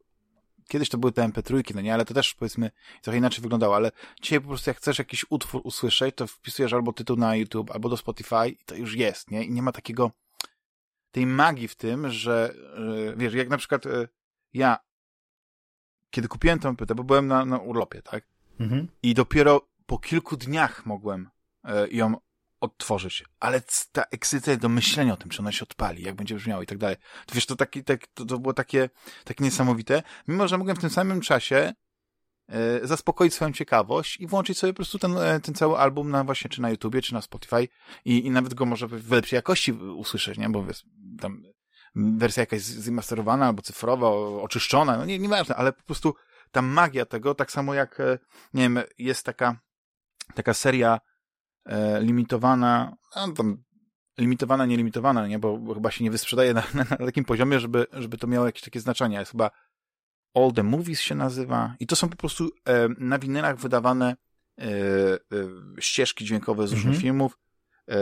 kiedyś 0.68 0.88
to 0.88 0.98
były 0.98 1.12
te 1.12 1.28
MP3, 1.28 1.74
no 1.74 1.80
nie, 1.80 1.94
ale 1.94 2.04
to 2.04 2.14
też 2.14 2.34
powiedzmy 2.34 2.70
trochę 3.02 3.18
inaczej 3.18 3.42
wyglądało, 3.42 3.76
ale 3.76 3.92
dzisiaj 4.22 4.40
po 4.40 4.48
prostu 4.48 4.70
jak 4.70 4.76
chcesz 4.76 4.98
jakiś 4.98 5.24
utwór 5.30 5.60
usłyszeć, 5.64 6.14
to 6.14 6.26
wpisujesz 6.26 6.72
albo 6.72 6.92
tytuł 6.92 7.16
na 7.16 7.36
YouTube, 7.36 7.70
albo 7.70 7.88
do 7.88 7.96
Spotify 7.96 8.48
i 8.48 8.56
to 8.56 8.74
już 8.74 8.94
jest, 8.94 9.30
nie? 9.30 9.44
I 9.44 9.52
nie 9.52 9.62
ma 9.62 9.72
takiego 9.72 10.10
tej 11.10 11.26
magii 11.26 11.68
w 11.68 11.74
tym, 11.74 12.10
że 12.10 12.54
yy, 12.78 13.14
wiesz, 13.16 13.34
jak 13.34 13.48
na 13.48 13.58
przykład 13.58 13.84
yy, 13.84 14.08
ja 14.52 14.78
kiedy 16.10 16.28
kupiłem 16.28 16.58
tę 16.58 16.76
płytę, 16.76 16.94
bo 16.94 17.04
byłem 17.04 17.26
na, 17.26 17.44
na 17.44 17.58
urlopie, 17.58 18.02
tak? 18.02 18.24
Mhm. 18.60 18.88
I 19.02 19.14
dopiero 19.14 19.68
po 19.86 19.98
kilku 19.98 20.36
dniach 20.36 20.86
mogłem 20.86 21.28
yy, 21.64 21.88
ją 21.90 22.16
odtworzyć, 22.60 23.24
ale 23.40 23.62
ta 23.92 24.02
ekscytacja 24.02 24.56
do 24.56 24.68
myślenia 24.68 25.12
o 25.12 25.16
tym, 25.16 25.30
czy 25.30 25.42
ona 25.42 25.52
się 25.52 25.62
odpali, 25.62 26.02
jak 26.02 26.14
będzie 26.14 26.34
brzmiało 26.34 26.62
i 26.62 26.66
tak 26.66 26.78
dalej. 26.78 26.96
To 27.26 27.34
wiesz, 27.34 27.46
to, 27.46 27.56
taki, 27.56 27.84
tak, 27.84 28.06
to, 28.06 28.24
to 28.24 28.38
było 28.38 28.54
takie, 28.54 28.90
takie 29.24 29.44
niesamowite, 29.44 30.02
mimo 30.28 30.48
że 30.48 30.58
mogłem 30.58 30.76
w 30.76 30.80
tym 30.80 30.90
samym 30.90 31.20
czasie 31.20 31.72
e, 32.48 32.86
zaspokoić 32.86 33.34
swoją 33.34 33.52
ciekawość 33.52 34.20
i 34.20 34.26
włączyć 34.26 34.58
sobie 34.58 34.72
po 34.72 34.76
prostu 34.76 34.98
ten, 34.98 35.18
e, 35.18 35.40
ten 35.40 35.54
cały 35.54 35.78
album 35.78 36.10
na 36.10 36.24
właśnie, 36.24 36.50
czy 36.50 36.62
na 36.62 36.70
YouTubie, 36.70 37.02
czy 37.02 37.14
na 37.14 37.22
Spotify 37.22 37.68
i, 38.04 38.26
i 38.26 38.30
nawet 38.30 38.54
go 38.54 38.66
może 38.66 38.86
w 38.86 39.12
lepszej 39.12 39.36
jakości 39.36 39.72
usłyszeć, 39.72 40.38
nie? 40.38 40.48
Bo 40.48 40.64
wiesz, 40.64 40.84
tam 41.20 41.42
wersja 41.94 42.40
jakaś 42.40 42.60
zmasterowana 42.60 43.46
albo 43.46 43.62
cyfrowa, 43.62 44.08
oczyszczona, 44.42 44.96
no 44.96 45.04
nie, 45.04 45.18
nieważne, 45.18 45.56
ale 45.56 45.72
po 45.72 45.82
prostu 45.82 46.14
ta 46.50 46.62
magia 46.62 47.06
tego, 47.06 47.34
tak 47.34 47.52
samo 47.52 47.74
jak, 47.74 48.00
e, 48.00 48.18
nie 48.54 48.62
wiem, 48.62 48.80
jest 48.98 49.26
taka, 49.26 49.60
taka 50.34 50.54
seria 50.54 51.00
limitowana, 52.00 52.96
no, 53.16 53.32
tam, 53.32 53.62
limitowana, 54.18 54.66
nielimitowana, 54.66 55.26
nie, 55.26 55.38
bo 55.38 55.74
chyba 55.74 55.90
się 55.90 56.04
nie 56.04 56.10
wysprzedaje 56.10 56.54
na, 56.54 56.62
na, 56.74 56.84
takim 56.84 57.24
poziomie, 57.24 57.60
żeby, 57.60 57.86
żeby 57.92 58.18
to 58.18 58.26
miało 58.26 58.46
jakieś 58.46 58.62
takie 58.62 58.80
znaczenie. 58.80 59.18
Jest 59.18 59.30
chyba 59.30 59.50
All 60.34 60.52
the 60.52 60.62
Movies 60.62 61.00
się 61.00 61.14
nazywa 61.14 61.74
i 61.80 61.86
to 61.86 61.96
są 61.96 62.08
po 62.08 62.16
prostu 62.16 62.50
e, 62.68 62.88
na 62.98 63.18
winylach 63.18 63.58
wydawane 63.58 64.16
e, 64.58 64.64
e, 64.64 65.18
ścieżki 65.80 66.24
dźwiękowe 66.24 66.68
z 66.68 66.72
różnych 66.72 66.94
mhm. 66.94 67.02
filmów. 67.02 67.38
E, 67.90 67.96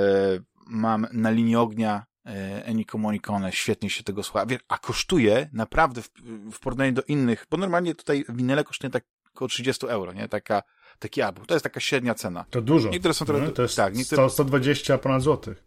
mam 0.67 1.07
na 1.13 1.31
linii 1.31 1.57
ognia 1.57 2.07
e, 2.27 2.67
Ennio 2.67 2.99
Morricone, 2.99 3.53
świetnie 3.53 3.91
się 3.91 4.05
tego 4.05 4.23
słucha, 4.23 4.47
a 4.69 4.79
kosztuje 4.79 5.51
naprawdę 5.53 6.03
w, 6.03 6.11
w 6.53 6.61
porównaniu 6.61 6.93
do 6.93 7.03
innych, 7.03 7.47
bo 7.51 7.57
normalnie 7.57 7.95
tutaj 7.95 8.25
winyle 8.29 8.65
kosztuje 8.65 8.91
tak 8.91 9.05
około 9.35 9.49
30 9.49 9.87
euro, 9.87 10.13
nie? 10.13 10.29
Taka 10.29 10.63
taki 10.99 11.23
album. 11.23 11.47
To 11.47 11.55
jest 11.55 11.65
taka 11.65 11.81
średnia 11.81 12.15
cena. 12.15 12.45
To 12.51 12.63
dużo. 12.63 12.91
Niektóre 12.91 13.15
są 13.15 13.25
trochę... 13.25 13.39
Mhm, 13.39 13.57
to 13.57 13.63
jest 13.63 13.77
tak, 13.77 13.97
niektóre... 13.97 14.23
100, 14.23 14.31
120 14.31 14.99
ponad 14.99 15.23
złotych. 15.23 15.65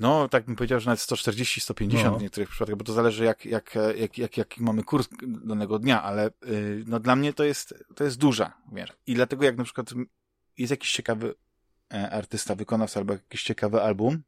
No, 0.00 0.28
tak 0.28 0.44
bym 0.44 0.56
powiedział, 0.56 0.80
że 0.80 0.86
nawet 0.86 1.00
140, 1.00 1.60
150 1.60 2.12
no. 2.12 2.18
w 2.18 2.22
niektórych 2.22 2.48
przypadkach, 2.48 2.76
bo 2.76 2.84
to 2.84 2.92
zależy 2.92 3.24
jak, 3.24 3.44
jak, 3.46 3.74
jak, 3.96 4.18
jak, 4.18 4.36
jaki 4.36 4.62
mamy 4.62 4.82
kurs 4.82 5.08
danego 5.22 5.78
dnia, 5.78 6.02
ale 6.02 6.30
yy, 6.46 6.84
no 6.86 7.00
dla 7.00 7.16
mnie 7.16 7.32
to 7.32 7.44
jest, 7.44 7.84
to 7.94 8.04
jest 8.04 8.18
duża, 8.18 8.52
wiesz. 8.72 8.92
I 9.06 9.14
dlatego 9.14 9.44
jak 9.44 9.56
na 9.56 9.64
przykład 9.64 9.90
jest 10.58 10.70
jakiś 10.70 10.92
ciekawy 10.92 11.34
e, 11.94 12.10
artysta, 12.10 12.54
wykonawca 12.54 13.00
albo 13.00 13.12
jakiś 13.12 13.42
ciekawy 13.42 13.82
album, 13.82 14.22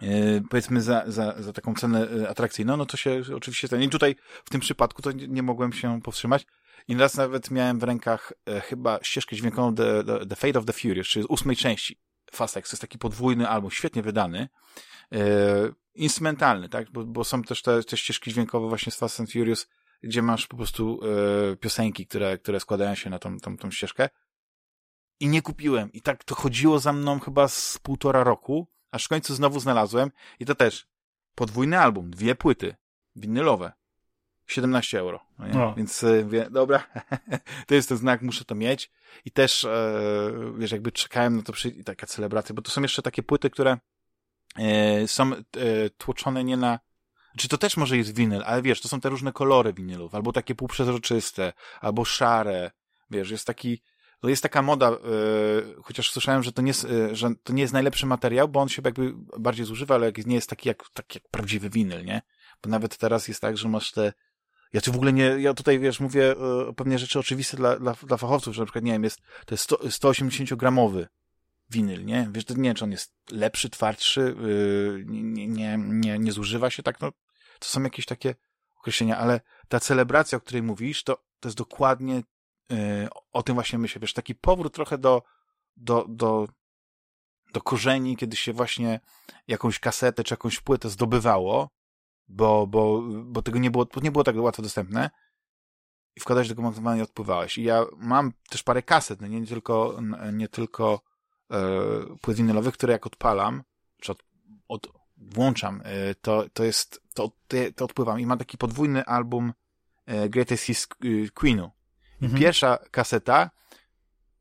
Yy, 0.00 0.42
powiedzmy 0.50 0.82
za, 0.82 1.04
za, 1.06 1.42
za 1.42 1.52
taką 1.52 1.74
cenę 1.74 2.08
e, 2.22 2.28
atrakcyjną, 2.28 2.76
no 2.76 2.86
to 2.86 2.96
się 2.96 3.22
oczywiście 3.36 3.68
ten. 3.68 3.82
I 3.82 3.88
tutaj 3.88 4.16
w 4.44 4.50
tym 4.50 4.60
przypadku 4.60 5.02
to 5.02 5.12
nie, 5.12 5.28
nie 5.28 5.42
mogłem 5.42 5.72
się 5.72 6.02
powstrzymać. 6.02 6.46
I 6.88 6.96
raz 6.96 7.14
nawet 7.14 7.50
miałem 7.50 7.78
w 7.78 7.82
rękach 7.82 8.32
e, 8.46 8.60
chyba 8.60 8.98
ścieżkę 9.02 9.36
dźwiękową 9.36 9.74
The, 9.74 10.04
The, 10.04 10.26
The 10.26 10.36
Fate 10.36 10.58
of 10.58 10.64
the 10.64 10.72
Furious, 10.72 11.06
czyli 11.06 11.22
z 11.22 11.26
ósmej 11.28 11.56
części 11.56 12.00
Fast 12.32 12.56
X. 12.56 12.70
To 12.70 12.74
jest 12.74 12.80
taki 12.80 12.98
podwójny 12.98 13.48
album, 13.48 13.70
świetnie 13.70 14.02
wydany. 14.02 14.48
E, 15.12 15.18
instrumentalny, 15.94 16.68
tak? 16.68 16.90
Bo, 16.90 17.04
bo 17.04 17.24
są 17.24 17.42
też 17.42 17.62
te, 17.62 17.82
te 17.82 17.96
ścieżki 17.96 18.30
dźwiękowe 18.30 18.68
właśnie 18.68 18.92
z 18.92 18.96
Fast 18.96 19.20
and 19.20 19.32
Furious, 19.32 19.68
gdzie 20.02 20.22
masz 20.22 20.46
po 20.46 20.56
prostu 20.56 21.00
e, 21.52 21.56
piosenki, 21.56 22.06
które, 22.06 22.38
które 22.38 22.60
składają 22.60 22.94
się 22.94 23.10
na 23.10 23.18
tą, 23.18 23.38
tą, 23.40 23.56
tą 23.56 23.70
ścieżkę. 23.70 24.08
I 25.20 25.28
nie 25.28 25.42
kupiłem. 25.42 25.92
I 25.92 26.02
tak 26.02 26.24
to 26.24 26.34
chodziło 26.34 26.78
za 26.78 26.92
mną 26.92 27.20
chyba 27.20 27.48
z 27.48 27.78
półtora 27.78 28.24
roku, 28.24 28.68
aż 28.90 29.04
w 29.04 29.08
końcu 29.08 29.34
znowu 29.34 29.60
znalazłem. 29.60 30.10
I 30.40 30.46
to 30.46 30.54
też 30.54 30.86
podwójny 31.34 31.78
album, 31.78 32.10
dwie 32.10 32.34
płyty 32.34 32.76
winylowe. 33.16 33.72
17 34.46 34.98
euro. 34.98 35.20
No 35.38 35.46
no. 35.52 35.74
Więc 35.74 36.04
e, 36.04 36.24
wie, 36.24 36.50
dobra, 36.50 36.86
to 37.66 37.74
jest 37.74 37.88
ten 37.88 37.98
znak, 37.98 38.22
muszę 38.22 38.44
to 38.44 38.54
mieć. 38.54 38.90
I 39.24 39.30
też, 39.30 39.64
e, 39.64 40.02
wiesz, 40.58 40.72
jakby 40.72 40.92
czekałem 40.92 41.36
na 41.36 41.42
to 41.42 41.52
przy... 41.52 41.84
taka 41.84 42.06
celebracja, 42.06 42.54
bo 42.54 42.62
to 42.62 42.70
są 42.70 42.82
jeszcze 42.82 43.02
takie 43.02 43.22
płyty, 43.22 43.50
które 43.50 43.78
e, 44.56 45.08
są 45.08 45.32
e, 45.32 45.42
tłoczone 45.98 46.44
nie 46.44 46.56
na 46.56 46.78
czy 47.36 47.48
to 47.48 47.58
też 47.58 47.76
może 47.76 47.96
jest 47.96 48.16
winyl, 48.16 48.42
ale 48.46 48.62
wiesz, 48.62 48.80
to 48.80 48.88
są 48.88 49.00
te 49.00 49.08
różne 49.08 49.32
kolory 49.32 49.72
winylów, 49.72 50.14
albo 50.14 50.32
takie 50.32 50.54
półprzezroczyste, 50.54 51.52
albo 51.80 52.04
szare, 52.04 52.70
wiesz, 53.10 53.30
jest 53.30 53.46
taki, 53.46 53.82
to 54.20 54.28
jest 54.28 54.42
taka 54.42 54.62
moda, 54.62 54.88
e, 54.88 54.96
chociaż 55.82 56.10
słyszałem, 56.10 56.42
że 56.42 56.52
to, 56.52 56.62
nie 56.62 56.68
jest, 56.68 56.84
e, 56.84 57.16
że 57.16 57.30
to 57.42 57.52
nie 57.52 57.62
jest 57.62 57.72
najlepszy 57.72 58.06
materiał, 58.06 58.48
bo 58.48 58.60
on 58.60 58.68
się 58.68 58.82
jakby 58.84 59.14
bardziej 59.38 59.66
zużywa, 59.66 59.94
ale 59.94 60.12
nie 60.26 60.34
jest 60.34 60.50
taki 60.50 60.68
jak, 60.68 60.84
tak 60.92 61.14
jak 61.14 61.28
prawdziwy 61.28 61.70
winyl, 61.70 62.04
nie? 62.04 62.22
Bo 62.62 62.70
nawet 62.70 62.96
teraz 62.96 63.28
jest 63.28 63.40
tak, 63.40 63.58
że 63.58 63.68
masz 63.68 63.92
te 63.92 64.12
ja 64.74 64.80
tu 64.80 64.92
w 64.92 64.96
ogóle 64.96 65.12
nie, 65.12 65.24
ja 65.24 65.54
tutaj, 65.54 65.78
wiesz, 65.78 66.00
mówię 66.00 66.30
e, 66.30 66.72
pewne 66.72 66.98
rzeczy 66.98 67.18
oczywiste 67.18 67.56
dla, 67.56 67.78
dla, 67.78 67.94
dla 68.02 68.16
fachowców, 68.16 68.54
że 68.54 68.62
na 68.62 68.66
przykład, 68.66 68.84
nie 68.84 68.92
wiem, 68.92 69.04
jest, 69.04 69.20
to 69.46 69.54
jest 69.54 70.02
180-gramowy 70.02 71.06
winyl, 71.70 72.04
nie? 72.04 72.28
Wiesz, 72.32 72.48
nie 72.48 72.54
wiem, 72.62 72.74
czy 72.74 72.84
on 72.84 72.90
jest 72.90 73.14
lepszy, 73.30 73.70
twardszy, 73.70 74.20
yy, 74.20 75.04
nie, 75.06 75.48
nie, 75.48 75.78
nie, 75.78 76.18
nie 76.18 76.32
zużywa 76.32 76.70
się 76.70 76.82
tak, 76.82 77.00
no, 77.00 77.12
to 77.58 77.68
są 77.68 77.82
jakieś 77.82 78.06
takie 78.06 78.34
określenia, 78.80 79.18
ale 79.18 79.40
ta 79.68 79.80
celebracja, 79.80 80.38
o 80.38 80.40
której 80.40 80.62
mówisz, 80.62 81.04
to, 81.04 81.16
to 81.40 81.48
jest 81.48 81.58
dokładnie 81.58 82.22
yy, 82.70 83.08
o 83.32 83.42
tym 83.42 83.54
właśnie 83.54 83.78
myślę, 83.78 84.00
wiesz, 84.00 84.12
taki 84.12 84.34
powrót 84.34 84.74
trochę 84.74 84.98
do, 84.98 85.22
do, 85.76 86.06
do, 86.08 86.48
do 87.52 87.60
korzeni, 87.60 88.16
kiedy 88.16 88.36
się 88.36 88.52
właśnie 88.52 89.00
jakąś 89.48 89.78
kasetę 89.78 90.24
czy 90.24 90.32
jakąś 90.32 90.60
płytę 90.60 90.90
zdobywało, 90.90 91.70
bo, 92.28 92.66
bo, 92.66 93.02
bo 93.24 93.42
tego 93.42 93.58
nie 93.58 93.70
było, 93.70 93.86
nie 94.02 94.12
było 94.12 94.24
tak 94.24 94.36
łatwo 94.36 94.62
dostępne 94.62 95.10
i 96.16 96.20
wkładałeś 96.20 96.48
do 96.48 96.52
tego 96.52 96.62
magnetyzowania 96.62 97.00
i 97.00 97.02
odpływałeś. 97.02 97.58
I 97.58 97.62
ja 97.62 97.84
mam 97.96 98.32
też 98.50 98.62
parę 98.62 98.82
kaset, 98.82 99.20
no 99.20 99.26
nie, 99.26 99.40
nie 99.40 99.46
tylko, 99.46 100.00
nie 100.32 100.48
tylko 100.48 101.00
e, 101.50 101.60
płyt 102.20 102.36
winylowych, 102.36 102.74
które 102.74 102.92
jak 102.92 103.06
odpalam, 103.06 103.62
czy 104.00 104.12
od, 104.12 104.24
od, 104.68 104.88
włączam, 105.16 105.82
e, 105.84 106.14
to, 106.14 106.44
to 106.52 106.64
jest, 106.64 107.02
to, 107.14 107.30
to 107.76 107.84
odpływam. 107.84 108.20
I 108.20 108.26
mam 108.26 108.38
taki 108.38 108.58
podwójny 108.58 109.04
album 109.04 109.52
e, 110.06 110.28
Greatest 110.28 110.64
Hits 110.64 110.86
e, 110.86 111.30
Queenu. 111.30 111.70
Mhm. 112.22 112.40
Pierwsza 112.40 112.78
kaseta, 112.90 113.50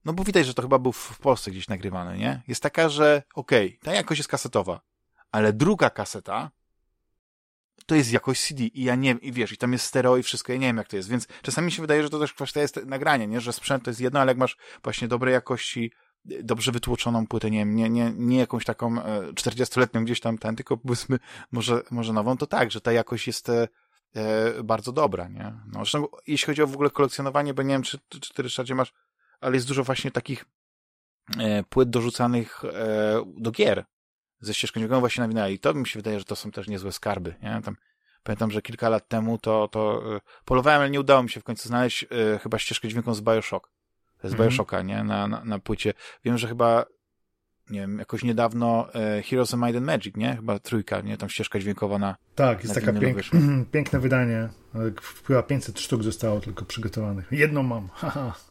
no 0.05 0.13
bo 0.13 0.23
widać, 0.23 0.45
że 0.45 0.53
to 0.53 0.61
chyba 0.61 0.79
był 0.79 0.91
w 0.91 1.19
Polsce 1.19 1.51
gdzieś 1.51 1.67
nagrywany, 1.67 2.17
nie? 2.17 2.41
Jest 2.47 2.63
taka, 2.63 2.89
że 2.89 3.23
okej, 3.35 3.67
okay, 3.67 3.79
ta 3.83 3.93
jakość 3.93 4.19
jest 4.19 4.29
kasetowa, 4.29 4.81
ale 5.31 5.53
druga 5.53 5.89
kaseta, 5.89 6.51
to 7.85 7.95
jest 7.95 8.11
jakoś 8.11 8.41
CD 8.41 8.63
i 8.63 8.83
ja 8.83 8.95
nie 8.95 9.11
i 9.11 9.31
wiesz, 9.31 9.51
i 9.51 9.57
tam 9.57 9.73
jest 9.73 9.85
stereo 9.85 10.17
i 10.17 10.23
wszystko, 10.23 10.53
ja 10.53 10.59
nie 10.59 10.67
wiem 10.67 10.77
jak 10.77 10.87
to 10.87 10.95
jest, 10.95 11.09
więc 11.09 11.27
czasami 11.41 11.71
się 11.71 11.81
wydaje, 11.81 12.03
że 12.03 12.09
to 12.09 12.19
też 12.19 12.33
kwestia 12.33 12.61
jest 12.61 12.85
nagranie, 12.85 13.27
nie, 13.27 13.41
że 13.41 13.53
sprzęt 13.53 13.83
to 13.83 13.89
jest 13.89 14.01
jedno, 14.01 14.19
ale 14.19 14.31
jak 14.31 14.37
masz 14.37 14.57
właśnie 14.83 15.07
dobrej 15.07 15.33
jakości, 15.33 15.91
dobrze 16.25 16.71
wytłoczoną 16.71 17.27
płytę, 17.27 17.51
nie 17.51 17.59
wiem, 17.59 17.75
nie, 17.75 17.89
nie, 17.89 18.13
nie 18.15 18.39
jakąś 18.39 18.65
taką 18.65 18.95
40-letnią 19.33 20.01
e, 20.01 20.03
gdzieś 20.03 20.19
tam, 20.19 20.37
ten, 20.37 20.55
tylko 20.55 20.77
powiedzmy 20.77 21.19
może, 21.51 21.81
może 21.91 22.13
nową, 22.13 22.37
to 22.37 22.47
tak, 22.47 22.71
że 22.71 22.81
ta 22.81 22.91
jakość 22.91 23.27
jest 23.27 23.49
e, 23.49 23.67
e, 24.15 24.63
bardzo 24.63 24.91
dobra, 24.91 25.27
nie, 25.27 25.53
no, 25.65 25.79
zresztą 25.79 26.07
jeśli 26.27 26.45
chodzi 26.45 26.61
o 26.61 26.67
w 26.67 26.73
ogóle 26.73 26.89
kolekcjonowanie, 26.89 27.53
bo 27.53 27.61
nie 27.61 27.73
wiem, 27.73 27.83
czy, 27.83 27.99
czy 28.09 28.33
ty, 28.33 28.43
Ryszardzie, 28.43 28.75
masz, 28.75 28.93
ale 29.41 29.55
jest 29.55 29.67
dużo 29.67 29.83
właśnie 29.83 30.11
takich 30.11 30.45
e, 31.39 31.63
płyt 31.63 31.89
dorzucanych 31.89 32.65
e, 32.65 33.23
do 33.37 33.51
gier, 33.51 33.85
ze 34.45 34.53
ścieżką 34.53 34.79
dźwiękową 34.79 34.99
właśnie 34.99 35.21
nawinęli. 35.21 35.53
I 35.53 35.59
to 35.59 35.73
mi 35.73 35.87
się 35.87 35.99
wydaje, 35.99 36.19
że 36.19 36.25
to 36.25 36.35
są 36.35 36.51
też 36.51 36.67
niezłe 36.67 36.91
skarby, 36.91 37.35
nie? 37.43 37.61
Tam, 37.65 37.75
pamiętam, 38.23 38.51
że 38.51 38.61
kilka 38.61 38.89
lat 38.89 39.07
temu 39.07 39.37
to, 39.37 39.67
to 39.67 40.15
y, 40.15 40.19
polowałem, 40.45 40.81
ale 40.81 40.89
nie 40.89 40.99
udało 40.99 41.23
mi 41.23 41.29
się 41.29 41.39
w 41.39 41.43
końcu 41.43 41.67
znaleźć 41.67 42.03
y, 42.03 42.39
chyba 42.39 42.59
ścieżkę 42.59 42.87
dźwiękową 42.87 43.15
z 43.15 43.21
Bioshock. 43.21 43.69
Z 44.23 44.31
Mhm. 44.31 44.49
Bioshocka, 44.49 44.81
nie? 44.81 45.03
Na, 45.03 45.27
na, 45.27 45.43
na 45.45 45.59
płycie. 45.59 45.93
Wiem, 46.25 46.37
że 46.37 46.47
chyba 46.47 46.85
nie 47.69 47.79
wiem, 47.79 47.99
jakoś 47.99 48.23
niedawno 48.23 48.93
e, 48.93 49.21
Heroes 49.21 49.53
of 49.53 49.59
Might 49.59 49.75
and 49.77 49.85
Magic, 49.85 50.15
nie? 50.15 50.35
Chyba 50.35 50.59
trójka, 50.59 51.01
nie? 51.01 51.17
Tam 51.17 51.29
ścieżka 51.29 51.59
dźwiękowa 51.59 51.99
na... 51.99 52.15
Tak, 52.35 52.63
jest 52.63 52.75
Na 52.75 52.81
taka 52.81 52.99
pięk... 52.99 53.17
piękne 53.73 53.99
wydanie. 53.99 54.49
Chyba 55.27 55.43
500 55.43 55.79
sztuk 55.79 56.03
zostało 56.03 56.41
tylko 56.41 56.65
przygotowanych. 56.65 57.27
Jedną 57.31 57.63
mam. 57.63 57.89
Haha. 57.93 58.33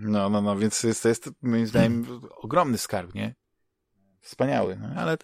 No, 0.00 0.30
no, 0.30 0.42
no, 0.42 0.56
więc 0.56 0.82
jest, 0.82 1.02
to 1.02 1.08
jest 1.08 1.30
moim 1.42 1.66
zdaniem 1.66 2.06
ogromny 2.42 2.78
skarb, 2.78 3.14
nie? 3.14 3.34
Wspaniały, 4.28 4.76
no, 4.76 4.88
ale 4.96 5.18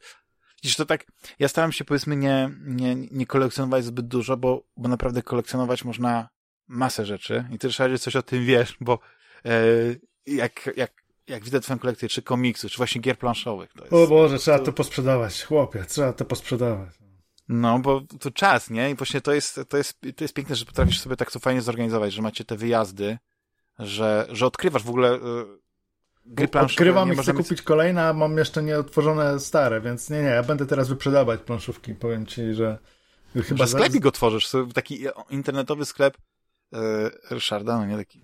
widzisz, 0.62 0.76
to 0.76 0.86
tak, 0.86 1.06
ja 1.38 1.48
staram 1.48 1.72
się 1.72 1.84
powiedzmy 1.84 2.16
nie, 2.16 2.50
nie, 2.60 2.94
nie 2.94 3.26
kolekcjonować 3.26 3.84
zbyt 3.84 4.06
dużo, 4.06 4.36
bo, 4.36 4.64
bo 4.76 4.88
naprawdę 4.88 5.22
kolekcjonować 5.22 5.84
można 5.84 6.28
masę 6.66 7.06
rzeczy 7.06 7.44
i 7.52 7.58
ty 7.58 7.66
Ryszardzie 7.68 7.98
coś 7.98 8.16
o 8.16 8.22
tym 8.22 8.44
wiesz, 8.44 8.76
bo 8.80 8.98
e, 9.44 9.50
jak, 10.26 10.70
jak, 10.76 10.92
jak 11.28 11.44
widzę 11.44 11.60
twoją 11.60 11.78
kolekcję, 11.78 12.08
czy 12.08 12.22
komiksów, 12.22 12.70
czy 12.70 12.76
właśnie 12.76 13.00
gier 13.00 13.18
planszowych, 13.18 13.72
to 13.72 13.80
jest, 13.80 13.92
O 13.92 14.06
Boże, 14.06 14.38
trzeba 14.38 14.58
to 14.58 14.72
posprzedawać. 14.72 15.42
Chłopie, 15.44 15.84
trzeba 15.88 16.12
to 16.12 16.24
posprzedawać. 16.24 16.94
no, 17.48 17.78
bo 17.78 18.00
to 18.20 18.30
czas, 18.30 18.70
nie? 18.70 18.90
I 18.90 18.94
właśnie 18.94 19.20
to 19.20 19.32
jest, 19.32 19.60
to 19.68 19.76
jest, 19.76 20.00
to 20.16 20.24
jest 20.24 20.34
piękne, 20.34 20.56
że 20.56 20.64
potrafisz 20.64 21.00
sobie 21.00 21.16
tak 21.16 21.30
to 21.30 21.38
fajnie 21.38 21.62
zorganizować, 21.62 22.12
że 22.12 22.22
macie 22.22 22.44
te 22.44 22.56
wyjazdy, 22.56 23.18
że, 23.78 24.26
że 24.30 24.46
odkrywasz 24.46 24.82
w 24.82 24.90
ogóle 24.90 25.14
e, 25.14 25.20
gry 26.26 26.48
planszowe. 26.48 27.12
I 27.12 27.16
chcę 27.16 27.32
mieć- 27.34 27.42
kupić 27.42 27.62
kolejne, 27.62 28.02
a 28.08 28.12
mam 28.12 28.38
jeszcze 28.38 28.62
nieotworzone 28.62 29.40
stare, 29.40 29.80
więc 29.80 30.10
nie, 30.10 30.18
nie, 30.22 30.28
ja 30.28 30.42
będę 30.42 30.66
teraz 30.66 30.88
wyprzedawać 30.88 31.40
planszówki. 31.40 31.94
Powiem 31.94 32.26
ci, 32.26 32.54
że 32.54 32.78
chyba 33.32 33.44
Chyba 33.44 33.66
sklepik 33.66 34.02
go 34.02 34.10
tworzysz, 34.12 34.50
taki 34.74 35.04
internetowy 35.30 35.84
sklep 35.84 36.16
e, 36.72 36.78
Ryszarda, 37.30 37.78
no 37.78 37.86
nie 37.86 37.96
taki 37.96 38.20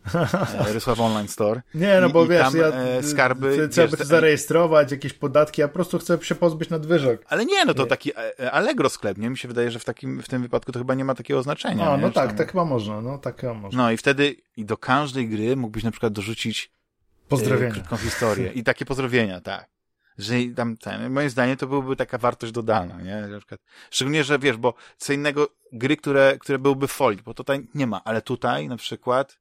e, 0.69 0.73
Rysław 0.75 1.01
Online 1.01 1.29
Store. 1.29 1.63
Nie, 1.75 2.01
no 2.01 2.11
bo 2.11 2.25
i 2.25 2.29
wiesz, 2.29 2.43
tam, 2.43 2.57
ja 2.57 2.67
e, 2.67 3.03
skarby, 3.03 3.69
chcę- 3.69 3.89
wiesz, 3.89 4.01
zarejestrować, 4.01 4.91
jakieś 4.93 5.13
podatki, 5.13 5.61
ja 5.61 5.69
po 5.69 5.75
prostu 5.75 5.99
chcę 5.99 6.19
się 6.23 6.35
pozbyć 6.35 6.71
nadwyżek. 6.71 7.25
Ale 7.29 7.45
nie, 7.47 7.65
no 7.65 7.75
to 7.75 7.83
Nie. 7.83 7.89
taki 7.89 8.13
Allegro 8.53 8.89
sklep, 8.89 9.19
nie? 9.19 9.31
Mi 9.31 9.39
się 9.39 9.49
wydaje, 9.49 9.71
że 9.71 9.79
w 9.79 9.85
takim, 9.85 10.23
w 10.23 10.29
tym 10.29 10.43
wypadku 10.43 10.73
to 10.73 10.79
chyba 10.79 10.95
nie 10.95 11.05
ma 11.05 11.15
takiego 11.15 11.43
znaczenia. 11.43 11.91
A, 11.91 11.97
nie? 11.97 12.03
no 12.03 12.09
Że 12.09 12.15
tak, 12.15 12.29
tam- 12.29 12.37
tak 12.37 12.51
chyba 12.53 12.65
można, 12.65 13.01
no 13.01 13.19
tak 13.19 13.41
chyba 13.41 13.55
można. 13.55 13.83
No 13.83 13.91
i 13.91 13.97
wtedy 13.97 14.37
i 14.57 14.65
do 14.65 14.77
każdej 14.77 15.29
gry 15.29 15.57
mógłbyś 15.57 15.85
na 15.85 15.91
przykład 15.91 16.13
dorzucić 16.13 16.73
Pozdrowienia. 17.31 17.72
krótką 17.72 17.97
historię 17.97 18.53
i 18.53 18.64
takie 18.64 18.85
pozdrowienia, 18.85 19.41
tak. 19.41 19.68
Że 20.18 20.35
tam 20.57 20.76
ten, 20.76 21.12
moim 21.12 21.31
zdaniem 21.31 21.57
to 21.57 21.66
byłby 21.66 21.97
taka 21.97 22.18
wartość 22.18 22.53
dodana, 22.53 23.03
nie? 23.03 23.20
Na 23.20 23.39
przykład, 23.39 23.61
szczególnie, 23.91 24.24
że 24.24 24.39
wiesz, 24.39 24.57
bo 24.57 24.74
co 24.97 25.12
innego 25.12 25.49
gry, 25.72 25.97
które, 25.97 26.39
które 26.39 26.59
byłyby 26.59 26.89
folii, 26.89 27.22
bo 27.24 27.35
tutaj 27.35 27.66
nie 27.74 27.87
ma, 27.87 28.05
ale 28.05 28.22
tutaj 28.22 28.68
na 28.68 28.76
przykład 28.76 29.39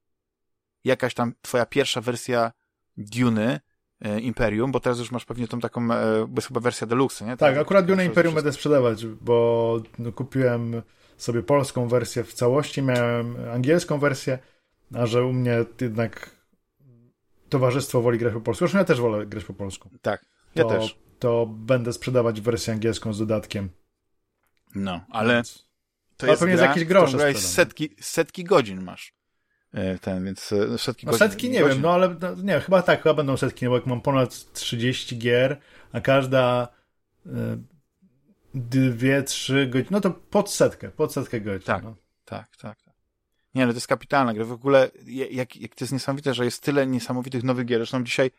jakaś 0.84 1.14
tam 1.14 1.34
twoja 1.42 1.66
pierwsza 1.66 2.02
wersja 2.02 2.52
Duny 2.98 3.60
e, 4.02 4.20
Imperium, 4.20 4.72
bo 4.72 4.80
teraz 4.80 5.00
już 5.00 5.12
masz 5.12 5.26
pewnie 5.26 5.48
tą 5.48 5.60
taką, 5.60 5.82
e, 5.82 6.28
bo 6.28 6.36
jest 6.36 6.48
chyba 6.48 6.60
wersja 6.60 6.88
deluxe, 6.88 7.26
nie? 7.26 7.38
Tak, 7.38 7.58
akurat 7.58 7.86
Dune 7.86 8.06
Imperium 8.06 8.36
będę 8.36 8.52
sprzedawać, 8.52 9.06
bo 9.06 9.80
no, 10.00 10.12
kupiłem 10.12 10.82
sobie 11.18 11.44
polską 11.44 11.88
wersję 11.88 12.24
w 12.24 12.34
całości, 12.34 12.82
miałem 12.82 13.36
angielską 13.54 14.00
wersję, 14.00 14.40
a 14.96 15.06
że 15.06 15.24
u 15.26 15.34
mnie 15.34 15.66
jednak 15.82 16.39
towarzystwo 17.50 18.02
woli 18.02 18.20
grać 18.20 18.34
po 18.34 18.42
polsku. 18.42 18.60
Zresztą 18.60 18.78
ja 18.78 18.84
też 18.86 19.02
wolę 19.02 19.26
grać 19.26 19.44
po 19.44 19.54
polsku. 19.54 19.90
Tak, 20.02 20.26
ja 20.56 20.64
to, 20.64 20.70
też. 20.70 21.00
To 21.20 21.46
będę 21.46 21.94
sprzedawać 21.94 22.42
wersję 22.42 22.74
angielską 22.74 23.14
z 23.14 23.20
dodatkiem. 23.20 23.70
No, 24.76 25.02
ale 25.10 25.44
to 26.18 26.28
jest 26.28 26.40
pewnie 26.40 26.56
gra, 26.56 26.66
jakieś 26.66 26.86
grosze 26.86 27.34
setki, 27.34 27.90
setki 28.02 28.44
godzin 28.44 28.82
masz. 28.84 29.14
E, 29.74 30.00
Ten, 30.00 30.26
więc 30.26 30.52
e, 30.52 30.78
setki 30.78 31.06
No 31.06 31.12
godzin. 31.12 31.28
setki 31.30 31.50
nie 31.50 31.60
godzin. 31.60 31.74
wiem, 31.74 31.82
no 31.82 31.92
ale 31.94 32.16
no, 32.22 32.36
nie, 32.36 32.60
chyba 32.60 32.82
tak, 32.82 33.04
chyba 33.04 33.14
będą 33.16 33.38
setki, 33.38 33.66
no 33.66 33.72
bo 33.72 33.78
jak 33.78 33.86
mam 33.86 34.02
ponad 34.02 34.54
30 34.54 35.18
gier, 35.18 35.58
a 35.92 36.02
każda 36.02 36.68
y, 37.26 37.30
dwie, 38.54 39.24
trzy 39.24 39.68
godziny, 39.68 39.88
no 39.92 40.02
to 40.02 40.12
pod 40.12 40.52
setkę, 40.52 40.90
pod 40.90 41.14
setkę 41.14 41.42
godzin. 41.42 41.66
Tak. 41.66 41.84
No. 41.84 41.96
Tak, 42.26 42.58
tak, 42.58 42.82
tak. 42.82 42.89
Nie, 43.56 43.66
no 43.66 43.72
to 43.72 43.78
jest 43.78 43.88
kapitalna 43.88 44.34
gra. 44.34 44.46
W 44.46 44.52
ogóle, 44.52 44.92
jak, 45.32 45.56
jak 45.56 45.76
to 45.76 45.84
jest 45.84 45.94
niesamowite, 45.94 46.34
że 46.34 46.46
jest 46.46 46.64
tyle 46.64 46.88
niesamowitych 46.88 47.44
nowych 47.44 47.66
gier. 47.66 47.80
Zresztą 47.80 48.04
dzisiaj 48.04 48.32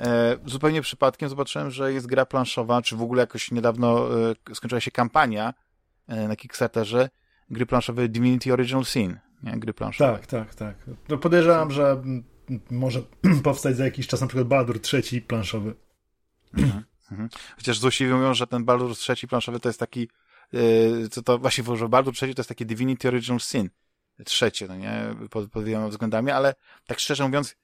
e, 0.00 0.36
zupełnie 0.46 0.82
przypadkiem 0.82 1.28
zobaczyłem, 1.28 1.70
że 1.70 1.92
jest 1.92 2.06
gra 2.06 2.26
planszowa, 2.26 2.82
czy 2.82 2.96
w 2.96 3.02
ogóle 3.02 3.20
jakoś 3.20 3.50
niedawno 3.50 4.08
e, 4.30 4.54
skończyła 4.54 4.80
się 4.80 4.90
kampania 4.90 5.54
e, 6.08 6.28
na 6.28 6.36
Kickstarterze 6.36 7.08
gry 7.50 7.66
planszowej 7.66 8.10
Divinity 8.10 8.52
Original 8.52 8.84
Sin. 8.84 9.18
Nie, 9.42 9.58
gry 9.58 9.74
planszowe. 9.74 10.12
Tak, 10.12 10.26
tak, 10.26 10.54
tak. 10.54 10.76
No 11.08 11.18
podejrzewam, 11.18 11.70
że 11.70 12.02
może 12.70 13.02
powstać 13.42 13.76
za 13.76 13.84
jakiś 13.84 14.06
czas 14.06 14.20
na 14.20 14.26
przykład 14.26 14.48
Baldur 14.48 14.80
trzeci 14.80 15.22
planszowy. 15.22 15.74
Mhm. 16.56 16.84
Chociaż 17.56 17.78
złośliwie 17.78 18.14
mówią, 18.14 18.34
że 18.34 18.46
ten 18.46 18.64
Baldur 18.64 18.96
trzeci 18.96 19.28
planszowy 19.28 19.60
to 19.60 19.68
jest 19.68 19.80
taki, 19.80 20.08
yy, 20.52 21.08
co 21.10 21.22
to 21.22 21.38
właśnie, 21.38 21.76
że 21.76 21.88
Baldur 21.88 22.14
trzeci 22.14 22.34
to 22.34 22.40
jest 22.40 22.48
taki 22.48 22.66
Divinity 22.66 23.08
Original 23.08 23.40
Sin. 23.40 23.70
Trzecie, 24.24 24.66
no 24.68 24.76
nie, 24.76 25.04
pod, 25.30 25.50
pod 25.50 25.64
wieloma 25.64 25.88
względami, 25.88 26.30
ale 26.30 26.54
tak 26.86 26.98
szczerze 26.98 27.24
mówiąc, 27.24 27.56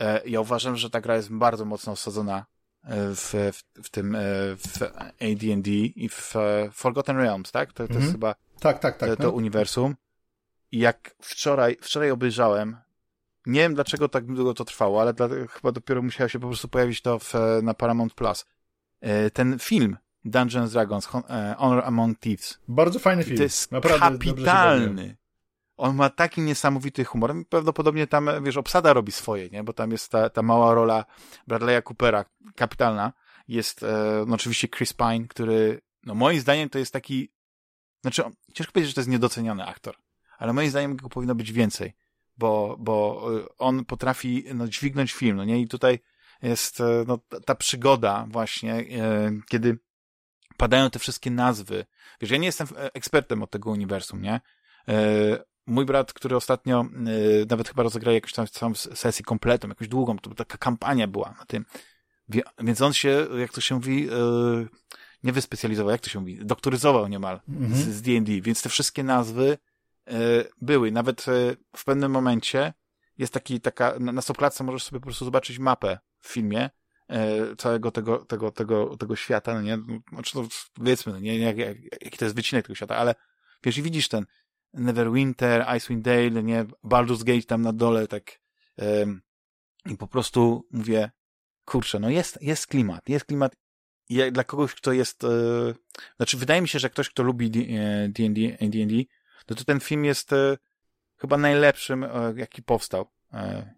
e, 0.00 0.28
ja 0.28 0.40
uważam, 0.40 0.76
że 0.76 0.90
ta 0.90 1.00
gra 1.00 1.16
jest 1.16 1.32
bardzo 1.32 1.64
mocno 1.64 1.92
osadzona 1.92 2.46
e, 2.84 2.96
w, 3.14 3.34
w, 3.52 3.82
w 3.84 3.90
tym, 3.90 4.14
e, 4.14 4.18
w 4.56 4.82
AD&D 5.20 5.70
i 5.70 6.08
w 6.08 6.34
Forgotten 6.72 7.16
Realms, 7.16 7.52
tak? 7.52 7.72
To, 7.72 7.76
to 7.76 7.82
Mhm. 7.82 8.00
jest 8.00 8.12
chyba 8.12 8.34
Tak, 8.60 8.78
tak, 8.78 8.96
tak. 8.98 9.08
to, 9.10 9.16
to 9.16 9.22
no. 9.22 9.30
uniwersum. 9.30 9.94
I 10.72 10.78
jak 10.78 11.14
wczoraj, 11.22 11.76
wczoraj 11.82 12.10
obejrzałem, 12.10 12.76
nie 13.46 13.60
wiem 13.60 13.74
dlaczego 13.74 14.08
tak 14.08 14.24
długo 14.26 14.54
to 14.54 14.64
trwało, 14.64 15.00
ale 15.00 15.12
dla, 15.14 15.28
chyba 15.50 15.72
dopiero 15.72 16.02
musiało 16.02 16.28
się 16.28 16.38
po 16.40 16.46
prostu 16.46 16.68
pojawić 16.68 17.02
to 17.02 17.18
w, 17.18 17.34
na 17.62 17.74
Paramount 17.74 18.14
Plus. 18.14 18.46
Ten 19.32 19.58
film 19.58 19.96
Dungeons 20.24 20.72
Dragons, 20.72 21.06
Hon- 21.06 21.22
Honor 21.58 21.84
Among 21.84 22.18
Thieves, 22.20 22.58
Bardzo 22.68 22.98
fajny 22.98 23.24
film. 23.24 23.36
to 23.36 23.42
jest 23.42 23.72
Naprawdę 23.72 23.98
kapitalny. 24.18 25.16
On 25.78 25.96
ma 25.96 26.10
taki 26.10 26.40
niesamowity 26.40 27.04
humor. 27.04 27.34
Prawdopodobnie 27.48 28.06
tam, 28.06 28.30
wiesz, 28.44 28.56
obsada 28.56 28.92
robi 28.92 29.12
swoje, 29.12 29.48
nie? 29.50 29.64
Bo 29.64 29.72
tam 29.72 29.90
jest 29.90 30.10
ta, 30.10 30.30
ta 30.30 30.42
mała 30.42 30.74
rola 30.74 31.04
Bradley'a 31.48 31.82
Coopera, 31.82 32.24
kapitalna. 32.56 33.12
Jest, 33.48 33.82
e, 33.82 34.24
no 34.26 34.34
oczywiście 34.34 34.68
Chris 34.68 34.92
Pine, 34.92 35.28
który, 35.28 35.80
no 36.02 36.14
moim 36.14 36.40
zdaniem 36.40 36.68
to 36.68 36.78
jest 36.78 36.92
taki, 36.92 37.32
znaczy, 38.02 38.22
ciężko 38.54 38.72
powiedzieć, 38.72 38.90
że 38.90 38.94
to 38.94 39.00
jest 39.00 39.10
niedoceniany 39.10 39.64
aktor, 39.64 39.96
ale 40.38 40.52
moim 40.52 40.70
zdaniem 40.70 40.96
go 40.96 41.08
powinno 41.08 41.34
być 41.34 41.52
więcej, 41.52 41.92
bo, 42.36 42.76
bo 42.78 43.26
e, 43.38 43.44
on 43.58 43.84
potrafi, 43.84 44.44
no, 44.54 44.68
dźwignąć 44.68 45.12
film, 45.12 45.36
no 45.36 45.44
nie? 45.44 45.60
I 45.60 45.68
tutaj 45.68 45.98
jest, 46.42 46.80
e, 46.80 47.04
no, 47.06 47.18
ta, 47.28 47.40
ta 47.40 47.54
przygoda 47.54 48.26
właśnie, 48.30 48.74
e, 48.74 49.30
kiedy 49.48 49.78
padają 50.56 50.90
te 50.90 50.98
wszystkie 50.98 51.30
nazwy. 51.30 51.86
Wiesz, 52.20 52.30
ja 52.30 52.36
nie 52.36 52.46
jestem 52.46 52.66
e, 52.76 52.94
ekspertem 52.94 53.42
od 53.42 53.50
tego 53.50 53.70
uniwersum, 53.70 54.22
nie? 54.22 54.40
Mój 55.68 55.84
brat, 55.84 56.12
który 56.12 56.36
ostatnio 56.36 56.80
e, 56.80 56.86
nawet 57.50 57.68
chyba 57.68 57.82
rozegrał 57.82 58.14
jakąś 58.14 58.32
tam 58.32 58.46
całą 58.46 58.74
sesję 58.74 59.24
kompletną, 59.24 59.68
jakąś 59.68 59.88
długą, 59.88 60.18
to 60.18 60.34
taka 60.34 60.58
kampania 60.58 61.06
była 61.08 61.34
na 61.38 61.44
tym. 61.44 61.64
Wie- 62.28 62.42
Więc 62.58 62.80
on 62.80 62.92
się, 62.92 63.26
jak 63.38 63.52
to 63.52 63.60
się 63.60 63.74
mówi, 63.74 64.08
e, 64.08 64.66
nie 65.22 65.32
wyspecjalizował, 65.32 65.90
jak 65.92 66.00
to 66.00 66.10
się 66.10 66.20
mówi, 66.20 66.38
doktoryzował 66.44 67.08
niemal 67.08 67.40
Mhm. 67.48 67.92
z 67.92 68.02
D&D, 68.02 68.40
więc 68.40 68.62
te 68.62 68.68
wszystkie 68.68 69.02
nazwy 69.04 69.58
e, 70.06 70.12
były. 70.60 70.92
Nawet 70.92 71.24
w 71.76 71.84
pewnym 71.84 72.12
momencie 72.12 72.72
jest 73.18 73.32
taki, 73.32 73.60
taka, 73.60 73.94
na, 74.00 74.12
na 74.12 74.22
stopklatce 74.22 74.64
możesz 74.64 74.82
sobie 74.84 75.00
po 75.00 75.04
prostu 75.06 75.24
zobaczyć 75.24 75.58
mapę 75.58 75.98
w 76.20 76.28
filmie 76.28 76.70
całego 77.58 77.90
tego, 77.90 78.18
tego, 78.18 78.50
tego, 78.50 78.96
tego 78.96 79.16
świata, 79.16 79.54
no 79.54 79.62
nie? 79.62 79.78
Znaczy, 80.12 80.36
no, 80.38 80.48
powiedzmy, 80.74 81.12
no 81.12 81.18
nie, 81.18 81.38
jak, 81.38 81.58
jak, 81.58 81.76
jaki 82.02 82.18
to 82.18 82.24
jest 82.24 82.34
wycinek 82.36 82.64
tego 82.66 82.74
świata, 82.74 82.96
ale 82.96 83.14
wiesz, 83.64 83.78
i 83.78 83.82
widzisz 83.82 84.08
ten 84.08 84.26
Neverwinter, 84.74 85.66
Icewind 85.76 86.04
Dale, 86.04 86.42
nie? 86.42 86.64
Baldur's 86.84 87.24
Gate 87.24 87.42
tam 87.46 87.62
na 87.62 87.72
dole, 87.72 88.06
tak 88.06 88.40
i 89.86 89.96
po 89.96 90.06
prostu 90.06 90.66
mówię, 90.70 91.10
kurczę, 91.64 91.98
no 91.98 92.10
jest, 92.10 92.42
jest 92.42 92.66
klimat, 92.66 93.08
jest 93.08 93.24
klimat 93.24 93.56
dla 94.32 94.44
kogoś, 94.44 94.74
kto 94.74 94.92
jest, 94.92 95.24
e, 95.24 95.28
znaczy 96.16 96.36
wydaje 96.36 96.62
mi 96.62 96.68
się, 96.68 96.78
że 96.78 96.90
ktoś, 96.90 97.10
kto 97.10 97.22
lubi 97.22 97.50
D- 97.50 97.60
e, 97.60 98.08
D&D, 98.08 98.40
D&D, 98.68 98.94
no 99.50 99.56
to 99.56 99.64
ten 99.64 99.80
film 99.80 100.04
jest 100.04 100.32
e, 100.32 100.56
chyba 101.16 101.36
najlepszym, 101.36 102.04
e, 102.04 102.08
jaki 102.36 102.62
powstał, 102.62 103.10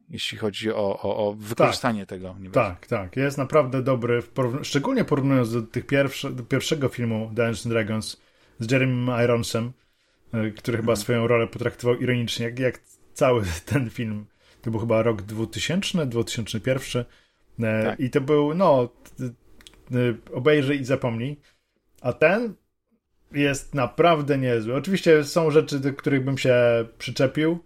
jeśli 0.09 0.39
chodzi 0.39 0.73
o, 0.73 1.03
o, 1.03 1.29
o 1.29 1.35
wykorzystanie 1.35 2.07
tego 2.07 2.31
uniwersum. 2.31 2.75
Tak, 2.75 2.87
tak. 2.87 3.17
Jest 3.17 3.39
naprawdę 3.39 3.83
dobry, 3.83 4.23
szczególnie 4.63 5.05
porównując 5.05 5.53
do 5.53 5.63
tych 5.63 5.85
do 6.31 6.43
pierwszego 6.43 6.89
filmu 6.89 7.27
Dungeons 7.27 7.67
and 7.67 7.73
Dragons 7.73 8.21
z 8.59 8.73
Jeremy 8.73 9.25
Ironsem, 9.25 9.73
który 10.57 10.77
chyba 10.77 10.93
Mhm. 10.93 10.97
swoją 10.97 11.27
rolę 11.27 11.47
potraktował 11.47 11.97
ironicznie, 11.97 12.47
jak, 12.47 12.59
jak 12.59 12.81
cały 13.15 13.43
ten 13.67 13.91
film. 13.91 14.27
To 14.63 14.71
był 14.71 14.81
chyba 14.81 15.03
rok 15.03 15.23
2000, 15.23 16.07
2001. 16.07 17.05
E, 17.61 17.85
Tak. 17.85 18.01
I 18.01 18.11
to 18.11 18.21
był, 18.21 18.55
no, 18.55 18.89
y, 19.95 20.17
obejrzyj 20.33 20.81
i 20.81 20.85
zapomnij. 20.85 21.41
A 22.01 22.13
ten 22.13 22.55
jest 23.33 23.75
naprawdę 23.75 24.39
niezły. 24.39 24.75
Oczywiście 24.75 25.25
są 25.25 25.51
rzeczy, 25.51 25.81
do 25.81 25.93
których 25.93 26.25
bym 26.25 26.39
się 26.39 26.55
przyczepił, 26.99 27.59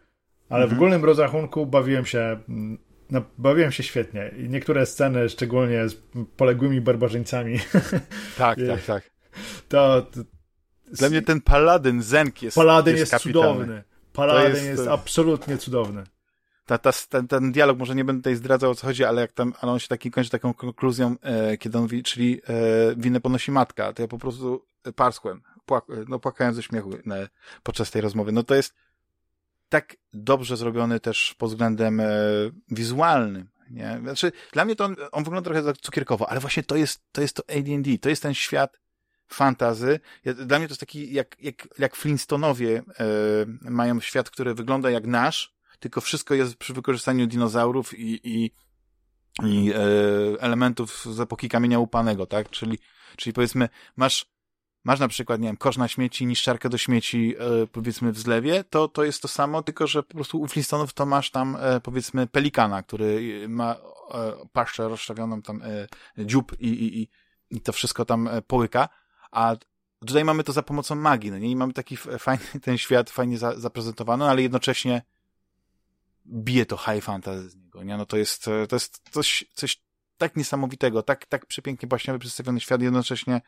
ale 0.48 0.62
mhm. 0.64 0.70
w 0.70 0.82
ogólnym 0.82 1.04
rozrachunku 1.04 1.66
bawiłem 1.66 2.06
się 2.06 2.38
no, 3.10 3.22
bawiłem 3.38 3.72
się 3.72 3.82
świetnie. 3.82 4.30
I 4.38 4.48
niektóre 4.48 4.86
sceny, 4.86 5.28
szczególnie 5.28 5.88
z 5.88 5.96
poległymi 6.36 6.80
barbarzyńcami. 6.80 7.58
Tak, 8.38 8.58
tak, 8.68 8.84
tak. 8.84 9.10
To, 9.68 10.02
to, 10.02 10.20
Dla 10.99 11.09
mnie 11.09 11.22
ten 11.22 11.40
paladyn 11.40 12.03
Zenk 12.03 12.42
jest 12.42 12.55
Paladyn 12.55 12.97
jest, 12.97 13.12
jest 13.12 13.24
cudowny. 13.24 13.84
Paladyn 14.12 14.55
jest, 14.55 14.78
jest, 14.78 14.88
absolutnie 14.88 15.59
cudowny. 15.59 16.05
Ta, 16.66 16.78
ta, 16.78 16.92
ten, 17.09 17.28
ten 17.28 17.53
dialog, 17.53 17.78
może 17.78 17.95
nie 17.95 18.05
będę 18.05 18.20
tutaj 18.20 18.36
zdradzał 18.36 18.70
o 18.70 18.74
co 18.74 18.86
chodzi, 18.86 19.05
ale 19.05 19.20
jak 19.20 19.32
tam, 19.32 19.55
ale 19.61 19.72
on 19.72 19.78
się 19.78 19.88
taki 19.88 20.11
kończy 20.11 20.30
taką 20.30 20.55
konkluzją, 20.55 21.16
e, 21.22 21.57
kiedy 21.57 21.78
on 21.78 21.84
mówi, 21.84 22.03
czyli 22.03 22.40
e, 22.49 22.97
winę 22.97 23.20
ponosi 23.20 23.51
matka, 23.51 23.92
to 23.92 24.03
ja 24.03 24.09
po 24.09 24.18
prostu 24.18 24.66
parskłem, 24.97 25.42
płak, 25.66 25.84
no 26.09 26.18
płakałem 26.18 26.55
ze 26.55 26.62
śmiechu 26.62 26.90
ne, 26.90 27.20
no, 27.20 27.26
podczas 27.62 27.90
tej 27.90 28.03
rozmowy. 28.03 28.32
No 28.32 28.42
to 28.42 28.55
jest 28.55 28.74
tak 29.68 29.97
dobrze 30.12 30.57
zrobiony 30.57 31.01
też 31.01 31.34
pod 31.38 31.51
względem 31.51 32.01
e, 32.01 32.07
wizualnym. 32.70 33.49
Nie? 33.70 33.99
Znaczy, 34.03 34.32
dla 34.53 34.64
mnie 34.64 34.76
to 34.76 34.84
on, 34.84 34.97
on 35.12 35.24
wygląda 35.24 35.51
trochę 35.51 35.64
tak 35.64 35.76
cukierkowo, 35.76 36.30
ale 36.30 36.40
właśnie 36.40 36.62
to 36.62 36.76
jest, 36.76 37.03
to 37.12 37.20
jest 37.20 37.36
to 37.36 37.42
AD&D, 37.49 37.99
to 37.99 38.09
jest 38.09 38.22
ten 38.22 38.34
świat 38.34 38.76
fantazy. 39.29 40.01
Dla 40.25 40.59
mnie 40.59 40.68
to 40.68 40.72
jest 40.72 40.81
taki, 40.81 41.12
jak, 41.12 41.37
jak, 41.41 41.68
jak 41.79 41.97
Flintstonowie 41.97 42.79
e, 42.79 43.05
mają 43.70 44.01
świat, 44.01 44.31
który 44.31 44.55
wygląda 44.55 44.91
jak 44.91 45.07
nasz, 45.07 45.55
tylko 45.81 46.01
wszystko 46.01 46.35
jest 46.35 46.57
przy 46.57 46.72
wykorzystaniu 46.72 47.27
dinozaurów 47.27 47.99
i, 47.99 48.20
i, 48.25 48.51
i 49.43 49.72
e, 49.72 50.41
elementów 50.41 51.07
z 51.14 51.20
epoki 51.20 51.49
kamienia 51.49 51.79
upanego, 51.79 52.27
tak? 52.27 52.51
Czyli, 52.51 52.79
czyli 53.16 53.35
powiedzmy, 53.35 53.68
masz 53.97 54.35
masz 54.85 55.01
na 55.01 55.09
przykład, 55.09 55.41
nie 55.41 55.49
wiem, 55.49 55.57
kosz 55.57 55.77
na 55.77 55.89
śmieci, 55.89 56.27
niszczarkę 56.27 56.68
do 56.68 56.79
śmieci, 56.79 57.35
e, 57.39 57.66
powiedzmy 57.66 58.12
w 58.12 58.18
zlewie, 58.18 58.64
to, 58.64 58.89
to 58.89 59.05
jest 59.05 59.22
to 59.22 59.29
samo, 59.29 59.62
tylko 59.62 59.87
że 59.87 60.03
po 60.03 60.14
prostu 60.14 60.41
u 60.41 60.47
Flintstonów 60.47 60.93
to 60.93 61.07
masz 61.07 61.31
tam, 61.31 61.57
e, 61.61 61.81
powiedzmy, 61.81 62.27
pelikana, 62.27 62.83
który 62.83 63.47
ma 63.49 63.75
e, 63.75 63.77
paszczę 64.53 64.89
rozstawioną 64.89 65.43
tam, 65.43 65.62
e, 65.62 65.87
dziób 66.27 66.61
i, 66.61 66.68
i, 66.68 67.03
i, 67.03 67.09
i 67.51 67.61
to 67.61 67.72
wszystko 67.72 68.05
tam 68.05 68.29
e, 68.29 68.43
połyka, 68.43 68.89
a 69.35 69.57
tutaj 70.07 70.24
mamy 70.24 70.45
to 70.45 70.53
za 70.53 70.62
pomocą 70.62 70.95
magii, 70.95 71.30
no 71.30 71.39
nie? 71.39 71.51
I 71.51 71.57
mamy 71.57 71.72
taki 71.72 71.97
fajny 71.97 72.45
ten 72.64 72.78
świat, 72.78 73.11
fajnie 73.11 73.39
za, 73.39 73.61
zaprezentowany, 73.61 74.24
ale 74.24 74.43
jednocześnie 74.43 75.03
bije 76.26 76.66
to 76.66 76.76
high 76.76 77.05
fantasy 77.05 77.49
z 77.49 77.57
niego, 77.57 77.82
nie? 77.82 77.97
No 77.97 78.07
to 78.07 78.16
jest, 78.16 78.49
e, 78.49 78.66
to 78.66 78.76
jest 78.76 79.03
coś, 79.11 79.45
coś 79.53 79.80
tak 80.18 80.37
niesamowitego, 80.37 81.03
tak, 81.03 81.26
tak 81.26 81.47
przepięknie 81.47 81.89
baśniowy 81.89 82.18
przedstawiony 82.18 82.61
świat, 82.61 82.82
jednocześnie 82.82 83.41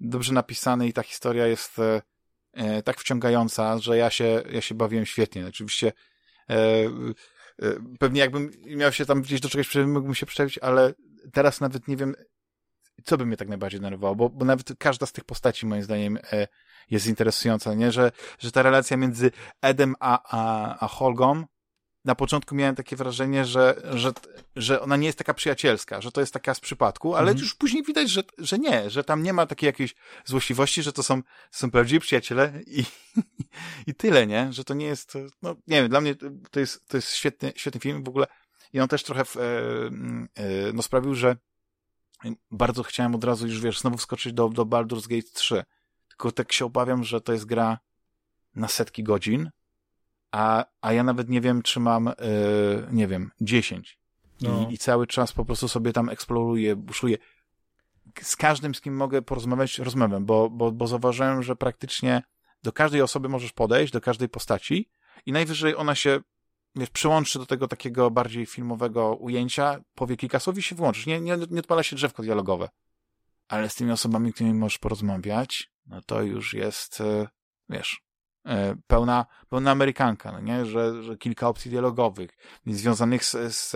dobrze 0.00 0.32
napisany 0.32 0.88
i 0.88 0.92
ta 0.92 1.02
historia 1.02 1.46
jest 1.46 1.78
e, 1.78 2.02
e, 2.52 2.82
tak 2.82 3.00
wciągająca, 3.00 3.78
że 3.78 3.96
ja 3.96 4.10
się, 4.10 4.42
ja 4.52 4.60
się 4.60 4.74
bawiłem 4.74 5.06
świetnie. 5.06 5.46
Oczywiście 5.46 5.92
e, 6.50 6.54
e, 6.54 7.72
pewnie 7.98 8.20
jakbym 8.20 8.50
miał 8.66 8.92
się 8.92 9.06
tam 9.06 9.22
gdzieś 9.22 9.40
do 9.40 9.48
czegoś 9.48 9.74
mógłbym 9.74 10.14
się 10.14 10.26
przyczepić, 10.26 10.58
ale 10.58 10.94
teraz 11.32 11.60
nawet 11.60 11.88
nie 11.88 11.96
wiem, 11.96 12.14
co 13.04 13.16
by 13.16 13.26
mnie 13.26 13.36
tak 13.36 13.48
najbardziej 13.48 13.80
denerwowało, 13.80 14.14
bo, 14.14 14.28
bo 14.28 14.44
nawet 14.44 14.72
każda 14.78 15.06
z 15.06 15.12
tych 15.12 15.24
postaci 15.24 15.66
moim 15.66 15.82
zdaniem 15.82 16.18
e, 16.32 16.48
jest 16.90 17.06
interesująca, 17.06 17.74
nie? 17.74 17.92
Że, 17.92 18.12
że 18.38 18.52
ta 18.52 18.62
relacja 18.62 18.96
między 18.96 19.30
Edem 19.62 19.94
a, 20.00 20.22
a, 20.24 20.76
a 20.84 20.88
Holgą 20.88 21.44
na 22.04 22.14
początku 22.14 22.54
miałem 22.54 22.74
takie 22.74 22.96
wrażenie, 22.96 23.44
że, 23.44 23.82
że, 23.94 24.12
że 24.56 24.80
ona 24.80 24.96
nie 24.96 25.06
jest 25.06 25.18
taka 25.18 25.34
przyjacielska, 25.34 26.00
że 26.00 26.12
to 26.12 26.20
jest 26.20 26.32
taka 26.32 26.54
z 26.54 26.60
przypadku, 26.60 27.14
ale 27.14 27.30
mhm. 27.30 27.38
już 27.38 27.54
później 27.54 27.82
widać, 27.82 28.10
że, 28.10 28.22
że 28.38 28.58
nie, 28.58 28.90
że 28.90 29.04
tam 29.04 29.22
nie 29.22 29.32
ma 29.32 29.46
takiej 29.46 29.66
jakiejś 29.66 29.94
złośliwości, 30.24 30.82
że 30.82 30.92
to 30.92 31.02
są, 31.02 31.22
są 31.50 31.70
prawdziwi 31.70 32.00
przyjaciele 32.00 32.52
i, 32.66 32.84
i 33.86 33.94
tyle, 33.94 34.26
nie? 34.26 34.52
Że 34.52 34.64
to 34.64 34.74
nie 34.74 34.86
jest, 34.86 35.12
no 35.42 35.56
nie 35.66 35.82
wiem, 35.82 35.88
dla 35.88 36.00
mnie 36.00 36.14
to 36.50 36.60
jest, 36.60 36.88
to 36.88 36.96
jest 36.96 37.14
świetny, 37.14 37.52
świetny 37.56 37.80
film 37.80 38.04
w 38.04 38.08
ogóle 38.08 38.26
i 38.72 38.80
on 38.80 38.88
też 38.88 39.02
trochę 39.02 39.22
e, 39.22 39.26
e, 40.34 40.72
no 40.72 40.82
sprawił, 40.82 41.14
że 41.14 41.36
bardzo 42.50 42.82
chciałem 42.82 43.14
od 43.14 43.24
razu 43.24 43.46
już, 43.46 43.60
wiesz, 43.60 43.80
znowu 43.80 43.96
wskoczyć 43.96 44.32
do, 44.32 44.48
do 44.48 44.64
Baldur's 44.64 45.08
Gate 45.08 45.28
3, 45.34 45.64
tylko 46.08 46.32
tak 46.32 46.52
się 46.52 46.64
obawiam, 46.64 47.04
że 47.04 47.20
to 47.20 47.32
jest 47.32 47.44
gra 47.44 47.78
na 48.54 48.68
setki 48.68 49.02
godzin, 49.02 49.50
a, 50.32 50.64
a 50.80 50.92
ja 50.92 51.04
nawet 51.04 51.28
nie 51.28 51.40
wiem, 51.40 51.62
czy 51.62 51.80
mam, 51.80 52.04
yy, 52.04 52.86
nie 52.92 53.06
wiem, 53.06 53.30
10. 53.40 53.98
No. 54.40 54.68
I, 54.70 54.74
I, 54.74 54.78
cały 54.78 55.06
czas 55.06 55.32
po 55.32 55.44
prostu 55.44 55.68
sobie 55.68 55.92
tam 55.92 56.08
eksploruję, 56.08 56.76
buszuję. 56.76 57.18
Z 58.22 58.36
każdym, 58.36 58.74
z 58.74 58.80
kim 58.80 58.96
mogę 58.96 59.22
porozmawiać, 59.22 59.78
rozmawiam, 59.78 60.24
bo, 60.24 60.50
bo, 60.50 60.72
bo 60.72 60.86
zauważyłem, 60.86 61.42
że 61.42 61.56
praktycznie 61.56 62.22
do 62.62 62.72
każdej 62.72 63.02
osoby 63.02 63.28
możesz 63.28 63.52
podejść, 63.52 63.92
do 63.92 64.00
każdej 64.00 64.28
postaci 64.28 64.88
i 65.26 65.32
najwyżej 65.32 65.76
ona 65.76 65.94
się 65.94 66.20
wiesz, 66.74 66.90
przyłączy 66.90 67.38
do 67.38 67.46
tego 67.46 67.68
takiego 67.68 68.10
bardziej 68.10 68.46
filmowego 68.46 69.14
ujęcia, 69.14 69.80
powie 69.94 70.16
kilka 70.16 70.40
słów 70.40 70.58
i 70.58 70.62
się 70.62 70.74
wyłączysz. 70.74 71.06
Nie, 71.06 71.20
nie, 71.20 71.36
nie 71.50 71.60
odpala 71.60 71.82
się 71.82 71.96
drzewko 71.96 72.22
dialogowe. 72.22 72.68
Ale 73.48 73.70
z 73.70 73.74
tymi 73.74 73.90
osobami, 73.90 74.32
którymi 74.32 74.54
możesz 74.54 74.78
porozmawiać, 74.78 75.70
no 75.86 76.00
to 76.06 76.22
już 76.22 76.54
jest, 76.54 77.00
e, 77.00 77.28
wiesz, 77.68 78.02
E, 78.46 78.76
pełna, 78.86 79.26
pełna 79.48 79.70
Amerykanka, 79.70 80.32
no 80.32 80.40
nie? 80.40 80.66
Że, 80.66 81.02
że 81.02 81.16
kilka 81.16 81.48
opcji 81.48 81.70
dialogowych 81.70 82.30
związanych 82.66 83.24
z, 83.24 83.30
z, 83.54 83.70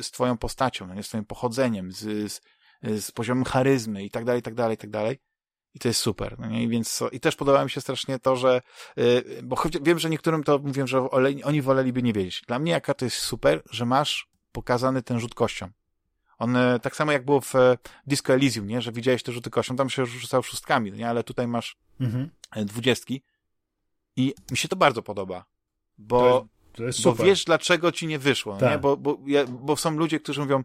z 0.00 0.10
twoją 0.10 0.38
postacią, 0.38 0.86
no 0.86 0.94
nie? 0.94 1.02
z 1.02 1.08
twoim 1.08 1.24
pochodzeniem, 1.24 1.92
z, 1.92 2.32
z, 2.32 2.40
z 3.04 3.10
poziomem 3.10 3.44
charyzmy 3.44 4.04
i 4.04 4.10
tak 4.10 4.24
dalej, 4.24 4.40
i 4.40 4.42
tak 4.42 4.54
dalej, 4.54 4.74
i 4.74 4.78
tak 4.78 4.90
dalej. 4.90 5.18
I 5.74 5.78
to 5.78 5.88
jest 5.88 6.00
super, 6.00 6.38
no 6.38 6.46
nie? 6.46 6.62
I 6.62 6.68
więc, 6.68 7.02
i 7.12 7.20
też 7.20 7.36
podoba 7.36 7.64
mi 7.64 7.70
się 7.70 7.80
strasznie 7.80 8.18
to, 8.18 8.36
że, 8.36 8.62
yy, 8.96 9.40
bo 9.42 9.56
wiem, 9.82 9.98
że 9.98 10.10
niektórym 10.10 10.44
to 10.44 10.58
mówią, 10.58 10.86
że 10.86 11.10
oni 11.44 11.62
woleliby 11.62 12.02
nie 12.02 12.12
wiedzieć. 12.12 12.42
Dla 12.46 12.58
mnie 12.58 12.72
jaka 12.72 12.94
to 12.94 13.04
jest 13.04 13.16
super, 13.16 13.62
że 13.70 13.86
masz 13.86 14.28
pokazany 14.52 15.02
ten 15.02 15.20
rzut 15.20 15.34
kością. 15.34 15.68
On, 16.38 16.56
e, 16.56 16.80
tak 16.80 16.96
samo 16.96 17.12
jak 17.12 17.24
było 17.24 17.40
w 17.40 17.54
e, 17.54 17.78
Disco 18.06 18.32
Elysium, 18.32 18.66
nie? 18.66 18.82
Że 18.82 18.92
widziałeś 18.92 19.22
te 19.22 19.32
rzuty 19.32 19.50
kością, 19.50 19.76
tam 19.76 19.90
się 19.90 20.06
rzucał 20.06 20.42
szóstkami, 20.42 20.90
no 20.90 20.96
nie? 20.96 21.08
Ale 21.08 21.24
tutaj 21.24 21.48
masz 21.48 21.76
mhm. 22.00 22.30
dwudziestki 22.56 23.22
i 24.16 24.34
mi 24.50 24.56
się 24.56 24.68
to 24.68 24.76
bardzo 24.76 25.02
podoba, 25.02 25.44
bo, 25.98 26.46
to 26.72 26.82
jest, 26.82 27.02
to 27.02 27.08
jest 27.08 27.20
bo 27.20 27.24
wiesz, 27.24 27.44
dlaczego 27.44 27.92
ci 27.92 28.06
nie 28.06 28.18
wyszło, 28.18 28.56
tak. 28.56 28.70
nie? 28.70 28.78
Bo, 28.78 28.96
bo, 28.96 29.18
bo 29.48 29.76
są 29.76 29.90
ludzie, 29.90 30.20
którzy 30.20 30.40
mówią, 30.40 30.64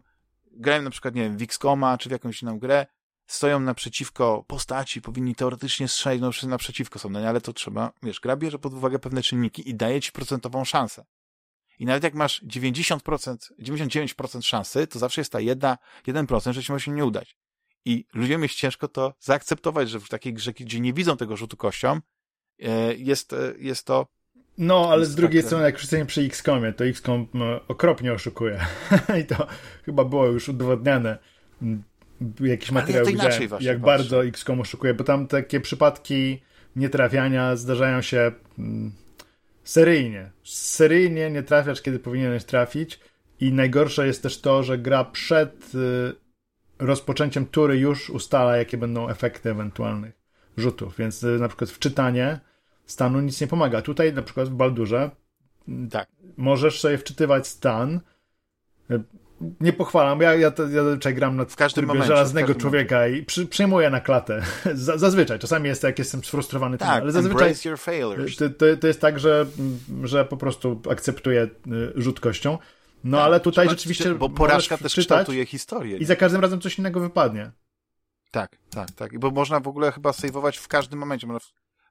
grają 0.52 0.82
na 0.82 0.90
przykład, 0.90 1.14
nie 1.14 1.22
wiem, 1.22 1.38
w 1.38 1.42
XCOMa 1.42 1.98
czy 1.98 2.08
w 2.08 2.12
jakąś 2.12 2.42
inną 2.42 2.58
grę, 2.58 2.86
stoją 3.32 3.60
naprzeciwko 3.60 4.44
postaci, 4.46 5.02
powinni 5.02 5.34
teoretycznie 5.34 5.88
strzelić, 5.88 6.22
no 6.22 6.48
naprzeciwko 6.48 6.98
są, 6.98 7.10
no 7.10 7.20
nie? 7.20 7.28
ale 7.28 7.40
to 7.40 7.52
trzeba, 7.52 7.92
wiesz, 8.02 8.20
gra 8.20 8.36
bierze 8.36 8.58
pod 8.58 8.74
uwagę 8.74 8.98
pewne 8.98 9.22
czynniki 9.22 9.70
i 9.70 9.74
daje 9.74 10.00
ci 10.00 10.12
procentową 10.12 10.64
szansę. 10.64 11.04
I 11.78 11.86
nawet 11.86 12.04
jak 12.04 12.14
masz 12.14 12.42
90%, 12.42 13.36
99% 13.62 14.42
szansy, 14.42 14.86
to 14.86 14.98
zawsze 14.98 15.20
jest 15.20 15.32
ta 15.32 15.40
jedna, 15.40 15.78
1%, 16.06 16.52
że 16.52 16.62
ci 16.62 16.72
może 16.72 16.84
się 16.84 16.90
nie 16.90 17.04
udać. 17.04 17.36
I 17.84 18.04
ludziom 18.14 18.42
jest 18.42 18.54
ciężko 18.54 18.88
to 18.88 19.14
zaakceptować, 19.20 19.90
że 19.90 20.00
w 20.00 20.08
takiej 20.08 20.34
grze, 20.34 20.52
gdzie 20.52 20.80
nie 20.80 20.92
widzą 20.92 21.16
tego 21.16 21.36
rzutu 21.36 21.56
kością, 21.56 22.00
E, 22.62 22.94
jest, 22.94 23.32
e, 23.32 23.52
jest 23.58 23.86
to 23.86 24.06
no, 24.58 24.88
ale 24.90 25.06
z 25.06 25.14
drugiej 25.14 25.42
strony, 25.42 25.64
jak 25.64 25.78
jesteśmy 25.78 26.06
przy 26.06 26.20
XCOMie, 26.22 26.72
to 26.72 26.84
XCOM 26.84 27.26
e, 27.34 27.60
okropnie 27.68 28.12
oszukuje. 28.12 28.60
I 29.20 29.24
to 29.24 29.46
chyba 29.84 30.04
było 30.04 30.26
już 30.26 30.48
udowodniane. 30.48 31.18
Jakiś 32.40 32.70
materiał 32.70 33.06
widziałem, 33.06 33.42
jak 33.42 33.50
patrzę. 33.50 33.78
bardzo 33.78 34.24
XCOM 34.24 34.60
oszukuje, 34.60 34.94
bo 34.94 35.04
tam 35.04 35.26
takie 35.26 35.60
przypadki 35.60 36.42
nietrafiania 36.76 37.56
zdarzają 37.56 38.02
się 38.02 38.32
mm, 38.58 38.92
seryjnie. 39.64 40.30
Seryjnie 40.44 41.30
nie 41.30 41.42
trafiasz, 41.42 41.82
kiedy 41.82 41.98
powinieneś 41.98 42.44
trafić 42.44 43.00
i 43.40 43.52
najgorsze 43.52 44.06
jest 44.06 44.22
też 44.22 44.40
to, 44.40 44.62
że 44.62 44.78
gra 44.78 45.04
przed 45.04 45.72
rozpoczęciem 46.78 47.46
tury 47.46 47.78
już 47.78 48.10
ustala, 48.10 48.56
jakie 48.56 48.78
będą 48.78 49.08
efekty 49.08 49.50
ewentualnych 49.50 50.20
rzutów, 50.56 50.96
więc 50.96 51.22
na 51.22 51.48
przykład 51.48 51.70
wczytanie 51.70 52.40
stanu 52.86 53.20
nic 53.20 53.40
nie 53.40 53.46
pomaga. 53.46 53.82
Tutaj 53.82 54.12
na 54.12 54.22
przykład 54.22 54.48
w 54.48 54.54
Baldurze 54.54 55.10
tak. 55.90 56.08
możesz 56.36 56.80
sobie 56.80 56.98
wczytywać 56.98 57.46
stan. 57.46 58.00
Nie 59.60 59.72
pochwalam, 59.72 60.20
ja, 60.20 60.34
ja, 60.34 60.52
ja 60.70 60.84
zazwyczaj 60.84 61.14
gram 61.14 61.36
na 61.36 61.44
w 61.44 61.56
każdym 61.56 61.86
momencie, 61.86 62.06
żelaznego 62.06 62.54
człowieka 62.54 62.96
momencie. 62.96 63.18
i 63.18 63.24
przy, 63.24 63.46
przyjmuję 63.46 63.90
na 63.90 64.00
klatę. 64.00 64.42
zazwyczaj, 64.74 65.38
czasami 65.38 65.68
jest 65.68 65.82
jak 65.82 65.98
jestem 65.98 66.24
sfrustrowany 66.24 66.78
tak, 66.78 66.88
tym, 66.88 67.02
ale 67.02 67.12
zazwyczaj 67.12 67.54
to, 68.38 68.50
to, 68.50 68.76
to, 68.80 68.86
jest 68.86 69.00
tak, 69.00 69.18
że, 69.18 69.46
że 70.02 70.24
po 70.24 70.36
prostu 70.36 70.82
akceptuję 70.90 71.42
y, 71.42 71.92
rzut 71.94 72.20
kością. 72.20 72.58
No 73.04 73.18
tak, 73.18 73.26
ale 73.26 73.40
tutaj 73.40 73.68
rzeczywiście. 73.68 74.14
Bo 74.14 74.28
porażka 74.28 74.78
też 74.78 74.96
kształtuje 74.96 75.46
historię. 75.46 75.96
I 75.96 76.04
za 76.04 76.16
każdym 76.16 76.40
razem 76.40 76.60
coś 76.60 76.78
innego 76.78 77.00
wypadnie. 77.00 77.50
Tak, 78.30 78.56
tak, 78.70 78.90
tak. 78.90 79.18
Bo 79.18 79.30
można 79.30 79.60
w 79.60 79.68
ogóle 79.68 79.92
chyba 79.92 80.12
sejwować 80.12 80.58
w 80.58 80.68
każdym 80.68 80.98
momencie. 80.98 81.26
W, 81.26 81.38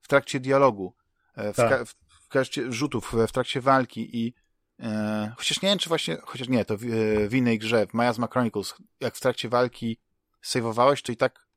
w 0.02 0.08
trakcie 0.08 0.40
dialogu, 0.40 0.94
e, 1.36 1.54
w, 1.54 1.56
tak. 1.56 1.86
w, 1.86 1.96
w 2.26 2.30
trakcie 2.30 2.72
rzutów, 2.72 3.14
w 3.28 3.32
trakcie 3.32 3.62
walki 3.62 4.18
i 4.18 4.34
e, 4.80 5.34
chociaż 5.38 5.62
nie 5.62 5.70
wiem, 5.70 5.80
czy 5.80 5.90
właśnie, 5.90 6.18
chociaż 6.24 6.50
nie, 6.50 6.66
to 6.66 6.78
w, 6.78 6.82
w 7.30 7.34
innej 7.34 7.60
grze, 7.60 7.88
w 7.88 7.94
Miasma 7.94 8.28
Chronicles, 8.28 8.76
jak 9.00 9.16
w 9.16 9.20
trakcie 9.20 9.50
walki 9.50 9.98
sejwowałeś, 10.42 11.02
to 11.02 11.12
i 11.12 11.18
tak 11.18 11.48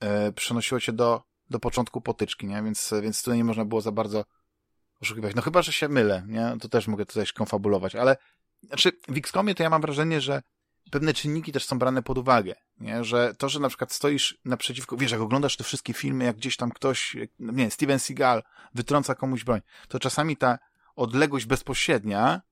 e, 0.00 0.32
przenosiło 0.32 0.80
cię 0.80 0.92
do, 0.92 1.22
do 1.50 1.60
początku 1.60 2.00
potyczki, 2.00 2.46
nie? 2.46 2.62
Więc, 2.62 2.94
więc 3.02 3.22
tutaj 3.22 3.38
nie 3.38 3.44
można 3.44 3.64
było 3.64 3.80
za 3.80 3.92
bardzo 3.92 4.24
oszukiwać. 5.00 5.34
No 5.34 5.42
chyba, 5.42 5.62
że 5.62 5.72
się 5.72 5.88
mylę, 5.88 6.24
nie? 6.28 6.56
To 6.60 6.68
też 6.68 6.88
mogę 6.88 7.06
tutaj 7.06 7.26
konfabulować, 7.34 7.94
ale 7.94 8.16
znaczy 8.62 8.92
w 9.08 9.16
XCOMie 9.16 9.54
to 9.54 9.62
ja 9.62 9.70
mam 9.70 9.82
wrażenie, 9.82 10.20
że 10.20 10.42
pewne 10.90 11.14
czynniki 11.14 11.52
też 11.52 11.64
są 11.64 11.78
brane 11.78 12.02
pod 12.02 12.18
uwagę, 12.18 12.54
nie? 12.78 13.04
Że 13.04 13.34
to, 13.38 13.48
że 13.48 13.60
na 13.60 13.68
przykład 13.68 13.92
stoisz 13.92 14.38
naprzeciwko, 14.44 14.96
wiesz, 14.96 15.12
jak 15.12 15.20
oglądasz 15.20 15.56
te 15.56 15.64
wszystkie 15.64 15.92
filmy, 15.92 16.24
jak 16.24 16.36
gdzieś 16.36 16.56
tam 16.56 16.70
ktoś, 16.70 17.16
nie 17.38 17.70
Steven 17.70 17.98
Seagal 17.98 18.42
wytrąca 18.74 19.14
komuś 19.14 19.44
broń, 19.44 19.60
to 19.88 19.98
czasami 19.98 20.36
ta 20.36 20.58
odległość 20.96 21.46
bezpośrednia 21.46 22.42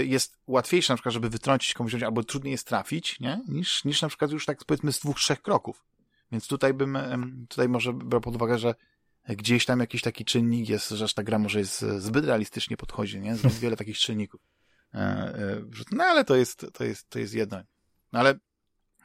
jest 0.00 0.38
łatwiejsza 0.46 0.92
na 0.92 0.96
przykład, 0.96 1.12
żeby 1.12 1.30
wytrącić 1.30 1.74
komuś 1.74 1.94
albo 1.94 2.24
trudniej 2.24 2.52
jest 2.52 2.66
trafić, 2.66 3.20
nie? 3.20 3.42
Niż, 3.48 3.84
niż 3.84 4.02
na 4.02 4.08
przykład 4.08 4.30
już 4.30 4.46
tak 4.46 4.64
powiedzmy 4.64 4.92
z 4.92 5.00
dwóch, 5.00 5.18
trzech 5.18 5.42
kroków. 5.42 5.84
Więc 6.32 6.46
tutaj 6.46 6.74
bym, 6.74 6.98
tutaj 7.48 7.68
może 7.68 7.92
brał 7.92 8.20
pod 8.20 8.36
uwagę, 8.36 8.58
że 8.58 8.74
gdzieś 9.28 9.64
tam 9.64 9.80
jakiś 9.80 10.02
taki 10.02 10.24
czynnik 10.24 10.68
jest, 10.68 10.88
że 10.88 11.08
ta 11.08 11.22
gra 11.22 11.38
może 11.38 11.58
jest 11.58 11.80
zbyt 11.80 12.24
realistycznie 12.24 12.76
podchodzi, 12.76 13.20
nie? 13.20 13.36
Zbyt 13.36 13.52
wiele 13.52 13.76
takich 13.76 13.98
czynników. 13.98 14.40
E, 14.94 14.98
e, 14.98 15.62
no 15.92 16.04
ale 16.04 16.24
to 16.24 16.36
jest, 16.36 16.66
to 16.72 16.84
jest, 16.84 17.10
to 17.10 17.18
jest 17.18 17.34
jedno. 17.34 17.62
No 18.12 18.18
ale 18.18 18.34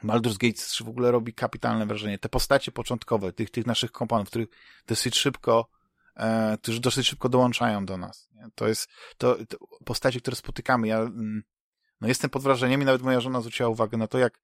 Baldur's 0.03 0.37
Gate 0.37 0.53
3 0.53 0.83
w 0.83 0.89
ogóle 0.89 1.11
robi 1.11 1.33
kapitalne 1.33 1.85
wrażenie. 1.85 2.19
Te 2.19 2.29
postacie 2.29 2.71
początkowe, 2.71 3.33
tych, 3.33 3.49
tych 3.49 3.65
naszych 3.65 3.91
kompanów, 3.91 4.27
których 4.27 4.49
dosyć 4.87 5.17
szybko, 5.17 5.69
którzy 6.61 6.79
dosyć 6.79 7.07
szybko 7.07 7.29
dołączają 7.29 7.85
do 7.85 7.97
nas. 7.97 8.29
To 8.55 8.67
jest, 8.67 8.89
to, 9.17 9.45
to, 9.45 9.57
postacie, 9.85 10.19
które 10.19 10.35
spotykamy. 10.35 10.87
Ja, 10.87 10.99
mm, 10.99 11.43
no 12.01 12.07
jestem 12.07 12.29
pod 12.29 12.43
wrażeniem 12.43 12.81
i 12.81 12.85
nawet 12.85 13.01
moja 13.01 13.21
żona 13.21 13.41
zwróciła 13.41 13.69
uwagę 13.69 13.97
na 13.97 14.07
to, 14.07 14.17
jak 14.17 14.39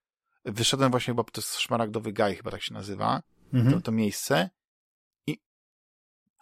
wyszedłem 0.46 0.92
właśnie, 0.92 1.14
bo 1.14 1.24
to 1.24 1.42
jest 1.42 1.60
Szmaragdowy 1.60 2.14
Gaj, 2.14 2.36
chyba 2.36 2.52
tak 2.52 2.62
się 2.62 2.74
nazywa, 2.74 3.22
mhm. 3.54 3.74
to, 3.76 3.82
to 3.82 3.92
miejsce 3.92 4.50
i 5.28 5.40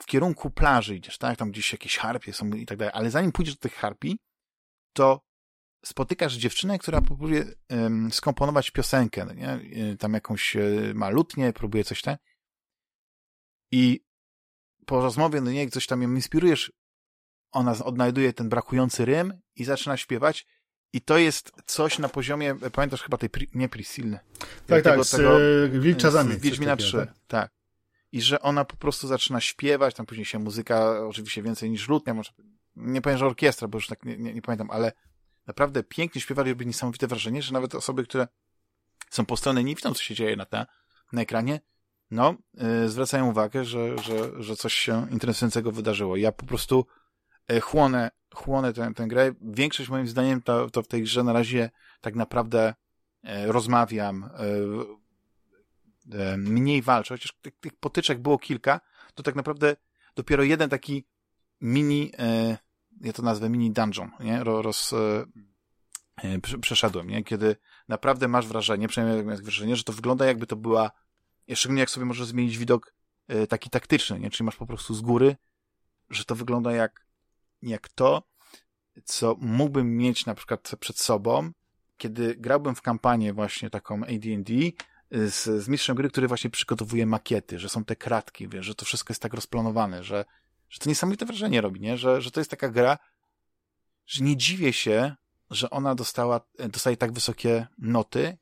w 0.01 0.05
kierunku 0.05 0.49
plaży 0.49 0.95
idziesz, 0.95 1.17
tak? 1.17 1.37
Tam 1.37 1.51
gdzieś 1.51 1.71
jakieś 1.71 1.97
harpie 1.97 2.33
są 2.33 2.49
i 2.49 2.65
tak 2.65 2.77
dalej, 2.77 2.93
ale 2.95 3.11
zanim 3.11 3.31
pójdziesz 3.31 3.55
do 3.55 3.61
tych 3.61 3.75
harpi, 3.75 4.19
to 4.93 5.21
spotykasz 5.85 6.33
dziewczynę, 6.33 6.79
która 6.79 7.01
próbuje 7.01 7.45
um, 7.69 8.11
skomponować 8.11 8.71
piosenkę, 8.71 9.27
nie? 9.35 9.53
Y, 9.91 9.97
tam 9.97 10.13
jakąś 10.13 10.55
y, 10.55 10.91
ma 10.95 11.09
lutnię, 11.09 11.53
próbuje 11.53 11.83
coś 11.83 12.01
tam. 12.01 12.15
I 13.71 14.06
po 14.87 15.01
rozmowie, 15.01 15.41
no 15.41 15.51
nie, 15.51 15.69
coś 15.69 15.87
tam 15.87 16.01
ją 16.01 16.11
inspirujesz, 16.11 16.71
ona 17.51 17.75
odnajduje 17.83 18.33
ten 18.33 18.49
brakujący 18.49 19.05
rym 19.05 19.33
i 19.55 19.63
zaczyna 19.63 19.97
śpiewać. 19.97 20.47
I 20.93 21.01
to 21.01 21.17
jest 21.17 21.51
coś 21.65 21.99
na 21.99 22.09
poziomie, 22.09 22.55
pamiętasz 22.71 23.03
chyba 23.03 23.17
tej, 23.17 23.29
nie 23.53 23.69
Priscilla. 23.69 24.19
Tak, 24.67 24.83
tego, 24.83 24.95
tak, 24.95 25.05
z 25.05 25.11
tego, 25.11 25.37
Wilcza 25.69 26.11
Z 26.11 26.41
Wiedźmina 26.41 26.75
3, 26.75 26.97
tak? 26.97 27.13
tak. 27.27 27.51
I 28.11 28.21
że 28.21 28.41
ona 28.41 28.65
po 28.65 28.77
prostu 28.77 29.07
zaczyna 29.07 29.41
śpiewać, 29.41 29.95
tam 29.95 30.05
później 30.05 30.25
się 30.25 30.39
muzyka, 30.39 31.07
oczywiście 31.07 31.41
więcej 31.41 31.69
niż 31.69 31.89
lutnia, 31.89 32.13
może 32.13 32.31
nie 32.75 33.01
powiem, 33.01 33.17
że 33.17 33.25
orkiestra, 33.25 33.67
bo 33.67 33.77
już 33.77 33.87
tak 33.87 34.05
nie, 34.05 34.17
nie, 34.17 34.33
nie 34.33 34.41
pamiętam, 34.41 34.71
ale 34.71 34.91
naprawdę 35.47 35.83
pięknie 35.83 36.21
śpiewali, 36.21 36.51
robi 36.51 36.67
niesamowite 36.67 37.07
wrażenie, 37.07 37.41
że 37.41 37.53
nawet 37.53 37.75
osoby, 37.75 38.03
które 38.03 38.27
są 39.09 39.25
po 39.25 39.37
stronie 39.37 39.63
nie 39.63 39.75
widzą, 39.75 39.93
co 39.93 40.03
się 40.03 40.15
dzieje 40.15 40.35
na, 40.35 40.45
te, 40.45 40.65
na 41.11 41.21
ekranie, 41.21 41.59
no, 42.11 42.35
yy, 42.53 42.89
zwracają 42.89 43.29
uwagę, 43.29 43.65
że, 43.65 43.97
że, 43.97 44.43
że 44.43 44.55
coś 44.55 44.73
się 44.73 45.07
interesującego 45.11 45.71
wydarzyło. 45.71 46.15
Ja 46.15 46.31
po 46.31 46.45
prostu 46.45 46.85
yy, 47.49 47.61
chłonę, 47.61 48.11
chłonę 48.35 48.73
tę, 48.73 48.93
tę 48.95 49.07
grę. 49.07 49.31
Większość 49.41 49.89
moim 49.89 50.07
zdaniem 50.07 50.41
to, 50.41 50.69
to 50.69 50.83
w 50.83 50.87
tej 50.87 51.03
grze 51.03 51.23
na 51.23 51.33
razie 51.33 51.69
tak 52.01 52.15
naprawdę 52.15 52.73
yy, 53.23 53.51
rozmawiam, 53.51 54.29
mniej 56.37 56.81
walczę, 56.81 57.13
chociaż 57.13 57.33
tych, 57.41 57.59
tych 57.59 57.75
potyczek 57.75 58.19
było 58.19 58.37
kilka, 58.37 58.79
to 59.15 59.23
tak 59.23 59.35
naprawdę 59.35 59.75
dopiero 60.15 60.43
jeden 60.43 60.69
taki 60.69 61.05
mini 61.61 62.11
ja 63.01 63.13
to 63.13 63.21
nazwę 63.21 63.49
mini 63.49 63.71
dungeon, 63.71 64.11
nie? 64.19 64.43
Roz, 64.43 64.93
przeszedłem, 66.61 67.09
nie? 67.09 67.23
Kiedy 67.23 67.55
naprawdę 67.87 68.27
masz 68.27 68.47
wrażenie, 68.47 68.87
przynajmniej 68.87 69.37
wrażenie, 69.37 69.75
że 69.75 69.83
to 69.83 69.93
wygląda 69.93 70.25
jakby 70.25 70.47
to 70.47 70.55
była, 70.55 70.91
szczególnie 71.55 71.79
jak 71.79 71.89
sobie 71.89 72.05
możesz 72.05 72.27
zmienić 72.27 72.57
widok 72.57 72.93
e, 73.27 73.47
taki 73.47 73.69
taktyczny, 73.69 74.19
nie? 74.19 74.29
Czyli 74.29 74.45
masz 74.45 74.55
po 74.55 74.65
prostu 74.65 74.93
z 74.93 75.01
góry, 75.01 75.35
że 76.09 76.25
to 76.25 76.35
wygląda 76.35 76.71
jak, 76.71 77.05
jak 77.61 77.89
to, 77.89 78.23
co 79.03 79.35
mógłbym 79.39 79.97
mieć 79.97 80.25
na 80.25 80.35
przykład 80.35 80.71
przed 80.79 80.99
sobą, 80.99 81.51
kiedy 81.97 82.35
grałbym 82.35 82.75
w 82.75 82.81
kampanię 82.81 83.33
właśnie 83.33 83.69
taką 83.69 84.03
AD&D 84.03 84.53
e, 84.53 84.71
z, 85.29 85.43
z 85.43 85.67
mistrzem 85.67 85.95
gry, 85.95 86.09
który 86.09 86.27
właśnie 86.27 86.49
przygotowuje 86.49 87.05
makiety, 87.05 87.59
że 87.59 87.69
są 87.69 87.85
te 87.85 87.95
kratki, 87.95 88.47
wiesz, 88.47 88.65
że 88.65 88.75
to 88.75 88.85
wszystko 88.85 89.11
jest 89.11 89.21
tak 89.21 89.33
rozplanowane, 89.33 90.03
że 90.03 90.25
że 90.69 90.79
to 90.79 90.89
niesamowite 90.89 91.25
wrażenie 91.25 91.61
robi, 91.61 91.79
nie? 91.79 91.97
Że, 91.97 92.21
że 92.21 92.31
to 92.31 92.39
jest 92.39 92.51
taka 92.51 92.69
gra, 92.69 92.97
że 94.05 94.23
nie 94.23 94.37
dziwię 94.37 94.73
się, 94.73 95.15
że 95.49 95.69
ona 95.69 95.95
dostała, 95.95 96.41
dostaje 96.69 96.97
tak 96.97 97.11
wysokie 97.11 97.67
noty 97.77 98.37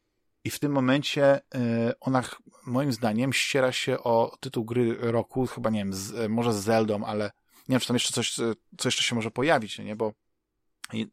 i 0.46 0.50
w 0.50 0.60
tym 0.60 0.72
momencie 0.72 1.38
y, 1.38 2.00
ona 2.00 2.24
moim 2.66 2.92
zdaniem 2.92 3.34
ściera 3.34 3.72
się 3.72 4.00
o 4.00 4.38
tytuł 4.40 4.66
gry 4.66 4.98
roku, 5.00 5.48
chyba 5.48 5.70
nie 5.70 5.80
wiem, 5.80 5.94
z, 5.94 6.32
może 6.32 6.54
z 6.54 6.64
Zeldą, 6.64 7.06
ale 7.06 7.26
nie 7.68 7.74
wiem, 7.74 7.80
czy 7.80 7.88
tam 7.88 7.96
jeszcze 7.96 8.14
coś, 8.14 8.34
co 8.78 8.88
jeszcze 8.88 9.04
się 9.04 9.16
może 9.16 9.32
pojawić, 9.32 9.80
nie? 9.80 9.96
Bo 9.96 10.14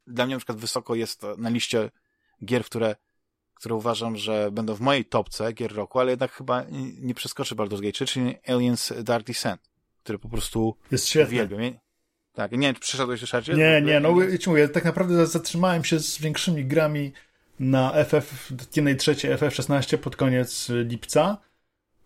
dla 0.07 0.26
mnie 0.26 0.35
na 0.35 0.39
przykład 0.39 0.59
wysoko 0.59 0.95
jest 0.95 1.22
na 1.39 1.49
liście 1.49 1.91
gier, 2.45 2.64
które, 2.64 2.97
które 3.55 3.74
uważam, 3.74 4.16
że 4.16 4.51
będą 4.53 4.74
w 4.74 4.80
mojej 4.80 5.05
topce 5.05 5.53
gier 5.53 5.74
roku, 5.74 5.99
ale 5.99 6.11
jednak 6.11 6.33
chyba 6.33 6.64
nie 7.01 7.14
przeskoczy 7.14 7.55
Baldur's 7.55 7.80
Gate 7.80 7.93
3, 7.93 8.07
czyli 8.07 8.37
Aliens 8.47 8.93
Dark 9.03 9.26
Descent 9.26 9.72
który 10.03 10.18
po 10.18 10.28
prostu 10.28 10.76
jest 10.91 11.09
świetny. 11.09 11.28
uwielbiam. 11.28 11.61
Tak, 12.33 12.53
nie 12.53 12.59
wiem, 12.59 12.74
czy 12.74 12.80
przeszedłeś 12.80 13.22
już? 13.22 13.33
Nie, 13.49 13.83
nie, 13.83 14.01
no 14.01 14.39
ci 14.41 14.51
mówię, 14.51 14.68
tak 14.68 14.85
naprawdę 14.85 15.26
zatrzymałem 15.26 15.85
się 15.85 15.99
z 15.99 16.18
większymi 16.18 16.64
grami 16.64 17.12
na 17.63 17.93
FF, 18.05 18.53
jednej 18.77 18.97
trzeciej 18.97 19.37
FF16 19.37 19.97
pod 19.97 20.17
koniec 20.17 20.69
lipca 20.85 21.39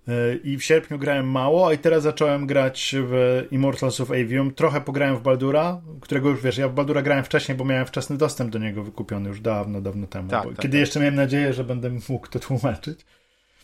e, 0.08 0.34
i 0.34 0.56
w 0.56 0.64
sierpniu 0.64 0.98
grałem 0.98 1.30
mało, 1.30 1.68
a 1.68 1.72
i 1.72 1.78
teraz 1.78 2.02
zacząłem 2.02 2.46
grać 2.46 2.94
w 2.98 3.42
Immortals 3.50 4.00
of 4.00 4.10
Avium. 4.10 4.54
Trochę 4.54 4.80
pograłem 4.80 5.16
w 5.16 5.22
Baldura, 5.22 5.80
którego 6.00 6.28
już 6.28 6.42
wiesz, 6.42 6.58
ja 6.58 6.68
w 6.68 6.74
Baldura 6.74 7.02
grałem 7.02 7.24
wcześniej, 7.24 7.58
bo 7.58 7.64
miałem 7.64 7.86
wczesny 7.86 8.16
dostęp 8.16 8.50
do 8.50 8.58
niego 8.58 8.82
wykupiony 8.82 9.28
już 9.28 9.40
dawno, 9.40 9.80
dawno 9.80 10.06
temu. 10.06 10.30
Tak, 10.30 10.44
tak, 10.44 10.56
kiedy 10.56 10.72
tak. 10.72 10.80
jeszcze 10.80 11.00
miałem 11.00 11.14
nadzieję, 11.14 11.52
że 11.52 11.64
będę 11.64 11.90
mógł 12.08 12.28
to 12.28 12.38
tłumaczyć. 12.38 13.06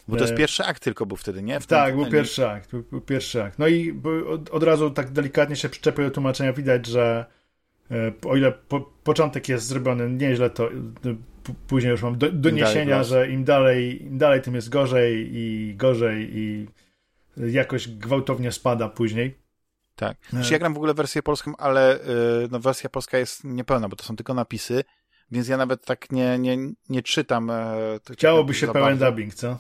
Bo 0.09 0.17
to 0.17 0.23
jest 0.23 0.35
e, 0.35 0.37
pierwszy 0.37 0.65
akt 0.65 0.83
tylko 0.83 1.07
był 1.07 1.17
wtedy, 1.17 1.43
nie? 1.43 1.61
W 1.61 1.67
tak, 1.67 1.97
był 1.97 2.07
pierwszy 2.07 2.49
akt, 2.49 2.71
był, 2.71 3.01
pierwszy 3.01 3.43
akt. 3.43 3.59
No 3.59 3.69
i 3.69 4.01
od, 4.29 4.51
od, 4.51 4.63
razu 4.63 4.91
tak 4.91 5.11
delikatnie 5.11 5.57
się 5.57 5.69
przyczepię 5.69 6.03
do 6.03 6.11
tłumaczenia. 6.11 6.53
Widać, 6.53 6.87
że 6.87 7.27
e, 7.91 8.13
o 8.29 8.37
ile 8.37 8.53
po, 8.53 8.81
początek 8.81 9.49
jest 9.49 9.67
zrobiony 9.67 10.11
nieźle, 10.11 10.51
to 10.51 10.69
później 11.67 11.91
już 11.91 12.03
mam 12.03 12.19
do, 12.19 12.33
doniesienia, 12.33 13.05
że 13.05 13.31
im 13.31 13.45
dalej, 13.45 14.03
im 14.03 14.19
dalej, 14.19 14.43
tym 14.43 14.55
jest 14.55 14.69
gorzej 14.69 15.29
i 15.33 15.75
gorzej 15.77 16.31
i 16.37 16.67
jakoś 17.37 17.89
gwałtownie 17.89 18.53
spada 18.53 18.89
później. 18.89 19.39
Tak. 19.97 20.17
Znaczy 20.31 20.53
ja 20.53 20.59
gram 20.59 20.75
w 20.75 20.77
ogóle 20.77 20.95
wersję 20.95 21.23
polską, 21.23 21.57
ale 21.57 21.99
no, 22.51 22.61
wersja 22.61 22.91
polska 22.91 23.19
jest 23.19 23.45
niepełna, 23.45 23.89
bo 23.89 23.97
to 23.97 24.05
są 24.05 24.17
tylko 24.17 24.35
napisy, 24.35 24.85
więc 25.31 25.49
ja 25.49 25.57
nawet 25.57 25.85
tak 25.85 26.13
nie, 26.13 26.39
nie, 26.39 26.59
nie 26.89 27.03
czytam. 27.03 27.53
Chciałoby 28.13 28.55
się 28.55 28.67
pełen 28.67 28.99
dubbing, 28.99 29.35
co? 29.35 29.59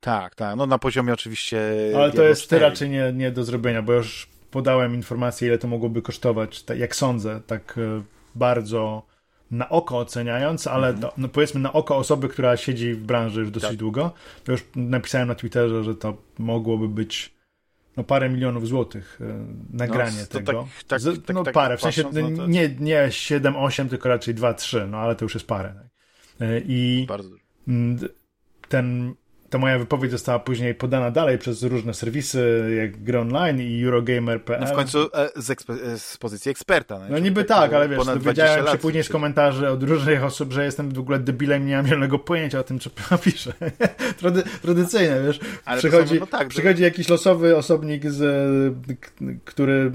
Tak, 0.00 0.34
tak. 0.34 0.56
No 0.56 0.66
na 0.66 0.78
poziomie 0.78 1.12
oczywiście. 1.12 1.60
Ale 1.96 2.12
to 2.12 2.22
jest 2.22 2.42
4. 2.42 2.62
raczej 2.62 2.90
nie, 2.90 3.12
nie 3.12 3.30
do 3.30 3.44
zrobienia, 3.44 3.82
bo 3.82 3.92
już 3.92 4.28
podałem 4.50 4.94
informację, 4.94 5.48
ile 5.48 5.58
to 5.58 5.68
mogłoby 5.68 6.02
kosztować, 6.02 6.62
tak 6.62 6.78
jak 6.78 6.96
sądzę, 6.96 7.40
tak 7.46 7.78
e, 7.78 8.02
bardzo 8.34 9.06
na 9.50 9.68
oko 9.68 9.98
oceniając, 9.98 10.66
ale 10.66 10.88
mm 10.88 11.00
-hmm. 11.00 11.10
no 11.16 11.28
powiedzmy 11.28 11.60
na 11.60 11.72
oko 11.72 11.96
osoby, 11.96 12.28
która 12.28 12.56
siedzi 12.56 12.94
w 12.94 13.02
branży 13.02 13.40
już 13.40 13.50
dosyć 13.50 13.70
tak. 13.70 13.78
długo, 13.78 14.12
to 14.44 14.52
już 14.52 14.64
napisałem 14.76 15.28
na 15.28 15.34
Twitterze, 15.34 15.84
że 15.84 15.94
to 15.94 16.16
mogłoby 16.38 16.88
być 16.88 17.34
no 17.96 18.04
parę 18.04 18.30
milionów 18.30 18.68
złotych 18.68 19.20
e, 19.20 19.46
nagranie 19.76 20.20
no, 20.20 20.26
tego. 20.26 20.68
Tak, 20.88 21.02
tak, 21.02 21.14
tak, 21.26 21.34
no 21.34 21.44
tak, 21.44 21.54
parę, 21.54 21.76
w 21.76 21.80
sensie 21.80 22.04
patrząc, 22.04 22.38
no 22.38 22.46
nie, 22.46 22.68
nie 22.80 23.08
7-8, 23.08 23.88
tylko 23.88 24.08
raczej 24.08 24.34
2-3, 24.34 24.88
no 24.88 24.98
ale 24.98 25.16
to 25.16 25.24
już 25.24 25.34
jest 25.34 25.46
parę. 25.46 25.74
Tak. 26.38 26.48
E, 26.48 26.60
I 26.60 27.06
Bardzo 27.08 27.30
ten 28.68 29.14
ta 29.50 29.58
moja 29.58 29.78
wypowiedź 29.78 30.10
została 30.10 30.38
później 30.38 30.74
podana 30.74 31.10
dalej 31.10 31.38
przez 31.38 31.62
różne 31.62 31.94
serwisy, 31.94 32.74
jak 32.78 33.02
Gry 33.02 33.18
Online 33.18 33.60
i 33.60 33.84
Eurogamer.pl. 33.84 34.60
No 34.60 34.66
w 34.66 34.72
końcu 34.72 34.98
e, 35.14 35.28
z, 35.36 35.50
e, 35.50 35.98
z, 35.98 36.16
pozycji 36.16 36.50
eksperta. 36.50 36.98
No, 36.98 37.04
no 37.10 37.18
niby 37.18 37.44
tak, 37.44 37.72
ale 37.72 37.88
wiesz, 37.88 38.06
dowiedziałem 38.06 38.66
się 38.66 38.78
później 38.78 39.04
z 39.04 39.08
komentarzy 39.08 39.68
od 39.68 39.82
różnych 39.82 40.24
osób, 40.24 40.52
że 40.52 40.64
jestem 40.64 40.90
w 40.90 40.98
ogóle 40.98 41.18
debilem, 41.18 41.66
nie 41.66 41.76
mam 41.76 41.86
zielonego 41.86 42.18
pojęcia 42.18 42.58
o 42.58 42.62
tym, 42.62 42.78
co 42.78 42.90
piszę. 43.24 43.52
Trady, 44.18 44.42
tradycyjne, 44.62 45.22
wiesz. 45.22 45.40
Ale 45.64 45.78
przychodzi, 45.78 46.20
no 46.20 46.26
tak, 46.26 46.48
przychodzi 46.48 46.82
jakiś 46.82 47.08
losowy 47.08 47.56
osobnik, 47.56 48.10
z, 48.10 48.74
który... 49.44 49.92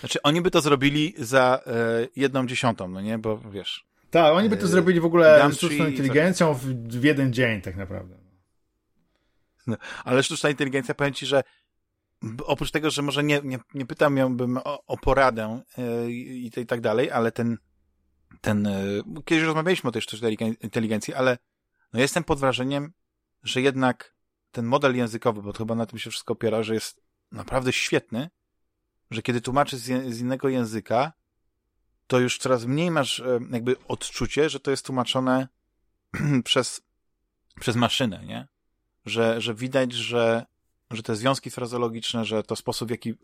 Znaczy, 0.00 0.22
oni 0.22 0.42
by 0.42 0.50
to 0.50 0.60
zrobili 0.60 1.14
za 1.18 1.60
e, 1.66 1.72
jedną 2.16 2.46
dziesiątą, 2.46 2.88
no 2.88 3.00
nie? 3.00 3.18
Bo 3.18 3.38
wiesz, 3.38 3.84
Tak, 4.10 4.32
oni 4.32 4.48
by 4.48 4.56
to 4.56 4.66
zrobili 4.66 5.00
w 5.00 5.04
ogóle 5.04 5.50
sztuczną 5.52 5.86
inteligencją 5.86 6.54
w, 6.54 6.64
w 7.00 7.04
jeden 7.04 7.32
dzień 7.32 7.60
tak 7.60 7.76
naprawdę. 7.76 8.17
No, 9.68 9.76
ale 10.04 10.22
sztuczna 10.22 10.50
inteligencja, 10.50 10.94
powiem 10.94 11.14
ci, 11.14 11.26
że 11.26 11.42
oprócz 12.44 12.70
tego, 12.70 12.90
że 12.90 13.02
może 13.02 13.24
nie, 13.24 13.40
nie, 13.44 13.58
nie 13.74 13.86
pytam 13.86 14.36
bym 14.36 14.56
o, 14.56 14.84
o 14.86 14.96
poradę 14.96 15.62
yy, 15.78 16.12
i, 16.12 16.46
i 16.60 16.66
tak 16.66 16.80
dalej, 16.80 17.10
ale 17.10 17.32
ten, 17.32 17.58
ten 18.40 18.64
yy, 19.16 19.22
kiedyś 19.24 19.44
rozmawialiśmy 19.44 19.88
o 19.88 19.92
tej 19.92 20.02
sztucznej 20.02 20.38
inteligencji, 20.60 21.14
ale 21.14 21.38
no 21.92 22.00
jestem 22.00 22.24
pod 22.24 22.40
wrażeniem, 22.40 22.92
że 23.42 23.60
jednak 23.60 24.14
ten 24.50 24.66
model 24.66 24.96
językowy, 24.96 25.42
bo 25.42 25.52
chyba 25.52 25.74
na 25.74 25.86
tym 25.86 25.98
się 25.98 26.10
wszystko 26.10 26.32
opiera, 26.32 26.62
że 26.62 26.74
jest 26.74 27.00
naprawdę 27.32 27.72
świetny, 27.72 28.30
że 29.10 29.22
kiedy 29.22 29.40
tłumaczysz 29.40 29.80
z, 29.80 30.14
z 30.14 30.20
innego 30.20 30.48
języka, 30.48 31.12
to 32.06 32.20
już 32.20 32.38
coraz 32.38 32.64
mniej 32.64 32.90
masz 32.90 33.20
e, 33.20 33.40
jakby 33.50 33.76
odczucie, 33.88 34.50
że 34.50 34.60
to 34.60 34.70
jest 34.70 34.86
tłumaczone 34.86 35.48
przez, 36.44 36.82
przez 37.60 37.76
maszynę, 37.76 38.24
nie? 38.26 38.48
Że, 39.08 39.40
że 39.40 39.54
widać, 39.54 39.92
że, 39.92 40.46
że 40.90 41.02
te 41.02 41.16
związki 41.16 41.50
frazologiczne, 41.50 42.24
że 42.24 42.42
to 42.42 42.56
sposób, 42.56 42.88
w 42.88 42.90
jaki 42.90 43.14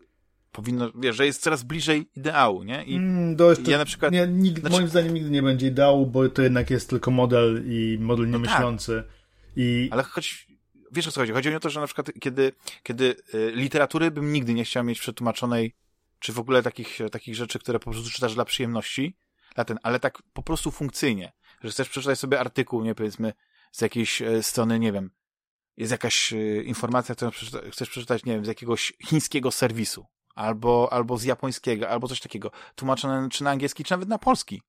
powinno, 0.51 0.91
wiesz, 0.95 1.15
że 1.15 1.25
jest 1.25 1.41
coraz 1.41 1.63
bliżej 1.63 2.09
ideału, 2.15 2.63
nie? 2.63 2.83
I 2.83 2.95
mm, 2.95 3.37
ja 3.67 3.77
na 3.77 3.85
przykład... 3.85 4.11
Nie, 4.11 4.27
nigdy, 4.27 4.61
znaczy... 4.61 4.75
Moim 4.75 4.87
zdaniem 4.87 5.13
nigdy 5.13 5.29
nie 5.29 5.43
będzie 5.43 5.67
ideału, 5.67 6.05
bo 6.05 6.29
to 6.29 6.41
jednak 6.41 6.69
jest 6.69 6.89
tylko 6.89 7.11
model 7.11 7.63
i 7.67 7.97
model 8.01 8.29
niemyślący. 8.29 8.91
No 8.91 9.01
tak. 9.01 9.11
I... 9.55 9.89
Ale 9.91 10.03
choć, 10.03 10.47
wiesz 10.91 11.07
o 11.07 11.11
co 11.11 11.21
chodzi? 11.21 11.33
Chodzi 11.33 11.55
o 11.55 11.59
to, 11.59 11.69
że 11.69 11.79
na 11.79 11.85
przykład 11.85 12.11
kiedy, 12.19 12.51
kiedy 12.83 13.15
y, 13.33 13.51
literatury 13.55 14.11
bym 14.11 14.33
nigdy 14.33 14.53
nie 14.53 14.63
chciał 14.63 14.83
mieć 14.83 14.99
przetłumaczonej 14.99 15.75
czy 16.19 16.33
w 16.33 16.39
ogóle 16.39 16.63
takich, 16.63 16.99
takich 17.11 17.35
rzeczy, 17.35 17.59
które 17.59 17.79
po 17.79 17.91
prostu 17.91 18.09
czytasz 18.09 18.35
dla 18.35 18.45
przyjemności, 18.45 19.15
dla 19.55 19.65
ten, 19.65 19.79
ale 19.83 19.99
tak 19.99 20.21
po 20.33 20.43
prostu 20.43 20.71
funkcyjnie, 20.71 21.31
że 21.63 21.69
chcesz 21.69 21.89
przeczytać 21.89 22.19
sobie 22.19 22.39
artykuł, 22.39 22.83
nie 22.83 22.95
powiedzmy, 22.95 23.33
z 23.71 23.81
jakiejś 23.81 24.21
e, 24.21 24.43
strony, 24.43 24.79
nie 24.79 24.91
wiem, 24.91 25.11
jest 25.77 25.91
jakaś 25.91 26.33
e, 26.33 26.63
informacja, 26.63 27.15
którą 27.15 27.31
chcesz 27.71 27.89
przeczytać, 27.89 28.25
nie 28.25 28.33
wiem, 28.33 28.45
z 28.45 28.47
jakiegoś 28.47 28.93
chińskiego 29.07 29.51
serwisu, 29.51 30.05
albo, 30.35 30.93
albo 30.93 31.17
z 31.17 31.23
japońskiego, 31.23 31.89
albo 31.89 32.07
coś 32.07 32.19
takiego, 32.19 32.51
tłumaczone 32.75 33.29
czy 33.29 33.43
na 33.43 33.51
angielski, 33.51 33.83
czy 33.83 33.91
nawet 33.91 34.09
na 34.09 34.17
polski. 34.17 34.61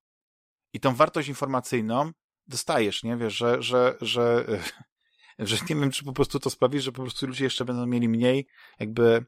I 0.72 0.80
tą 0.80 0.94
wartość 0.94 1.28
informacyjną 1.28 2.10
dostajesz, 2.46 3.02
nie? 3.02 3.16
Wiesz, 3.16 3.36
że, 3.36 3.62
że, 3.62 3.96
że, 4.00 4.46
że 5.38 5.56
nie 5.56 5.76
wiem, 5.76 5.90
czy 5.90 6.04
po 6.04 6.12
prostu 6.12 6.40
to 6.40 6.50
sprawi, 6.50 6.80
że 6.80 6.92
po 6.92 7.02
prostu 7.02 7.26
ludzie 7.26 7.44
jeszcze 7.44 7.64
będą 7.64 7.86
mieli 7.86 8.08
mniej 8.08 8.46
jakby 8.80 9.26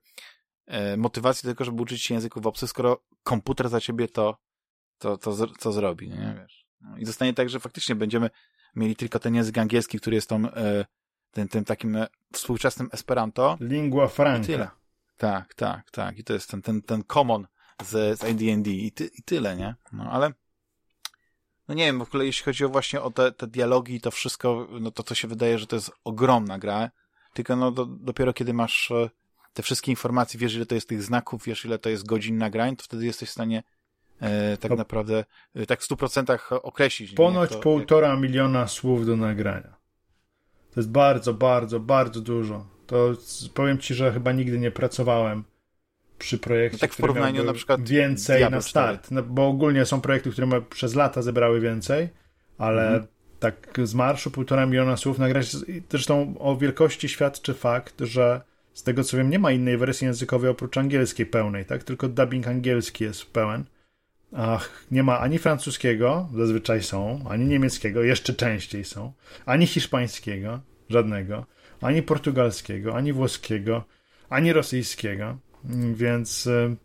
E, 0.69 0.97
motywacji 0.97 1.47
do 1.47 1.55
tego, 1.55 1.65
żeby 1.65 1.83
uczyć 1.83 2.03
się 2.03 2.15
języków 2.15 2.47
obcych, 2.47 2.71
skoro 2.71 3.05
komputer 3.23 3.69
za 3.69 3.81
ciebie 3.81 4.09
to, 4.09 4.37
to, 4.99 5.17
to, 5.17 5.47
to 5.47 5.73
zrobi, 5.73 6.09
nie 6.09 6.37
wiesz. 6.41 6.67
No 6.81 6.99
I 6.99 7.05
zostanie 7.05 7.35
tak, 7.35 7.49
że 7.51 7.61
faktycznie 7.61 7.95
będziemy 7.95 8.31
mieli 8.77 8.97
tylko 8.97 9.19
ten 9.19 9.35
język 9.35 9.59
angielski, 9.59 9.99
który 9.99 10.17
jest 10.17 10.29
tą, 10.29 10.51
e, 10.51 10.85
tym, 11.39 11.49
tym 11.49 11.65
takim 11.65 11.97
e, 11.97 12.07
współczesnym 12.33 12.89
Esperanto. 12.93 13.57
Lingua 13.61 14.09
franca. 14.09 14.47
tyle. 14.47 14.69
Tak, 15.17 15.55
tak, 15.55 15.91
tak. 15.91 16.19
I 16.19 16.25
to 16.25 16.33
jest 16.33 16.51
ten, 16.51 16.63
ten, 16.63 16.83
ten 16.83 17.05
common 17.05 17.47
z, 17.85 18.19
z 18.19 18.25
AD&D 18.25 18.71
i, 18.71 18.93
ty, 18.93 19.11
i 19.19 19.23
tyle, 19.23 19.57
nie? 19.57 19.75
No 19.93 20.11
ale 20.11 20.33
no 21.69 21.75
nie 21.75 21.85
wiem, 21.85 21.99
w 21.99 22.03
ogóle 22.03 22.27
jeśli 22.27 22.45
chodzi 22.45 22.65
o 22.65 22.69
właśnie 22.69 23.03
o 23.03 23.11
te, 23.11 23.33
te 23.33 23.47
dialogi 23.47 23.95
i 23.95 24.01
to 24.01 24.11
wszystko, 24.11 24.69
no 24.81 24.91
to 24.91 25.03
to 25.03 25.15
się 25.15 25.29
wydaje, 25.29 25.59
że 25.59 25.67
to 25.67 25.77
jest 25.77 25.93
ogromna 26.05 26.59
gra, 26.59 26.91
tylko 27.35 27.57
no 27.57 27.71
do, 27.71 27.87
dopiero 27.87 28.33
kiedy 28.33 28.55
masz 28.55 28.93
te 29.53 29.63
wszystkie 29.63 29.93
informacje, 29.93 30.41
wiesz 30.41 30.55
ile 30.55 30.67
to 30.67 30.75
jest 30.75 30.89
tych 30.89 31.03
znaków, 31.03 31.45
wiesz 31.45 31.65
ile 31.65 31.79
to 31.79 31.91
jest 31.91 32.07
godzin 32.07 32.39
nagrań, 32.39 32.77
to 32.77 32.85
wtedy 32.85 33.07
jesteś 33.07 33.29
w 33.29 33.33
stanie 33.33 33.63
e, 34.21 34.57
tak 34.57 34.71
no. 34.71 34.77
naprawdę 34.77 35.25
e, 35.55 35.67
tak 35.67 35.81
w 35.81 35.85
stu 35.85 35.97
procentach 35.97 36.53
określić. 36.53 37.13
Ponoć 37.13 37.51
to, 37.51 37.59
półtora 37.59 38.09
jak... 38.09 38.21
miliona 38.21 38.67
słów 38.67 39.07
do 39.07 39.17
nagrania. 39.17 39.78
To 40.79 40.81
jest 40.81 40.91
bardzo, 40.91 41.35
bardzo, 41.35 41.81
bardzo 41.81 42.21
dużo. 42.21 42.67
To 42.87 43.13
powiem 43.55 43.79
ci, 43.79 43.95
że 43.95 44.13
chyba 44.13 44.33
nigdy 44.33 44.59
nie 44.59 44.71
pracowałem 44.71 45.45
przy 46.19 46.39
projekcie, 46.39 46.77
no 46.77 46.81
tak 46.81 46.93
w 46.93 46.97
porównaniu 46.97 47.45
na 47.45 47.53
przykład 47.53 47.89
więcej 47.89 48.39
Diablo 48.39 48.57
na 48.57 48.63
start, 48.63 49.11
no, 49.11 49.23
bo 49.23 49.49
ogólnie 49.49 49.85
są 49.85 50.01
projekty, 50.01 50.31
które 50.31 50.63
przez 50.63 50.95
lata 50.95 51.23
zebrały 51.23 51.61
więcej, 51.61 52.09
ale 52.59 52.87
mhm. 52.87 53.07
tak 53.41 53.81
z 53.83 53.95
marszu 53.95 54.31
półtora 54.31 54.67
miliona 54.67 54.97
słów 54.97 55.19
nagrać. 55.19 55.57
Zresztą 55.91 56.35
o 56.39 56.57
wielkości 56.57 57.09
świadczy 57.09 57.55
fakt, 57.55 58.01
że 58.01 58.41
z 58.75 58.83
tego 58.83 59.05
co 59.05 59.17
wiem, 59.17 59.31
nie 59.31 59.39
ma 59.39 59.53
innej 59.53 59.77
wersji 59.77 60.05
językowej 60.05 60.51
oprócz 60.51 60.77
angielskiej 60.77 61.27
pełnej, 61.27 61.65
tak? 61.65 61.85
Tylko 61.85 62.09
dubbing 62.09 62.49
angielski 62.49 63.05
jest 63.05 63.33
pełen. 63.33 63.65
Ach, 64.33 64.87
nie 64.91 65.03
ma 65.03 65.19
ani 65.21 65.39
francuskiego, 65.39 66.29
zazwyczaj 66.35 66.83
są, 66.83 67.25
ani 67.29 67.45
niemieckiego, 67.47 68.03
jeszcze 68.03 68.35
częściej 68.35 68.85
są, 68.85 69.13
ani 69.47 69.67
hiszpańskiego, 69.67 70.61
żadnego, 70.89 71.47
ani 71.81 72.03
portugalskiego, 72.03 72.97
ani 72.97 73.13
włoskiego, 73.13 73.85
ani 74.29 74.53
rosyjskiego, 74.53 75.39
więc. 75.95 76.47
Y, 76.47 76.77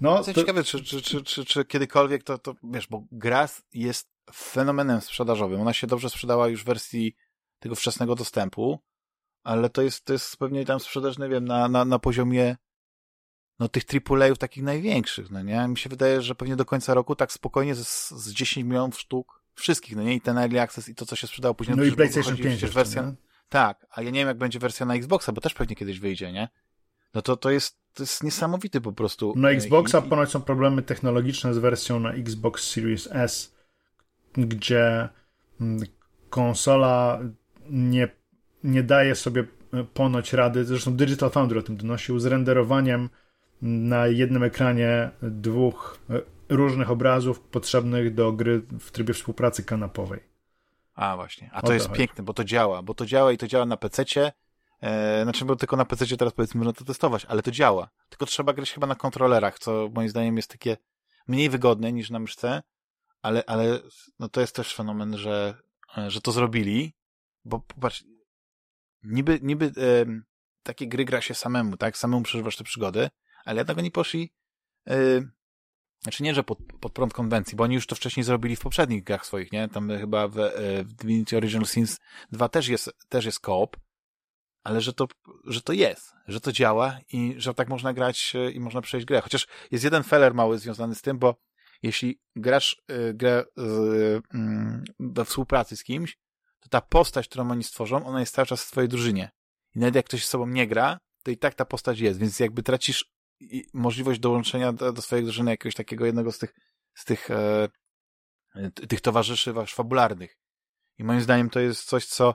no, 0.00 0.24
to... 0.24 0.34
ciekawe, 0.34 0.64
czy, 0.64 0.84
czy, 0.84 1.02
czy, 1.02 1.22
czy, 1.22 1.44
czy 1.44 1.64
kiedykolwiek 1.64 2.22
to, 2.22 2.38
to, 2.38 2.54
wiesz, 2.62 2.86
bo 2.86 3.04
gra 3.12 3.48
jest 3.74 4.08
fenomenem 4.34 5.00
sprzedażowym. 5.00 5.60
Ona 5.60 5.72
się 5.72 5.86
dobrze 5.86 6.10
sprzedała 6.10 6.48
już 6.48 6.62
w 6.62 6.66
wersji 6.66 7.16
tego 7.58 7.74
wczesnego 7.74 8.14
dostępu 8.14 8.80
ale 9.42 9.70
to 9.70 9.82
jest, 9.82 10.04
to 10.04 10.12
jest 10.12 10.36
pewnie 10.36 10.64
tam 10.64 10.80
sprzedaż, 10.80 11.18
nie 11.18 11.28
wiem, 11.28 11.44
na, 11.44 11.68
na, 11.68 11.84
na 11.84 11.98
poziomie 11.98 12.56
no 13.60 13.68
tych 13.68 13.82
AAA-ów 14.10 14.38
takich 14.38 14.62
największych, 14.62 15.30
no 15.30 15.42
nie? 15.42 15.68
Mi 15.68 15.78
się 15.78 15.90
wydaje, 15.90 16.22
że 16.22 16.34
pewnie 16.34 16.56
do 16.56 16.64
końca 16.64 16.94
roku 16.94 17.16
tak 17.16 17.32
spokojnie 17.32 17.74
z, 17.74 18.10
z 18.10 18.32
10 18.32 18.66
milionów 18.66 19.00
sztuk 19.00 19.42
wszystkich, 19.54 19.96
no 19.96 20.02
nie? 20.02 20.14
I 20.14 20.20
ten 20.20 20.38
Early 20.38 20.60
Access 20.60 20.88
i 20.88 20.94
to, 20.94 21.06
co 21.06 21.16
się 21.16 21.26
sprzedało 21.26 21.54
później. 21.54 21.76
No 21.76 21.84
i 21.84 21.92
PlayStation 21.92 22.36
5 22.36 22.64
wersja... 22.64 23.02
Nie? 23.02 23.14
Tak, 23.48 23.86
a 23.90 24.02
ja 24.02 24.10
nie 24.10 24.18
wiem, 24.20 24.28
jak 24.28 24.38
będzie 24.38 24.58
wersja 24.58 24.86
na 24.86 24.94
Xboxa, 24.94 25.32
bo 25.32 25.40
też 25.40 25.54
pewnie 25.54 25.76
kiedyś 25.76 26.00
wyjdzie, 26.00 26.32
nie? 26.32 26.48
No 27.14 27.22
to, 27.22 27.36
to 27.36 27.50
jest, 27.50 27.76
to 27.94 28.02
jest 28.02 28.22
niesamowity 28.22 28.80
po 28.80 28.92
prostu. 28.92 29.32
Na 29.36 29.50
Xboxa 29.50 29.98
I, 29.98 30.08
ponoć 30.08 30.30
są 30.30 30.40
problemy 30.40 30.82
technologiczne 30.82 31.54
z 31.54 31.58
wersją 31.58 32.00
na 32.00 32.12
Xbox 32.12 32.70
Series 32.70 33.08
S, 33.12 33.54
gdzie 34.32 35.08
mm, 35.60 35.82
konsola 36.30 37.20
nie 37.70 38.20
nie 38.64 38.82
daje 38.82 39.14
sobie 39.14 39.44
e, 39.72 39.84
ponoć 39.84 40.32
rady, 40.32 40.64
zresztą 40.64 40.96
Digital 40.96 41.30
Foundry 41.30 41.60
o 41.60 41.62
tym 41.62 41.76
donosił, 41.76 42.18
z 42.18 42.26
renderowaniem 42.26 43.10
na 43.62 44.06
jednym 44.06 44.42
ekranie 44.42 45.10
dwóch 45.22 45.98
e, 46.10 46.20
różnych 46.48 46.90
obrazów 46.90 47.40
potrzebnych 47.40 48.14
do 48.14 48.32
gry 48.32 48.62
w 48.80 48.90
trybie 48.90 49.14
współpracy 49.14 49.64
kanapowej. 49.64 50.20
A 50.94 51.16
właśnie, 51.16 51.50
a 51.52 51.60
to, 51.60 51.66
to 51.66 51.72
jest 51.72 51.86
chodzi. 51.88 51.98
piękne, 51.98 52.24
bo 52.24 52.34
to 52.34 52.44
działa, 52.44 52.82
bo 52.82 52.94
to 52.94 53.06
działa 53.06 53.32
i 53.32 53.38
to 53.38 53.46
działa 53.46 53.66
na 53.66 53.76
PC-cie, 53.76 54.32
e, 54.80 55.22
znaczy, 55.22 55.44
bo 55.44 55.56
tylko 55.56 55.76
na 55.76 55.84
PC 55.84 56.16
teraz 56.16 56.34
powiedzmy 56.34 56.58
można 56.58 56.72
to 56.72 56.84
testować, 56.84 57.24
ale 57.24 57.42
to 57.42 57.50
działa. 57.50 57.88
Tylko 58.08 58.26
trzeba 58.26 58.52
grać 58.52 58.72
chyba 58.72 58.86
na 58.86 58.94
kontrolerach, 58.94 59.58
co 59.58 59.88
moim 59.94 60.08
zdaniem 60.08 60.36
jest 60.36 60.50
takie 60.50 60.76
mniej 61.28 61.50
wygodne 61.50 61.92
niż 61.92 62.10
na 62.10 62.18
myszce, 62.18 62.62
ale, 63.22 63.44
ale 63.46 63.78
no 64.18 64.28
to 64.28 64.40
jest 64.40 64.56
też 64.56 64.74
fenomen, 64.74 65.18
że, 65.18 65.54
e, 65.98 66.10
że 66.10 66.20
to 66.20 66.32
zrobili, 66.32 66.94
bo 67.44 67.60
popatrz, 67.60 68.04
niby, 69.02 69.38
niby 69.42 69.66
e, 69.66 70.06
takie 70.62 70.86
gry 70.88 71.04
gra 71.04 71.20
się 71.20 71.34
samemu, 71.34 71.76
tak? 71.76 71.98
Samemu 71.98 72.22
przeżywasz 72.22 72.56
te 72.56 72.64
przygody, 72.64 73.10
ale 73.44 73.60
jednak 73.60 73.78
oni 73.78 73.90
poszli 73.90 74.32
e, 74.88 75.22
znaczy 76.02 76.22
nie, 76.22 76.34
że 76.34 76.42
pod, 76.42 76.58
pod 76.80 76.92
prąd 76.92 77.12
konwencji, 77.12 77.56
bo 77.56 77.64
oni 77.64 77.74
już 77.74 77.86
to 77.86 77.94
wcześniej 77.94 78.24
zrobili 78.24 78.56
w 78.56 78.60
poprzednich 78.60 79.04
grach 79.04 79.26
swoich, 79.26 79.52
nie? 79.52 79.68
Tam 79.68 79.90
chyba 79.98 80.28
w, 80.28 80.38
e, 80.38 80.84
w 80.84 80.92
Divinity 80.92 81.36
Original 81.36 81.66
Sins 81.66 81.98
2 82.32 82.48
też 82.48 82.68
jest, 82.68 82.90
też 83.08 83.24
jest 83.24 83.40
koop, 83.40 83.76
ale 84.64 84.80
że 84.80 84.92
to, 84.92 85.08
że 85.44 85.62
to 85.62 85.72
jest, 85.72 86.12
że 86.26 86.40
to 86.40 86.52
działa 86.52 86.98
i 87.12 87.34
że 87.36 87.54
tak 87.54 87.68
można 87.68 87.92
grać 87.92 88.32
e, 88.34 88.50
i 88.50 88.60
można 88.60 88.80
przejść 88.80 89.06
grę. 89.06 89.20
Chociaż 89.20 89.46
jest 89.70 89.84
jeden 89.84 90.02
feller 90.02 90.34
mały 90.34 90.58
związany 90.58 90.94
z 90.94 91.02
tym, 91.02 91.18
bo 91.18 91.34
jeśli 91.82 92.20
grasz 92.36 92.82
y, 92.90 93.14
grę 93.14 93.44
y, 93.58 93.62
y, 93.62 94.20
we 95.00 95.24
współpracy 95.24 95.76
z 95.76 95.84
kimś, 95.84 96.18
to 96.60 96.68
ta 96.68 96.80
postać, 96.80 97.28
którą 97.28 97.50
oni 97.50 97.64
stworzą, 97.64 98.06
ona 98.06 98.20
jest 98.20 98.34
cały 98.34 98.46
czas 98.46 98.64
w 98.64 98.70
twojej 98.70 98.88
drużynie. 98.88 99.30
I 99.74 99.78
nawet 99.78 99.94
jak 99.94 100.06
ktoś 100.06 100.24
z 100.24 100.28
sobą 100.28 100.46
nie 100.46 100.66
gra, 100.66 100.98
to 101.22 101.30
i 101.30 101.36
tak 101.36 101.54
ta 101.54 101.64
postać 101.64 102.00
jest, 102.00 102.18
więc 102.18 102.40
jakby 102.40 102.62
tracisz 102.62 103.12
możliwość 103.74 104.20
dołączenia 104.20 104.72
do, 104.72 104.92
do 104.92 105.02
swojej 105.02 105.24
drużyny 105.24 105.50
jakiegoś 105.50 105.74
takiego 105.74 106.06
jednego 106.06 106.32
z 106.32 106.38
tych, 106.38 106.54
z 106.94 107.04
tych, 107.04 107.30
e, 107.30 107.68
tych 108.88 109.00
towarzyszy 109.00 109.54
fabularnych. 109.66 110.38
I 110.98 111.04
moim 111.04 111.20
zdaniem 111.20 111.50
to 111.50 111.60
jest 111.60 111.84
coś, 111.84 112.06
co 112.06 112.34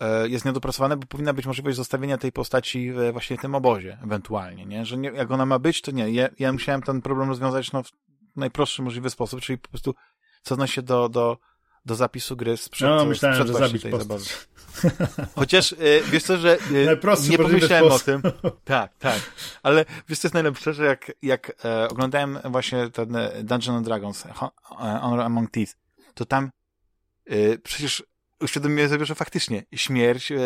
e, 0.00 0.28
jest 0.28 0.44
niedopracowane, 0.44 0.96
bo 0.96 1.06
powinna 1.06 1.32
być 1.32 1.46
możliwość 1.46 1.76
zostawienia 1.76 2.18
tej 2.18 2.32
postaci 2.32 2.92
w, 2.92 3.12
właśnie 3.12 3.36
w 3.36 3.40
tym 3.40 3.54
obozie, 3.54 3.98
ewentualnie, 4.04 4.66
nie? 4.66 4.84
Że 4.86 4.96
nie, 4.96 5.08
jak 5.08 5.30
ona 5.30 5.46
ma 5.46 5.58
być, 5.58 5.82
to 5.82 5.90
nie. 5.90 6.10
Ja, 6.10 6.28
ja 6.38 6.52
musiałem 6.52 6.82
ten 6.82 7.02
problem 7.02 7.28
rozwiązać 7.28 7.72
no, 7.72 7.82
w 7.82 7.90
najprostszy 8.36 8.82
możliwy 8.82 9.10
sposób, 9.10 9.40
czyli 9.40 9.58
po 9.58 9.68
prostu 9.68 9.94
cofnąć 10.42 10.70
się 10.70 10.82
do, 10.82 11.08
do, 11.08 11.38
do 11.88 11.94
zapisu 11.94 12.36
gry 12.36 12.56
sprzed, 12.56 12.88
no, 12.88 13.04
myślałem, 13.04 13.36
sprzed 13.36 13.56
że 13.56 13.66
zabić 13.66 13.82
tej 13.82 13.98
zabawy. 13.98 14.24
Chociaż, 15.36 15.72
e, 15.72 15.76
wiesz 16.10 16.22
co, 16.22 16.36
że 16.36 16.58
e, 16.58 16.84
Najprostszy 16.86 17.30
nie 17.30 17.38
pomyślałem 17.38 17.92
o 17.92 17.98
tym. 17.98 18.22
Tak, 18.64 18.98
tak. 18.98 19.20
Ale 19.62 19.84
wiesz 20.08 20.18
co 20.18 20.26
jest 20.28 20.34
najlepsze, 20.34 20.74
że 20.74 20.84
jak, 20.84 21.12
jak 21.22 21.64
e, 21.64 21.88
oglądałem 21.88 22.38
właśnie 22.44 22.90
ten 22.90 23.16
e, 23.16 23.42
Dungeon 23.44 23.76
and 23.76 23.86
Dragons, 23.86 24.24
Ho- 24.34 24.52
e, 24.70 24.98
Honor 25.00 25.20
Among 25.20 25.50
Thieves, 25.50 25.76
to 26.14 26.24
tam 26.24 26.50
e, 27.26 27.58
przecież 27.58 28.02
uświadomiłem 28.40 28.90
sobie, 28.90 29.04
że 29.04 29.14
faktycznie 29.14 29.64
śmierć 29.74 30.32
e, 30.32 30.38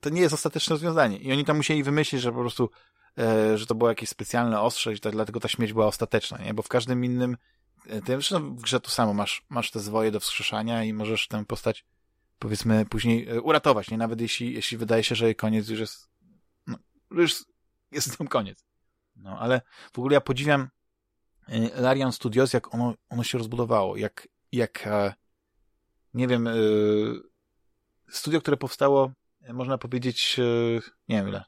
to 0.00 0.10
nie 0.10 0.20
jest 0.20 0.34
ostateczne 0.34 0.74
rozwiązanie. 0.74 1.18
I 1.18 1.32
oni 1.32 1.44
tam 1.44 1.56
musieli 1.56 1.82
wymyślić, 1.82 2.22
że 2.22 2.32
po 2.32 2.40
prostu 2.40 2.70
e, 3.18 3.58
że 3.58 3.66
to 3.66 3.74
było 3.74 3.90
jakieś 3.90 4.08
specjalne 4.08 4.60
ostrze 4.60 4.92
i 4.94 5.00
to, 5.00 5.10
dlatego 5.10 5.40
ta 5.40 5.48
śmierć 5.48 5.72
była 5.72 5.86
ostateczna, 5.86 6.38
nie? 6.38 6.54
Bo 6.54 6.62
w 6.62 6.68
każdym 6.68 7.04
innym 7.04 7.36
e, 7.88 8.00
zresztą 8.06 8.56
w 8.56 8.62
grze 8.62 8.80
to 8.80 8.90
samo, 8.90 9.14
masz, 9.14 9.42
masz 9.48 9.70
te 9.70 9.80
zwoje 9.80 10.10
do 10.10 10.20
wskrzeszania 10.20 10.84
i 10.84 10.92
możesz 10.92 11.28
tę 11.28 11.44
postać 11.44 11.84
powiedzmy 12.38 12.86
później 12.86 13.28
e, 13.28 13.40
uratować, 13.40 13.90
nie? 13.90 13.98
Nawet 13.98 14.20
jeśli, 14.20 14.54
jeśli 14.54 14.76
wydaje 14.76 15.04
się, 15.04 15.14
że 15.14 15.24
jej 15.24 15.36
koniec 15.36 15.68
już 15.68 15.80
jest 15.80 16.08
no, 16.66 16.78
już 17.10 17.44
jest 17.92 18.18
tam 18.18 18.28
koniec. 18.28 18.64
No, 19.16 19.38
ale 19.38 19.60
w 19.92 19.98
ogóle 19.98 20.14
ja 20.14 20.20
podziwiam 20.20 20.68
e, 21.48 21.80
Larian 21.80 22.12
Studios, 22.12 22.52
jak 22.52 22.74
ono, 22.74 22.94
ono 23.08 23.24
się 23.24 23.38
rozbudowało, 23.38 23.96
jak, 23.96 24.28
jak 24.52 24.88
nie 26.14 26.28
wiem, 26.28 26.48
studio, 28.08 28.40
które 28.40 28.56
powstało, 28.56 29.12
można 29.48 29.78
powiedzieć, 29.78 30.36
nie 31.08 31.16
wiem 31.16 31.28
ile, 31.28 31.44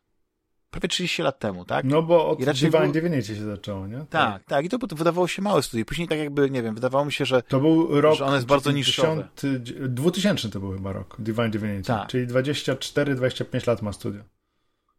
prawie 0.71 0.89
30 0.89 1.23
lat 1.23 1.39
temu, 1.39 1.65
tak? 1.65 1.85
No 1.85 2.03
bo 2.03 2.29
od 2.29 2.39
Divine 2.39 2.71
było- 2.71 2.93
Divinity 2.93 3.23
się 3.37 3.45
zaczęło, 3.45 3.87
nie? 3.87 4.05
Tak, 4.11 4.45
tak. 4.45 4.65
I 4.65 4.69
to 4.69 4.79
wydawało 4.97 5.29
się 5.29 5.43
małe 5.43 5.63
studio. 5.63 5.85
Później 5.85 6.09
tak 6.09 6.19
jakby, 6.19 6.51
nie 6.51 6.63
wiem, 6.63 6.75
wydawało 6.75 7.05
mi 7.05 7.13
się, 7.13 7.25
że 7.25 7.43
To 7.43 7.61
był 7.61 8.01
rok... 8.01 8.19
Że 8.19 8.25
ono 8.25 8.35
jest 8.35 8.47
bardzo 8.47 8.73
niszowe. 8.73 9.29
90 9.43 9.93
2000 9.95 10.51
to 10.51 10.61
był 10.61 10.73
chyba 10.73 10.93
rok, 10.93 11.17
Divine 11.19 11.51
Divinity. 11.51 11.83
Tak. 11.87 12.09
Czyli 12.09 12.27
24-25 12.27 13.67
lat 13.69 13.83
ma 13.83 13.93
studio. 13.93 14.23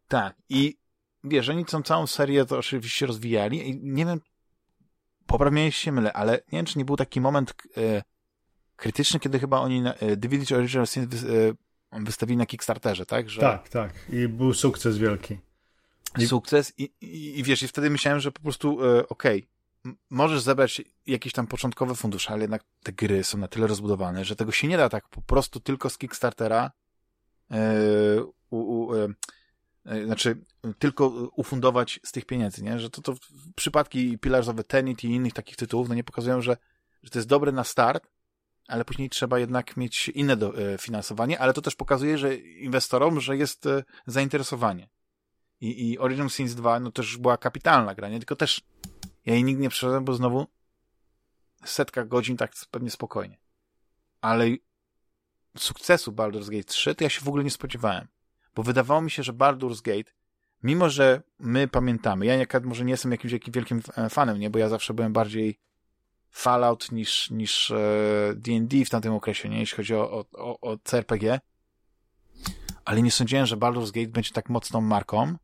tak. 0.08 0.34
I 0.48 0.76
wiesz, 1.24 1.48
oni 1.48 1.64
tą 1.64 1.82
całą 1.82 2.06
serię 2.06 2.44
to 2.44 2.58
oczywiście 2.58 3.06
rozwijali 3.06 3.68
i 3.68 3.80
nie 3.82 4.06
wiem, 4.06 4.20
popraw 5.26 5.52
mnie, 5.52 5.64
jeśli 5.64 5.82
się 5.82 5.92
mylę, 5.92 6.12
ale 6.12 6.32
nie 6.32 6.58
wiem, 6.58 6.66
czy 6.66 6.78
nie 6.78 6.84
był 6.84 6.96
taki 6.96 7.20
moment 7.20 7.54
e, 7.76 8.02
krytyczny, 8.76 9.20
kiedy 9.20 9.38
chyba 9.38 9.58
oni 9.60 9.80
na, 9.80 9.94
e, 9.94 10.16
Divinity 10.16 10.56
Original 10.56 10.86
Sin 10.86 11.02
e, 11.02 11.08
wystawili 12.04 12.36
na 12.36 12.46
Kickstarterze, 12.46 13.06
tak? 13.06 13.30
Że 13.30 13.40
Tak, 13.40 13.68
tak. 13.68 13.92
I 14.12 14.28
był 14.28 14.54
sukces 14.54 14.98
wielki. 14.98 15.38
Sukces 16.26 16.72
i, 16.78 16.82
i, 17.00 17.38
i 17.38 17.42
wiesz, 17.42 17.62
i 17.62 17.68
wtedy 17.68 17.90
myślałem, 17.90 18.20
że 18.20 18.32
po 18.32 18.42
prostu 18.42 18.84
e, 18.84 19.08
okej, 19.08 19.48
m- 19.84 19.96
możesz 20.10 20.40
zebrać 20.40 20.82
jakieś 21.06 21.32
tam 21.32 21.46
początkowe 21.46 21.94
fundusze, 21.94 22.30
ale 22.32 22.42
jednak 22.42 22.64
te 22.82 22.92
gry 22.92 23.24
są 23.24 23.38
na 23.38 23.48
tyle 23.48 23.66
rozbudowane, 23.66 24.24
że 24.24 24.36
tego 24.36 24.52
się 24.52 24.68
nie 24.68 24.76
da 24.76 24.88
tak 24.88 25.08
po 25.08 25.22
prostu 25.22 25.60
tylko 25.60 25.90
z 25.90 25.98
Kickstartera 25.98 26.70
e, 27.50 28.22
u, 28.50 28.56
u, 28.56 28.94
e, 28.94 29.08
e, 29.84 30.04
znaczy 30.04 30.44
tylko 30.78 31.06
ufundować 31.36 32.00
z 32.04 32.12
tych 32.12 32.24
pieniędzy, 32.24 32.62
nie? 32.62 32.78
Że 32.78 32.90
to, 32.90 33.02
to 33.02 33.14
przypadki 33.56 34.18
Pillars 34.18 34.48
of 34.48 34.58
Eternity 34.58 35.06
i 35.06 35.10
innych 35.10 35.32
takich 35.32 35.56
tytułów, 35.56 35.88
no 35.88 35.94
nie 35.94 36.04
pokazują, 36.04 36.40
że, 36.42 36.56
że 37.02 37.10
to 37.10 37.18
jest 37.18 37.28
dobre 37.28 37.52
na 37.52 37.64
start, 37.64 38.06
ale 38.68 38.84
później 38.84 39.10
trzeba 39.10 39.38
jednak 39.38 39.76
mieć 39.76 40.08
inne 40.08 40.36
do, 40.36 40.58
e, 40.58 40.78
finansowanie, 40.78 41.38
ale 41.38 41.52
to 41.52 41.62
też 41.62 41.74
pokazuje, 41.74 42.18
że 42.18 42.34
inwestorom, 42.36 43.20
że 43.20 43.36
jest 43.36 43.66
e, 43.66 43.84
zainteresowanie. 44.06 44.88
I, 45.62 45.90
I 45.90 45.98
Origin 45.98 46.28
Sins 46.28 46.54
2 46.54 46.80
no 46.80 46.92
też 46.92 47.16
była 47.16 47.36
kapitalna 47.36 47.94
gra, 47.94 48.08
nie? 48.08 48.18
Tylko 48.18 48.36
też 48.36 48.60
ja 49.26 49.34
jej 49.34 49.44
nigdy 49.44 49.62
nie 49.62 49.68
przeszedłem, 49.68 50.04
bo 50.04 50.14
znowu 50.14 50.46
setka 51.64 52.04
godzin 52.04 52.36
tak 52.36 52.52
pewnie 52.70 52.90
spokojnie. 52.90 53.38
Ale 54.20 54.46
sukcesu 55.58 56.12
Baldur's 56.12 56.50
Gate 56.50 56.64
3 56.64 56.94
to 56.94 57.04
ja 57.04 57.10
się 57.10 57.20
w 57.20 57.28
ogóle 57.28 57.44
nie 57.44 57.50
spodziewałem. 57.50 58.08
Bo 58.54 58.62
wydawało 58.62 59.02
mi 59.02 59.10
się, 59.10 59.22
że 59.22 59.32
Baldur's 59.32 59.82
Gate, 59.82 60.12
mimo 60.62 60.90
że 60.90 61.22
my 61.38 61.68
pamiętamy, 61.68 62.26
ja 62.26 62.42
akurat 62.42 62.64
może 62.64 62.84
nie 62.84 62.90
jestem 62.90 63.12
jakimś 63.12 63.32
jakim 63.32 63.52
wielkim 63.52 63.82
e, 63.96 64.08
fanem, 64.08 64.38
nie? 64.38 64.50
Bo 64.50 64.58
ja 64.58 64.68
zawsze 64.68 64.94
byłem 64.94 65.12
bardziej 65.12 65.58
Fallout 66.30 66.92
niż, 66.92 67.30
niż 67.30 67.70
e, 67.70 67.76
D&D 68.36 68.84
w 68.84 68.90
tamtym 68.90 69.14
okresie, 69.14 69.48
nie? 69.48 69.58
Jeśli 69.58 69.76
chodzi 69.76 69.94
o, 69.94 70.24
o, 70.32 70.60
o 70.60 70.78
CRPG. 70.78 71.40
Ale 72.84 73.02
nie 73.02 73.10
sądziłem, 73.10 73.46
że 73.46 73.56
Baldur's 73.56 73.92
Gate 73.92 74.08
będzie 74.08 74.32
tak 74.32 74.48
mocną 74.48 74.80
marką, 74.80 75.36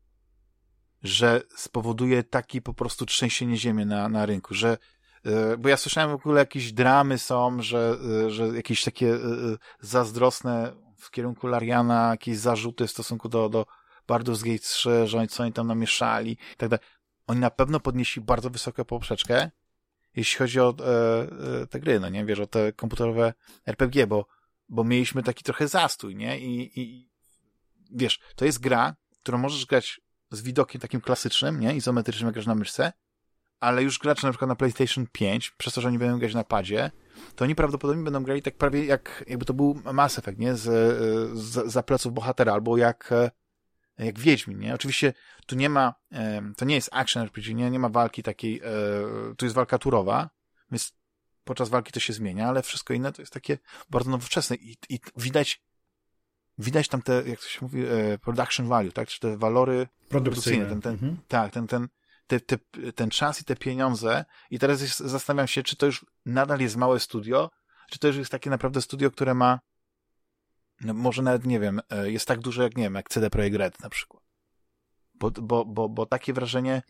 że 1.03 1.43
spowoduje 1.57 2.23
taki 2.23 2.63
po 2.63 2.75
prostu 2.75 3.07
trzęsienie 3.07 3.57
ziemi 3.57 3.87
na, 3.87 4.09
na 4.09 4.27
rynku, 4.27 4.55
że 4.55 4.79
e, 5.25 5.57
bo 5.57 5.69
ja 5.69 5.77
słyszałem 5.77 6.11
w 6.11 6.15
ogóle 6.15 6.41
jakieś 6.41 6.73
dramy 6.73 7.19
są, 7.19 7.63
że, 7.63 7.97
e, 8.27 8.31
że 8.31 8.47
jakieś 8.47 8.85
takie 8.85 9.15
e, 9.15 9.19
zazdrosne 9.81 10.73
w 10.99 11.11
kierunku 11.11 11.47
Lariana, 11.47 12.11
jakieś 12.11 12.39
zarzuty 12.39 12.87
w 12.87 12.91
stosunku 12.91 13.29
do, 13.29 13.49
do 13.49 13.67
Baldur's 14.09 14.45
Gate 14.45 14.59
3, 14.59 15.07
że 15.07 15.19
oni 15.19 15.29
co 15.29 15.43
oni 15.43 15.53
tam 15.53 15.67
namieszali 15.67 16.33
i 16.33 16.57
tak 16.57 16.69
dalej. 16.69 16.87
Oni 17.27 17.41
na 17.41 17.51
pewno 17.51 17.81
podnieśli 17.81 18.23
bardzo 18.23 18.51
wysoką 18.51 18.85
poprzeczkę, 18.85 19.51
jeśli 20.17 20.39
chodzi 20.39 20.61
o 20.61 20.75
e, 21.63 21.67
te 21.67 21.81
gry, 21.81 22.01
no 22.01 22.09
nie, 22.09 22.25
wiesz, 22.25 22.41
o 22.41 22.47
te 22.47 22.73
komputerowe 22.73 23.35
RPG, 23.67 24.07
bo, 24.07 24.27
bo 24.69 24.85
mieliśmy 24.85 25.23
taki 25.23 25.45
trochę 25.45 25.69
zastój, 25.69 26.17
nie, 26.17 26.39
i, 26.39 26.81
i 26.81 27.11
wiesz, 27.91 28.21
to 28.37 28.45
jest 28.45 28.61
gra, 28.61 28.97
którą 29.23 29.39
możesz 29.39 29.67
grać 29.67 30.01
z 30.31 30.43
widokiem 30.43 30.81
takim 30.81 31.01
klasycznym, 31.01 31.61
nie, 31.61 31.77
izometrycznym, 31.77 32.27
jak 32.27 32.35
grasz 32.35 32.47
na 32.47 32.55
myszce, 32.55 32.93
ale 33.61 33.83
już 33.83 33.99
gracze 33.99 34.27
na 34.27 34.33
przykład 34.33 34.49
na 34.49 34.57
PlayStation 34.57 35.07
5, 35.13 35.51
przez 35.51 35.75
to, 35.75 35.81
że 35.81 35.89
oni 35.89 35.99
będą 35.99 36.19
grać 36.19 36.35
na 36.35 36.45
padzie, 36.45 36.91
to 37.37 37.45
oni 37.45 37.55
prawdopodobnie 37.55 38.05
będą 38.05 38.23
grali 38.23 38.43
tak 38.43 38.57
prawie 38.57 38.85
jak, 38.85 39.25
jakby 39.27 39.45
to 39.45 39.55
był 39.55 39.81
Mass 39.93 40.19
Effect, 40.19 40.39
nie, 40.39 40.55
z, 40.55 40.63
z, 41.39 41.73
za 41.73 41.83
pleców 41.83 42.15
bohatera, 42.15 42.53
albo 42.53 42.77
jak, 42.77 43.13
e, 43.13 43.31
jak 43.99 44.19
Wiedźmin, 44.19 44.59
nie? 44.59 44.75
Oczywiście 44.75 45.13
tu 45.47 45.57
nie 45.57 45.69
ma, 45.69 45.95
e, 46.13 46.53
to 46.57 46.65
nie 46.65 46.75
jest 46.75 46.89
action 46.93 47.23
RPG, 47.23 47.55
nie, 47.55 47.71
nie 47.71 47.79
ma 47.79 47.89
walki 47.89 48.23
takiej, 48.23 48.61
e, 48.61 49.35
tu 49.37 49.47
jest 49.47 49.57
walka 49.57 49.79
turowa, 49.79 50.31
więc 50.71 50.93
podczas 51.45 51.69
walki 51.69 51.93
to 51.93 52.01
się 52.01 52.13
zmienia, 52.13 52.49
ale 52.49 52.63
wszystko 52.63 52.95
inne 52.95 53.13
to 53.13 53.23
jest 53.23 53.33
takie 53.33 53.59
bardzo 53.91 54.11
nowoczesne 54.11 54.57
i, 54.57 54.77
i 54.89 55.01
widać, 55.17 55.63
widać 56.59 56.89
tam 56.89 57.03
te, 57.03 57.23
jak 57.27 57.41
to 57.41 57.47
się 57.49 57.59
mówi, 57.63 57.87
e, 57.87 58.19
production 58.19 58.69
value, 58.69 58.93
tak? 58.93 59.09
Czy 59.09 59.21
te 59.21 59.37
walory 59.37 59.89
Produkcyjne. 60.09 60.67
ten, 60.67 60.81
ten, 60.81 60.93
Mhm. 60.93 61.17
tak, 61.29 61.53
ten, 61.53 61.67
ten, 61.67 61.89
te, 62.27 62.41
te, 62.41 62.59
ten 62.95 63.11
czas 63.11 63.41
i 63.41 63.45
te 63.45 63.57
pieniądze 63.57 64.25
i 64.51 64.59
teraz 64.59 64.81
jest, 64.81 64.99
zastanawiam 64.99 65.49
się, 65.49 65.63
czy 65.63 65.77
to 65.77 65.87
już 65.87 66.07
nadal 66.27 66.61
jest 66.61 66.77
małe 66.77 67.01
studio, 67.01 67.51
czy 67.91 67.99
to 67.99 68.07
już 68.09 68.17
jest 68.17 68.31
takie 68.31 68.51
naprawdę 68.51 68.83
studio, 68.83 69.11
które 69.11 69.35
ma 69.35 69.61
no 70.81 70.95
może 70.95 71.23
nawet, 71.23 71.47
nie 71.47 71.61
wiem, 71.61 71.81
e, 71.91 72.11
jest 72.11 72.27
tak 72.29 72.41
duże 72.41 72.63
jak, 72.63 72.77
nie 72.77 72.83
wiem, 72.85 72.95
jak 72.95 73.09
CD 73.09 73.31
Projekt 73.31 73.57
Red 73.57 73.81
na 73.81 73.89
przykład. 73.89 74.23
Bo, 75.15 75.31
bo, 75.31 75.65
bo, 75.65 75.89
bo 75.89 76.07
takie 76.07 76.33
wrażenie 76.33 76.83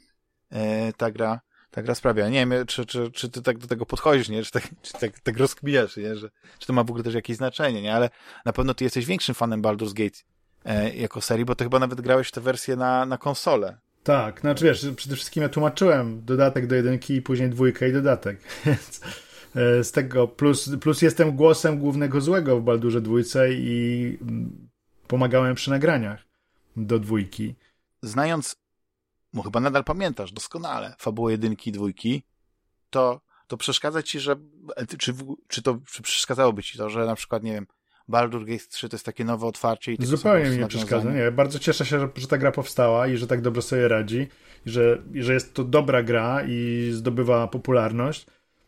e, 0.51 0.93
ta 0.93 1.11
gra 1.11 1.41
ta 1.71 1.83
gra 1.83 1.95
sprawia. 1.95 2.29
Nie 2.29 2.47
wiem, 2.47 2.67
czy, 2.67 2.87
czy, 2.87 3.11
czy 3.11 3.29
ty 3.29 3.43
tak 3.43 3.59
do 3.59 3.67
tego 3.67 3.87
podchodzisz, 3.87 4.29
nie? 4.29 4.43
Czy 4.43 4.51
tak, 4.51 4.69
czy 4.83 4.93
tak, 4.93 5.21
tak 5.21 5.39
rozkmijasz, 5.39 5.97
nie? 5.97 6.17
Że, 6.17 6.31
czy 6.59 6.67
to 6.67 6.73
ma 6.73 6.85
w 6.85 6.91
ogóle 6.91 7.05
też 7.05 7.15
jakieś 7.15 7.37
znaczenie, 7.37 7.83
nie? 7.83 7.95
Ale 7.95 8.11
na 8.45 8.53
pewno 8.53 8.75
ty 8.75 8.85
jesteś 8.85 9.07
większym 9.07 9.35
fanem 9.35 9.63
Baldur's 9.63 9.93
Gate 9.95 10.19
e, 10.65 10.97
jako 10.97 11.21
serii, 11.21 11.45
bo 11.45 11.55
ty 11.55 11.65
chyba 11.65 11.79
nawet 11.79 12.01
grałeś 12.01 12.29
w 12.29 12.33
tę 12.33 12.41
wersję 12.41 12.77
na, 12.77 13.07
na 13.07 13.19
konsolę. 13.19 13.79
Tak, 14.03 14.41
znaczy 14.41 14.65
wiesz, 14.65 14.87
przede 14.97 15.17
wszystkim 15.17 15.43
ja 15.43 15.49
tłumaczyłem 15.49 16.25
dodatek 16.25 16.67
do 16.67 16.75
jedynki 16.75 17.15
i 17.15 17.23
później 17.23 17.51
dwójkę 17.51 17.89
i 17.89 17.93
dodatek, 17.93 18.41
więc 18.67 19.01
e, 19.57 19.85
z 19.85 19.93
tego 19.93 20.29
plus, 20.29 20.71
plus 20.81 21.03
jestem 21.03 21.37
głosem 21.37 21.79
głównego 21.79 22.21
złego 22.21 22.61
w 22.61 22.63
Baldurze 22.63 23.01
dwójce 23.01 23.53
i 23.53 24.19
mm, 24.23 24.69
pomagałem 25.07 25.55
przy 25.55 25.71
nagraniach 25.71 26.25
do 26.77 26.99
dwójki. 26.99 27.55
Znając, 28.03 28.57
bo 29.33 29.43
chyba 29.43 29.61
nadal 29.61 29.85
pamiętasz 29.85 30.33
doskonale 30.33 30.95
fabułę 30.99 31.33
jedynki 31.33 31.71
i 31.71 31.73
dwójki, 31.73 32.23
to, 32.91 33.21
to 33.47 33.57
przeszkadza 33.57 34.03
ci, 34.03 34.21
że, 34.21 34.37
czy, 34.99 35.13
w- 35.13 35.37
czy 35.49 35.63
to 35.63 35.79
czy 35.93 36.03
przeszkadzałoby 36.03 36.63
ci 36.63 36.79
to, 36.79 36.91
że 36.91 37.07
na 37.07 37.15
przykład, 37.15 37.43
nie 37.43 37.53
wiem, 37.53 37.67
Baldur 38.09 38.45
Gate 38.47 38.65
3 38.71 38.89
to 38.89 38.95
jest 38.97 39.07
takie 39.07 39.25
nowe 39.25 39.47
otwarcie 39.47 39.93
i 39.93 39.97
Zupełnie 40.07 40.45
mi 40.51 40.57
nie 40.59 40.67
przeszkadza. 40.69 41.11
Nie, 41.13 41.31
bardzo 41.31 41.59
cieszę 41.59 41.87
się, 41.87 42.01
że, 42.01 42.09
że 42.17 42.27
ta 42.27 42.39
gra 42.39 42.53
powstała 42.53 43.07
i 43.07 43.17
że 43.17 43.27
tak 43.27 43.41
dobrze 43.41 43.63
sobie 43.63 43.89
radzi, 43.89 44.29
i 44.67 44.71
że, 44.71 45.03
i 45.15 45.23
że 45.23 45.35
jest 45.35 45.55
to 45.55 45.65
dobra 45.65 46.03
gra 46.03 46.43
i 46.49 46.89
zdobywa 46.93 47.49
popularność. 47.49 48.27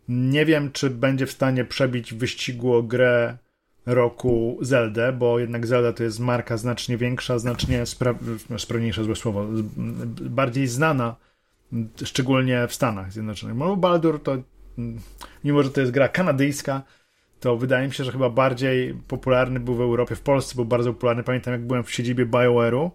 Nie 0.09 0.47
wiem, 0.47 0.73
czy 0.73 0.91
będzie 0.91 1.27
w 1.27 1.33
stanie 1.33 1.65
przebić 1.65 2.15
wyścigu 2.15 2.75
o 2.75 2.83
grę 2.83 3.39
roku 3.91 4.59
Zeldę, 4.61 5.13
bo 5.13 5.39
jednak 5.39 5.67
Zelda 5.67 5.93
to 5.93 6.03
jest 6.03 6.21
marka 6.21 6.57
znacznie 6.57 6.97
większa, 6.97 7.39
znacznie 7.39 7.87
spra 7.87 8.15
sprawniejsze 8.59 9.05
złe 9.05 9.17
słowo, 9.17 9.47
bardziej 10.21 10.67
znana, 10.67 11.17
szczególnie 12.05 12.67
w 12.69 12.75
Stanach 12.75 13.13
Zjednoczonych. 13.13 13.57
Bo 13.57 13.77
Baldur 13.77 14.23
to, 14.23 14.37
mimo 15.45 15.63
że 15.63 15.71
to 15.71 15.81
jest 15.81 15.93
gra 15.93 16.09
kanadyjska, 16.09 16.83
to 17.41 17.57
wydaje 17.57 17.89
mi 17.89 17.95
się, 17.95 18.05
że 18.05 18.13
chyba 18.13 18.31
bardziej 18.31 18.95
popularny 19.09 19.61
był 19.61 19.75
w 19.75 19.81
Europie, 19.81 20.17
w 20.17 20.21
Polsce 20.21 20.55
był 20.55 20.65
bardzo 20.65 20.93
popularny. 20.93 21.23
Pamiętam, 21.23 21.53
jak 21.53 21.67
byłem 21.67 21.85
w 21.85 21.93
siedzibie 21.93 22.27
BioWare'u 22.27 22.91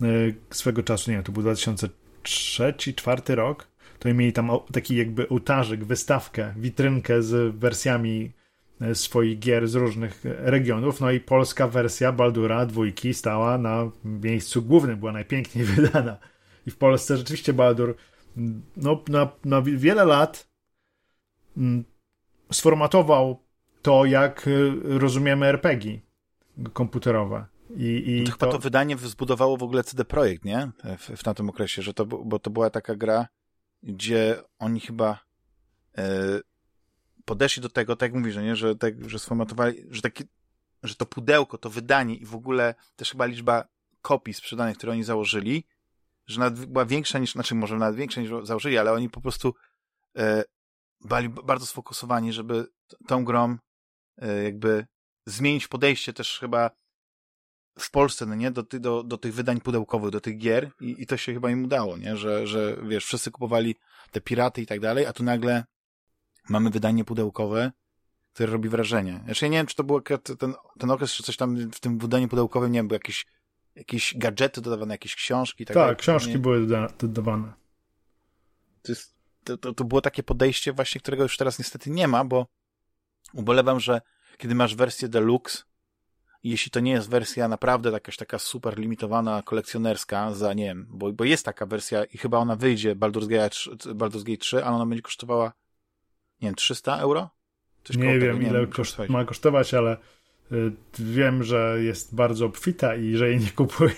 yy, 0.00 0.34
swego 0.50 0.82
czasu, 0.82 1.10
nie 1.10 1.16
wiem, 1.16 1.24
to 1.24 1.32
był 1.32 1.42
2003-2004 1.42 3.34
rok, 3.34 3.68
to 3.98 4.14
mieli 4.14 4.32
tam 4.32 4.50
taki 4.72 4.96
jakby 4.96 5.28
ołtarzyk, 5.28 5.84
wystawkę, 5.84 6.54
witrynkę 6.56 7.22
z 7.22 7.56
wersjami 7.56 8.32
swoich 8.94 9.38
gier 9.38 9.68
z 9.68 9.74
różnych 9.74 10.20
regionów. 10.24 11.00
No 11.00 11.10
i 11.10 11.20
polska 11.20 11.68
wersja 11.68 12.12
Baldura 12.12 12.66
dwójki 12.66 13.14
stała 13.14 13.58
na 13.58 13.90
miejscu 14.04 14.62
głównym, 14.62 14.98
była 14.98 15.12
najpiękniej 15.12 15.64
wydana. 15.74 16.16
I 16.66 16.70
w 16.70 16.76
Polsce 16.76 17.16
rzeczywiście 17.16 17.52
Baldur 17.52 17.94
no, 18.76 19.02
na, 19.08 19.28
na 19.44 19.62
wiele 19.62 20.04
lat 20.04 20.48
mm, 21.56 21.84
sformatował 22.52 23.38
to, 23.82 24.04
jak 24.04 24.48
rozumiemy 24.84 25.46
RPG 25.46 26.00
komputerowe. 26.72 27.44
I, 27.76 28.04
i 28.06 28.24
to, 28.24 28.32
to 28.32 28.38
chyba 28.38 28.52
to 28.52 28.58
wydanie 28.58 28.96
zbudowało 28.98 29.56
w 29.56 29.62
ogóle 29.62 29.84
CD 29.84 30.04
Projekt, 30.04 30.44
nie? 30.44 30.70
W, 30.98 31.16
w 31.16 31.22
tamtym 31.22 31.48
okresie, 31.48 31.82
że 31.82 31.94
to, 31.94 32.06
bo 32.06 32.38
to 32.38 32.50
była 32.50 32.70
taka 32.70 32.94
gra, 32.94 33.26
gdzie 33.82 34.36
oni 34.58 34.80
chyba 34.80 35.18
e, 35.98 36.04
podeszli 37.24 37.62
do 37.62 37.68
tego, 37.68 37.96
tak 37.96 38.12
jak 38.12 38.20
mówisz, 38.20 38.34
że, 38.34 38.42
nie? 38.42 38.56
że, 38.56 38.76
tak, 38.76 39.10
że 39.10 39.18
sformatowali, 39.18 39.86
że, 39.90 40.02
taki, 40.02 40.24
że 40.82 40.94
to 40.94 41.06
pudełko, 41.06 41.58
to 41.58 41.70
wydanie 41.70 42.16
i 42.16 42.26
w 42.26 42.34
ogóle 42.34 42.74
też 42.96 43.10
chyba 43.10 43.26
liczba 43.26 43.64
kopii 44.02 44.34
sprzedanych, 44.34 44.76
które 44.76 44.92
oni 44.92 45.04
założyli, 45.04 45.64
że 46.26 46.40
nawet 46.40 46.66
była 46.66 46.84
większa 46.84 47.18
niż, 47.18 47.32
znaczy 47.32 47.54
może 47.54 47.76
nawet 47.76 47.96
większa 47.96 48.20
niż 48.20 48.30
założyli, 48.42 48.78
ale 48.78 48.92
oni 48.92 49.10
po 49.10 49.20
prostu 49.20 49.54
e, 50.16 50.44
byli 51.00 51.28
bardzo 51.28 51.66
sfokusowani, 51.66 52.32
żeby 52.32 52.66
tą 53.06 53.24
grą 53.24 53.56
e, 54.18 54.42
jakby 54.42 54.86
zmienić 55.26 55.68
podejście 55.68 56.12
też 56.12 56.38
chyba 56.38 56.70
w 57.78 57.90
Polsce, 57.90 58.26
no 58.26 58.34
nie, 58.34 58.50
do, 58.50 58.62
do, 58.62 59.02
do 59.02 59.18
tych 59.18 59.34
wydań 59.34 59.60
pudełkowych, 59.60 60.10
do 60.10 60.20
tych 60.20 60.38
gier 60.38 60.70
i, 60.80 61.02
i 61.02 61.06
to 61.06 61.16
się 61.16 61.34
chyba 61.34 61.50
im 61.50 61.64
udało, 61.64 61.96
nie, 61.96 62.16
że, 62.16 62.46
że 62.46 62.76
wiesz, 62.82 63.04
wszyscy 63.04 63.30
kupowali 63.30 63.76
te 64.10 64.20
piraty 64.20 64.62
i 64.62 64.66
tak 64.66 64.80
dalej, 64.80 65.06
a 65.06 65.12
tu 65.12 65.24
nagle 65.24 65.64
mamy 66.48 66.70
wydanie 66.70 67.04
pudełkowe, 67.04 67.72
które 68.32 68.52
robi 68.52 68.68
wrażenie. 68.68 69.20
Znaczy 69.24 69.44
ja 69.44 69.50
nie 69.50 69.56
wiem, 69.56 69.66
czy 69.66 69.76
to 69.76 69.84
był 69.84 70.00
ten, 70.00 70.54
ten 70.78 70.90
okres, 70.90 71.12
czy 71.12 71.22
coś 71.22 71.36
tam 71.36 71.56
w 71.70 71.80
tym 71.80 71.98
wydaniu 71.98 72.28
pudełkowym, 72.28 72.72
nie 72.72 72.78
wiem, 72.78 72.88
były 72.88 72.96
jakieś, 72.96 73.26
jakieś 73.74 74.14
gadżety 74.16 74.60
dodawane, 74.60 74.94
jakieś 74.94 75.14
książki. 75.14 75.66
Tak, 75.66 75.74
tak 75.74 75.98
książki 75.98 76.30
nie? 76.30 76.38
były 76.38 76.66
dodawane. 76.98 77.52
To, 78.82 78.92
jest, 78.92 79.14
to, 79.44 79.58
to, 79.58 79.74
to 79.74 79.84
było 79.84 80.00
takie 80.00 80.22
podejście 80.22 80.72
właśnie, 80.72 81.00
którego 81.00 81.22
już 81.22 81.36
teraz 81.36 81.58
niestety 81.58 81.90
nie 81.90 82.08
ma, 82.08 82.24
bo 82.24 82.46
ubolewam, 83.32 83.80
że 83.80 84.00
kiedy 84.38 84.54
masz 84.54 84.74
wersję 84.74 85.08
deluxe, 85.08 85.62
jeśli 86.44 86.70
to 86.70 86.80
nie 86.80 86.92
jest 86.92 87.08
wersja 87.08 87.48
naprawdę 87.48 87.90
jakaś 87.90 88.16
taka 88.16 88.38
super 88.38 88.78
limitowana, 88.78 89.42
kolekcjonerska 89.42 90.34
za, 90.34 90.52
nie 90.52 90.64
wiem, 90.64 90.86
bo, 90.90 91.12
bo 91.12 91.24
jest 91.24 91.44
taka 91.44 91.66
wersja 91.66 92.04
i 92.04 92.18
chyba 92.18 92.38
ona 92.38 92.56
wyjdzie, 92.56 92.96
Baldur's 92.96 93.28
Gate 93.28 93.50
3, 93.50 93.70
Baldur's 93.70 94.22
Gate 94.22 94.38
3 94.38 94.64
ale 94.64 94.76
ona 94.76 94.86
będzie 94.86 95.02
kosztowała, 95.02 95.52
nie 96.42 96.48
wiem, 96.48 96.54
300 96.54 96.98
euro? 96.98 97.30
Coś 97.84 97.96
nie 97.96 98.18
wiem, 98.18 98.20
tego, 98.20 98.38
nie 98.38 98.48
ile 98.48 98.60
wiem, 98.60 98.70
koszt, 98.70 98.98
ma 99.08 99.24
kosztować, 99.24 99.74
ale 99.74 99.96
y, 100.52 100.72
wiem, 100.98 101.44
że 101.44 101.76
jest 101.82 102.14
bardzo 102.14 102.46
obfita 102.46 102.96
i 102.96 103.16
że 103.16 103.28
jej 103.28 103.38
nie 103.38 103.50
kupuję. 103.50 103.94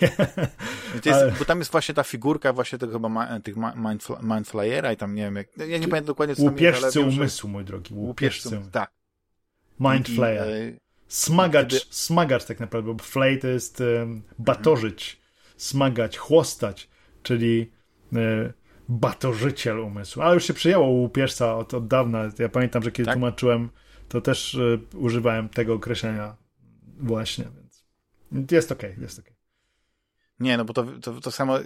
Jest, 0.95 1.09
ale... 1.09 1.33
Bo 1.39 1.45
tam 1.45 1.59
jest 1.59 1.73
właśnie 1.73 1.95
ta 1.95 2.03
figurka 2.03 2.53
właśnie 2.53 2.79
tego 2.79 2.93
chyba 2.93 3.09
ma, 3.09 3.41
tych 3.41 3.57
mind, 3.57 4.09
Mindflyera 4.23 4.93
i 4.93 4.97
tam 4.97 5.15
nie 5.15 5.23
wiem, 5.23 5.37
jak, 5.37 5.57
ja 5.57 5.79
nie 5.79 5.89
pamiętam 5.89 6.05
dokładnie 6.05 6.37
co 6.37 6.45
tam 6.45 6.59
jest, 6.59 6.85
ale 6.85 6.93
wiem, 6.93 7.09
umysłu, 7.09 7.49
mój 7.49 7.65
drogi. 7.65 7.95
Łupieżcy, 7.95 8.49
Łupieżcy 8.49 8.71
tak. 8.73 8.91
Mindflayer. 9.81 10.75
Smagacz, 11.09 11.71
Kiedy... 11.71 11.85
smagacz 11.91 12.45
tak 12.45 12.61
naprawdę, 12.61 12.95
bo 12.95 13.05
flay 13.05 13.39
to 13.39 13.49
jest 13.49 13.81
um, 13.81 14.23
batorzyć, 14.39 15.21
smagać, 15.57 16.19
chłostać, 16.19 16.89
czyli 17.23 17.71
e, 18.13 18.53
batorzyciel 18.89 19.79
umysłu. 19.79 20.23
Ale 20.23 20.35
już 20.35 20.45
się 20.45 20.55
przyjęło 20.55 20.87
u 20.87 21.01
łupieżca 21.01 21.57
od, 21.57 21.75
od 21.75 21.87
dawna. 21.87 22.31
Ja 22.39 22.49
pamiętam, 22.49 22.83
że 22.83 22.93
kiedy 22.93 23.07
tak? 23.07 23.15
tłumaczyłem, 23.15 23.71
to 24.09 24.21
też 24.21 24.55
e, 24.55 24.97
używałem 24.97 25.49
tego 25.49 25.75
określenia 25.75 26.37
właśnie, 27.01 27.45
więc 27.45 28.53
jest 28.53 28.73
okej, 28.73 28.91
okay, 28.91 29.03
jest 29.03 29.19
okej. 29.19 29.33
Okay. 29.33 29.45
Nie, 30.41 30.57
no 30.57 30.65
bo 30.65 30.73
to, 30.73 30.85
to, 31.03 31.21
to 31.21 31.31
samo 31.31 31.61
e, 31.61 31.65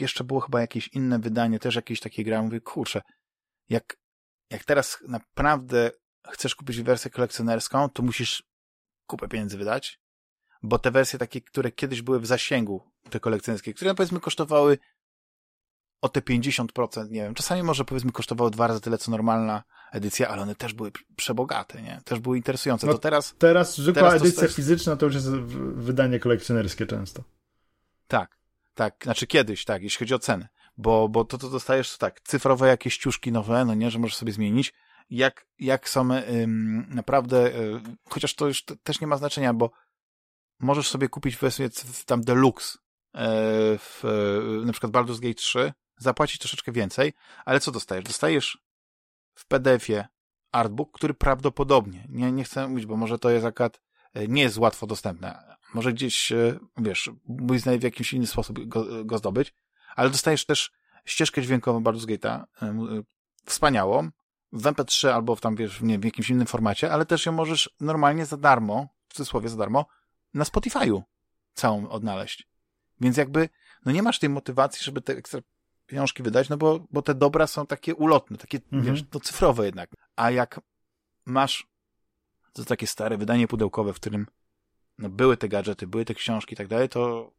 jeszcze 0.00 0.24
było 0.24 0.40
chyba 0.40 0.60
jakieś 0.60 0.88
inne 0.88 1.18
wydanie, 1.18 1.58
też 1.58 1.74
jakieś 1.74 2.00
takie 2.00 2.24
gra. 2.24 2.42
Mówię, 2.42 2.60
kurczę, 2.60 3.02
jak, 3.68 3.96
jak 4.50 4.64
teraz 4.64 4.98
naprawdę 5.08 5.90
chcesz 6.30 6.54
kupić 6.54 6.82
wersję 6.82 7.10
kolekcjonerską, 7.10 7.88
to 7.88 8.02
musisz 8.02 8.42
kupę 9.06 9.28
pieniędzy 9.28 9.58
wydać, 9.58 10.00
bo 10.62 10.78
te 10.78 10.90
wersje 10.90 11.18
takie, 11.18 11.40
które 11.40 11.72
kiedyś 11.72 12.02
były 12.02 12.20
w 12.20 12.26
zasięgu, 12.26 12.82
te 13.10 13.20
kolekcjonerskie, 13.20 13.74
które 13.74 13.94
powiedzmy 13.94 14.20
kosztowały 14.20 14.78
o 16.04 16.08
te 16.08 16.20
50%, 16.20 17.10
nie 17.10 17.22
wiem, 17.22 17.34
czasami 17.34 17.62
może 17.62 17.84
powiedzmy 17.84 18.12
kosztowały 18.12 18.50
dwa 18.50 18.66
razy 18.66 18.80
tyle, 18.80 18.98
co 18.98 19.10
normalna 19.10 19.62
edycja, 19.92 20.28
ale 20.28 20.42
one 20.42 20.54
też 20.54 20.74
były 20.74 20.92
przebogate, 21.16 21.82
nie? 21.82 22.00
Też 22.04 22.18
były 22.18 22.36
interesujące. 22.36 22.86
No 22.86 22.92
to 22.92 22.98
teraz... 22.98 23.34
Teraz 23.38 23.76
zwykła 23.76 24.02
teraz 24.02 24.22
edycja 24.22 24.48
to, 24.48 24.54
fizyczna 24.54 24.96
to 24.96 25.06
już 25.06 25.14
jest 25.14 25.30
wydanie 25.30 26.18
kolekcjonerskie 26.18 26.86
często. 26.86 27.24
Tak, 28.06 28.38
tak, 28.74 28.94
znaczy 29.04 29.26
kiedyś, 29.26 29.64
tak, 29.64 29.82
jeśli 29.82 29.98
chodzi 29.98 30.14
o 30.14 30.18
cenę, 30.18 30.48
bo, 30.76 31.08
bo 31.08 31.24
to, 31.24 31.38
to 31.38 31.50
dostajesz 31.50 31.98
tak, 31.98 32.20
cyfrowe 32.20 32.68
jakieś 32.68 32.98
ciuszki 32.98 33.32
nowe, 33.32 33.64
no 33.64 33.74
nie, 33.74 33.90
że 33.90 33.98
możesz 33.98 34.16
sobie 34.16 34.32
zmienić, 34.32 34.74
jak, 35.10 35.46
jak 35.58 35.88
są 35.88 36.08
ym, 36.12 36.86
naprawdę, 36.90 37.46
y, 37.46 37.80
chociaż 38.10 38.34
to 38.34 38.46
już 38.46 38.64
też 38.82 39.00
nie 39.00 39.06
ma 39.06 39.16
znaczenia, 39.16 39.54
bo 39.54 39.70
możesz 40.60 40.88
sobie 40.88 41.08
kupić 41.08 41.36
wersję 41.36 41.68
tam 42.06 42.20
deluxe, 42.20 42.78
y, 42.78 42.78
w, 43.78 44.04
y, 44.62 44.66
na 44.66 44.72
przykład 44.72 44.92
Baldur's 44.92 45.20
Gate 45.20 45.34
3, 45.34 45.72
zapłacić 45.96 46.38
troszeczkę 46.38 46.72
więcej, 46.72 47.12
ale 47.44 47.60
co 47.60 47.72
dostajesz? 47.72 48.04
Dostajesz 48.04 48.58
w 49.34 49.46
PDF-ie 49.46 50.08
artbook, 50.52 50.92
który 50.92 51.14
prawdopodobnie, 51.14 52.06
nie, 52.08 52.32
nie 52.32 52.44
chcę 52.44 52.68
mówić, 52.68 52.86
bo 52.86 52.96
może 52.96 53.18
to 53.18 53.30
jest 53.30 53.46
akurat, 53.46 53.80
nie 54.28 54.42
jest 54.42 54.58
łatwo 54.58 54.86
dostępne, 54.86 55.56
może 55.74 55.92
gdzieś, 55.92 56.32
wiesz, 56.76 57.10
mój 57.28 57.58
w 57.58 57.82
jakiś 57.82 58.12
inny 58.12 58.26
sposób 58.26 58.68
go, 58.68 59.04
go 59.04 59.18
zdobyć, 59.18 59.54
ale 59.96 60.10
dostajesz 60.10 60.46
też 60.46 60.72
ścieżkę 61.04 61.42
dźwiękową 61.42 61.82
Baldur's 61.82 62.06
Gate'a, 62.06 62.44
wspaniałą, 63.44 64.10
w 64.52 64.62
MP3 64.62 65.08
albo 65.08 65.36
w 65.36 65.40
tam, 65.40 65.56
wiesz, 65.56 65.80
nie, 65.80 65.98
w 65.98 66.04
jakimś 66.04 66.30
innym 66.30 66.46
formacie, 66.46 66.92
ale 66.92 67.06
też 67.06 67.26
ją 67.26 67.32
możesz 67.32 67.70
normalnie 67.80 68.26
za 68.26 68.36
darmo, 68.36 68.88
w 69.08 69.14
cudzysłowie 69.14 69.48
za 69.48 69.56
darmo, 69.56 69.86
na 70.34 70.44
Spotify'u 70.44 71.02
całą 71.54 71.88
odnaleźć. 71.88 72.48
Więc 73.00 73.16
jakby, 73.16 73.48
no 73.84 73.92
nie 73.92 74.02
masz 74.02 74.18
tej 74.18 74.28
motywacji, 74.28 74.84
żeby 74.84 75.00
te 75.00 75.12
ekstra 75.12 75.40
pieniążki 75.86 76.22
wydać, 76.22 76.48
no 76.48 76.56
bo, 76.56 76.86
bo 76.90 77.02
te 77.02 77.14
dobra 77.14 77.46
są 77.46 77.66
takie 77.66 77.94
ulotne, 77.94 78.36
takie, 78.36 78.58
mhm. 78.72 78.82
wiesz, 78.94 79.04
no 79.14 79.20
cyfrowe 79.20 79.66
jednak. 79.66 79.90
A 80.16 80.30
jak 80.30 80.60
masz 81.26 81.66
to 82.52 82.64
takie 82.64 82.86
stare 82.86 83.18
wydanie 83.18 83.48
pudełkowe, 83.48 83.92
w 83.92 83.96
którym 83.96 84.26
no, 84.98 85.08
były 85.08 85.36
te 85.36 85.48
gadżety, 85.48 85.86
były 85.86 86.04
te 86.04 86.14
książki 86.14 86.54
i 86.54 86.56
tak 86.56 86.68
dalej, 86.68 86.88
to 86.88 87.32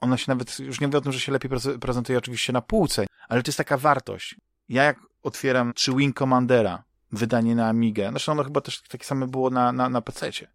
ona 0.00 0.16
się 0.16 0.24
nawet, 0.28 0.58
już 0.58 0.80
nie 0.80 0.86
mówię 0.86 0.98
o 0.98 1.00
tym, 1.00 1.12
że 1.12 1.20
się 1.20 1.32
lepiej 1.32 1.50
prezentuje 1.80 2.18
oczywiście 2.18 2.52
na 2.52 2.62
półce, 2.62 3.06
ale 3.28 3.42
to 3.42 3.48
jest 3.48 3.58
taka 3.58 3.76
wartość. 3.76 4.36
Ja 4.68 4.84
jak 4.84 4.98
otwieram 5.22 5.72
czy 5.74 5.94
Wing 5.94 6.18
Commandera, 6.18 6.84
wydanie 7.12 7.54
na 7.54 7.68
Amigę, 7.68 8.10
zresztą 8.10 8.32
ono 8.32 8.44
chyba 8.44 8.60
też 8.60 8.82
takie 8.82 9.04
same 9.04 9.26
było 9.26 9.50
na, 9.50 9.72
na, 9.72 9.88
na 9.88 10.00
PC-cie, 10.00 10.50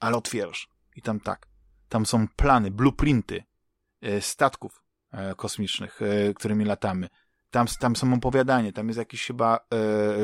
ale 0.00 0.16
otwierasz 0.16 0.68
i 0.96 1.02
tam 1.02 1.20
tak, 1.20 1.46
tam 1.88 2.06
są 2.06 2.28
plany, 2.28 2.70
blueprinty 2.70 3.44
e, 4.00 4.20
statków 4.20 4.82
kosmicznych, 5.36 6.02
e, 6.02 6.34
którymi 6.34 6.64
latamy. 6.64 7.08
Tam, 7.50 7.66
tam 7.80 7.96
są 7.96 8.14
opowiadanie, 8.14 8.72
tam 8.72 8.88
jest 8.88 8.98
jakiś 8.98 9.26
chyba 9.26 9.56
e, 9.56 9.76
e, 9.76 10.18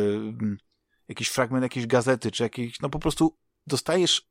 jakiś 1.09 1.29
fragment 1.29 1.63
jakiejś 1.63 1.87
gazety, 1.87 2.31
czy 2.31 2.43
jakiś, 2.43 2.81
no 2.81 2.91
po 2.91 2.99
prostu 2.99 3.37
dostajesz 3.67 4.29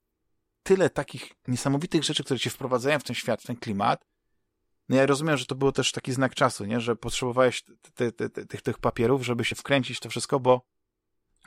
tyle 0.63 0.89
takich 0.89 1.31
niesamowitych 1.47 2.03
rzeczy, 2.03 2.23
które 2.23 2.39
cię 2.39 2.49
wprowadzają 2.49 2.99
w 2.99 3.03
ten 3.03 3.15
świat, 3.15 3.41
w 3.41 3.45
ten 3.45 3.55
klimat, 3.55 4.05
no 4.89 4.95
ja 4.95 5.05
rozumiem, 5.05 5.37
że 5.37 5.45
to 5.45 5.55
był 5.55 5.71
też 5.71 5.91
taki 5.91 6.11
znak 6.11 6.35
czasu, 6.35 6.65
nie? 6.65 6.79
że 6.79 6.95
potrzebowałeś 6.95 7.63
tych, 8.49 8.61
tych 8.61 8.77
papierów, 8.77 9.25
żeby 9.25 9.45
się 9.45 9.55
wkręcić 9.55 9.99
to 9.99 10.09
wszystko, 10.09 10.39
bo 10.39 10.65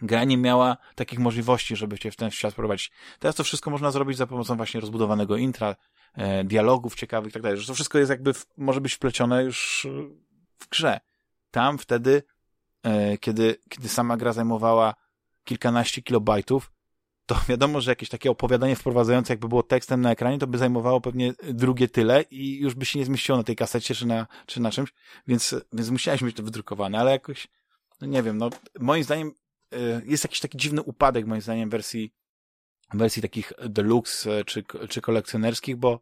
gra 0.02 0.24
nie 0.24 0.36
miała 0.36 0.76
takich 0.94 1.18
możliwości, 1.18 1.76
żeby 1.76 1.98
cię 1.98 2.10
w 2.10 2.16
ten 2.16 2.30
świat 2.30 2.54
prowadzić. 2.54 2.90
Teraz 3.18 3.36
to 3.36 3.44
wszystko 3.44 3.70
można 3.70 3.90
zrobić 3.90 4.16
za 4.16 4.26
pomocą 4.26 4.56
właśnie 4.56 4.80
rozbudowanego 4.80 5.36
intra, 5.36 5.76
e, 6.14 6.44
dialogów 6.44 6.94
ciekawych 6.94 7.30
i 7.30 7.32
tak 7.32 7.42
dalej, 7.42 7.58
że 7.58 7.66
to 7.66 7.74
wszystko 7.74 7.98
jest 7.98 8.10
jakby, 8.10 8.34
w, 8.34 8.46
może 8.56 8.80
być 8.80 8.94
wplecione 8.94 9.44
już 9.44 9.84
e, 9.84 9.88
w 10.58 10.68
grze. 10.68 11.00
Tam 11.50 11.78
wtedy, 11.78 12.22
e, 12.82 13.18
kiedy, 13.18 13.56
kiedy 13.68 13.88
sama 13.88 14.16
gra 14.16 14.32
zajmowała 14.32 14.94
kilkanaście 15.44 16.02
kilobajtów, 16.02 16.72
to 17.26 17.36
wiadomo, 17.48 17.80
że 17.80 17.90
jakieś 17.90 18.08
takie 18.08 18.30
opowiadanie 18.30 18.76
wprowadzające, 18.76 19.32
jakby 19.32 19.48
było 19.48 19.62
tekstem 19.62 20.00
na 20.00 20.10
ekranie, 20.10 20.38
to 20.38 20.46
by 20.46 20.58
zajmowało 20.58 21.00
pewnie 21.00 21.34
drugie 21.42 21.88
tyle 21.88 22.22
i 22.22 22.58
już 22.58 22.74
by 22.74 22.84
się 22.86 22.98
nie 22.98 23.04
zmieściło 23.04 23.38
na 23.38 23.44
tej 23.44 23.56
kasecie 23.56 23.94
czy 23.94 24.06
na, 24.06 24.26
czy 24.46 24.60
na 24.60 24.70
czymś, 24.70 24.92
więc, 25.26 25.54
więc 25.72 25.90
musiałeś 25.90 26.22
mieć 26.22 26.36
to 26.36 26.42
wydrukowane, 26.42 26.98
ale 26.98 27.10
jakoś, 27.10 27.48
no 28.00 28.06
nie 28.06 28.22
wiem, 28.22 28.38
no 28.38 28.50
moim 28.78 29.04
zdaniem 29.04 29.32
jest 30.04 30.24
jakiś 30.24 30.40
taki 30.40 30.58
dziwny 30.58 30.82
upadek, 30.82 31.26
moim 31.26 31.40
zdaniem, 31.40 31.70
wersji, 31.70 32.12
wersji 32.94 33.22
takich 33.22 33.52
deluxe 33.68 34.40
y, 34.40 34.44
czy, 34.44 34.64
czy 34.88 35.00
kolekcjonerskich, 35.00 35.76
bo, 35.76 36.00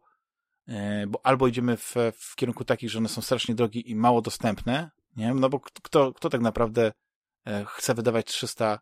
y, 0.69 0.73
bo 1.07 1.25
albo 1.25 1.47
idziemy 1.47 1.77
w, 1.77 1.95
w 2.13 2.35
kierunku 2.35 2.65
takich, 2.65 2.89
że 2.89 2.99
one 2.99 3.09
są 3.09 3.21
strasznie 3.21 3.55
drogie 3.55 3.81
i 3.81 3.95
mało 3.95 4.21
dostępne, 4.21 4.91
nie 5.17 5.33
no 5.33 5.49
bo 5.49 5.59
kto, 5.59 6.13
kto 6.13 6.29
tak 6.29 6.41
naprawdę 6.41 6.91
chce 7.65 7.93
wydawać 7.93 8.25
300 8.25 8.79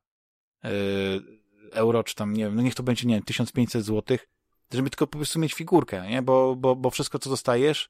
euro, 1.72 2.04
czy 2.04 2.16
tam, 2.16 2.34
nie 2.34 2.46
wiem, 2.46 2.56
no 2.56 2.62
niech 2.62 2.76
to 2.76 2.84
będzie, 2.84 3.08
nie 3.08 3.16
wiem, 3.16 3.24
1500 3.24 3.86
zł, 3.86 4.18
żeby 4.74 4.90
tylko 4.90 5.08
po 5.08 5.18
prostu 5.18 5.40
mieć 5.40 5.54
figurkę, 5.54 6.10
nie? 6.10 6.22
Bo, 6.22 6.56
bo, 6.56 6.76
bo 6.76 6.90
wszystko, 6.90 7.20
co 7.20 7.30
dostajesz, 7.30 7.90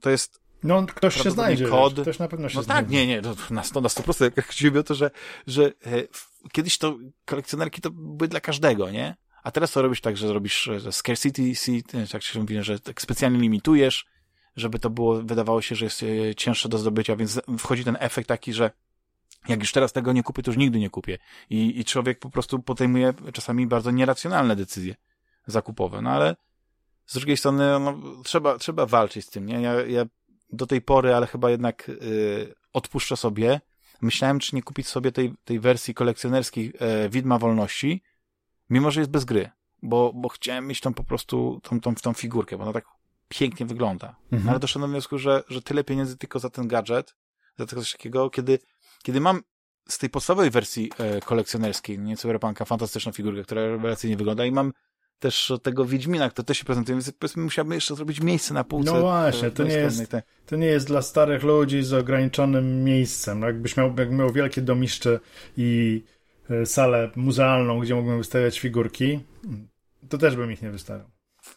to 0.00 0.10
jest 0.10 0.40
no, 0.62 0.86
ktoś 0.86 1.22
się 1.22 1.30
znajdzie, 1.30 1.66
kod. 1.66 1.94
Wiesz, 1.94 2.02
ktoś 2.02 2.18
na 2.18 2.28
pewno 2.28 2.48
się 2.48 2.56
no 2.56 2.62
znajdzie. 2.62 2.82
tak, 2.82 2.90
nie, 2.90 3.06
nie, 3.06 3.22
to 3.22 3.34
na 3.50 3.62
100%, 3.62 3.82
na 3.82 3.88
100% 3.88 4.32
jak 4.36 4.46
chodzi 4.46 4.78
o 4.78 4.82
to, 4.82 4.94
że, 4.94 5.10
że 5.46 5.64
e, 5.64 5.72
kiedyś 6.52 6.78
to 6.78 6.96
kolekcjonerki 7.24 7.80
to 7.80 7.90
były 7.90 8.28
dla 8.28 8.40
każdego, 8.40 8.90
nie? 8.90 9.16
A 9.42 9.50
teraz 9.50 9.72
to 9.72 9.82
robisz 9.82 10.00
tak, 10.00 10.16
że 10.16 10.32
robisz 10.32 10.70
że 10.76 10.92
scarcity 10.92 11.54
seed, 11.54 11.92
tak 12.12 12.22
się 12.22 12.40
mówi, 12.40 12.62
że 12.62 12.80
tak 12.80 13.02
specjalnie 13.02 13.38
limitujesz, 13.38 14.06
żeby 14.56 14.78
to 14.78 14.90
było, 14.90 15.22
wydawało 15.22 15.62
się, 15.62 15.74
że 15.74 15.84
jest 15.84 16.02
e, 16.02 16.34
cięższe 16.34 16.68
do 16.68 16.78
zdobycia, 16.78 17.16
więc 17.16 17.40
wchodzi 17.58 17.84
ten 17.84 17.96
efekt 18.00 18.28
taki, 18.28 18.52
że 18.52 18.70
jak 19.48 19.60
już 19.60 19.72
teraz 19.72 19.92
tego 19.92 20.12
nie 20.12 20.22
kupię, 20.22 20.42
to 20.42 20.50
już 20.50 20.58
nigdy 20.58 20.78
nie 20.78 20.90
kupię. 20.90 21.18
I, 21.50 21.80
i 21.80 21.84
człowiek 21.84 22.18
po 22.18 22.30
prostu 22.30 22.58
podejmuje 22.58 23.14
czasami 23.32 23.66
bardzo 23.66 23.90
nieracjonalne 23.90 24.56
decyzje 24.56 24.94
zakupowe. 25.46 26.02
No 26.02 26.10
ale 26.10 26.36
z 27.06 27.14
drugiej 27.14 27.36
strony 27.36 27.80
no, 27.80 27.98
trzeba, 28.24 28.58
trzeba 28.58 28.86
walczyć 28.86 29.26
z 29.26 29.30
tym, 29.30 29.46
nie? 29.46 29.60
Ja, 29.60 29.72
ja 29.72 30.04
do 30.52 30.66
tej 30.66 30.82
pory, 30.82 31.14
ale 31.14 31.26
chyba 31.26 31.50
jednak 31.50 31.88
y, 31.88 32.54
odpuszczę 32.72 33.16
sobie. 33.16 33.60
Myślałem, 34.00 34.38
czy 34.38 34.56
nie 34.56 34.62
kupić 34.62 34.88
sobie 34.88 35.12
tej, 35.12 35.34
tej 35.44 35.60
wersji 35.60 35.94
kolekcjonerskiej 35.94 36.72
e, 36.78 37.08
Widma 37.08 37.38
Wolności, 37.38 38.02
mimo 38.70 38.90
że 38.90 39.00
jest 39.00 39.10
bez 39.10 39.24
gry, 39.24 39.50
bo, 39.82 40.12
bo 40.14 40.28
chciałem 40.28 40.66
mieć 40.66 40.80
tą 40.80 40.94
po 40.94 41.04
prostu 41.04 41.60
tą, 41.62 41.80
tą, 41.80 41.94
tą 41.94 42.12
figurkę, 42.12 42.56
bo 42.56 42.62
ona 42.62 42.72
tak 42.72 42.84
pięknie 43.28 43.66
wygląda. 43.66 44.16
Mhm. 44.32 44.50
Ale 44.50 44.58
doszedłem 44.58 44.90
do 44.90 44.92
wniosku, 44.92 45.18
że, 45.18 45.42
że 45.48 45.62
tyle 45.62 45.84
pieniędzy 45.84 46.16
tylko 46.16 46.38
za 46.38 46.50
ten 46.50 46.68
gadżet, 46.68 47.14
za 47.58 47.66
coś 47.66 47.92
takiego, 47.92 48.30
kiedy, 48.30 48.58
kiedy 49.02 49.20
mam 49.20 49.42
z 49.88 49.98
tej 49.98 50.10
podstawowej 50.10 50.50
wersji 50.50 50.92
e, 50.98 51.20
kolekcjonerskiej, 51.20 51.98
nie 51.98 52.16
Cyberpunka, 52.16 52.64
fantastyczną 52.64 53.12
figurkę, 53.12 53.42
która 53.42 53.62
rewelacyjnie 53.62 54.16
wygląda 54.16 54.44
i 54.44 54.52
mam 54.52 54.72
też 55.18 55.52
tego 55.62 55.84
Wiedźmina, 55.84 56.30
kto 56.30 56.42
też 56.42 56.58
się 56.58 56.64
prezentuje, 56.64 56.96
więc 56.96 57.12
powiedzmy 57.12 57.42
musiałbym 57.42 57.74
jeszcze 57.74 57.94
zrobić 57.94 58.20
miejsce 58.20 58.54
na 58.54 58.64
półce. 58.64 58.92
No 58.92 59.00
właśnie, 59.00 59.50
to 59.50 59.64
nie, 59.64 59.74
jest, 59.74 60.12
to 60.46 60.56
nie 60.56 60.66
jest 60.66 60.86
dla 60.86 61.02
starych 61.02 61.42
ludzi 61.42 61.82
z 61.82 61.92
ograniczonym 61.92 62.84
miejscem. 62.84 63.42
Jakbyś 63.42 63.76
miał, 63.76 63.94
jak 63.98 64.10
miał 64.10 64.32
wielkie 64.32 64.62
domiszcze 64.62 65.20
i 65.56 66.02
e, 66.50 66.66
salę 66.66 67.10
muzealną, 67.16 67.80
gdzie 67.80 67.94
mógłbym 67.94 68.18
wystawiać 68.18 68.60
figurki, 68.60 69.20
to 70.08 70.18
też 70.18 70.36
bym 70.36 70.52
ich 70.52 70.62
nie 70.62 70.70
wystawiał. 70.70 71.10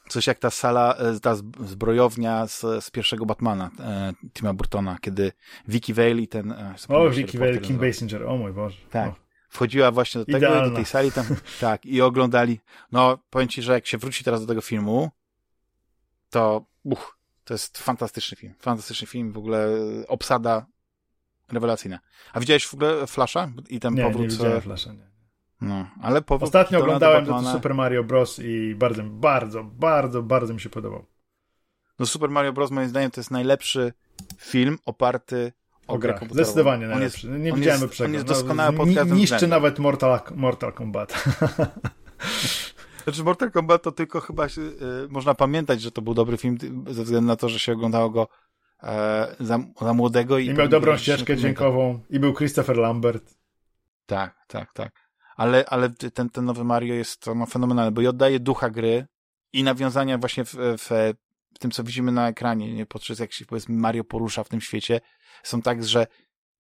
Coś 0.10 0.28
jak 0.28 0.40
ta 0.40 0.50
sala, 0.50 0.96
e, 0.96 1.20
ta 1.20 1.36
zbrojownia 1.66 2.48
z, 2.48 2.60
z 2.60 2.92
pierwszego 2.92 3.26
Batmana, 3.26 3.72
e, 3.80 4.14
Tima 4.34 4.54
Burtona, 4.54 4.98
kiedy 5.02 5.32
Vicky 5.68 5.94
Vale 5.94 6.22
i 6.22 6.28
ten... 6.28 6.52
E, 6.52 6.76
o, 6.88 7.10
Vicky 7.10 7.38
Vale, 7.38 7.58
Kim 7.58 7.78
Basinger, 7.78 8.24
o 8.24 8.38
mój 8.38 8.54
Boże. 8.54 8.78
Tak. 8.92 9.10
O. 9.10 9.31
Wchodziła 9.52 9.92
właśnie 9.92 10.20
do 10.20 10.26
tego, 10.26 10.38
Idealna. 10.38 10.70
do 10.70 10.76
tej 10.76 10.86
sali 10.86 11.12
tam, 11.12 11.26
tak, 11.60 11.86
i 11.86 12.02
oglądali. 12.02 12.60
No, 12.92 13.18
powiem 13.30 13.48
ci, 13.48 13.62
że 13.62 13.74
jak 13.74 13.88
się 13.88 13.98
wróci 13.98 14.24
teraz 14.24 14.42
do 14.42 14.48
tego 14.48 14.62
filmu, 14.62 15.12
to, 16.30 16.66
uch, 16.84 17.18
to 17.44 17.54
jest 17.54 17.78
fantastyczny 17.78 18.38
film. 18.38 18.54
Fantastyczny 18.60 19.08
film, 19.08 19.32
w 19.32 19.38
ogóle 19.38 19.68
obsada 20.08 20.66
rewelacyjna. 21.50 22.00
A 22.34 22.40
widziałeś 22.40 22.68
w 22.68 22.74
ogóle 22.74 23.08
Flasha 23.08 23.52
i 23.70 23.80
ten 23.80 23.94
nie, 23.94 24.04
powrót? 24.04 24.22
Nie, 24.22 24.28
widziałem 24.28 24.62
Flasha, 24.62 24.94
nie. 24.94 25.12
No, 25.62 25.90
ale 26.02 26.22
powrót 26.22 26.48
Ostatnio 26.48 26.80
oglądałem 26.80 27.26
to 27.26 27.52
Super 27.52 27.76
Mario 27.76 28.04
Bros. 28.04 28.40
i 28.40 28.76
bardzo, 28.76 29.04
bardzo, 29.04 29.64
bardzo, 29.64 30.24
bardzo 30.24 30.54
mi 30.54 30.60
się 30.60 30.70
podobał. 30.70 31.06
No 32.00 32.06
Super 32.06 32.30
Mario 32.30 32.54
Bros. 32.54 32.72
moim 32.72 32.90
zdaniem 32.90 33.12
to 33.12 33.20
jest 33.20 33.32
najlepszy 33.32 33.94
film 34.38 34.78
oparty 34.86 35.54
o, 35.92 35.98
grę 35.98 36.14
komputerową. 36.14 36.44
Zdecydowanie 36.44 36.88
najlepszy. 36.88 37.28
Jest, 37.28 37.40
nie 37.40 37.54
widziałem 37.54 37.82
lepszego. 37.82 38.08
On 38.08 38.14
jest 38.14 38.26
doskonały 38.26 38.72
no, 38.72 38.78
pod 38.78 38.96
każdym 38.96 39.18
Niszczy 39.18 39.36
względem. 39.36 39.50
nawet 39.50 39.80
Mortal, 39.80 40.20
Mortal 40.36 40.74
Kombat. 40.74 41.14
Znaczy 43.04 43.24
Mortal 43.24 43.52
Kombat 43.52 43.84
to 43.84 43.92
tylko 43.92 44.20
chyba 44.20 44.50
się, 44.50 44.62
y, 44.62 44.76
można 45.10 45.34
pamiętać, 45.34 45.82
że 45.82 45.92
to 45.92 46.02
był 46.02 46.14
dobry 46.14 46.38
film 46.38 46.58
ze 46.88 47.04
względu 47.04 47.28
na 47.28 47.36
to, 47.36 47.50
że 47.50 47.60
się 47.60 47.74
oglądało 47.74 48.10
go 48.10 48.28
e, 48.84 49.36
za, 49.40 49.60
za, 49.82 49.94
młodego. 49.94 50.38
I, 50.38 50.46
I 50.46 50.54
miał 50.54 50.68
dobrą 50.68 50.98
ścieżkę 50.98 51.38
dźwiękową 51.38 52.00
i 52.10 52.20
był 52.20 52.34
Christopher 52.34 52.78
Lambert. 52.78 53.36
Tak, 54.06 54.36
tak, 54.48 54.74
tak. 54.74 55.12
Ale, 55.36 55.66
ale 55.68 55.90
ten, 55.90 56.30
ten 56.30 56.46
nowy 56.46 56.64
Mario 56.64 56.94
jest 56.94 57.26
no, 57.36 57.46
fenomenalny, 57.46 57.92
bo 57.92 58.02
i 58.02 58.08
oddaje 58.08 58.40
ducha 58.40 58.70
gry 58.70 59.08
i 59.54 59.64
nawiązania 59.64 60.18
właśnie 60.18 60.46
w, 60.46 60.54
w, 60.54 61.14
w 61.56 61.60
tym, 61.60 61.72
co 61.72 61.84
widzimy 61.84 62.12
na 62.12 62.28
ekranie, 62.28 62.74
nie? 62.74 62.86
podczas 62.86 63.20
jak 63.20 63.34
się 63.34 63.46
powiedzmy 63.46 63.76
Mario 63.76 64.04
porusza 64.04 64.44
w 64.44 64.50
tym 64.50 64.62
świecie, 64.62 65.02
są 65.44 65.62
tak, 65.62 65.84
że 65.84 66.08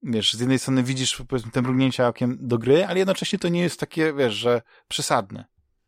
wiesz, 0.03 0.33
z 0.33 0.39
jednej 0.39 0.59
strony 0.59 0.83
widzisz 0.83 1.23
powiedzmy 1.27 1.51
te 1.51 1.61
mrugnięcia 1.61 2.07
okiem 2.07 2.37
do 2.41 2.57
gry, 2.57 2.85
ale 2.85 2.99
jednocześnie 2.99 3.39
to 3.39 3.49
nie 3.49 3.61
jest 3.61 3.79
takie, 3.79 4.13
wiesz, 4.13 4.33
że 4.33 4.61
przesadne. 4.87 5.45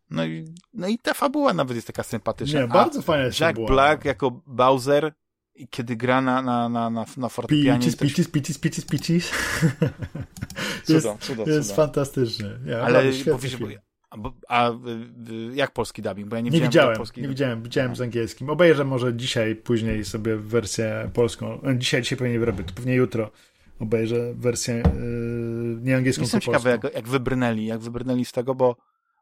No 0.09 0.25
i, 0.25 0.45
no 0.73 0.87
i 0.87 0.97
ta 0.97 1.13
fabuła 1.13 1.53
nawet 1.53 1.75
jest 1.75 1.87
taka 1.87 2.03
sympatyczna. 2.03 2.61
Nie, 2.61 2.67
bardzo 2.67 3.01
fajna 3.01 3.25
jest 3.25 3.39
Jack 3.39 3.55
fabuła. 3.55 3.67
Black 3.67 4.05
jako 4.05 4.31
Bowser, 4.47 5.13
kiedy 5.69 5.95
gra 5.95 6.21
na, 6.21 6.41
na, 6.41 6.69
na, 6.69 6.89
na, 6.89 7.05
na 7.17 7.29
fortepianie. 7.29 7.79
Picis, 7.79 7.97
też... 7.97 8.09
picis, 8.09 8.27
picis, 8.27 8.57
picis, 8.57 8.85
picis. 8.85 9.31
Jest, 10.89 11.05
cudo, 11.05 11.17
cudo, 11.19 11.43
jest 11.51 11.75
fantastyczny. 11.75 12.59
Ja, 12.65 12.81
ale 12.81 13.11
powiesz, 13.31 13.57
a, 14.47 14.67
a, 14.67 14.71
jak 15.53 15.71
polski 15.71 16.01
dubbing? 16.01 16.27
Bo 16.27 16.35
ja 16.35 16.41
nie, 16.41 16.49
nie 16.49 16.61
widziałem. 16.61 16.97
Polski 16.97 17.21
nie 17.21 17.27
widziałem, 17.27 17.63
widziałem 17.63 17.95
z 17.95 18.01
angielskim. 18.01 18.49
Obejrzę 18.49 18.85
może 18.85 19.13
dzisiaj, 19.13 19.55
później 19.55 20.05
sobie 20.05 20.37
wersję 20.37 21.09
polską. 21.13 21.61
E, 21.61 21.77
dzisiaj, 21.77 22.01
dzisiaj 22.01 22.17
pewnie 22.17 22.33
nie 22.33 22.45
robię, 22.45 22.63
to 22.63 22.73
pewnie 22.73 22.95
jutro 22.95 23.31
obejrzę 23.79 24.33
wersję 24.33 24.75
yy, 24.75 24.83
nie 25.81 25.97
angielską, 25.97 26.21
Jestem 26.21 26.41
tylko 26.41 26.57
ciekawy, 26.57 26.69
jak, 26.69 26.95
jak 26.95 27.07
wybrnęli, 27.07 27.65
jak 27.65 27.79
wybrnęli 27.79 28.25
z 28.25 28.31
tego, 28.31 28.55
bo, 28.55 28.75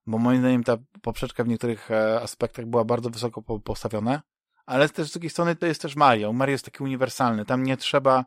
bo 0.07 0.17
moim 0.17 0.39
zdaniem 0.39 0.63
ta 0.63 0.77
poprzeczka 1.01 1.43
w 1.43 1.47
niektórych 1.47 1.91
e, 1.91 2.21
aspektach 2.21 2.65
była 2.65 2.83
bardzo 2.83 3.09
wysoko 3.09 3.41
postawiona, 3.41 4.21
ale 4.65 4.89
też 4.89 5.09
z 5.09 5.11
drugiej 5.11 5.29
strony 5.29 5.55
to 5.55 5.65
jest 5.65 5.81
też 5.81 5.95
Mario. 5.95 6.33
Mario 6.33 6.51
jest 6.51 6.65
taki 6.65 6.83
uniwersalny. 6.83 7.45
Tam 7.45 7.63
nie 7.63 7.77
trzeba 7.77 8.25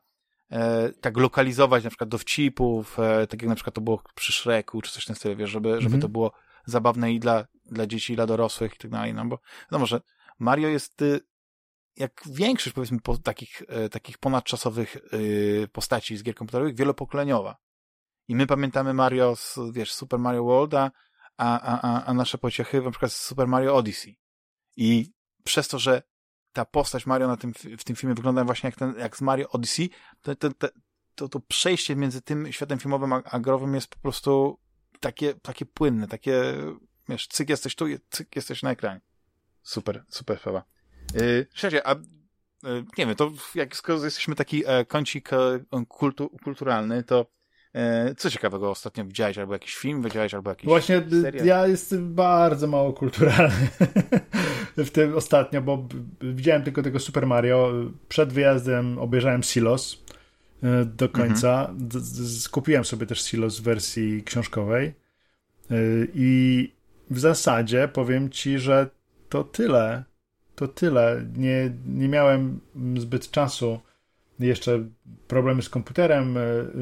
e, 0.50 0.90
tak 1.00 1.16
lokalizować 1.16 1.84
na 1.84 1.90
przykład 1.90 2.10
dowcipów, 2.10 2.98
e, 2.98 3.26
tak 3.26 3.42
jak 3.42 3.48
na 3.48 3.54
przykład 3.54 3.74
to 3.74 3.80
było 3.80 4.02
przy 4.14 4.32
Shreku, 4.32 4.82
czy 4.82 4.92
coś 4.92 5.02
w 5.02 5.06
tym 5.06 5.16
stylu, 5.16 5.36
wiesz, 5.36 5.50
żeby, 5.50 5.68
żeby 5.68 5.86
mm 5.86 5.98
-hmm. 5.98 6.02
to 6.02 6.08
było 6.08 6.32
zabawne 6.66 7.12
i 7.12 7.20
dla, 7.20 7.46
dla 7.64 7.86
dzieci, 7.86 8.12
i 8.12 8.16
dla 8.16 8.26
dorosłych 8.26 8.74
i 8.74 8.78
tak 8.78 8.90
dalej, 8.90 9.14
no 9.14 9.24
bo 9.24 9.38
no 9.70 9.78
może 9.78 10.00
Mario 10.38 10.68
jest 10.68 11.02
y, 11.02 11.20
jak 11.96 12.22
większość 12.26 12.74
powiedzmy 12.74 13.00
po, 13.00 13.18
takich, 13.18 13.62
y, 13.86 13.88
takich 13.88 14.18
ponadczasowych 14.18 14.96
y, 14.96 15.68
postaci 15.72 16.16
z 16.16 16.22
gier 16.22 16.34
komputerowych 16.34 16.74
wielopokoleniowa. 16.74 17.56
I 18.28 18.36
my 18.36 18.46
pamiętamy 18.46 18.94
Mario 18.94 19.36
z, 19.36 19.58
wiesz, 19.72 19.94
Super 19.94 20.18
Mario 20.18 20.44
World, 20.44 20.74
a, 20.74 20.90
a, 21.36 22.04
a 22.04 22.14
nasze 22.14 22.38
pociechy 22.38 22.82
na 22.82 22.90
przykład 22.90 23.12
z 23.12 23.20
Super 23.20 23.48
Mario 23.48 23.74
Odyssey. 23.74 24.18
I 24.76 25.12
przez 25.44 25.68
to, 25.68 25.78
że 25.78 26.02
ta 26.52 26.64
postać 26.64 27.06
Mario 27.06 27.28
na 27.28 27.36
tym, 27.36 27.52
w 27.78 27.84
tym 27.84 27.96
filmie 27.96 28.14
wygląda 28.14 28.44
właśnie 28.44 28.68
jak, 28.68 28.76
ten, 28.76 28.94
jak 28.98 29.16
z 29.16 29.20
Mario 29.20 29.48
Odyssey, 29.48 29.90
to, 30.22 30.34
to, 30.34 30.48
to, 31.14 31.28
to 31.28 31.40
przejście 31.40 31.96
między 31.96 32.22
tym 32.22 32.52
światem 32.52 32.78
filmowym 32.78 33.12
a, 33.12 33.22
a 33.24 33.40
growym 33.40 33.74
jest 33.74 33.88
po 33.88 33.98
prostu 33.98 34.58
takie, 35.04 35.34
takie 35.34 35.66
płynne, 35.66 36.08
takie, 36.08 36.42
wiesz, 37.08 37.28
cyk 37.28 37.48
jesteś 37.48 37.74
tu, 37.74 37.86
cyk 38.10 38.36
jesteś 38.36 38.62
na 38.62 38.70
ekranie. 38.70 39.00
Super, 39.62 40.04
super 40.08 40.38
sprawa. 40.38 40.64
Yy, 41.14 41.46
a 41.84 41.94
yy, 41.94 42.84
nie 42.98 43.06
wiem, 43.06 43.14
to 43.14 43.32
jak 43.54 43.76
skoro 43.76 44.04
jesteśmy 44.04 44.34
taki 44.34 44.62
e, 44.66 44.84
kącik 44.84 45.32
e, 45.32 45.36
kultu, 45.88 46.30
kulturalny, 46.44 47.02
to 47.02 47.26
e, 47.74 48.14
co 48.14 48.30
ciekawego 48.30 48.70
ostatnio 48.70 49.04
widziałeś? 49.04 49.38
Albo 49.38 49.52
jakiś 49.52 49.76
film 49.76 50.02
widziałeś, 50.02 50.34
albo 50.34 50.50
jakiś 50.50 50.66
Właśnie 50.66 51.02
serial? 51.22 51.46
ja 51.46 51.66
jestem 51.66 52.14
bardzo 52.14 52.66
mało 52.66 52.92
kulturalny 52.92 53.68
w 54.76 54.90
tym 54.90 55.16
ostatnio, 55.16 55.62
bo 55.62 55.88
widziałem 56.20 56.62
tylko 56.62 56.82
tego 56.82 57.00
Super 57.00 57.26
Mario. 57.26 57.72
Przed 58.08 58.32
wyjazdem 58.32 58.98
obejrzałem 58.98 59.42
Silos 59.42 60.03
do 60.84 61.08
końca. 61.08 61.68
Mhm. 61.70 62.04
Skupiłem 62.26 62.84
sobie 62.84 63.06
też 63.06 63.22
Silos 63.22 63.60
w 63.60 63.62
wersji 63.62 64.22
książkowej 64.22 64.86
e, 64.86 65.74
i 66.14 66.72
w 67.10 67.18
zasadzie 67.18 67.88
powiem 67.88 68.30
ci, 68.30 68.58
że 68.58 68.90
to 69.28 69.44
tyle. 69.44 70.04
To 70.54 70.68
tyle. 70.68 71.26
Nie, 71.36 71.70
nie 71.86 72.08
miałem 72.08 72.60
zbyt 72.96 73.30
czasu. 73.30 73.80
Jeszcze 74.38 74.84
problemy 75.28 75.62
z 75.62 75.68
komputerem, 75.68 76.36
e, 76.36 76.40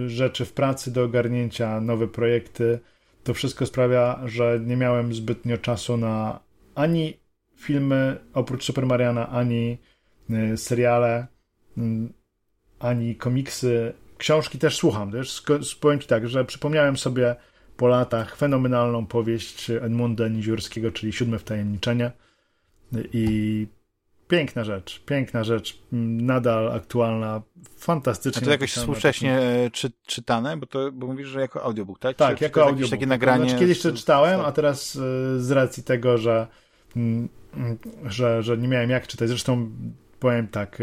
rzeczy 0.08 0.44
w 0.44 0.52
pracy 0.52 0.92
do 0.92 1.04
ogarnięcia, 1.04 1.80
nowe 1.80 2.08
projekty. 2.08 2.78
To 3.24 3.34
wszystko 3.34 3.66
sprawia, 3.66 4.20
że 4.24 4.60
nie 4.64 4.76
miałem 4.76 5.14
zbytnio 5.14 5.58
czasu 5.58 5.96
na 5.96 6.40
ani 6.74 7.16
filmy 7.56 8.18
oprócz 8.34 8.64
Super 8.64 8.86
Mariana, 8.86 9.28
ani 9.28 9.78
seriale 10.56 11.26
ani 12.82 13.16
komiksy. 13.16 13.92
Książki 14.18 14.58
też 14.58 14.76
słucham, 14.76 15.12
też 15.12 15.42
powiem 15.80 16.00
Ci 16.00 16.08
tak, 16.08 16.28
że 16.28 16.44
przypomniałem 16.44 16.96
sobie 16.96 17.36
po 17.76 17.88
latach 17.88 18.36
fenomenalną 18.36 19.06
powieść 19.06 19.70
Edmunda 19.70 20.28
Niziurskiego, 20.28 20.92
czyli 20.92 21.12
Siódme 21.12 21.38
Wtajemniczenie 21.38 22.10
i 23.12 23.66
piękna 24.28 24.64
rzecz, 24.64 25.02
piękna 25.06 25.44
rzecz, 25.44 25.78
nadal 25.92 26.72
aktualna, 26.72 27.42
fantastycznie. 27.76 28.42
A 28.42 28.44
to 28.44 28.50
jakoś 28.50 28.72
współcześnie 28.72 29.38
takim... 29.54 29.70
czy, 29.70 29.90
czytane, 30.06 30.56
bo 30.56 30.66
to 30.66 30.92
bo 30.92 31.06
mówisz, 31.06 31.28
że 31.28 31.40
jako 31.40 31.62
audiobook, 31.62 31.98
tak? 31.98 32.16
Tak, 32.16 32.38
czy, 32.38 32.44
jako 32.44 32.60
czy 32.60 32.66
audiobook. 32.66 32.90
takie 32.90 33.06
nagranie. 33.06 33.44
Znaczy, 33.44 33.60
kiedyś 33.60 33.80
czytałem, 33.80 34.40
a 34.40 34.52
teraz 34.52 34.92
z 35.36 35.50
racji 35.50 35.82
tego, 35.82 36.18
że, 36.18 36.46
że, 38.04 38.42
że 38.42 38.58
nie 38.58 38.68
miałem 38.68 38.90
jak 38.90 39.06
czytać, 39.06 39.28
zresztą 39.28 39.70
powiem 40.20 40.48
tak, 40.48 40.78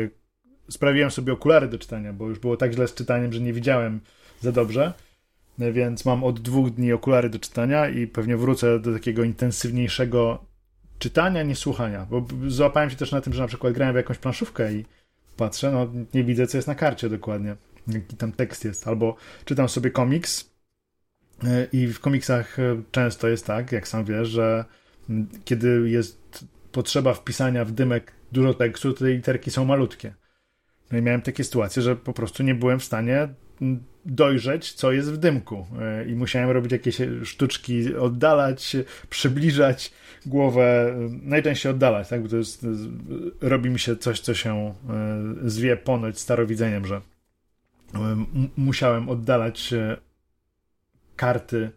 sprawiłem 0.70 1.12
sobie 1.12 1.34
okulary 1.34 1.68
do 1.68 1.80
czytania, 1.80 2.14
bo 2.14 2.30
już 2.30 2.40
było 2.40 2.58
tak 2.58 2.74
źle 2.74 2.88
z 2.88 2.94
czytaniem, 2.94 3.34
że 3.34 3.40
nie 3.40 3.54
widziałem 3.54 4.00
za 4.42 4.52
dobrze, 4.52 4.94
więc 5.60 6.06
mam 6.06 6.24
od 6.24 6.40
dwóch 6.40 6.72
dni 6.72 6.94
okulary 6.94 7.30
do 7.30 7.40
czytania 7.40 7.90
i 7.90 8.08
pewnie 8.08 8.38
wrócę 8.38 8.80
do 8.80 8.94
takiego 8.94 9.24
intensywniejszego 9.24 10.46
czytania, 11.00 11.44
nie 11.44 11.56
słuchania, 11.56 12.08
bo 12.10 12.26
złapałem 12.48 12.90
się 12.90 12.96
też 12.96 13.12
na 13.12 13.22
tym, 13.22 13.34
że 13.34 13.42
na 13.42 13.48
przykład 13.48 13.74
grałem 13.74 13.94
w 13.94 13.98
jakąś 13.98 14.18
planszówkę 14.18 14.74
i 14.74 14.86
patrzę, 15.38 15.72
no 15.72 15.88
nie 16.14 16.24
widzę, 16.24 16.48
co 16.48 16.58
jest 16.58 16.68
na 16.68 16.76
karcie 16.76 17.10
dokładnie, 17.10 17.56
jaki 17.88 18.16
tam 18.16 18.32
tekst 18.32 18.66
jest, 18.66 18.88
albo 18.88 19.16
czytam 19.46 19.70
sobie 19.70 19.92
komiks 19.92 20.50
e, 21.44 21.68
i 21.72 21.88
w 21.88 22.00
komiksach 22.00 22.60
e, 22.60 22.82
często 22.92 23.28
jest 23.28 23.46
tak, 23.46 23.72
jak 23.72 23.88
sam 23.88 24.06
wiesz, 24.06 24.30
że 24.30 24.66
kiedy 25.46 25.90
jest 25.90 26.46
potrzeba 26.72 27.14
wpisania 27.14 27.66
w 27.66 27.72
dymek 27.72 28.12
dużo 28.32 28.54
tekstu, 28.54 28.94
to 28.94 29.00
te 29.00 29.12
literki 29.12 29.52
są 29.52 29.66
malutkie. 29.66 30.14
No 30.92 30.98
i 30.98 31.02
miałem 31.02 31.22
takie 31.22 31.44
sytuacje, 31.44 31.82
że 31.82 31.96
po 31.96 32.14
prostu 32.14 32.44
nie 32.44 32.56
byłem 32.56 32.80
w 32.80 32.84
stanie 32.84 33.30
dojrzeć, 34.06 34.74
co 34.74 34.92
jest 34.92 35.12
w 35.12 35.18
dymku. 35.18 35.66
E, 35.80 36.06
I 36.06 36.16
musiałem 36.16 36.50
robić 36.50 36.72
jakieś 36.72 36.98
sztuczki, 37.24 37.96
oddalać, 37.96 38.76
przybliżać 39.10 39.92
głowę, 40.26 40.96
najczęściej 41.24 41.72
oddalać, 41.72 42.10
tak? 42.10 42.24
Bo 42.24 42.30
to 42.30 42.38
jest, 42.38 42.66
robi 43.42 43.70
mi 43.70 43.80
się 43.80 43.96
coś, 43.96 44.20
co 44.20 44.34
się 44.34 44.56
e, 44.56 44.74
zwie 45.44 45.78
ponoć 45.78 46.20
starowidzeniem, 46.20 46.86
że 46.86 46.96
e, 46.96 48.26
musiałem 48.58 49.10
oddalać 49.10 49.74
karty 51.16 51.72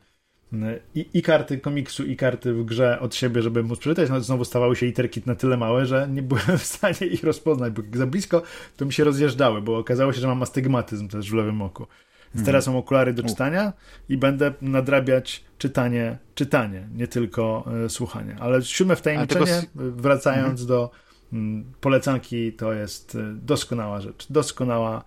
i, 0.95 1.07
i, 1.15 1.23
karty 1.23 1.59
komiksu, 1.59 2.05
i 2.05 2.17
karty 2.17 2.55
w 2.55 2.65
grze 2.65 3.01
od 3.01 3.15
siebie, 3.15 3.43
żeby 3.43 3.63
móc 3.63 3.79
przeczytać. 3.79 4.11
No, 4.11 4.21
znowu 4.21 4.45
stawały 4.45 4.77
się 4.77 4.87
literki 4.87 5.23
na 5.27 5.35
tyle 5.35 5.57
małe, 5.57 5.87
że 5.87 6.09
nie 6.11 6.23
byłem 6.23 6.59
w 6.59 6.65
stanie 6.65 7.07
ich 7.11 7.25
rozpoznać, 7.25 7.73
bo 7.73 7.99
za 7.99 8.07
blisko 8.07 8.43
to 8.77 8.85
mi 8.85 8.93
się 8.93 9.05
rozjeżdżały, 9.05 9.63
bo 9.63 9.79
okazało 9.79 10.13
się, 10.13 10.21
że 10.21 10.27
mam 10.27 10.43
astygmatyzm 10.43 11.09
też 11.09 11.31
w 11.31 11.35
lewym 11.35 11.63
oku. 11.63 11.87
Więc 12.23 12.41
mhm. 12.41 12.47
teraz 12.47 12.67
mam 12.67 12.77
okulary 12.77 13.13
do 13.13 13.23
czytania 13.23 13.73
i 14.09 14.17
będę 14.17 14.53
nadrabiać 14.63 15.45
czytanie, 15.59 16.19
czytanie, 16.35 16.89
nie 16.95 17.09
tylko 17.09 17.65
e, 17.85 17.89
słuchanie. 17.89 18.37
Ale 18.41 18.63
siódme 18.63 18.97
wtajemniczenie, 18.97 19.45
tego... 19.45 19.93
wracając 19.93 20.61
mhm. 20.61 20.69
do 20.69 20.91
m, 21.33 21.65
polecanki, 21.81 22.53
to 22.53 22.73
jest 22.73 23.15
e, 23.15 23.35
doskonała 23.35 24.01
rzecz. 24.01 24.27
Doskonała 24.31 25.05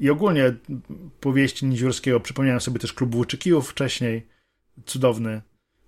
i 0.00 0.10
ogólnie 0.10 0.54
powieści 1.20 1.66
Niziurskiego 1.66 2.20
przypomniałem 2.20 2.60
sobie 2.60 2.78
też 2.78 2.92
Klub 2.92 3.14
Łuczykijów 3.14 3.70
wcześniej, 3.70 4.26
cudowny. 4.84 5.42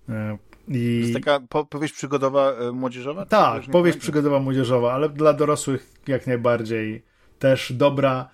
E, 0.09 0.37
I... 0.67 0.71
To 0.73 1.07
jest 1.07 1.13
taka 1.13 1.39
po, 1.49 1.65
powieść 1.65 1.93
przygodowa 1.93 2.51
e, 2.51 2.71
młodzieżowa? 2.71 3.25
Tak, 3.25 3.63
powieść 3.71 3.97
przygodowa 3.97 4.39
młodzieżowa, 4.39 4.93
ale 4.93 5.09
dla 5.09 5.33
dorosłych 5.33 5.93
jak 6.07 6.27
najbardziej 6.27 7.03
też 7.39 7.73
dobra. 7.73 8.29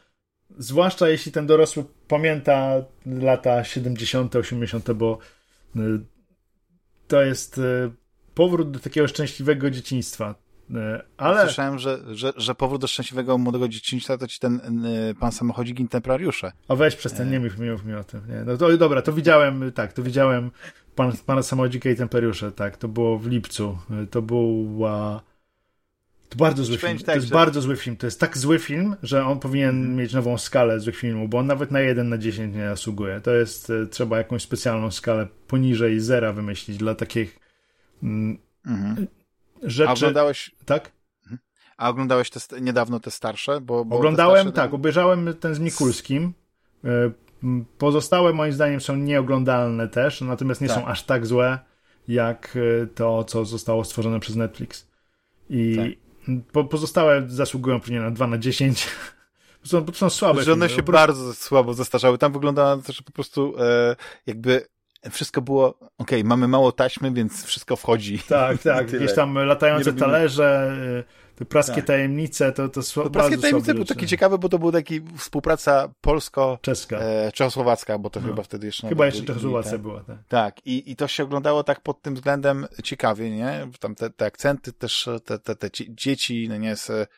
Zwłaszcza 0.57 1.10
jeśli 1.10 1.32
ten 1.32 1.48
dorosły 1.48 1.86
pamięta 2.07 2.72
lata 3.06 3.64
70., 3.64 4.36
80., 4.36 4.91
bo 4.91 5.18
e, 5.76 5.80
to 7.07 7.22
jest 7.22 7.61
powrót 8.34 8.72
do 8.72 8.80
takiego 8.80 9.07
szczęśliwego 9.07 9.69
dzieciństwa. 9.69 10.44
Ale... 11.18 11.42
Słyszałem, 11.42 11.80
że, 11.80 12.00
że, 12.12 12.34
że 12.38 12.56
powrót 12.56 12.82
do 12.82 12.88
szczęśliwego 12.88 13.38
młodego 13.38 13.68
dzieciństwa 13.68 14.18
to 14.18 14.28
ci 14.28 14.40
ten 14.40 14.86
y, 14.86 15.16
pan 15.20 15.32
samochodzik 15.32 15.80
i 15.80 15.88
templariusze. 15.88 16.52
O 16.68 16.76
weź 16.76 16.96
przez 16.96 17.14
ten, 17.14 17.32
nie 17.32 17.40
mów 17.40 17.58
mi, 17.58 17.70
mi 17.86 17.96
o 17.96 18.04
tym. 18.04 18.22
Nie. 18.30 18.44
No 18.46 18.58
to, 18.58 18.78
dobra, 18.78 19.02
to 19.02 19.14
widziałem, 19.14 19.72
tak, 19.72 19.94
to 19.94 20.04
widziałem 20.04 20.52
pan, 20.96 21.12
pana 21.26 21.44
samochodzika 21.44 21.90
i 21.90 21.96
templariusze, 21.96 22.52
tak, 22.52 22.78
to 22.78 22.88
było 22.88 23.20
w 23.20 23.28
lipcu. 23.28 23.78
To 24.12 24.22
była... 24.22 25.22
To 26.30 26.38
bardzo 26.38 26.64
zły 26.64 26.78
film. 26.78 26.98
Tak, 26.98 27.06
to 27.06 27.16
jest 27.16 27.28
że... 27.28 27.34
bardzo 27.34 27.62
zły 27.62 27.76
film. 27.76 27.98
To 27.98 28.08
jest 28.08 28.20
tak 28.20 28.38
zły 28.38 28.60
film, 28.60 28.96
że 29.04 29.26
on 29.26 29.40
powinien 29.40 29.72
hmm. 29.72 29.96
mieć 29.96 30.14
nową 30.14 30.38
skalę 30.38 30.80
złych 30.80 30.96
filmów, 30.96 31.30
bo 31.30 31.38
on 31.38 31.48
nawet 31.48 31.72
na 31.72 31.80
1 31.80 32.10
na 32.10 32.18
10 32.18 32.56
nie 32.56 32.70
zasługuje. 32.70 33.22
To 33.22 33.32
jest, 33.32 33.72
trzeba 33.92 34.18
jakąś 34.18 34.42
specjalną 34.42 34.92
skalę 34.92 35.28
poniżej 35.48 36.00
zera 36.00 36.34
wymyślić 36.34 36.78
dla 36.78 36.96
takich... 36.96 37.40
Mm, 38.04 38.38
mhm 38.66 39.08
rzeczy... 39.64 39.90
A 39.90 39.94
oglądałeś... 39.94 40.56
Tak? 40.65 40.91
Mhm. 41.23 41.40
A 41.77 41.90
oglądałeś 41.90 42.30
te, 42.30 42.61
niedawno 42.61 42.99
te 42.99 43.11
starsze? 43.11 43.61
Bo, 43.61 43.86
bo 43.86 43.95
Oglądałem, 43.95 44.41
starsze... 44.41 44.56
tak, 44.56 44.73
obejrzałem 44.73 45.34
ten 45.40 45.56
z 45.56 45.60
Mikulskim. 45.60 46.34
E, 46.84 47.11
pozostałe 47.77 48.34
moim 48.34 48.53
zdaniem 48.53 48.82
są 48.82 48.95
nieoglądalne 48.95 49.88
też, 49.88 50.22
natomiast 50.22 50.61
nie 50.61 50.68
tak. 50.68 50.77
są 50.77 50.86
aż 50.86 51.03
tak 51.03 51.26
złe, 51.26 51.60
jak 52.07 52.57
e, 52.84 52.88
to, 52.88 53.23
co 53.23 53.45
zostało 53.45 53.84
stworzone 53.84 54.19
przez 54.19 54.36
Netflix. 54.36 54.88
I 55.49 55.76
tak. 55.76 56.68
pozostałe 56.69 57.23
zasługują 57.27 57.80
pewnie 57.80 57.99
na 57.99 58.11
2 58.11 58.27
na 58.27 58.38
10. 58.38 58.88
Są, 59.65 59.86
są 59.94 60.10
słabe. 60.10 60.44
Że 60.44 60.53
one 60.53 60.69
się 60.69 60.84
bardzo 60.84 61.34
słabo 61.34 61.73
zestarzały. 61.73 62.18
Tam 62.18 62.34
wygląda 62.34 62.77
to, 62.77 62.94
że 62.94 63.03
po 63.03 63.11
prostu 63.11 63.53
e, 63.60 63.95
jakby 64.26 64.65
wszystko 65.11 65.41
było, 65.41 65.68
okej, 65.80 65.90
okay, 65.98 66.23
mamy 66.23 66.48
mało 66.48 66.72
taśmy, 66.72 67.11
więc 67.11 67.45
wszystko 67.45 67.76
wchodzi. 67.76 68.19
Tak, 68.19 68.61
tak, 68.64 68.88
gdzieś 68.88 69.15
tam 69.15 69.38
latające 69.38 69.94
talerze, 69.94 70.77
y, 71.10 71.26
te 71.36 71.45
praskie 71.45 71.76
tak. 71.76 71.86
tajemnice, 71.86 72.52
to, 72.52 72.69
to, 72.69 72.82
to 72.84 73.10
Praskie 73.10 73.38
tajemnice 73.38 73.73
były 73.73 73.86
takie 73.86 74.07
ciekawe, 74.07 74.38
bo 74.38 74.49
to 74.49 74.60
była 74.60 74.72
taki 74.72 75.02
współpraca 75.18 75.90
polsko-czeska, 76.02 76.98
e, 76.98 77.32
czechosłowacka, 77.32 77.98
bo 77.98 78.10
to 78.10 78.19
no. 78.19 78.27
chyba 78.27 78.44
wtedy 78.44 78.65
jeszcze... 78.65 78.90
Chyba 78.90 79.06
jeszcze 79.06 79.23
Czechosłowacja 79.23 79.77
była, 79.77 80.03
tak. 80.03 80.18
Tak, 80.27 80.65
i, 80.68 80.91
i 80.91 80.95
to 80.95 81.07
się 81.07 81.23
oglądało 81.23 81.64
tak 81.64 81.82
pod 81.82 82.02
tym 82.02 82.15
względem 82.15 82.68
ciekawie, 82.84 83.30
nie? 83.30 83.68
Tam 83.80 83.95
te, 83.95 84.10
te 84.10 84.26
akcenty 84.26 84.73
też, 84.73 85.10
te, 85.26 85.40
te, 85.40 85.56
te 85.56 85.69
dzieci, 85.90 86.48
no 86.49 86.57
nie, 86.57 86.76
z, 86.76 87.10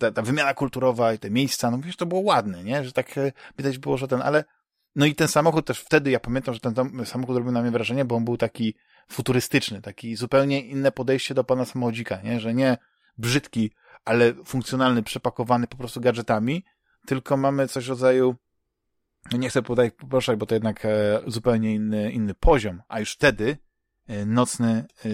ta, 0.00 0.10
ta 0.10 0.22
wymiana 0.22 0.54
kulturowa 0.54 1.12
i 1.12 1.18
te 1.18 1.30
miejsca, 1.30 1.70
no 1.70 1.78
wiesz, 1.78 1.96
to 1.96 2.06
było 2.06 2.20
ładne, 2.20 2.64
nie? 2.64 2.84
Że 2.84 2.92
tak 2.92 3.18
e, 3.18 3.32
widać 3.58 3.78
było, 3.78 3.96
że 3.96 4.08
ten, 4.08 4.22
ale 4.22 4.44
no 4.94 5.06
i 5.06 5.14
ten 5.14 5.28
samochód 5.28 5.66
też 5.66 5.80
wtedy, 5.80 6.10
ja 6.10 6.20
pamiętam, 6.20 6.54
że 6.54 6.60
ten 6.60 6.74
samochód 7.04 7.36
robił 7.36 7.52
na 7.52 7.62
mnie 7.62 7.70
wrażenie, 7.70 8.04
bo 8.04 8.16
on 8.16 8.24
był 8.24 8.36
taki 8.36 8.74
futurystyczny, 9.08 9.82
taki 9.82 10.16
zupełnie 10.16 10.60
inne 10.60 10.92
podejście 10.92 11.34
do 11.34 11.44
pana 11.44 11.64
samochodzika, 11.64 12.22
nie? 12.22 12.40
Że 12.40 12.54
nie 12.54 12.78
brzydki, 13.18 13.70
ale 14.04 14.34
funkcjonalny, 14.44 15.02
przepakowany 15.02 15.66
po 15.66 15.76
prostu 15.76 16.00
gadżetami, 16.00 16.64
tylko 17.06 17.36
mamy 17.36 17.68
coś 17.68 17.86
w 17.86 17.88
rodzaju, 17.88 18.36
no 19.32 19.38
nie 19.38 19.48
chcę 19.48 19.62
tutaj 19.62 19.90
poproszać, 19.90 20.38
bo 20.38 20.46
to 20.46 20.54
jednak 20.54 20.84
e, 20.84 21.20
zupełnie 21.26 21.74
inny, 21.74 22.12
inny 22.12 22.34
poziom, 22.34 22.82
a 22.88 23.00
już 23.00 23.12
wtedy 23.12 23.58
e, 24.06 24.26
nocny, 24.26 24.84
e, 25.04 25.08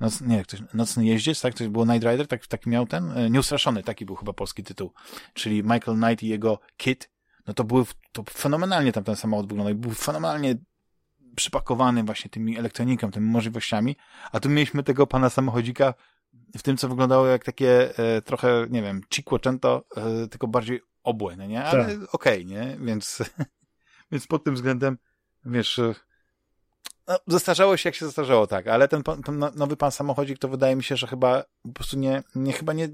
noc, 0.00 0.20
nie, 0.20 0.42
ktoś, 0.42 0.62
nocny 0.74 1.06
jeździec, 1.06 1.40
tak, 1.40 1.54
to 1.54 1.70
było 1.70 1.86
Night 1.86 2.10
Rider, 2.10 2.26
tak, 2.26 2.46
taki 2.46 2.70
miał 2.70 2.86
ten, 2.86 3.32
Nieustraszony, 3.32 3.82
taki 3.82 4.06
był 4.06 4.16
chyba 4.16 4.32
polski 4.32 4.64
tytuł, 4.64 4.92
czyli 5.34 5.62
Michael 5.62 5.98
Knight 5.98 6.22
i 6.22 6.28
jego 6.28 6.60
Kid, 6.76 7.10
no 7.48 7.54
to 7.54 7.64
były, 7.64 7.84
to 8.12 8.24
fenomenalnie 8.30 8.92
tam 8.92 9.04
ten 9.04 9.16
samochód 9.16 9.48
wyglądał 9.48 9.74
i 9.74 9.76
był 9.76 9.90
fenomenalnie 9.90 10.54
przypakowany 11.36 12.04
właśnie 12.04 12.30
tymi 12.30 12.58
elektroniką, 12.58 13.10
tymi 13.10 13.30
możliwościami, 13.30 13.96
a 14.32 14.40
tu 14.40 14.48
mieliśmy 14.48 14.82
tego 14.82 15.06
pana 15.06 15.30
samochodzika 15.30 15.94
w 16.58 16.62
tym, 16.62 16.76
co 16.76 16.88
wyglądało 16.88 17.26
jak 17.26 17.44
takie 17.44 17.98
e, 17.98 18.22
trochę, 18.22 18.66
nie 18.70 18.82
wiem, 18.82 19.00
Cinquecento, 19.10 19.84
e, 19.96 20.28
tylko 20.28 20.48
bardziej 20.48 20.80
obłe, 21.02 21.36
no 21.36 21.46
nie? 21.46 21.64
Ale 21.64 21.84
tak. 21.84 22.14
okej, 22.14 22.44
okay, 22.44 22.44
nie? 22.44 22.76
Więc, 22.80 23.18
więc 24.12 24.26
pod 24.26 24.44
tym 24.44 24.54
względem, 24.54 24.98
wiesz, 25.44 25.78
e, 25.78 25.94
no, 27.08 27.18
zestarzało 27.26 27.76
się 27.76 27.88
jak 27.88 27.94
się 27.94 28.06
zestarzało, 28.06 28.46
tak, 28.46 28.66
ale 28.66 28.88
ten, 28.88 29.02
pan, 29.02 29.22
ten 29.22 29.38
nowy 29.54 29.76
pan 29.76 29.92
samochodzik 29.92 30.38
to 30.38 30.48
wydaje 30.48 30.76
mi 30.76 30.84
się, 30.84 30.96
że 30.96 31.06
chyba 31.06 31.44
po 31.62 31.72
prostu 31.72 31.98
nie, 31.98 32.22
nie 32.34 32.52
chyba 32.52 32.72
nie, 32.72 32.88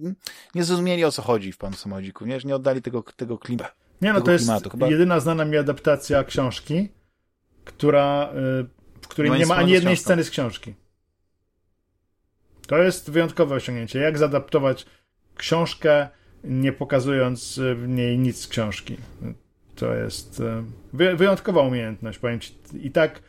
nie 0.54 0.64
zrozumieli 0.64 1.04
o 1.04 1.12
co 1.12 1.22
chodzi 1.22 1.52
w 1.52 1.58
panu 1.58 1.76
samochodziku, 1.76 2.26
nie? 2.26 2.40
Że 2.40 2.48
nie 2.48 2.56
oddali 2.56 2.82
tego, 2.82 3.02
tego 3.02 3.38
klimatu 3.38 3.83
nie, 4.02 4.12
no 4.12 4.20
to 4.20 4.32
jest 4.32 4.50
Chyba... 4.70 4.88
jedyna 4.88 5.20
znana 5.20 5.44
mi 5.44 5.56
adaptacja 5.56 6.24
książki, 6.24 6.88
która, 7.64 8.32
y, 8.60 8.66
w 9.02 9.08
której 9.08 9.30
no 9.30 9.36
nie 9.36 9.46
ma 9.46 9.56
ani 9.56 9.72
jednej 9.72 9.96
sceny 9.96 10.24
z 10.24 10.30
książki. 10.30 10.74
To 12.66 12.78
jest 12.78 13.10
wyjątkowe 13.10 13.54
osiągnięcie. 13.54 13.98
Jak 13.98 14.18
zaadaptować 14.18 14.86
książkę, 15.36 16.08
nie 16.44 16.72
pokazując 16.72 17.60
w 17.76 17.88
niej 17.88 18.18
nic 18.18 18.40
z 18.40 18.48
książki. 18.48 18.96
To 19.76 19.94
jest 19.94 20.40
y, 20.40 21.16
wyjątkowa 21.16 21.62
umiejętność, 21.62 22.18
powiem 22.18 22.40
ci. 22.40 22.54
I 22.82 22.90
tak, 22.90 23.22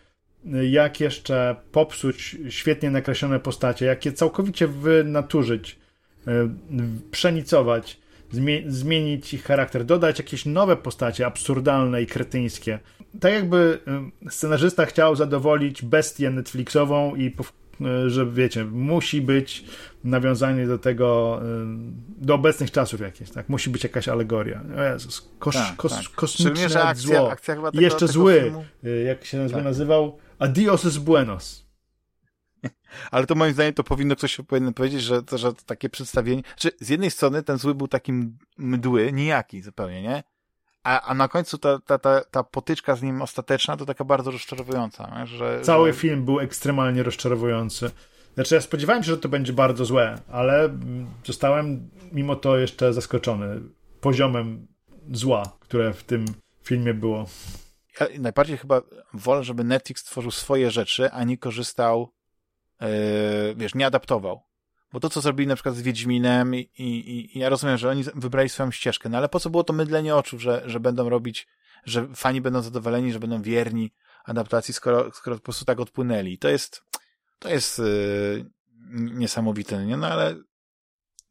y, 0.54 0.68
jak 0.68 1.00
jeszcze 1.00 1.56
popsuć 1.72 2.38
świetnie 2.50 2.92
nakreślone 2.92 3.40
postacie, 3.40 3.86
jak 3.86 4.06
je 4.06 4.14
całkowicie 4.14 4.68
wynaturzyć, 4.68 5.80
przenicować, 7.12 8.00
zmienić 8.68 9.34
ich 9.34 9.44
charakter, 9.44 9.86
dodać 9.86 10.20
jakieś 10.20 10.46
nowe 10.46 10.76
postacie 10.76 11.26
absurdalne 11.26 12.02
i 12.02 12.08
kretyńskie. 12.08 12.80
Tak 13.20 13.34
jakby 13.34 13.80
scenarzysta 14.30 14.86
chciał 14.86 15.16
zadowolić 15.16 15.82
bestię 15.82 16.30
Netflixową 16.30 17.16
i 17.16 17.36
e, 17.82 18.10
że 18.10 18.26
wiecie, 18.26 18.66
musi 18.66 19.22
być 19.22 19.64
nawiązanie 20.04 20.68
do 20.68 20.78
tego, 20.78 21.42
do 22.18 22.36
obecnych 22.36 22.72
czasów 22.72 23.02
jakieś, 23.02 23.30
tak? 23.30 23.50
Musi 23.50 23.70
być 23.70 23.84
jakaś 23.84 24.08
alegoria. 24.08 24.62
O 24.78 24.84
Jezus, 24.84 25.22
tak, 25.54 25.76
kos, 25.76 25.96
tak. 25.96 26.10
kosmiczne 26.16 26.56
Szczególnie, 26.56 26.84
akcja, 26.84 27.20
zło. 27.20 27.32
Akcja 27.32 27.56
tego, 27.56 27.70
jeszcze 27.74 28.08
zły, 28.08 28.42
filmu... 28.44 28.66
jak 29.06 29.26
się 29.26 29.50
tak. 29.50 29.64
nazywał? 29.64 30.18
Adios 30.40 30.86
es 30.86 30.98
buenos. 30.98 31.65
Ale 33.12 33.26
to 33.26 33.36
moim 33.36 33.54
zdaniem 33.54 33.74
to 33.74 33.84
powinno 33.84 34.16
ktoś 34.16 34.38
powinien 34.48 34.74
powiedzieć, 34.74 35.02
że, 35.02 35.22
że 35.32 35.54
takie 35.54 35.90
przedstawienie, 35.90 36.42
że 36.58 36.70
z 36.80 36.90
jednej 36.90 37.12
strony 37.12 37.44
ten 37.44 37.58
zły 37.58 37.76
był 37.76 37.88
takim 37.88 38.38
mdły, 38.58 39.14
nijaki 39.14 39.62
zupełnie, 39.62 40.02
nie? 40.02 40.24
A, 40.84 41.02
a 41.02 41.14
na 41.14 41.28
końcu 41.28 41.58
ta, 41.58 41.80
ta, 41.80 42.00
ta, 42.00 42.22
ta 42.24 42.44
potyczka 42.44 42.96
z 42.96 43.02
nim 43.02 43.22
ostateczna 43.22 43.78
to 43.78 43.86
taka 43.86 44.04
bardzo 44.04 44.32
rozczarowująca. 44.32 45.26
Że, 45.26 45.62
Cały 45.62 45.94
że... 45.94 46.00
film 46.00 46.26
był 46.26 46.40
ekstremalnie 46.40 47.04
rozczarowujący. 47.04 47.92
Znaczy 48.36 48.56
ja 48.56 48.62
spodziewałem 48.62 49.04
się, 49.04 49.12
że 49.12 49.18
to 49.18 49.30
będzie 49.30 49.54
bardzo 49.54 49.86
złe, 49.86 50.22
ale 50.32 50.78
zostałem 51.26 51.90
mimo 52.12 52.36
to 52.36 52.58
jeszcze 52.58 52.94
zaskoczony 52.94 53.62
poziomem 54.02 54.68
zła, 55.12 55.58
które 55.60 55.94
w 55.94 56.04
tym 56.04 56.26
filmie 56.64 56.94
było. 56.94 57.26
Ja 58.00 58.08
najbardziej 58.20 58.58
chyba 58.58 58.82
wolę, 59.14 59.44
żeby 59.44 59.64
Netflix 59.64 60.04
tworzył 60.04 60.32
swoje 60.32 60.72
rzeczy, 60.72 61.12
a 61.12 61.24
nie 61.24 61.38
korzystał, 61.38 62.14
wiesz, 63.56 63.76
nie 63.76 63.86
adaptował. 63.86 64.44
Bo 64.94 65.00
to, 65.00 65.10
co 65.10 65.22
zrobili 65.22 65.48
na 65.48 65.56
przykład 65.56 65.76
z 65.76 65.82
Wiedźminem 65.82 66.56
i, 66.56 66.70
i, 66.78 67.38
i 67.38 67.40
ja 67.40 67.50
rozumiem, 67.50 67.78
że 67.78 67.90
oni 67.90 68.04
wybrali 68.16 68.50
swoją 68.50 68.72
ścieżkę, 68.72 69.10
no 69.10 69.18
ale 69.18 69.30
po 69.30 69.40
co 69.40 69.50
było 69.50 69.64
to 69.64 69.74
mydlenie 69.74 70.16
oczu, 70.16 70.40
że, 70.40 70.64
że 70.66 70.80
będą 70.80 71.10
robić, 71.10 71.48
że 71.86 72.08
fani 72.16 72.42
będą 72.42 72.62
zadowoleni, 72.62 73.14
że 73.14 73.20
będą 73.20 73.42
wierni 73.42 73.94
adaptacji, 74.26 74.74
skoro, 74.74 75.12
skoro 75.12 75.36
po 75.36 75.42
prostu 75.42 75.66
tak 75.66 75.80
odpłynęli. 75.80 76.38
To 76.38 76.50
jest, 76.50 76.84
to 77.40 77.50
jest 77.50 77.80
yy, 77.80 78.46
niesamowite, 78.92 79.86
nie? 79.86 79.98
No 79.98 80.08
ale 80.08 80.36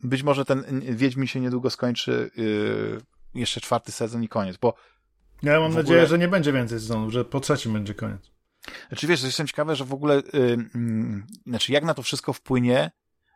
być 0.00 0.22
może 0.22 0.44
ten 0.44 0.80
Wiedźmin 0.96 1.26
się 1.26 1.40
niedługo 1.40 1.70
skończy, 1.70 2.30
yy, 2.36 3.00
jeszcze 3.34 3.60
czwarty 3.60 3.92
sezon 3.92 4.22
i 4.22 4.28
koniec, 4.28 4.56
bo 4.56 4.74
ja 5.42 5.60
mam 5.60 5.74
nadzieję, 5.74 6.06
że 6.06 6.18
nie 6.18 6.28
będzie 6.28 6.52
więcej 6.52 6.80
sezonów, 6.80 7.12
że 7.12 7.24
po 7.24 7.40
trzecim 7.40 7.72
będzie 7.72 7.94
koniec. 7.94 8.33
Znaczy 8.88 9.06
wiesz, 9.06 9.22
jestem 9.22 9.46
ciekawy, 9.46 9.76
że 9.76 9.84
w 9.84 9.92
ogóle, 9.92 10.14
yy, 10.14 10.40
yy, 10.40 11.22
znaczy 11.46 11.72
jak 11.72 11.84
na 11.84 11.94
to 11.94 12.02
wszystko 12.02 12.32
wpłynie 12.32 12.90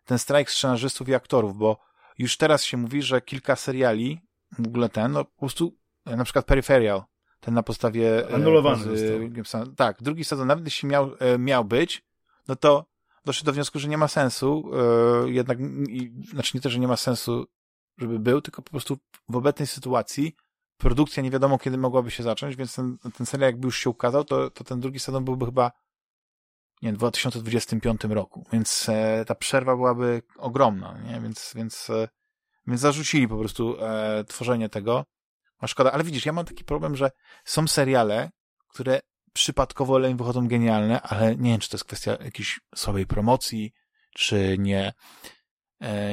ten 0.05 0.19
strajk 0.19 0.51
scenarzystów 0.51 1.09
i 1.09 1.15
aktorów, 1.15 1.57
bo 1.57 1.89
już 2.19 2.37
teraz 2.37 2.65
się 2.65 2.77
mówi, 2.77 3.03
że 3.03 3.21
kilka 3.21 3.57
seriali, 3.57 4.21
w 4.59 4.67
ogóle 4.67 4.89
ten, 4.89 5.13
no 5.13 5.25
po 5.25 5.39
prostu, 5.39 5.77
e, 6.07 6.17
na 6.17 6.25
przykład 6.25 6.47
Peripheral, 6.47 7.03
ten 7.41 7.55
na 7.55 7.63
podstawie... 7.63 8.31
E, 8.31 8.35
Anulowany 8.35 8.99
z, 8.99 9.77
Tak, 9.77 10.03
drugi 10.03 10.25
sezon, 10.25 10.49
nawet 10.49 10.65
jeśli 10.65 10.89
miał, 10.89 11.11
e, 11.19 11.39
miał 11.39 11.65
być, 11.65 12.05
no 12.49 12.57
to 12.57 12.87
doszli 13.25 13.47
do 13.47 13.53
wniosku, 13.53 13.79
że 13.79 13.89
nie 13.89 13.99
ma 13.99 14.09
sensu, 14.09 14.71
jednak, 15.27 15.59
i, 15.89 16.13
znaczy 16.31 16.51
nie 16.55 16.61
to, 16.61 16.71
że 16.71 16.79
nie 16.79 16.89
ma 16.89 16.97
sensu, 16.97 17.47
żeby 17.99 18.19
był, 18.19 18.41
tylko 18.41 18.63
po 18.63 18.71
prostu 18.71 18.99
w 19.29 19.37
obecnej 19.37 19.67
sytuacji 19.67 20.37
produkcja 20.79 21.23
nie 21.23 21.31
wiadomo 21.31 21.59
kiedy 21.59 21.79
mogłaby 21.79 22.11
się 22.11 22.23
zacząć, 22.23 22.57
więc 22.57 22.75
ten, 22.75 22.99
ten 23.17 23.27
serial 23.27 23.51
jakby 23.51 23.67
już 23.67 23.79
się 23.79 23.91
ukazał, 23.91 24.25
to, 24.25 24.51
to 24.51 24.65
ten 24.65 24.81
drugi 24.81 25.01
sezon 25.01 25.25
byłby 25.25 25.47
chyba 25.47 25.73
nie, 26.83 26.93
w 26.93 26.97
2025 26.97 28.05
roku, 28.05 28.47
więc 28.53 28.89
e, 28.89 29.25
ta 29.25 29.35
przerwa 29.35 29.77
byłaby 29.77 30.23
ogromna, 30.37 30.99
nie? 30.99 31.21
Więc, 31.21 31.53
więc, 31.57 31.91
e, 31.91 32.09
więc 32.67 32.81
zarzucili 32.81 33.29
po 33.29 33.39
prostu 33.39 33.77
e, 33.81 34.25
tworzenie 34.25 34.69
tego. 34.69 35.05
A 35.59 35.67
szkoda, 35.67 35.93
ale 35.93 36.05
widzisz, 36.05 36.27
ja 36.27 36.33
mam 36.33 36.45
taki 36.45 36.65
problem, 36.65 36.97
że 36.97 37.11
są 37.45 37.69
seriale, 37.69 38.31
które 38.69 39.01
przypadkowo 39.33 39.99
leń 39.99 40.17
wychodzą 40.17 40.49
genialne, 40.49 41.03
ale 41.03 41.37
nie 41.37 41.51
wiem, 41.51 41.61
czy 41.61 41.69
to 41.69 41.77
jest 41.77 41.85
kwestia 41.85 42.17
jakiejś 42.25 42.61
słabej 42.75 43.07
promocji, 43.07 43.73
czy 44.15 44.57
nie, 44.59 44.93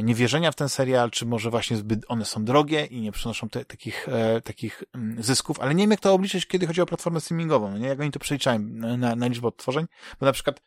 niewierzenia 0.04 0.52
w 0.52 0.56
ten 0.56 0.70
serial, 0.70 1.12
czy 1.12 1.26
może 1.26 1.50
właśnie 1.50 1.78
zbyt 1.78 2.06
one 2.08 2.26
są 2.26 2.46
drogie 2.46 2.86
i 2.86 3.02
nie 3.02 3.12
przynoszą 3.12 3.50
te, 3.50 3.66
takich, 3.66 4.10
e, 4.10 4.42
takich 4.42 4.84
mm, 4.94 5.24
zysków, 5.24 5.60
ale 5.60 5.76
nie 5.76 5.84
wiem 5.84 5.92
jak 5.92 6.00
to 6.00 6.14
obliczyć, 6.14 6.46
kiedy 6.46 6.68
chodzi 6.68 6.82
o 6.82 6.86
platformę 6.86 7.22
streamingową, 7.22 7.72
no 7.72 7.78
nie? 7.78 7.88
jak 7.88 8.00
oni 8.00 8.12
to 8.12 8.20
przeliczają 8.20 8.60
na, 8.60 9.16
na, 9.16 9.28
liczbę 9.28 9.48
odtworzeń, 9.48 9.86
bo 10.20 10.26
na 10.26 10.32
przykład 10.32 10.62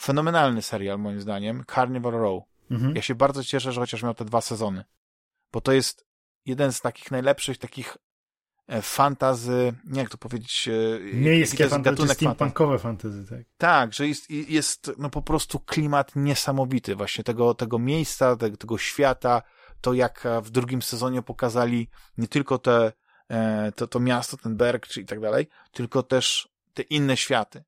fenomenalny 0.00 0.62
serial 0.62 0.98
moim 0.98 1.20
zdaniem, 1.20 1.64
Carnival 1.74 2.12
Row. 2.12 2.42
Mhm. 2.70 2.96
Ja 2.96 3.02
się 3.02 3.14
bardzo 3.14 3.44
cieszę, 3.44 3.72
że 3.72 3.80
chociaż 3.80 4.02
miał 4.02 4.14
te 4.14 4.24
dwa 4.24 4.40
sezony, 4.40 4.84
bo 5.52 5.60
to 5.60 5.72
jest 5.72 6.06
jeden 6.46 6.72
z 6.72 6.80
takich 6.80 7.10
najlepszych 7.10 7.58
takich 7.58 7.96
E, 7.96 8.15
fantazy, 8.82 9.74
nie 9.84 10.00
jak 10.00 10.10
to 10.10 10.18
powiedzieć... 10.18 10.68
E, 10.68 11.14
Miejskie 11.14 11.68
fantazy, 11.68 12.08
steampunkowe 12.08 12.78
fantazy, 12.78 13.26
tak? 13.26 13.40
Tak, 13.58 13.92
że 13.92 14.08
jest, 14.08 14.30
jest 14.30 14.92
no 14.98 15.10
po 15.10 15.22
prostu 15.22 15.60
klimat 15.60 16.16
niesamowity 16.16 16.94
właśnie 16.94 17.24
tego, 17.24 17.54
tego 17.54 17.78
miejsca, 17.78 18.36
tego, 18.36 18.56
tego 18.56 18.78
świata, 18.78 19.42
to 19.80 19.94
jak 19.94 20.24
w 20.42 20.50
drugim 20.50 20.82
sezonie 20.82 21.22
pokazali 21.22 21.88
nie 22.18 22.28
tylko 22.28 22.58
te, 22.58 22.92
e, 23.28 23.72
to, 23.72 23.86
to 23.86 24.00
miasto, 24.00 24.36
ten 24.36 24.56
Berg 24.56 24.86
czy 24.86 25.00
i 25.00 25.04
tak 25.04 25.20
dalej, 25.20 25.48
tylko 25.72 26.02
też 26.02 26.48
te 26.74 26.82
inne 26.82 27.16
światy, 27.16 27.64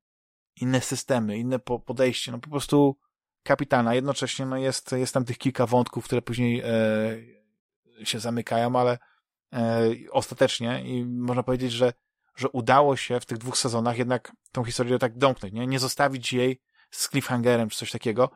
inne 0.55 0.81
systemy, 0.81 1.37
inne 1.37 1.59
podejście, 1.59 2.31
no 2.31 2.39
po 2.39 2.49
prostu 2.49 2.97
kapitana. 3.43 3.95
Jednocześnie 3.95 4.45
no 4.45 4.57
jest, 4.57 4.91
jest 4.91 5.13
tam 5.13 5.25
tych 5.25 5.37
kilka 5.37 5.65
wątków, 5.65 6.05
które 6.05 6.21
później 6.21 6.61
e, 6.65 8.05
się 8.05 8.19
zamykają, 8.19 8.75
ale 8.75 8.91
e, 8.91 8.97
ostatecznie 10.11 10.83
i 10.85 11.05
można 11.05 11.43
powiedzieć, 11.43 11.71
że, 11.71 11.93
że 12.35 12.49
udało 12.49 12.95
się 12.97 13.19
w 13.19 13.25
tych 13.25 13.37
dwóch 13.37 13.57
sezonach 13.57 13.97
jednak 13.97 14.31
tą 14.51 14.63
historię 14.63 14.99
tak 14.99 15.17
domknąć, 15.17 15.53
nie? 15.53 15.67
Nie 15.67 15.79
zostawić 15.79 16.33
jej 16.33 16.61
z 16.91 17.09
cliffhangerem 17.09 17.69
czy 17.69 17.77
coś 17.77 17.91
takiego, 17.91 18.29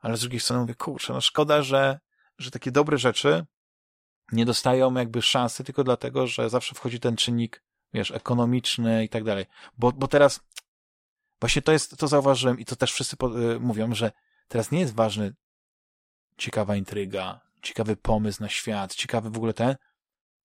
ale 0.00 0.16
z 0.16 0.20
drugiej 0.20 0.40
strony 0.40 0.62
mówię, 0.62 0.74
kurczę, 0.74 1.12
no 1.12 1.20
szkoda, 1.20 1.62
że, 1.62 2.00
że 2.38 2.50
takie 2.50 2.72
dobre 2.72 2.98
rzeczy 2.98 3.46
nie 4.32 4.44
dostają 4.44 4.94
jakby 4.94 5.22
szansy 5.22 5.64
tylko 5.64 5.84
dlatego, 5.84 6.26
że 6.26 6.50
zawsze 6.50 6.74
wchodzi 6.74 7.00
ten 7.00 7.16
czynnik, 7.16 7.62
wiesz, 7.92 8.10
ekonomiczny 8.10 9.04
i 9.04 9.08
tak 9.08 9.24
dalej. 9.24 9.46
Bo, 9.78 9.92
bo 9.92 10.08
teraz 10.08 10.40
właśnie 11.40 11.62
to 11.62 11.72
jest, 11.72 11.96
to 11.96 12.08
zauważyłem 12.08 12.58
i 12.58 12.64
to 12.64 12.76
też 12.76 12.92
wszyscy 12.92 13.16
po, 13.16 13.40
y, 13.40 13.60
mówią, 13.60 13.94
że 13.94 14.12
teraz 14.48 14.70
nie 14.70 14.80
jest 14.80 14.94
ważny 14.94 15.34
ciekawa 16.36 16.76
intryga, 16.76 17.40
ciekawy 17.62 17.96
pomysł 17.96 18.42
na 18.42 18.48
świat, 18.48 18.94
ciekawy 18.94 19.30
w 19.30 19.36
ogóle 19.36 19.54
ten, 19.54 19.76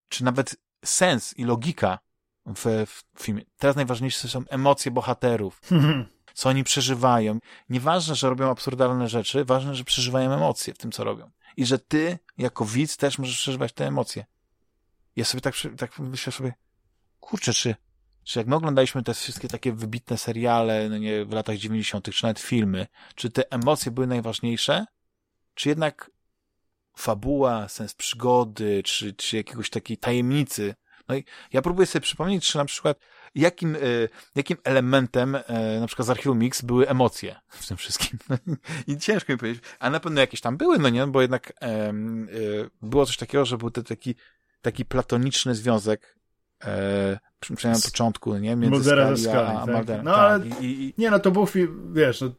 czy 0.10 0.24
nawet 0.24 0.56
sens 0.86 1.34
i 1.38 1.44
logika 1.44 2.00
w, 2.46 2.86
w 3.16 3.24
filmie. 3.24 3.42
Teraz 3.58 3.76
najważniejsze 3.76 4.28
są 4.28 4.44
emocje 4.50 4.92
bohaterów. 4.92 5.62
co 6.36 6.50
oni 6.50 6.64
przeżywają. 6.64 7.40
Nieważne, 7.70 8.16
że 8.16 8.30
robią 8.30 8.52
absurdalne 8.52 9.08
rzeczy, 9.08 9.46
ważne, 9.46 9.76
że 9.76 9.84
przeżywają 9.84 10.34
emocje 10.34 10.74
w 10.74 10.78
tym, 10.78 10.92
co 10.92 11.04
robią. 11.04 11.32
I 11.58 11.66
że 11.66 11.80
ty, 11.80 12.20
jako 12.38 12.66
widz, 12.66 12.98
też 12.98 13.18
możesz 13.18 13.38
przeżywać 13.38 13.74
te 13.74 13.88
emocje. 13.88 14.26
Ja 15.16 15.26
sobie 15.26 15.42
tak, 15.42 15.56
tak 15.78 16.00
myślę 16.00 16.34
sobie, 16.34 16.54
kurczę, 17.20 17.54
czy, 17.54 17.76
czy 18.24 18.40
jak 18.40 18.48
my 18.48 18.56
oglądaliśmy 18.56 19.04
te 19.04 19.14
wszystkie 19.14 19.48
takie 19.48 19.72
wybitne 19.72 20.18
seriale, 20.18 20.90
no 20.90 20.98
nie, 20.98 21.26
w 21.26 21.32
latach 21.32 21.58
90., 21.58 22.10
czy 22.14 22.24
nawet 22.24 22.40
filmy, 22.40 22.88
czy 23.16 23.30
te 23.30 23.52
emocje 23.52 23.92
były 23.92 24.08
najważniejsze, 24.08 24.86
czy 25.54 25.70
jednak 25.70 26.12
fabuła, 26.96 27.68
sens 27.68 27.94
przygody, 27.94 28.84
czy, 28.84 29.14
czy 29.14 29.38
jakiegoś 29.38 29.70
takiej 29.70 29.98
tajemnicy. 29.98 30.76
No 31.10 31.16
i 31.16 31.24
ja 31.54 31.62
próbuję 31.62 31.86
sobie 31.86 32.02
przypomnieć, 32.02 32.48
czy 32.48 32.58
na 32.58 32.66
przykład 32.66 33.00
jakim, 33.36 33.76
y, 33.76 34.10
jakim 34.36 34.58
elementem 34.64 35.36
y, 35.36 35.42
na 35.80 35.88
przykład 35.88 36.06
z 36.06 36.10
Archiwum 36.10 36.40
Mix 36.40 36.62
były 36.62 36.88
emocje 36.88 37.36
w 37.48 37.68
tym 37.68 37.78
wszystkim. 37.78 38.20
I 38.88 38.98
ciężko 38.98 39.34
mi 39.34 39.40
powiedzieć. 39.40 39.64
A 39.80 39.90
na 39.90 40.00
pewno 40.00 40.22
jakieś 40.22 40.42
tam 40.42 40.58
były, 40.58 40.80
no 40.80 40.90
nie? 40.90 41.08
Bo 41.08 41.22
jednak 41.22 41.50
y, 41.50 42.70
było 42.82 43.06
coś 43.06 43.18
takiego, 43.18 43.46
że 43.46 43.58
był 43.58 43.72
to 43.72 43.84
taki, 43.84 44.16
taki 44.62 44.86
platoniczny 44.86 45.56
związek 45.56 46.16
przynajmniej 47.40 47.82
na 47.84 47.92
początku, 47.92 48.34
no 48.34 48.40
nie? 48.40 48.56
Między 48.56 48.90
Skali, 48.90 49.18
Skali 49.18 49.58
a, 49.58 49.62
a 49.62 49.84
tak. 49.84 50.04
No 50.04 50.12
tak. 50.12 50.20
ale, 50.20 50.48
I, 50.48 50.66
i, 50.66 50.94
nie 50.98 51.12
no, 51.12 51.20
to 51.20 51.32
był 51.32 51.46
film, 51.46 51.94
wiesz, 51.96 52.22
no, 52.22 52.32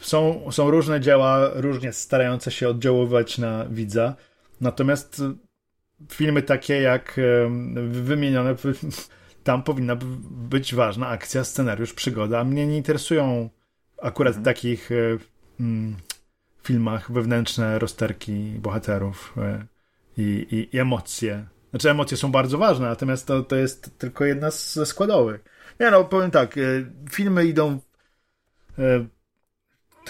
są, 0.00 0.52
są 0.52 0.70
różne 0.70 1.00
dzieła, 1.00 1.50
różnie 1.54 1.92
starające 1.92 2.50
się 2.50 2.68
oddziaływać 2.68 3.38
na 3.38 3.66
widza, 3.70 4.14
natomiast 4.60 5.22
filmy 6.12 6.42
takie 6.42 6.80
jak 6.80 7.20
wymienione, 7.90 8.54
tam 9.44 9.62
powinna 9.62 9.96
być 10.30 10.74
ważna 10.74 11.08
akcja, 11.08 11.44
scenariusz, 11.44 11.92
przygoda. 11.92 12.44
Mnie 12.44 12.66
nie 12.66 12.76
interesują 12.76 13.50
akurat 14.02 14.34
w 14.34 14.38
mhm. 14.38 14.54
takich 14.54 14.92
e, 14.92 15.18
mm, 15.60 15.96
filmach 16.62 17.12
wewnętrzne 17.12 17.78
rozterki 17.78 18.32
bohaterów 18.58 19.34
e, 19.38 19.66
i, 20.16 20.22
i, 20.22 20.76
i, 20.76 20.80
emocje. 20.80 21.46
Znaczy 21.70 21.90
emocje 21.90 22.16
są 22.16 22.32
bardzo 22.32 22.58
ważne, 22.58 22.88
natomiast 22.88 23.26
to, 23.26 23.42
to 23.42 23.56
jest 23.56 23.98
tylko 23.98 24.24
jedna 24.24 24.50
ze 24.50 24.86
składowych. 24.86 25.44
Nie 25.80 25.90
no, 25.90 26.04
powiem 26.04 26.30
tak, 26.30 26.58
e, 26.58 26.60
filmy 27.10 27.46
idą 27.46 27.78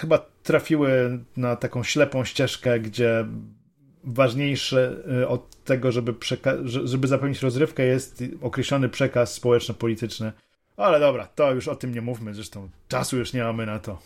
chyba 0.00 0.18
trafiły 0.42 1.18
na 1.36 1.56
taką 1.56 1.82
ślepą 1.82 2.24
ścieżkę, 2.24 2.80
gdzie 2.80 3.26
ważniejsze 4.04 4.96
y, 5.22 5.28
od 5.28 5.64
tego, 5.64 5.92
żeby, 5.92 6.14
żeby 6.64 7.08
zapewnić 7.08 7.42
rozrywkę, 7.42 7.84
jest 7.84 8.24
określony 8.42 8.88
przekaz 8.88 9.34
społeczno-polityczny. 9.34 10.32
Ale 10.76 11.00
dobra, 11.00 11.26
to 11.26 11.52
już 11.52 11.68
o 11.68 11.76
tym 11.76 11.94
nie 11.94 12.00
mówmy, 12.00 12.34
zresztą 12.34 12.68
czasu 12.88 13.18
już 13.18 13.32
nie 13.32 13.42
mamy 13.42 13.66
na 13.66 13.78
to. 13.78 13.98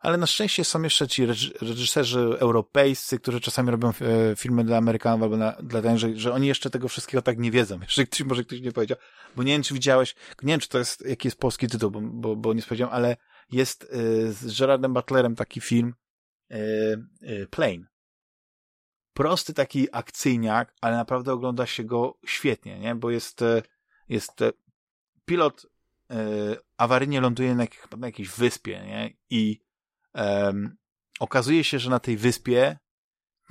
ale 0.00 0.16
na 0.16 0.26
szczęście 0.26 0.64
są 0.64 0.82
jeszcze 0.82 1.08
ci 1.08 1.26
reżyserzy 1.60 2.20
europejscy, 2.38 3.18
którzy 3.18 3.40
czasami 3.40 3.70
robią 3.70 3.88
e, 3.88 3.92
filmy 4.36 4.64
dla 4.64 4.76
Amerykanów 4.76 5.22
albo 5.22 5.36
dla, 5.36 5.52
dla 5.52 5.82
ten, 5.82 5.98
że, 5.98 6.16
że 6.16 6.32
oni 6.32 6.46
jeszcze 6.46 6.70
tego 6.70 6.88
wszystkiego 6.88 7.22
tak 7.22 7.38
nie 7.38 7.50
wiedzą. 7.50 7.80
Jeszcze 7.80 8.06
ktoś, 8.06 8.22
może 8.22 8.44
ktoś 8.44 8.60
nie 8.60 8.72
powiedział, 8.72 8.98
bo 9.36 9.42
nie 9.42 9.52
wiem, 9.52 9.62
czy 9.62 9.74
widziałeś, 9.74 10.14
nie 10.42 10.52
wiem, 10.52 10.60
czy 10.60 10.68
to 10.68 10.78
jest, 10.78 11.06
jaki 11.06 11.28
jest 11.28 11.38
polski 11.38 11.68
tytuł, 11.68 11.90
bo, 11.90 12.00
bo, 12.00 12.36
bo 12.36 12.54
nie 12.54 12.62
powiedziałem, 12.62 12.94
ale 12.94 13.16
jest 13.50 13.84
y, 13.84 14.32
z 14.32 14.58
Gerardem 14.58 14.94
Butlerem 14.94 15.34
taki 15.36 15.60
film 15.60 15.94
y, 16.50 16.56
y, 17.22 17.46
Plane. 17.50 17.86
Prosty 19.12 19.54
taki 19.54 19.88
akcyjniak, 19.92 20.74
ale 20.80 20.96
naprawdę 20.96 21.32
ogląda 21.32 21.66
się 21.66 21.84
go 21.84 22.18
świetnie, 22.26 22.78
nie? 22.78 22.94
Bo 22.94 23.10
jest, 23.10 23.40
jest 24.08 24.40
pilot 25.24 25.66
awaryjnie 26.76 27.20
ląduje 27.20 27.54
na, 27.54 27.64
na 27.96 28.06
jakiejś 28.06 28.28
wyspie, 28.28 28.84
nie? 28.86 29.16
I 29.30 29.60
okazuje 31.20 31.64
się, 31.64 31.78
że 31.78 31.90
na 31.90 32.00
tej 32.00 32.16
wyspie 32.16 32.78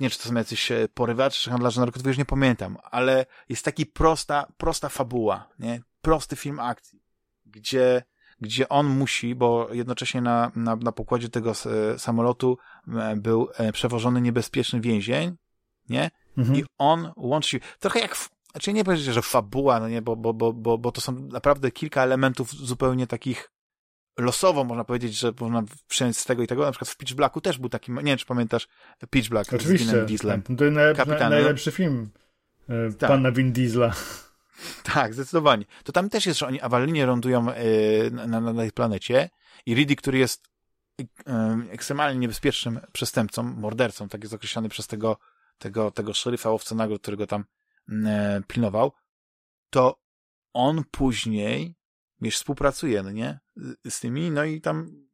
nie 0.00 0.10
czy 0.10 0.18
to 0.18 0.28
są 0.28 0.34
jacyś 0.34 0.72
porywacze 0.94 1.40
czy 1.40 1.50
handlarze 1.50 1.80
narkotyków, 1.80 2.08
już 2.08 2.18
nie 2.18 2.24
pamiętam, 2.24 2.76
ale 2.82 3.26
jest 3.48 3.64
taki 3.64 3.86
prosta, 3.86 4.52
prosta 4.56 4.88
fabuła, 4.88 5.48
nie? 5.58 5.82
Prosty 6.00 6.36
film 6.36 6.60
akcji, 6.60 7.02
gdzie 7.46 8.02
gdzie 8.40 8.68
on 8.68 8.86
musi, 8.86 9.34
bo 9.34 9.68
jednocześnie 9.72 10.20
na, 10.20 10.52
na, 10.56 10.76
na 10.76 10.92
pokładzie 10.92 11.28
tego 11.28 11.52
samolotu 11.98 12.58
e, 12.88 13.16
był 13.16 13.48
e, 13.54 13.72
przewożony 13.72 14.20
niebezpieczny 14.20 14.80
więzień, 14.80 15.36
nie? 15.88 16.10
Mhm. 16.38 16.58
I 16.58 16.64
on 16.78 17.12
łączy 17.16 17.48
się, 17.48 17.58
trochę 17.78 18.00
jak, 18.00 18.16
w, 18.16 18.30
znaczy 18.50 18.72
nie 18.72 18.84
powiedzieć, 18.84 19.06
że 19.06 19.22
fabuła, 19.22 19.80
no 19.80 19.88
nie, 19.88 20.02
bo, 20.02 20.16
bo, 20.16 20.34
bo, 20.34 20.52
bo, 20.52 20.78
bo 20.78 20.92
to 20.92 21.00
są 21.00 21.12
naprawdę 21.12 21.70
kilka 21.70 22.02
elementów 22.02 22.52
zupełnie 22.52 23.06
takich 23.06 23.50
losowo 24.18 24.64
można 24.64 24.84
powiedzieć, 24.84 25.14
że 25.14 25.32
można 25.40 25.62
przyjąć 25.88 26.18
z 26.18 26.24
tego 26.24 26.42
i 26.42 26.46
tego. 26.46 26.64
Na 26.64 26.70
przykład 26.70 26.88
w 26.88 26.96
Pitch 26.96 27.14
Blacku 27.14 27.40
też 27.40 27.58
był 27.58 27.68
taki, 27.68 27.92
nie 27.92 28.02
wiem, 28.02 28.18
czy 28.18 28.26
pamiętasz 28.26 28.68
Pitch 29.10 29.28
Black 29.28 29.52
Oczywiście, 29.52 30.04
z 30.04 30.06
Dieslem. 30.06 30.42
To 30.42 30.64
jest 30.64 30.76
najlepszy 31.30 31.72
film 31.72 32.10
e, 32.68 32.92
tak. 32.92 33.08
pana 33.08 33.32
Vin 33.32 33.52
Diesla. 33.52 33.92
Tak, 34.82 35.14
zdecydowanie. 35.14 35.64
To 35.84 35.92
tam 35.92 36.10
też 36.10 36.26
jest, 36.26 36.38
że 36.38 36.46
oni 36.46 36.60
awaryjnie 36.60 37.06
lądują 37.06 37.46
yy, 37.46 38.10
na, 38.10 38.40
na, 38.40 38.54
tej 38.54 38.72
planecie 38.72 39.30
i 39.66 39.74
Ridley, 39.74 39.96
który 39.96 40.18
jest 40.18 40.48
yy, 40.98 41.06
ekstremalnie 41.70 42.20
niebezpiecznym 42.20 42.80
przestępcą, 42.92 43.42
mordercą, 43.42 44.08
tak 44.08 44.22
jest 44.22 44.34
określony 44.34 44.68
przez 44.68 44.86
tego, 44.86 45.18
tego, 45.58 45.90
tego 45.90 46.14
szeryfa 46.14 46.50
łowca 46.50 46.74
nagród, 46.74 47.02
którego 47.02 47.26
tam 47.26 47.44
yy, 47.88 47.96
pilnował, 48.46 48.92
to 49.70 50.00
on 50.52 50.84
później, 50.90 51.76
wiesz, 52.20 52.36
współpracuje, 52.36 53.02
no 53.02 53.10
nie? 53.10 53.40
Z 53.88 54.00
tymi, 54.00 54.30
no 54.30 54.44
i 54.44 54.60
tam, 54.60 55.06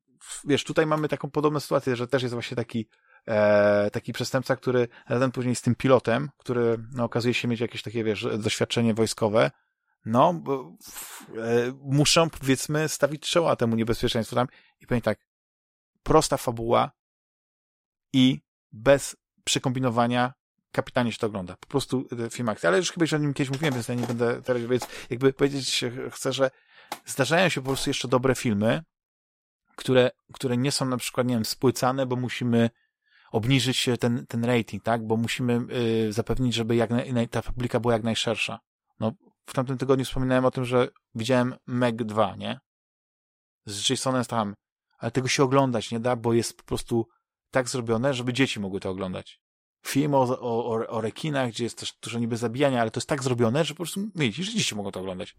wiesz, 0.45 0.65
tutaj 0.65 0.87
mamy 0.87 1.09
taką 1.09 1.31
podobną 1.31 1.61
sytuację, 1.61 1.97
że 1.97 2.09
też 2.09 2.23
jest 2.23 2.35
właśnie 2.35 2.57
taki 2.57 2.89
e, 3.27 3.91
taki 3.91 4.13
przestępca, 4.13 4.57
który 4.57 4.89
razem 5.09 5.33
później 5.33 5.55
z 5.55 5.63
tym 5.63 5.75
pilotem, 5.75 6.31
który 6.39 6.79
no, 6.93 7.05
okazuje 7.05 7.35
się 7.35 7.49
mieć 7.49 7.61
jakieś 7.61 7.83
takie, 7.83 8.05
wiesz, 8.05 8.27
doświadczenie 8.39 8.95
wojskowe, 8.95 9.51
no, 10.05 10.35
bo, 10.35 10.77
e, 11.37 11.73
muszą, 11.83 12.31
powiedzmy, 12.31 12.89
stawić 12.89 13.31
czoła 13.31 13.57
temu 13.57 13.77
niebezpieczeństwu 13.77 14.37
tam 14.37 14.47
i 14.81 14.87
powiem 14.87 15.03
tak, 15.03 15.19
prosta 16.03 16.37
fabuła 16.37 16.91
i 18.13 18.41
bez 18.73 19.17
przekombinowania 19.45 20.33
kapitanie 20.73 21.13
się 21.13 21.19
to 21.19 21.27
ogląda. 21.27 21.57
Po 21.61 21.67
prostu 21.67 22.09
e, 22.27 22.31
film 22.31 22.49
akcji. 22.49 22.67
Ale 22.67 22.77
już 22.77 22.93
chyba 22.93 23.05
już 23.05 23.13
o 23.13 23.19
nim 23.19 23.35
kiedyś 23.35 23.51
mówiłem, 23.51 23.75
więc 23.75 23.89
ja 23.89 23.95
nie 23.95 24.07
będę 24.07 24.43
teraz, 24.43 24.63
więc 24.63 24.87
jakby 25.11 25.33
powiedzieć 25.33 25.85
chcę, 26.11 26.33
że 26.33 26.51
zdarzają 27.07 27.49
się 27.49 27.61
po 27.61 27.67
prostu 27.67 27.91
jeszcze 27.91 28.09
dobre 28.09 28.35
filmy, 28.35 28.83
które, 29.77 30.11
które 30.33 30.57
nie 30.57 30.73
są 30.73 30.85
na 30.85 30.97
przykład, 30.97 31.27
nie 31.27 31.35
wiem, 31.35 31.45
spłycane, 31.45 32.07
bo 32.07 32.17
musimy 32.17 32.71
obniżyć 33.33 33.89
ten, 34.01 34.27
ten 34.27 34.45
rating, 34.45 34.83
tak? 34.83 35.07
Bo 35.07 35.17
musimy 35.17 35.61
y, 36.09 36.13
zapewnić, 36.13 36.55
żeby 36.55 36.77
jak 36.77 36.91
naj, 36.91 37.29
ta 37.29 37.43
publika 37.43 37.81
była 37.81 37.93
jak 37.93 38.03
najszersza. 38.03 38.59
No, 39.01 39.13
w 39.47 39.53
tamtym 39.53 39.79
tygodniu 39.79 40.05
wspominałem 40.05 40.45
o 40.45 40.51
tym, 40.51 40.65
że 40.65 40.89
widziałem 41.15 41.55
Meg 41.67 42.05
2, 42.05 42.37
nie? 42.37 42.61
Z 43.67 43.91
Jasonem 43.91 44.25
tam, 44.25 44.55
ale 44.99 45.11
tego 45.11 45.29
się 45.29 45.43
oglądać 45.43 45.91
nie 45.91 46.01
da, 46.01 46.17
bo 46.17 46.33
jest 46.33 46.57
po 46.57 46.65
prostu 46.65 47.07
tak 47.51 47.69
zrobione, 47.69 48.15
żeby 48.15 48.33
dzieci 48.33 48.61
mogły 48.61 48.81
to 48.81 48.91
oglądać. 48.91 49.41
Film 49.87 50.15
o, 50.15 50.23
o, 50.41 50.89
o 50.89 51.01
rekinach, 51.01 51.49
gdzie 51.51 51.65
jest 51.65 51.79
też 51.79 51.93
dużo 52.03 52.19
niby 52.19 52.37
zabijania, 52.37 52.81
ale 52.81 52.91
to 52.91 52.99
jest 52.99 53.09
tak 53.09 53.23
zrobione, 53.23 53.65
że 53.65 53.75
po 53.75 53.77
prostu 53.77 54.01
widzisz, 54.15 54.55
dzieci 54.55 54.75
mogą 54.75 54.91
to 54.91 55.01
oglądać. 55.01 55.37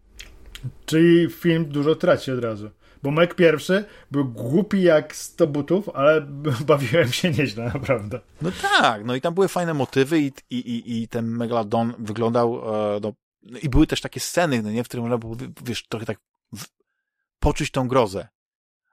Czyli 0.86 1.30
film 1.30 1.64
dużo 1.64 1.94
traci 1.94 2.32
od 2.32 2.38
razu. 2.38 2.70
Bo 3.04 3.10
Mac 3.10 3.34
pierwszy 3.34 3.84
był 4.10 4.24
głupi 4.24 4.82
jak 4.82 5.16
100 5.16 5.46
butów, 5.46 5.88
ale 5.88 6.20
bawiłem 6.66 7.12
się 7.12 7.30
nieźle, 7.30 7.64
naprawdę. 7.64 8.20
No 8.42 8.50
tak, 8.62 9.04
no 9.04 9.14
i 9.14 9.20
tam 9.20 9.34
były 9.34 9.48
fajne 9.48 9.74
motywy 9.74 10.20
i, 10.20 10.32
i, 10.50 10.56
i, 10.56 11.02
i 11.02 11.08
ten 11.08 11.26
Megalodon 11.26 11.94
wyglądał, 11.98 12.74
e, 12.96 13.00
no, 13.02 13.12
i 13.62 13.68
były 13.68 13.86
też 13.86 14.00
takie 14.00 14.20
sceny, 14.20 14.62
no 14.62 14.70
nie, 14.70 14.84
w 14.84 14.88
których 14.88 15.02
można 15.02 15.18
było, 15.18 15.36
wiesz, 15.64 15.86
trochę 15.88 16.06
tak 16.06 16.18
w, 16.56 16.64
poczuć 17.38 17.70
tą 17.70 17.88
grozę. 17.88 18.28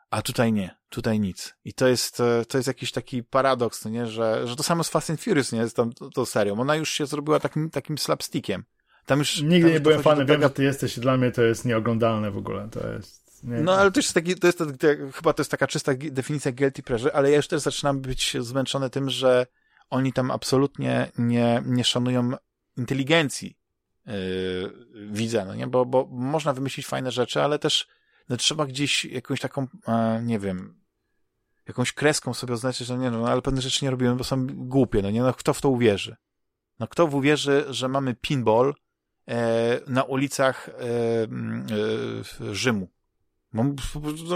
A 0.09 0.21
tutaj 0.21 0.53
nie, 0.53 0.75
tutaj 0.89 1.19
nic. 1.19 1.55
I 1.65 1.73
to 1.73 1.87
jest, 1.87 2.19
e, 2.19 2.45
to 2.45 2.57
jest 2.57 2.67
jakiś 2.67 2.91
taki 2.91 3.23
paradoks, 3.23 3.85
no 3.85 3.91
nie, 3.91 4.07
że, 4.07 4.47
że 4.47 4.55
to 4.55 4.63
samo 4.63 4.83
z 4.83 4.89
Fast 4.89 5.09
and 5.09 5.21
Furious, 5.21 5.51
nie, 5.51 5.67
z 5.67 5.73
tą, 5.73 5.89
tą 6.13 6.25
serią. 6.25 6.59
Ona 6.59 6.75
już 6.75 6.89
się 6.89 7.05
zrobiła 7.05 7.39
takim, 7.39 7.69
takim 7.69 7.97
slapstickiem. 7.97 8.63
Tam 9.05 9.19
już, 9.19 9.41
Nigdy 9.41 9.61
tam 9.61 9.73
nie 9.73 9.79
byłem 9.79 10.03
fanem, 10.03 10.27
wiem, 10.27 10.41
że 10.41 10.49
ty 10.49 10.63
jesteś, 10.63 10.99
dla 10.99 11.17
mnie 11.17 11.31
to 11.31 11.41
jest 11.41 11.65
nieoglądalne 11.65 12.31
w 12.31 12.37
ogóle, 12.37 12.69
to 12.71 12.87
jest... 12.87 13.30
No, 13.43 13.73
ale 13.73 13.91
to 13.91 13.99
jest 13.99 14.13
taki, 14.13 14.35
to 14.35 14.47
jest, 14.47 14.57
to, 14.57 14.65
chyba 15.13 15.33
to 15.33 15.41
jest 15.41 15.51
taka 15.51 15.67
czysta 15.67 15.91
definicja 16.11 16.51
guilty 16.51 16.83
pleasure, 16.83 17.13
ale 17.13 17.31
ja 17.31 17.37
już 17.37 17.47
też 17.47 17.61
zaczynam 17.61 18.01
być 18.01 18.37
zmęczony 18.39 18.89
tym, 18.89 19.09
że 19.09 19.47
oni 19.89 20.13
tam 20.13 20.31
absolutnie 20.31 21.11
nie, 21.17 21.63
nie 21.65 21.83
szanują 21.83 22.31
inteligencji 22.77 23.57
yy, 24.05 24.13
widza, 25.11 25.45
no 25.45 25.55
nie? 25.55 25.67
Bo, 25.67 25.85
bo 25.85 26.07
można 26.11 26.53
wymyślić 26.53 26.87
fajne 26.87 27.11
rzeczy, 27.11 27.41
ale 27.41 27.59
też 27.59 27.87
no, 28.29 28.37
trzeba 28.37 28.65
gdzieś 28.65 29.05
jakąś 29.05 29.39
taką, 29.39 29.67
e, 29.87 30.21
nie 30.23 30.39
wiem, 30.39 30.81
jakąś 31.67 31.93
kreską 31.93 32.33
sobie 32.33 32.53
oznaczyć, 32.53 32.87
że 32.87 32.97
nie, 32.97 33.11
no, 33.11 33.27
ale 33.27 33.41
pewne 33.41 33.61
rzeczy 33.61 33.85
nie 33.85 33.91
robimy, 33.91 34.15
bo 34.15 34.23
są 34.23 34.47
głupie, 34.47 35.01
no 35.01 35.11
nie? 35.11 35.21
No, 35.21 35.33
kto 35.33 35.53
w 35.53 35.61
to 35.61 35.69
uwierzy? 35.69 36.15
No, 36.79 36.87
kto 36.87 37.05
uwierzy, 37.05 37.65
że 37.69 37.87
mamy 37.87 38.15
pinball 38.15 38.73
e, 39.27 39.79
na 39.87 40.03
ulicach 40.03 40.69
e, 40.69 40.73
e, 42.41 42.53
Rzymu? 42.53 42.87
No, 43.53 43.63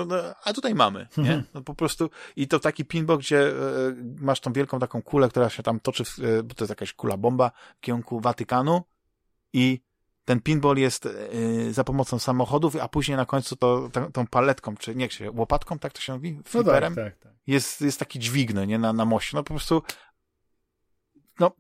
no, 0.07 0.15
a 0.43 0.53
tutaj 0.53 0.75
mamy, 0.75 1.07
nie? 1.17 1.23
Mhm. 1.23 1.43
No 1.53 1.61
po 1.61 1.75
prostu 1.75 2.09
i 2.35 2.47
to 2.47 2.59
taki 2.59 2.85
pinball, 2.85 3.17
gdzie 3.17 3.47
e, 3.47 3.53
masz 4.19 4.39
tą 4.39 4.53
wielką 4.53 4.79
taką 4.79 5.01
kulę, 5.01 5.29
która 5.29 5.49
się 5.49 5.63
tam 5.63 5.79
toczy, 5.79 6.03
e, 6.23 6.43
bo 6.43 6.53
to 6.53 6.63
jest 6.63 6.69
jakaś 6.69 6.93
kula 6.93 7.17
bomba 7.17 7.51
w 7.77 7.81
kierunku 7.81 8.19
Watykanu 8.19 8.83
i 9.53 9.81
ten 10.25 10.41
pinball 10.41 10.77
jest 10.77 11.05
e, 11.05 11.73
za 11.73 11.83
pomocą 11.83 12.19
samochodów, 12.19 12.75
a 12.75 12.87
później 12.87 13.17
na 13.17 13.25
końcu 13.25 13.55
to 13.55 13.89
tą, 14.13 14.27
paletką, 14.27 14.77
czy 14.77 14.95
nie, 14.95 15.09
się, 15.09 15.31
łopatką, 15.31 15.79
tak 15.79 15.93
to 15.93 16.01
się 16.01 16.13
mówi? 16.13 16.39
Fliperem? 16.45 16.93
No 16.95 17.03
tak, 17.03 17.13
tak, 17.13 17.23
tak. 17.23 17.33
Jest, 17.47 17.81
jest 17.81 17.99
taki 17.99 18.19
dźwigny, 18.19 18.67
nie, 18.67 18.79
na, 18.79 18.93
na 18.93 19.05
moście. 19.05 19.37
No 19.37 19.43
po 19.43 19.53
prostu 19.53 19.83
no 21.39 21.51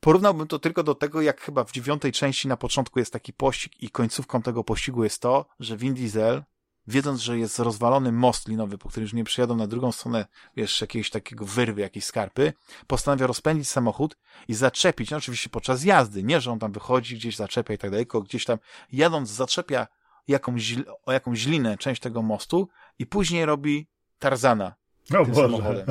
porównałbym 0.00 0.46
to 0.48 0.58
tylko 0.58 0.82
do 0.82 0.94
tego, 0.94 1.22
jak 1.22 1.40
chyba 1.40 1.64
w 1.64 1.72
dziewiątej 1.72 2.12
części 2.12 2.48
na 2.48 2.56
początku 2.56 2.98
jest 2.98 3.12
taki 3.12 3.32
pościg 3.32 3.82
i 3.82 3.90
końcówką 3.90 4.42
tego 4.42 4.64
pościgu 4.64 5.04
jest 5.04 5.22
to, 5.22 5.46
że 5.60 5.76
Vin 5.76 5.94
Diesel, 5.94 6.42
wiedząc, 6.86 7.20
że 7.20 7.38
jest 7.38 7.58
rozwalony 7.58 8.12
most 8.12 8.48
linowy, 8.48 8.78
po 8.78 8.88
którym 8.88 9.04
już 9.04 9.12
nie 9.12 9.24
przyjadą 9.24 9.56
na 9.56 9.66
drugą 9.66 9.92
stronę, 9.92 10.26
wiesz, 10.56 10.80
jakiegoś 10.80 11.10
takiego 11.10 11.44
wyrwy, 11.44 11.80
jakiejś 11.80 12.04
skarpy, 12.04 12.52
postanawia 12.86 13.26
rozpędzić 13.26 13.68
samochód 13.68 14.16
i 14.48 14.54
zaczepić, 14.54 15.10
no 15.10 15.16
oczywiście 15.16 15.50
podczas 15.50 15.84
jazdy, 15.84 16.22
nie, 16.22 16.40
że 16.40 16.52
on 16.52 16.58
tam 16.58 16.72
wychodzi, 16.72 17.16
gdzieś 17.16 17.36
zaczepia 17.36 17.74
i 17.74 17.78
tak 17.78 17.90
dalej, 17.90 18.06
tylko 18.06 18.22
gdzieś 18.22 18.44
tam 18.44 18.58
jadąc 18.92 19.30
zaczepia 19.30 19.86
jakąś, 20.28 20.74
o 21.02 21.12
jakąś 21.12 21.46
linę, 21.46 21.78
część 21.78 22.00
tego 22.00 22.22
mostu 22.22 22.68
i 22.98 23.06
później 23.06 23.46
robi 23.46 23.88
Tarzana 24.18 24.74
o 25.10 25.24
tym 25.24 25.34
Boże. 25.34 25.48
samochodem. 25.48 25.86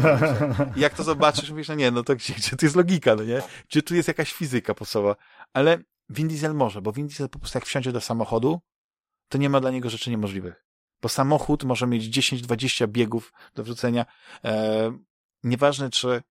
I 0.75 0.79
jak 0.79 0.93
to 0.93 1.03
zobaczysz, 1.03 1.49
mówisz, 1.49 1.67
no 1.67 1.75
nie, 1.75 1.91
no 1.91 2.03
to 2.03 2.15
gdzie, 2.15 2.33
gdzie 2.33 2.55
tu 2.57 2.65
jest 2.65 2.75
logika, 2.75 3.15
no 3.15 3.23
nie? 3.23 3.41
Gdzie 3.69 3.81
tu 3.81 3.95
jest 3.95 4.07
jakaś 4.07 4.33
fizyka 4.33 4.73
podstawowa? 4.73 5.15
Ale 5.53 5.77
Vin 6.09 6.27
Diesel 6.27 6.53
może, 6.53 6.81
bo 6.81 6.91
Vin 6.91 7.07
Diesel 7.07 7.29
po 7.29 7.39
prostu 7.39 7.57
jak 7.57 7.65
wsiądzie 7.65 7.91
do 7.91 8.01
samochodu, 8.01 8.59
to 9.29 9.37
nie 9.37 9.49
ma 9.49 9.59
dla 9.59 9.71
niego 9.71 9.89
rzeczy 9.89 10.09
niemożliwych. 10.09 10.65
Bo 11.01 11.09
samochód 11.09 11.63
może 11.63 11.87
mieć 11.87 12.17
10-20 12.17 12.87
biegów 12.87 13.33
do 13.55 13.63
wrzucenia. 13.63 14.05
E, 14.43 14.97
nieważne, 15.43 15.89
czy 15.89 16.21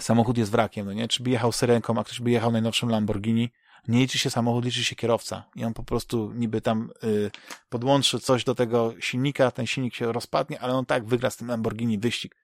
samochód 0.00 0.38
jest 0.38 0.50
wrakiem, 0.50 0.86
no 0.86 0.92
nie? 0.92 1.08
Czy 1.08 1.22
by 1.22 1.30
jechał 1.30 1.52
syrenką, 1.52 1.98
a 1.98 2.04
ktoś 2.04 2.20
by 2.20 2.30
jechał 2.30 2.52
najnowszym 2.52 2.88
Lamborghini, 2.88 3.50
nie 3.88 3.98
liczy 3.98 4.18
się 4.18 4.30
samochód, 4.30 4.64
liczy 4.64 4.84
się 4.84 4.96
kierowca. 4.96 5.44
I 5.54 5.64
on 5.64 5.74
po 5.74 5.82
prostu 5.82 6.32
niby 6.32 6.60
tam 6.60 6.90
y, 7.04 7.30
podłączy 7.68 8.20
coś 8.20 8.44
do 8.44 8.54
tego 8.54 8.94
silnika, 9.00 9.50
ten 9.50 9.66
silnik 9.66 9.94
się 9.94 10.12
rozpadnie, 10.12 10.60
ale 10.60 10.74
on 10.74 10.86
tak 10.86 11.04
wygra 11.04 11.30
z 11.30 11.36
tym 11.36 11.48
Lamborghini 11.48 11.98
wyścig. 11.98 12.36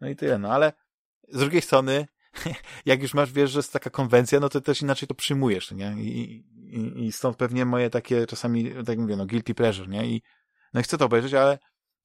No 0.00 0.08
i 0.08 0.16
tyle. 0.16 0.38
No 0.38 0.52
ale 0.52 0.72
z 1.28 1.38
drugiej 1.38 1.62
strony, 1.62 2.06
jak 2.86 3.02
już 3.02 3.14
masz, 3.14 3.32
wiesz, 3.32 3.50
że 3.50 3.58
jest 3.58 3.72
taka 3.72 3.90
konwencja, 3.90 4.40
no 4.40 4.48
to 4.48 4.60
też 4.60 4.82
inaczej 4.82 5.08
to 5.08 5.14
przyjmujesz, 5.14 5.70
nie? 5.70 5.94
I, 5.98 6.44
i, 6.56 7.04
i 7.04 7.12
stąd 7.12 7.36
pewnie 7.36 7.64
moje 7.64 7.90
takie 7.90 8.26
czasami, 8.26 8.70
tak 8.86 8.98
mówię, 8.98 9.16
no 9.16 9.26
guilty 9.26 9.54
pleasure, 9.54 9.88
nie? 9.88 10.06
I 10.06 10.22
no 10.74 10.80
i 10.80 10.82
chcę 10.82 10.98
to 10.98 11.04
obejrzeć, 11.04 11.34
ale 11.34 11.58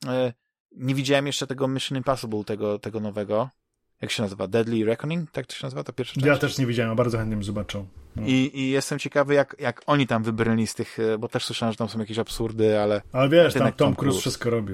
e, 0.07 0.33
nie 0.71 0.95
widziałem 0.95 1.27
jeszcze 1.27 1.47
tego 1.47 1.67
Mission 1.67 1.97
Impossible, 1.97 2.43
tego, 2.43 2.79
tego 2.79 2.99
nowego. 2.99 3.49
Jak 4.06 4.11
się 4.11 4.23
nazywa? 4.23 4.48
Deadly 4.48 4.86
Reckoning? 4.86 5.32
Tak 5.32 5.45
to 5.45 5.56
się 5.56 5.65
nazywa? 5.65 5.84
To 5.84 5.94
pierwsza 5.94 6.14
część? 6.14 6.26
Ja 6.26 6.38
też 6.38 6.57
nie 6.57 6.65
widziałem, 6.65 6.91
a 6.91 6.95
bardzo 6.95 7.18
chętnie 7.18 7.36
bym 7.36 7.44
zobaczył. 7.44 7.88
No. 8.15 8.27
I, 8.27 8.52
I 8.53 8.69
jestem 8.69 8.99
ciekawy, 8.99 9.34
jak, 9.34 9.56
jak 9.60 9.82
oni 9.86 10.07
tam 10.07 10.23
wybrnęli 10.23 10.68
z 10.68 10.76
tych, 10.76 10.99
e, 10.99 11.18
bo 11.18 11.27
też 11.27 11.45
słyszałem, 11.45 11.73
że 11.73 11.77
tam 11.77 11.90
są 11.90 11.99
jakieś 11.99 12.19
absurdy, 12.19 12.80
ale... 12.80 13.02
Ale 13.11 13.30
wiesz, 13.30 13.53
tam 13.53 13.73
Tom 13.73 13.95
Cruise 13.95 14.19
wszystko 14.19 14.49
robi. 14.49 14.73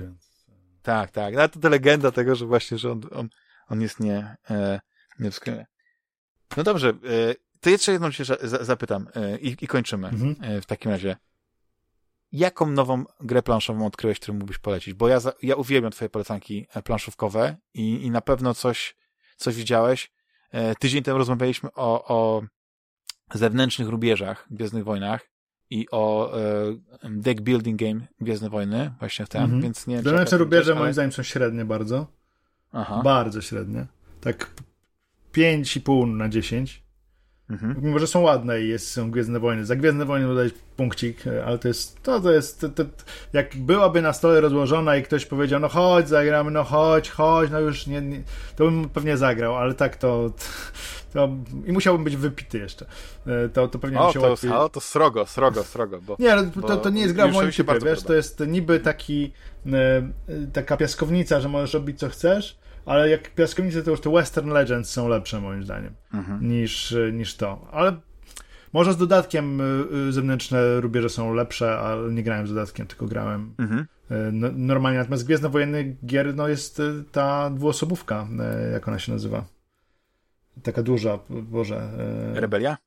Tak, 0.82 1.12
tak. 1.12 1.34
No 1.34 1.48
to, 1.48 1.60
to 1.60 1.70
legenda 1.70 2.12
tego, 2.12 2.36
że 2.36 2.46
właśnie, 2.46 2.78
że 2.78 2.92
on, 2.92 3.02
on, 3.12 3.30
on 3.68 3.82
jest 3.82 4.00
nie, 4.00 4.36
e, 4.50 4.80
nie 5.20 5.30
No 6.58 6.64
dobrze, 6.64 6.90
e, 6.90 6.94
to 7.60 7.70
jeszcze 7.70 7.92
jedną 7.92 8.12
się 8.12 8.24
zapytam 8.44 9.08
e, 9.16 9.38
i, 9.38 9.56
i 9.62 9.68
kończymy 9.68 10.08
mhm. 10.08 10.36
E, 10.42 10.62
w 10.62 10.66
takim 10.66 10.92
razie. 10.92 11.16
Jaką 12.32 12.68
nową 12.72 13.04
grę 13.20 13.44
planszową 13.44 13.86
odkryłeś, 13.86 14.20
którą 14.20 14.34
mógłbyś 14.34 14.58
polecić? 14.58 14.94
Bo 14.94 15.08
ja, 15.08 15.20
ja 15.42 15.56
uwielbiam 15.56 15.92
twoje 15.92 16.10
polecanki 16.10 16.68
e, 16.74 16.82
planszówkowe 16.82 17.58
i, 17.74 18.06
i 18.06 18.12
na 18.12 18.22
pewno 18.22 18.54
coś, 18.54 18.96
coś 19.42 19.56
widziałeś. 19.56 20.12
Tydzień 20.80 21.04
temu 21.04 21.18
rozmawialiśmy 21.18 21.70
o, 21.76 22.08
o 22.08 22.42
zewnętrznych 23.34 23.88
rubieżach 23.88 24.48
w 24.50 24.54
Gwiezdnych 24.56 24.84
Wojnach 24.84 25.30
i 25.70 25.88
o 25.92 26.34
e, 26.40 27.10
deck 27.10 27.42
building 27.42 27.80
game 27.80 28.08
Gwiezdne 28.22 28.50
Wojny, 28.50 28.92
właśnie 29.00 29.26
w 29.26 29.30
ten, 29.30 29.44
mhm. 29.44 29.62
więc 29.62 29.88
nie 29.88 30.02
Zewnętrzne 30.02 30.38
rubieże 30.38 30.72
ale... 30.72 30.82
moim 30.82 30.94
zdaniem 30.94 31.12
są 31.12 31.24
średnie 31.24 31.66
bardzo. 31.66 32.08
Aha. 32.72 33.02
Bardzo 33.04 33.42
średnie. 33.42 33.86
Tak 34.22 34.50
5,5 35.34 36.08
na 36.08 36.30
10. 36.30 36.84
Mhm. 37.52 37.76
Mimo, 37.82 38.00
że 38.00 38.08
są 38.08 38.22
ładne 38.22 38.62
i 38.62 38.68
jest, 38.68 38.92
są 38.92 39.12
Gwiezdne 39.12 39.40
Wojny. 39.40 39.66
Za 39.66 39.76
Gwiezdne 39.76 40.06
Wojny 40.06 40.28
dodać 40.28 40.54
punkcik, 40.76 41.24
ale 41.46 41.60
to 41.60 41.68
jest, 41.68 42.04
to, 42.04 42.20
to 42.20 42.32
jest, 42.32 42.62
to, 42.62 42.70
to, 42.70 42.84
jak 43.34 43.56
byłaby 43.56 44.02
na 44.02 44.14
stole 44.14 44.42
rozłożona 44.42 44.96
i 44.98 45.04
ktoś 45.04 45.26
powiedział, 45.26 45.60
no 45.60 45.68
chodź, 45.68 46.10
zagramy, 46.10 46.52
no 46.52 46.64
chodź, 46.64 47.10
chodź, 47.10 47.52
no 47.52 47.60
już 47.60 47.88
nie, 47.88 48.02
nie 48.02 48.24
to 48.56 48.66
bym 48.66 48.90
pewnie 48.90 49.18
zagrał, 49.18 49.56
ale 49.56 49.74
tak 49.74 49.96
to, 49.96 50.32
to 51.14 51.30
i 51.66 51.72
musiałbym 51.72 52.04
być 52.04 52.18
wypity 52.18 52.58
jeszcze. 52.58 52.86
E, 53.28 53.50
to, 53.50 53.68
to 53.68 53.80
pewnie 53.80 54.00
o, 54.00 54.14
to, 54.14 54.22
łatwiej... 54.22 54.52
o, 54.52 54.70
to 54.70 54.80
srogo, 54.80 55.26
srogo, 55.26 55.64
srogo. 55.64 56.02
Bo, 56.02 56.16
nie, 56.20 56.34
ale 56.34 56.52
to, 56.68 56.78
to 56.78 56.90
nie 56.90 57.02
jest 57.02 57.14
gra 57.14 57.28
w 57.28 57.34
moim 57.34 57.52
typie, 57.52 57.74
wiesz, 57.74 57.80
podoba. 57.84 58.08
to 58.08 58.14
jest 58.14 58.44
niby 58.48 58.80
taki, 58.80 59.32
e, 59.66 60.10
taka 60.54 60.78
piaskownica, 60.78 61.40
że 61.42 61.50
możesz 61.50 61.74
robić 61.74 62.00
co 62.00 62.10
chcesz, 62.10 62.61
ale 62.86 63.10
jak 63.10 63.36
piaskownice 63.36 63.84
to 63.84 63.92
już 63.92 64.02
te 64.02 64.12
Western 64.12 64.50
Legends 64.50 64.90
są 64.90 65.08
lepsze 65.08 65.42
moim 65.42 65.64
zdaniem 65.64 65.94
mhm. 66.14 66.48
niż, 66.50 66.96
niż 67.14 67.36
to. 67.36 67.68
Ale 67.72 68.02
może 68.74 68.94
z 68.94 68.98
dodatkiem 68.98 69.62
y, 69.62 69.86
y, 70.08 70.12
zewnętrzne 70.12 70.82
rubieże 70.82 71.10
są 71.10 71.34
lepsze, 71.34 71.78
ale 71.80 72.12
nie 72.12 72.24
grałem 72.24 72.48
z 72.48 72.50
dodatkiem, 72.50 72.88
tylko 72.88 73.06
grałem 73.06 73.56
mhm. 73.60 73.88
Y, 74.12 74.32
no, 74.32 74.48
normalnie. 74.56 75.00
Natomiast 75.00 75.26
Gwiezdne 75.26 75.50
Wojenne 75.50 75.84
gier 75.84 76.36
no 76.36 76.48
jest 76.48 76.82
ta 77.12 77.50
dwuosobówka, 77.50 78.28
jak 78.74 78.88
ona 78.88 79.00
się 79.00 79.12
nazywa. 79.12 79.46
Taka 80.64 80.84
duża, 80.84 81.20
Boże. 81.30 81.90
Rebelia? 82.34 82.78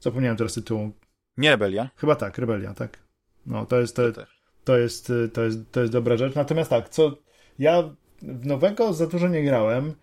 Zapomniałem 0.00 0.36
teraz 0.36 0.54
tytułu. 0.54 0.92
Nie 1.36 1.50
Rebelia? 1.50 1.90
Chyba 1.96 2.16
tak, 2.16 2.38
Rebelia, 2.38 2.74
tak. 2.74 2.98
No, 3.46 3.66
to 3.66 3.80
jest, 3.80 3.96
to, 3.96 4.02
to, 4.64 4.78
jest, 4.78 5.12
to, 5.32 5.42
jest, 5.42 5.72
to 5.72 5.80
jest 5.80 5.92
dobra 5.92 6.16
rzecz. 6.16 6.34
Natomiast 6.34 6.70
tak, 6.70 6.88
co 6.88 7.16
ja 7.58 7.82
w 8.28 8.46
nowego 8.46 8.92
za 8.92 9.06
dużo 9.06 9.28
nie 9.28 9.44
grałem. 9.44 9.94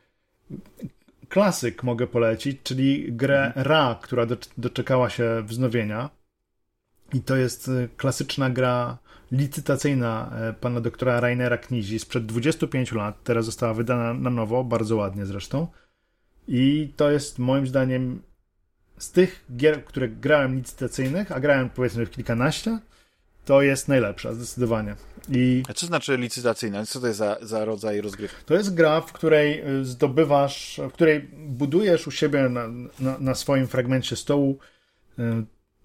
Klasyk 1.29 1.83
mogę 1.83 2.07
polecić, 2.07 2.59
czyli 2.63 3.13
grę 3.13 3.45
mhm. 3.45 3.67
Ra, 3.67 3.99
która 4.01 4.25
doczekała 4.57 5.09
się 5.09 5.43
wznowienia. 5.43 6.09
I 7.13 7.21
to 7.21 7.35
jest 7.35 7.67
y, 7.67 7.89
klasyczna 7.97 8.49
gra 8.49 8.97
licytacyjna 9.31 10.31
e, 10.35 10.53
pana 10.53 10.81
doktora 10.81 11.19
Rainera 11.19 11.57
Knizi 11.57 11.99
sprzed 11.99 12.25
25 12.25 12.91
lat. 12.91 13.23
Teraz 13.23 13.45
została 13.45 13.73
wydana 13.73 14.13
na 14.13 14.29
nowo, 14.29 14.63
bardzo 14.63 14.95
ładnie 14.95 15.25
zresztą. 15.25 15.67
I 16.47 16.93
to 16.95 17.11
jest 17.11 17.39
moim 17.39 17.67
zdaniem 17.67 18.21
z 18.97 19.11
tych 19.11 19.45
gier, 19.57 19.85
które 19.85 20.09
grałem 20.09 20.55
licytacyjnych, 20.55 21.31
a 21.31 21.39
grałem 21.39 21.69
powiedzmy 21.69 22.05
w 22.05 22.11
kilkanaście, 22.11 22.79
to 23.45 23.61
jest 23.61 23.87
najlepsza, 23.87 24.33
zdecydowanie. 24.33 24.95
I 25.29 25.63
A 25.69 25.73
co 25.73 25.85
znaczy 25.85 26.17
licytacyjna? 26.17 26.85
Co 26.85 26.99
to 26.99 27.07
jest 27.07 27.19
za, 27.19 27.37
za 27.41 27.65
rodzaj 27.65 28.01
rozgrywki? 28.01 28.45
To 28.45 28.53
jest 28.53 28.73
gra, 28.73 29.01
w 29.01 29.13
której 29.13 29.69
y, 29.81 29.85
zdobywasz, 29.85 30.81
w 30.89 30.93
której 30.93 31.21
budujesz 31.33 32.07
u 32.07 32.11
siebie 32.11 32.49
na, 32.49 32.67
na, 32.99 33.17
na 33.19 33.35
swoim 33.35 33.67
fragmencie 33.67 34.15
stołu 34.15 34.59
y, 35.19 35.23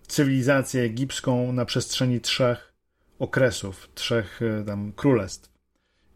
cywilizację 0.06 0.82
egipską 0.82 1.52
na 1.52 1.64
przestrzeni 1.64 2.20
trzech 2.20 2.72
okresów, 3.18 3.88
trzech 3.94 4.42
y, 4.42 4.64
tam 4.66 4.92
królestw. 4.92 5.50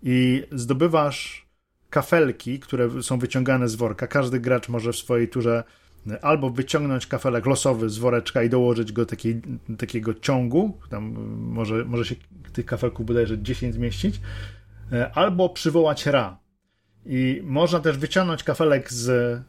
I 0.02 0.46
zdobywasz 0.52 1.50
kafelki, 1.90 2.60
które 2.60 3.02
są 3.02 3.18
wyciągane 3.18 3.68
z 3.68 3.74
worka. 3.74 4.06
Każdy 4.06 4.40
gracz 4.40 4.68
może 4.68 4.92
w 4.92 4.96
swojej 4.96 5.28
turze 5.28 5.64
albo 6.22 6.50
wyciągnąć 6.50 7.06
kafelek 7.06 7.46
losowy 7.46 7.90
z 7.90 7.98
woreczka 7.98 8.42
i 8.42 8.48
dołożyć 8.48 8.92
go 8.92 9.06
takiej, 9.06 9.42
takiego 9.78 10.14
ciągu, 10.14 10.78
tam 10.90 11.04
może, 11.38 11.84
może 11.84 12.04
się 12.04 12.14
tych 12.52 12.66
kafelków 12.66 13.06
bodajże 13.06 13.42
10 13.42 13.74
zmieścić, 13.74 14.20
e, 14.92 15.10
albo 15.14 15.48
przywołać 15.48 16.06
Ra. 16.06 16.38
I 17.06 17.40
można 17.44 17.80
też 17.80 17.98
wyciągnąć 17.98 18.44
kafelek 18.44 18.92
z 18.92 19.08
e, 19.08 19.42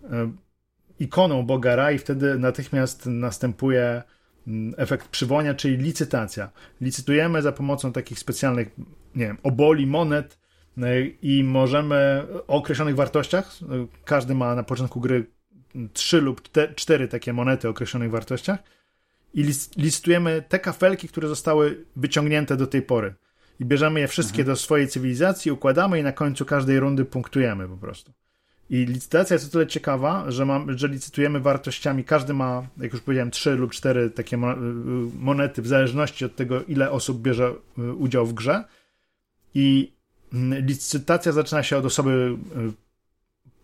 ikoną 0.99 1.45
Boga 1.45 1.75
Ra 1.75 1.91
i 1.91 1.97
wtedy 1.97 2.39
natychmiast 2.39 3.05
następuje 3.05 4.01
mm, 4.47 4.73
efekt 4.77 5.07
przywołania, 5.07 5.53
czyli 5.53 5.77
licytacja. 5.77 6.49
Licytujemy 6.81 7.41
za 7.41 7.51
pomocą 7.51 7.93
takich 7.93 8.19
specjalnych, 8.19 8.71
nie 9.15 9.25
wiem, 9.25 9.37
oboli, 9.43 9.87
monet 9.87 10.39
e, 10.77 11.05
i 11.05 11.43
możemy 11.43 12.23
o 12.47 12.55
określonych 12.55 12.95
wartościach, 12.95 13.57
każdy 14.05 14.35
ma 14.35 14.55
na 14.55 14.63
początku 14.63 15.01
gry 15.01 15.25
trzy 15.93 16.21
lub 16.21 16.47
te, 16.49 16.73
cztery 16.73 17.07
takie 17.07 17.33
monety 17.33 17.67
o 17.67 17.71
określonych 17.71 18.11
wartościach 18.11 18.59
i 19.33 19.45
listujemy 19.77 20.43
te 20.49 20.59
kafelki, 20.59 21.07
które 21.07 21.27
zostały 21.27 21.85
wyciągnięte 21.95 22.57
do 22.57 22.67
tej 22.67 22.81
pory. 22.81 23.13
I 23.59 23.65
bierzemy 23.65 23.99
je 23.99 24.07
wszystkie 24.07 24.41
mhm. 24.41 24.47
do 24.47 24.55
swojej 24.55 24.87
cywilizacji, 24.87 25.51
układamy 25.51 25.99
i 25.99 26.03
na 26.03 26.11
końcu 26.11 26.45
każdej 26.45 26.79
rundy 26.79 27.05
punktujemy 27.05 27.67
po 27.67 27.77
prostu. 27.77 28.11
I 28.69 28.85
licytacja 28.85 29.33
jest 29.33 29.45
o 29.47 29.49
tyle 29.49 29.67
ciekawa, 29.67 30.31
że, 30.31 30.45
mam, 30.45 30.77
że 30.77 30.87
licytujemy 30.87 31.39
wartościami. 31.39 32.03
Każdy 32.03 32.33
ma, 32.33 32.67
jak 32.77 32.93
już 32.93 33.01
powiedziałem, 33.01 33.31
trzy 33.31 33.51
lub 33.51 33.71
cztery 33.71 34.09
takie 34.09 34.37
y, 34.37 34.39
monety, 35.19 35.61
w 35.61 35.67
zależności 35.67 36.25
od 36.25 36.35
tego, 36.35 36.63
ile 36.63 36.91
osób 36.91 37.21
bierze 37.21 37.53
y, 37.79 37.93
udział 37.93 38.25
w 38.25 38.33
grze. 38.33 38.63
I 39.53 39.91
mm, 40.33 40.65
licytacja 40.65 41.31
zaczyna 41.31 41.63
się 41.63 41.77
od 41.77 41.85
osoby 41.85 42.37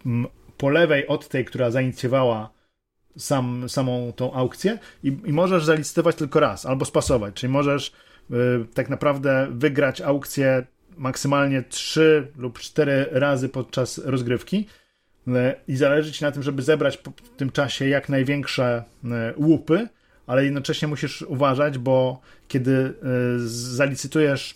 y, 0.05 0.09
po 0.57 0.69
lewej 0.69 1.07
od 1.07 1.27
tej, 1.27 1.45
która 1.45 1.71
zainicjowała 1.71 2.49
sam, 3.17 3.69
samą 3.69 4.13
tą 4.15 4.33
aukcję 4.33 4.79
i, 5.03 5.07
i 5.07 5.33
możesz 5.33 5.65
zalicytować 5.65 6.15
tylko 6.15 6.39
raz 6.39 6.65
albo 6.65 6.85
spasować, 6.85 7.33
czyli 7.33 7.53
możesz 7.53 7.91
y, 8.31 8.33
tak 8.73 8.89
naprawdę 8.89 9.47
wygrać 9.51 10.01
aukcję 10.01 10.65
maksymalnie 10.97 11.63
3 11.63 12.31
lub 12.37 12.59
4 12.59 13.05
razy 13.11 13.49
podczas 13.49 13.97
rozgrywki 13.97 14.67
y, 15.27 15.31
i 15.67 15.75
zależy 15.75 16.11
ci 16.11 16.23
na 16.23 16.31
tym, 16.31 16.43
żeby 16.43 16.61
zebrać 16.61 16.97
w 16.97 17.35
tym 17.37 17.49
czasie 17.49 17.87
jak 17.87 18.09
największe 18.09 18.83
y, 19.03 19.07
łupy, 19.37 19.87
ale 20.27 20.45
jednocześnie 20.45 20.87
musisz 20.87 21.21
uważać, 21.21 21.77
bo 21.77 22.21
kiedy 22.47 22.71
y, 22.71 22.93
zalicytujesz 23.49 24.55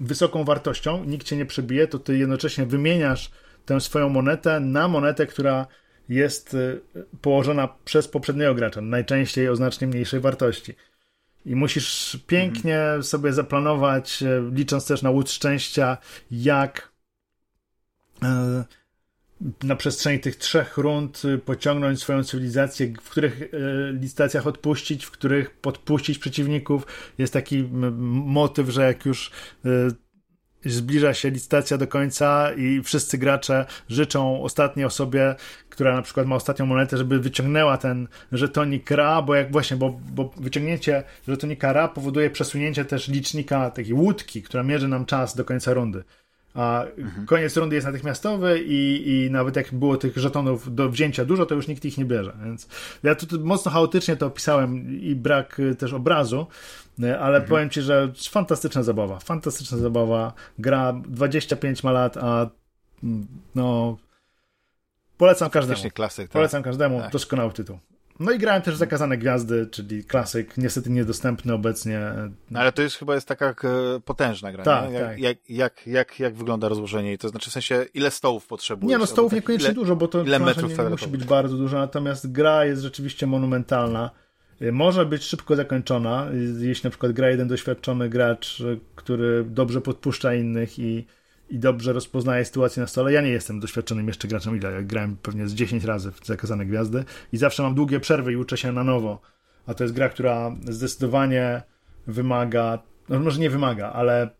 wysoką 0.00 0.44
wartością, 0.44 1.04
nikt 1.04 1.26
cię 1.26 1.36
nie 1.36 1.46
przebije, 1.46 1.86
to 1.86 1.98
ty 1.98 2.18
jednocześnie 2.18 2.66
wymieniasz 2.66 3.30
tę 3.68 3.80
swoją 3.80 4.08
monetę 4.08 4.60
na 4.60 4.88
monetę, 4.88 5.26
która 5.26 5.66
jest 6.08 6.54
y, 6.54 6.80
położona 7.20 7.68
przez 7.84 8.08
poprzedniego 8.08 8.54
gracza, 8.54 8.80
najczęściej 8.80 9.48
o 9.48 9.56
znacznie 9.56 9.86
mniejszej 9.86 10.20
wartości. 10.20 10.74
I 11.46 11.56
musisz 11.56 12.18
pięknie 12.26 12.78
mhm. 12.78 13.02
sobie 13.02 13.32
zaplanować, 13.32 14.22
y, 14.22 14.42
licząc 14.52 14.86
też 14.86 15.02
na 15.02 15.10
łód 15.10 15.30
szczęścia, 15.30 15.96
jak 16.30 16.92
y, 18.22 18.26
na 19.66 19.76
przestrzeni 19.76 20.20
tych 20.20 20.36
trzech 20.36 20.78
rund 20.78 21.22
pociągnąć 21.44 22.00
swoją 22.00 22.24
cywilizację, 22.24 22.92
w 23.02 23.10
których 23.10 23.40
licytacjach 23.92 24.46
odpuścić, 24.46 25.04
w 25.04 25.10
których 25.10 25.50
podpuścić 25.50 26.18
przeciwników. 26.18 26.86
Jest 27.18 27.32
taki 27.32 27.68
motyw, 28.08 28.68
że 28.68 28.82
jak 28.82 29.06
już 29.06 29.30
zbliża 30.64 31.14
się 31.14 31.30
licytacja 31.30 31.78
do 31.78 31.86
końca 31.86 32.52
i 32.52 32.82
wszyscy 32.82 33.18
gracze 33.18 33.66
życzą 33.88 34.42
ostatniej 34.42 34.86
osobie, 34.86 35.34
która 35.68 35.96
na 35.96 36.02
przykład 36.02 36.26
ma 36.26 36.36
ostatnią 36.36 36.66
monetę, 36.66 36.96
żeby 36.96 37.18
wyciągnęła 37.18 37.78
ten 37.78 38.08
żetonik 38.32 38.90
RA, 38.90 39.22
bo 39.22 39.34
jak 39.34 39.52
właśnie, 39.52 39.76
bo, 39.76 40.00
bo 40.10 40.30
wyciągnięcie 40.36 41.02
żetonika 41.28 41.72
RA 41.72 41.88
powoduje 41.88 42.30
przesunięcie 42.30 42.84
też 42.84 43.08
licznika 43.08 43.70
takiej 43.70 43.94
łódki, 43.94 44.42
która 44.42 44.62
mierzy 44.62 44.88
nam 44.88 45.06
czas 45.06 45.36
do 45.36 45.44
końca 45.44 45.72
rundy. 45.74 46.04
A 46.58 46.84
mhm. 46.98 47.26
koniec 47.26 47.56
rundy 47.56 47.74
jest 47.74 47.86
natychmiastowy 47.86 48.60
i, 48.66 49.08
i 49.08 49.30
nawet 49.30 49.56
jak 49.56 49.74
było 49.74 49.96
tych 49.96 50.16
żetonów 50.16 50.74
do 50.74 50.90
wzięcia 50.90 51.24
dużo, 51.24 51.46
to 51.46 51.54
już 51.54 51.68
nikt 51.68 51.84
ich 51.84 51.98
nie 51.98 52.04
bierze. 52.04 52.36
Więc 52.44 52.68
ja 53.02 53.14
tu 53.14 53.40
mocno 53.40 53.70
chaotycznie 53.70 54.16
to 54.16 54.26
opisałem 54.26 55.00
i 55.00 55.14
brak 55.14 55.60
y, 55.60 55.74
też 55.74 55.92
obrazu, 55.92 56.46
y, 57.02 57.18
ale 57.18 57.36
mhm. 57.36 57.48
powiem 57.48 57.70
ci, 57.70 57.82
że 57.82 58.12
fantastyczna 58.30 58.82
zabawa. 58.82 59.18
Fantastyczna 59.18 59.78
zabawa. 59.78 60.32
Gra 60.58 60.92
25 61.08 61.84
ma 61.84 61.92
lat, 61.92 62.16
a 62.16 62.50
mm, 63.02 63.26
no 63.54 63.96
polecam 65.16 65.50
każdemu. 65.50 65.90
Klasyk, 65.94 66.24
tak. 66.24 66.32
Polecam 66.32 66.62
każdemu. 66.62 67.00
Tak. 67.00 67.12
Doskonały 67.12 67.52
tytuł. 67.52 67.78
No 68.20 68.32
i 68.32 68.38
grałem 68.38 68.62
też 68.62 68.76
Zakazane 68.76 69.18
Gwiazdy, 69.18 69.66
czyli 69.70 70.04
klasyk, 70.04 70.56
niestety 70.56 70.90
niedostępny 70.90 71.54
obecnie. 71.54 72.00
No, 72.50 72.60
ale 72.60 72.72
to 72.72 72.82
jest 72.82 72.96
chyba 72.96 73.14
jest 73.14 73.28
taka 73.28 73.48
e, 73.48 73.54
potężna 74.04 74.52
gra, 74.52 74.64
tak, 74.64 74.92
jak, 74.92 75.02
tak. 75.02 75.18
Jak, 75.18 75.38
jak, 75.48 75.86
jak, 75.86 76.20
jak 76.20 76.34
wygląda 76.34 76.68
rozłożenie? 76.68 77.18
To 77.18 77.28
znaczy 77.28 77.50
w 77.50 77.52
sensie, 77.52 77.86
ile 77.94 78.10
stołów 78.10 78.46
potrzebujesz? 78.46 78.90
Nie, 78.90 78.98
no 78.98 79.06
stołów 79.06 79.32
niekoniecznie 79.32 79.66
ile, 79.66 79.74
dużo, 79.74 79.96
bo 79.96 80.08
to 80.08 80.22
ile 80.22 80.38
metrów 80.38 80.78
nie, 80.78 80.84
nie 80.84 80.90
musi 80.90 81.08
być 81.08 81.24
bardzo 81.24 81.56
dużo, 81.56 81.78
natomiast 81.78 82.32
gra 82.32 82.64
jest 82.64 82.82
rzeczywiście 82.82 83.26
monumentalna. 83.26 84.10
E, 84.60 84.72
może 84.72 85.06
być 85.06 85.22
szybko 85.22 85.56
zakończona, 85.56 86.26
e, 86.30 86.66
jeśli 86.66 86.86
na 86.86 86.90
przykład 86.90 87.12
gra 87.12 87.30
jeden 87.30 87.48
doświadczony 87.48 88.08
gracz, 88.08 88.62
który 88.94 89.44
dobrze 89.44 89.80
podpuszcza 89.80 90.34
innych 90.34 90.78
i 90.78 91.06
i 91.50 91.58
dobrze 91.58 91.92
rozpoznaje 91.92 92.44
sytuację 92.44 92.80
na 92.80 92.86
stole. 92.86 93.12
Ja 93.12 93.20
nie 93.20 93.30
jestem 93.30 93.60
doświadczonym 93.60 94.06
jeszcze 94.06 94.28
graczem, 94.28 94.56
ile 94.56 94.72
ja 94.72 94.82
grałem 94.82 95.16
pewnie 95.16 95.48
z 95.48 95.54
10 95.54 95.84
razy 95.84 96.12
w 96.12 96.26
Zakazane 96.26 96.66
Gwiazdy 96.66 97.04
i 97.32 97.36
zawsze 97.36 97.62
mam 97.62 97.74
długie 97.74 98.00
przerwy 98.00 98.32
i 98.32 98.36
uczę 98.36 98.56
się 98.56 98.72
na 98.72 98.84
nowo. 98.84 99.20
A 99.66 99.74
to 99.74 99.84
jest 99.84 99.94
gra, 99.94 100.08
która 100.08 100.56
zdecydowanie 100.68 101.62
wymaga, 102.06 102.78
no 103.08 103.20
może 103.20 103.40
nie 103.40 103.50
wymaga, 103.50 103.92
ale 103.92 104.30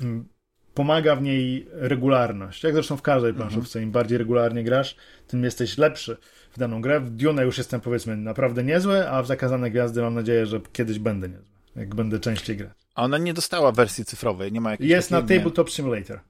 mm, 0.00 0.28
pomaga 0.74 1.16
w 1.16 1.22
niej 1.22 1.68
regularność. 1.72 2.64
Jak 2.64 2.74
zresztą 2.74 2.96
w 2.96 3.02
każdej 3.02 3.30
mhm. 3.30 3.48
planszówce, 3.48 3.82
im 3.82 3.90
bardziej 3.90 4.18
regularnie 4.18 4.64
grasz, 4.64 4.96
tym 5.26 5.44
jesteś 5.44 5.78
lepszy 5.78 6.16
w 6.52 6.58
daną 6.58 6.80
grę. 6.80 7.00
W 7.00 7.10
Dune 7.10 7.44
już 7.44 7.58
jestem 7.58 7.80
powiedzmy 7.80 8.16
naprawdę 8.16 8.64
niezły, 8.64 9.10
a 9.10 9.22
w 9.22 9.26
Zakazane 9.26 9.70
Gwiazdy 9.70 10.02
mam 10.02 10.14
nadzieję, 10.14 10.46
że 10.46 10.60
kiedyś 10.72 10.98
będę 10.98 11.28
niezły, 11.28 11.44
jak 11.76 11.94
będę 11.94 12.20
częściej 12.20 12.56
grać. 12.56 12.72
A 12.94 13.02
ona 13.02 13.18
nie 13.18 13.34
dostała 13.34 13.72
wersji 13.72 14.04
cyfrowej, 14.04 14.52
nie 14.52 14.60
ma 14.60 14.70
jakiejś 14.70 14.90
Jest 14.90 15.10
na 15.10 15.22
Tabletop 15.22 15.70
Simulator. 15.70 16.20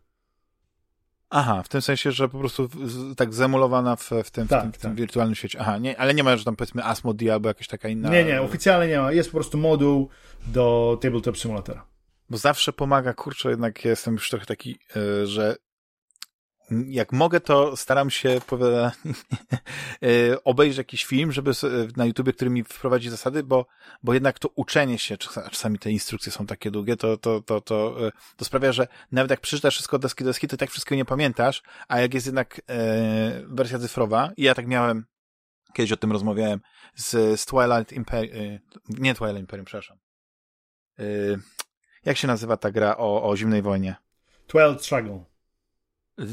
Aha, 1.31 1.63
w 1.63 1.69
tym 1.69 1.83
sensie, 1.83 2.13
że 2.13 2.29
po 2.29 2.39
prostu 2.39 2.69
tak 3.17 3.35
zemulowana 3.35 3.97
w, 3.97 4.11
w, 4.25 4.31
tym, 4.31 4.49
tak, 4.49 4.61
w, 4.61 4.63
tym, 4.63 4.73
w 4.73 4.79
tym 4.79 4.91
tak. 4.91 4.95
wirtualnym 4.99 5.35
świecie. 5.35 5.59
Aha, 5.61 5.79
nie, 5.79 6.01
ale 6.01 6.15
nie 6.15 6.25
ma, 6.25 6.37
że 6.37 6.45
tam 6.45 6.57
powiedzmy 6.57 6.85
Asmodee 6.85 7.31
albo 7.31 7.49
jakaś 7.49 7.67
taka 7.67 7.89
inna... 7.89 8.11
Nie, 8.11 8.25
nie, 8.25 8.43
oficjalnie 8.43 8.89
nie 8.89 9.01
ma. 9.01 9.13
Jest 9.13 9.29
po 9.29 9.35
prostu 9.35 9.59
moduł 9.59 10.09
do 10.47 10.99
Tabletop 11.01 11.39
Simulatora. 11.39 11.87
Bo 12.31 12.39
zawsze 12.39 12.73
pomaga, 12.73 13.15
kurczę, 13.15 13.51
jednak 13.51 13.85
jestem 13.85 14.15
już 14.15 14.31
trochę 14.31 14.47
taki, 14.47 14.79
yy, 14.97 15.27
że 15.27 15.57
jak 16.87 17.13
mogę, 17.13 17.41
to 17.41 17.77
staram 17.77 18.11
się 18.11 18.41
powiada, 18.47 18.93
e, 20.03 20.45
obejrzeć 20.45 20.79
jakiś 20.79 21.05
film, 21.05 21.33
żeby 21.33 21.51
na 21.97 22.05
YouTubie, 22.05 22.33
który 22.33 22.51
mi 22.51 22.65
wprowadzi 22.65 23.11
zasady, 23.11 23.43
bo, 23.43 23.67
bo 24.03 24.15
jednak 24.15 24.39
to 24.39 24.49
uczenie 24.55 24.99
się, 24.99 25.17
czasami 25.17 25.79
te 25.79 25.91
instrukcje 25.91 26.33
są 26.33 26.47
takie 26.47 26.71
długie, 26.71 26.97
to, 26.97 27.17
to, 27.17 27.41
to, 27.41 27.61
to, 27.61 28.07
e, 28.09 28.13
to 28.37 28.45
sprawia, 28.45 28.73
że 28.73 28.89
nawet 29.13 29.31
jak 29.31 29.41
przeczytasz 29.41 29.75
wszystko 29.75 29.97
od 29.97 30.03
deski 30.03 30.25
do 30.25 30.31
deski, 30.31 30.49
to 30.49 30.57
tak 30.57 30.71
wszystkiego 30.71 30.97
nie 30.97 31.05
pamiętasz, 31.05 31.63
a 31.89 32.01
jak 32.01 32.15
jest 32.15 32.27
jednak 32.27 32.61
e, 32.69 33.43
wersja 33.47 33.79
cyfrowa, 33.79 34.31
i 34.37 34.43
ja 34.43 34.55
tak 34.55 34.67
miałem, 34.67 35.07
kiedyś 35.73 35.93
o 35.93 35.97
tym 35.97 36.13
rozmawiałem, 36.13 36.61
z, 36.95 37.41
z 37.41 37.47
Twilight 37.47 37.93
Imperium, 37.93 38.59
nie 38.89 39.15
Twilight 39.15 39.41
Imperium, 39.41 39.65
przepraszam. 39.67 39.99
Jak 42.05 42.17
się 42.17 42.27
nazywa 42.27 42.57
ta 42.57 42.71
gra 42.71 42.97
o, 42.97 43.31
o 43.31 43.37
zimnej 43.37 43.63
wojnie? 43.63 43.97
Twilight 44.47 44.85
Struggle. 44.85 45.36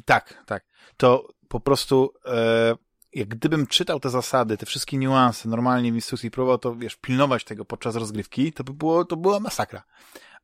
Tak, 0.05 0.43
tak. 0.45 0.65
To 0.97 1.27
po 1.47 1.59
prostu 1.59 2.13
e, 2.25 2.75
jak 3.13 3.27
gdybym 3.27 3.67
czytał 3.67 3.99
te 3.99 4.09
zasady, 4.09 4.57
te 4.57 4.65
wszystkie 4.65 4.97
niuanse 4.97 5.49
normalnie 5.49 5.91
w 5.91 5.95
instrukcji 5.95 6.31
próbował 6.31 6.57
to, 6.57 6.75
wiesz, 6.75 6.95
pilnować 6.95 7.43
tego 7.43 7.65
podczas 7.65 7.95
rozgrywki, 7.95 8.53
to 8.53 8.63
by 8.63 8.73
było, 8.73 9.05
to 9.05 9.17
była 9.17 9.39
masakra. 9.39 9.83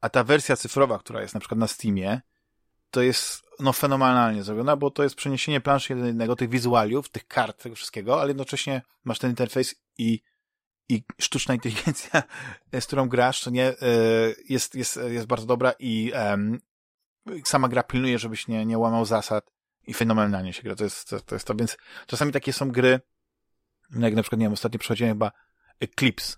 A 0.02 0.10
ta 0.10 0.24
wersja 0.24 0.56
cyfrowa, 0.56 1.00
która 1.00 1.22
jest 1.22 1.34
na 1.34 1.40
przykład 1.40 1.60
na 1.60 1.68
Steamie, 1.68 2.22
to 2.92 3.02
jest 3.02 3.44
no 3.60 3.74
fenomenalnie 3.74 4.44
zrobiona, 4.44 4.76
bo 4.76 4.92
to 4.92 5.04
jest 5.04 5.16
przeniesienie 5.16 5.62
planszy 5.62 5.94
jeden 5.94 6.08
jednego, 6.08 6.36
tych 6.36 6.50
wizualiów, 6.50 7.10
tych 7.10 7.28
kart, 7.28 7.64
tego 7.64 7.76
wszystkiego, 7.76 8.22
ale 8.22 8.30
jednocześnie 8.30 8.82
masz 9.04 9.20
ten 9.20 9.30
interfejs 9.30 9.76
i, 9.98 10.22
i 10.90 11.04
sztuczna 11.22 11.54
inteligencja, 11.54 12.24
z 12.80 12.86
którą 12.86 13.10
grasz, 13.10 13.42
to 13.42 13.50
nie, 13.50 13.68
e, 13.68 13.76
jest, 14.50 14.76
jest, 14.76 15.00
jest 15.08 15.28
bardzo 15.28 15.46
dobra 15.46 15.74
i 15.80 16.12
sama 17.44 17.68
gra 17.68 17.84
pilnuje, 17.84 18.20
żebyś 18.20 18.48
nie, 18.48 18.66
nie 18.66 18.78
łamał 18.78 19.06
zasad 19.06 19.52
i 19.88 19.94
fenomenalnie 19.94 20.54
się 20.54 20.64
gra. 20.64 20.76
To 20.76 20.84
jest 20.84 21.10
to, 21.10 21.20
to 21.20 21.36
jest 21.36 21.48
to. 21.48 21.56
Więc 21.56 21.78
czasami 22.08 22.32
takie 22.32 22.54
są 22.54 22.72
gry, 22.72 23.00
jak 24.00 24.16
na 24.16 24.22
przykład, 24.22 24.40
nie 24.40 24.46
wiem, 24.46 24.54
ostatnio 24.54 24.80
przechodziłem 24.80 25.12
chyba 25.14 25.32
Eclipse. 25.80 26.38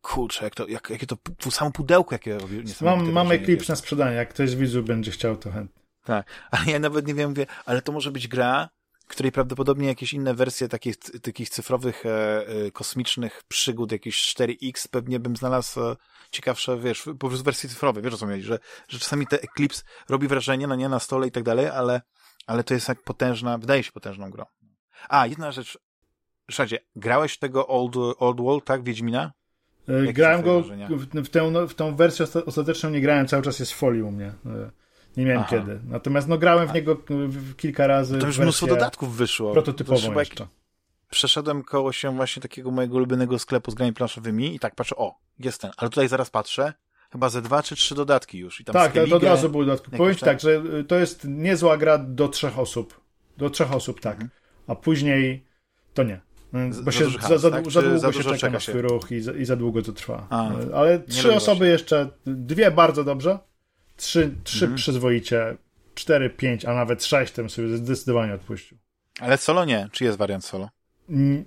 Kurczę, 0.00 0.44
jak 0.44 0.54
to, 0.54 0.68
jak, 0.68 0.90
jakie 0.90 1.06
to, 1.06 1.16
to 1.38 1.50
samo 1.50 1.70
pudełko, 1.70 2.14
jakie. 2.14 2.38
Mam, 2.80 3.12
mamy 3.12 3.34
Eclipse 3.34 3.72
na 3.72 3.76
sprzedanie, 3.76 4.16
jak 4.16 4.28
ktoś 4.28 4.50
z 4.50 4.54
widzów 4.54 4.86
będzie 4.86 5.10
chciał, 5.10 5.36
to 5.36 5.50
chętnie. 5.50 5.82
Tak, 6.04 6.26
ale 6.50 6.66
ja 6.66 6.78
nawet 6.78 7.06
nie 7.06 7.14
wiem, 7.14 7.30
mówię, 7.30 7.46
ale 7.64 7.82
to 7.82 7.92
może 7.92 8.10
być 8.10 8.28
gra, 8.28 8.68
której 9.08 9.32
prawdopodobnie 9.32 9.88
jakieś 9.88 10.12
inne 10.12 10.34
wersje 10.34 10.68
takich, 10.68 10.96
takich 11.22 11.50
cyfrowych, 11.50 12.06
e, 12.06 12.46
e, 12.46 12.70
kosmicznych 12.70 13.42
przygód, 13.48 13.92
jakieś 13.92 14.34
4X, 14.36 14.88
pewnie 14.90 15.20
bym 15.20 15.36
znalazł 15.36 15.80
e, 15.80 15.96
ciekawsze, 16.30 16.78
wiesz, 16.78 17.02
po 17.02 17.28
prostu 17.28 17.44
wersje 17.44 17.68
cyfrowe, 17.68 18.02
wiesz 18.02 18.14
o 18.14 18.16
co 18.16 18.26
mi 18.26 18.32
chodzi, 18.32 18.44
że, 18.44 18.58
że 18.88 18.98
czasami 18.98 19.26
te 19.26 19.42
Eclipse 19.42 19.82
robi 20.08 20.28
wrażenie, 20.28 20.66
no 20.66 20.74
nie 20.74 20.88
na 20.88 20.98
stole 20.98 21.26
i 21.26 21.30
tak 21.30 21.42
dalej, 21.42 21.66
ale, 21.66 22.02
ale 22.46 22.64
to 22.64 22.74
jest 22.74 22.88
jak 22.88 23.02
potężna, 23.02 23.58
wydaje 23.58 23.82
się 23.82 23.92
potężną 23.92 24.30
grą. 24.30 24.44
A, 25.08 25.26
jedna 25.26 25.52
rzecz, 25.52 25.78
Ryszardzie, 26.48 26.78
grałeś 26.96 27.38
tego 27.38 27.66
Old, 27.66 27.96
Old 28.18 28.40
World, 28.40 28.64
tak, 28.64 28.84
Wiedźmina? 28.84 29.32
Jakie 29.88 30.12
grałem 30.12 30.42
go 30.42 30.62
w, 30.62 31.06
w, 31.14 31.28
tę, 31.28 31.66
w 31.68 31.74
tą 31.74 31.96
wersję 31.96 32.26
ostateczną 32.46 32.90
nie 32.90 33.00
grałem, 33.00 33.26
cały 33.26 33.42
czas 33.42 33.58
jest 33.58 33.72
w 33.72 33.76
folii 33.76 34.02
u 34.02 34.10
mnie. 34.10 34.32
Nie 35.18 35.24
miałem 35.24 35.40
Aha. 35.40 35.50
kiedy. 35.50 35.80
Natomiast 35.88 36.28
no 36.28 36.38
grałem 36.38 36.68
w 36.68 36.74
niego 36.74 36.96
kilka 37.56 37.86
razy. 37.86 38.18
To 38.18 38.26
już 38.26 38.38
mnóstwo 38.38 38.66
dodatków 38.66 39.16
wyszło. 39.16 39.52
Prototypową 39.52 40.18
jeszcze. 40.18 40.46
Przeszedłem 41.10 41.62
koło 41.62 41.92
się 41.92 42.16
właśnie 42.16 42.42
takiego 42.42 42.70
mojego 42.70 42.96
ulubionego 42.96 43.38
sklepu 43.38 43.70
z 43.70 43.74
grami 43.74 43.92
planszowymi 43.92 44.54
i 44.54 44.58
tak 44.58 44.74
patrzę, 44.74 44.96
o, 44.96 45.14
jest 45.38 45.60
ten. 45.60 45.70
Ale 45.76 45.90
tutaj 45.90 46.08
zaraz 46.08 46.30
patrzę, 46.30 46.72
chyba 47.12 47.28
ze 47.28 47.42
dwa 47.42 47.62
czy 47.62 47.76
trzy 47.76 47.94
dodatki 47.94 48.38
już. 48.38 48.60
I 48.60 48.64
tam 48.64 48.72
tak, 48.72 48.92
to 48.92 49.16
od 49.16 49.22
razu 49.22 49.48
były 49.48 49.66
dodatki. 49.66 49.90
Powiem 49.90 50.14
ci 50.14 50.24
tak, 50.24 50.40
że 50.40 50.50
y, 50.80 50.84
to 50.84 50.98
jest 50.98 51.24
niezła 51.24 51.76
gra 51.76 51.98
do 51.98 52.28
trzech 52.28 52.58
osób. 52.58 53.00
Do 53.36 53.50
trzech 53.50 53.72
osób, 53.72 54.00
tak. 54.00 54.14
Mhm. 54.14 54.30
A 54.66 54.74
później 54.74 55.44
to 55.94 56.02
nie. 56.02 56.20
Bo 56.82 56.90
się 56.90 57.04
za, 57.04 57.28
za, 57.28 57.38
za, 57.38 57.50
tak? 57.50 57.70
za 57.70 57.82
długo 57.82 57.98
za 57.98 58.12
się 58.12 58.24
czeka 58.24 58.50
na 58.50 58.60
swój 58.60 58.82
ruch 58.82 59.10
i 59.10 59.20
za, 59.20 59.32
i 59.32 59.44
za 59.44 59.56
długo 59.56 59.82
to 59.82 59.92
trwa. 59.92 60.26
A, 60.30 60.50
Ale 60.74 60.98
trzy 60.98 61.34
osoby 61.34 61.68
jeszcze, 61.68 62.08
dwie 62.26 62.70
bardzo 62.70 63.04
dobrze, 63.04 63.38
trzy, 63.98 64.34
trzy 64.44 64.64
mhm. 64.64 64.76
przyzwoicie, 64.76 65.56
cztery, 65.94 66.30
pięć, 66.30 66.64
a 66.64 66.74
nawet 66.74 67.04
sześć 67.04 67.32
tym 67.32 67.50
sobie 67.50 67.76
zdecydowanie 67.76 68.34
odpuścił. 68.34 68.78
Ale 69.20 69.36
solo 69.36 69.64
nie. 69.64 69.88
Czy 69.92 70.04
jest 70.04 70.18
wariant 70.18 70.44
solo? 70.44 70.68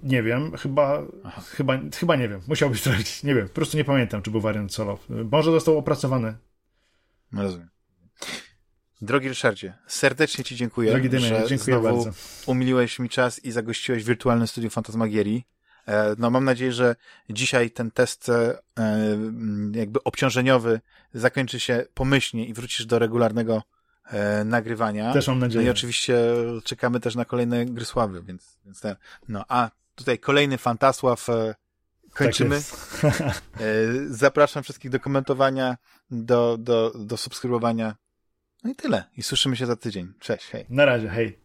Nie 0.04 0.24
wiem, 0.24 0.58
chyba, 0.58 1.02
chyba, 1.46 1.80
chyba 1.96 2.16
nie 2.16 2.30
wiem. 2.30 2.42
Musiałbyś 2.48 2.80
sprawdzić. 2.82 3.24
Nie 3.24 3.36
wiem, 3.36 3.48
po 3.48 3.54
prostu 3.54 3.78
nie 3.78 3.84
pamiętam, 3.84 4.22
czy 4.22 4.32
był 4.32 4.42
wariant 4.42 4.74
solo. 4.74 5.00
Może 5.10 5.52
został 5.52 5.78
opracowany. 5.78 6.38
No 7.32 7.44
rozumiem. 7.44 7.70
Drogi 9.02 9.28
Ryszardzie, 9.28 9.74
serdecznie 9.88 10.44
Ci 10.44 10.56
dziękuję, 10.56 10.92
Drogi 10.92 11.10
Dymie, 11.10 11.44
dziękuję 11.48 11.80
bardzo. 11.80 12.12
umiliłeś 12.46 13.00
mi 13.00 13.10
czas 13.10 13.46
i 13.46 13.52
zagościłeś 13.52 14.04
w 14.04 14.08
wirtualnym 14.08 14.48
studiu 14.48 14.70
Fantasmagierii. 14.70 15.46
E, 15.92 16.16
no 16.18 16.30
mam 16.30 16.46
nadzieję, 16.46 16.72
że 16.72 16.96
dzisiaj 17.30 17.72
ten 17.72 17.92
test 17.92 18.30
e, 18.30 18.58
jakby 19.72 20.04
obciążeniowy 20.04 20.82
zakończy 21.14 21.60
się 21.60 21.86
pomyślnie 21.94 22.46
i 22.46 22.54
wrócisz 22.54 22.86
do 22.86 23.00
regularnego 23.00 23.64
e, 24.06 24.44
nagrywania. 24.44 25.14
Też 25.14 25.28
mam 25.28 25.40
nadzieję. 25.40 25.66
No 25.66 25.68
i 25.68 25.72
oczywiście 25.72 26.20
czekamy 26.64 27.00
też 27.00 27.16
na 27.16 27.26
kolejne 27.26 27.66
gry 27.66 27.86
sławy, 27.86 28.24
więc, 28.24 28.58
więc 28.66 28.82
ten, 28.82 28.96
no 29.28 29.46
a 29.48 29.70
tutaj 29.96 30.20
kolejny 30.20 30.58
Fantasław 30.58 31.28
kończymy. 32.14 32.62
Tak 33.02 33.34
Zapraszam 34.10 34.64
wszystkich 34.64 34.92
do 34.92 35.00
komentowania, 35.00 35.78
do, 36.12 36.58
do, 36.58 36.92
do 36.96 37.18
subskrybowania. 37.18 37.96
No 38.64 38.72
i 38.72 38.76
tyle. 38.76 39.04
I 39.18 39.24
słyszymy 39.24 39.56
się 39.56 39.66
za 39.66 39.76
tydzień. 39.76 40.14
Cześć, 40.20 40.48
hej. 40.48 40.66
Na 40.70 40.86
razie, 40.86 41.10
hej. 41.10 41.40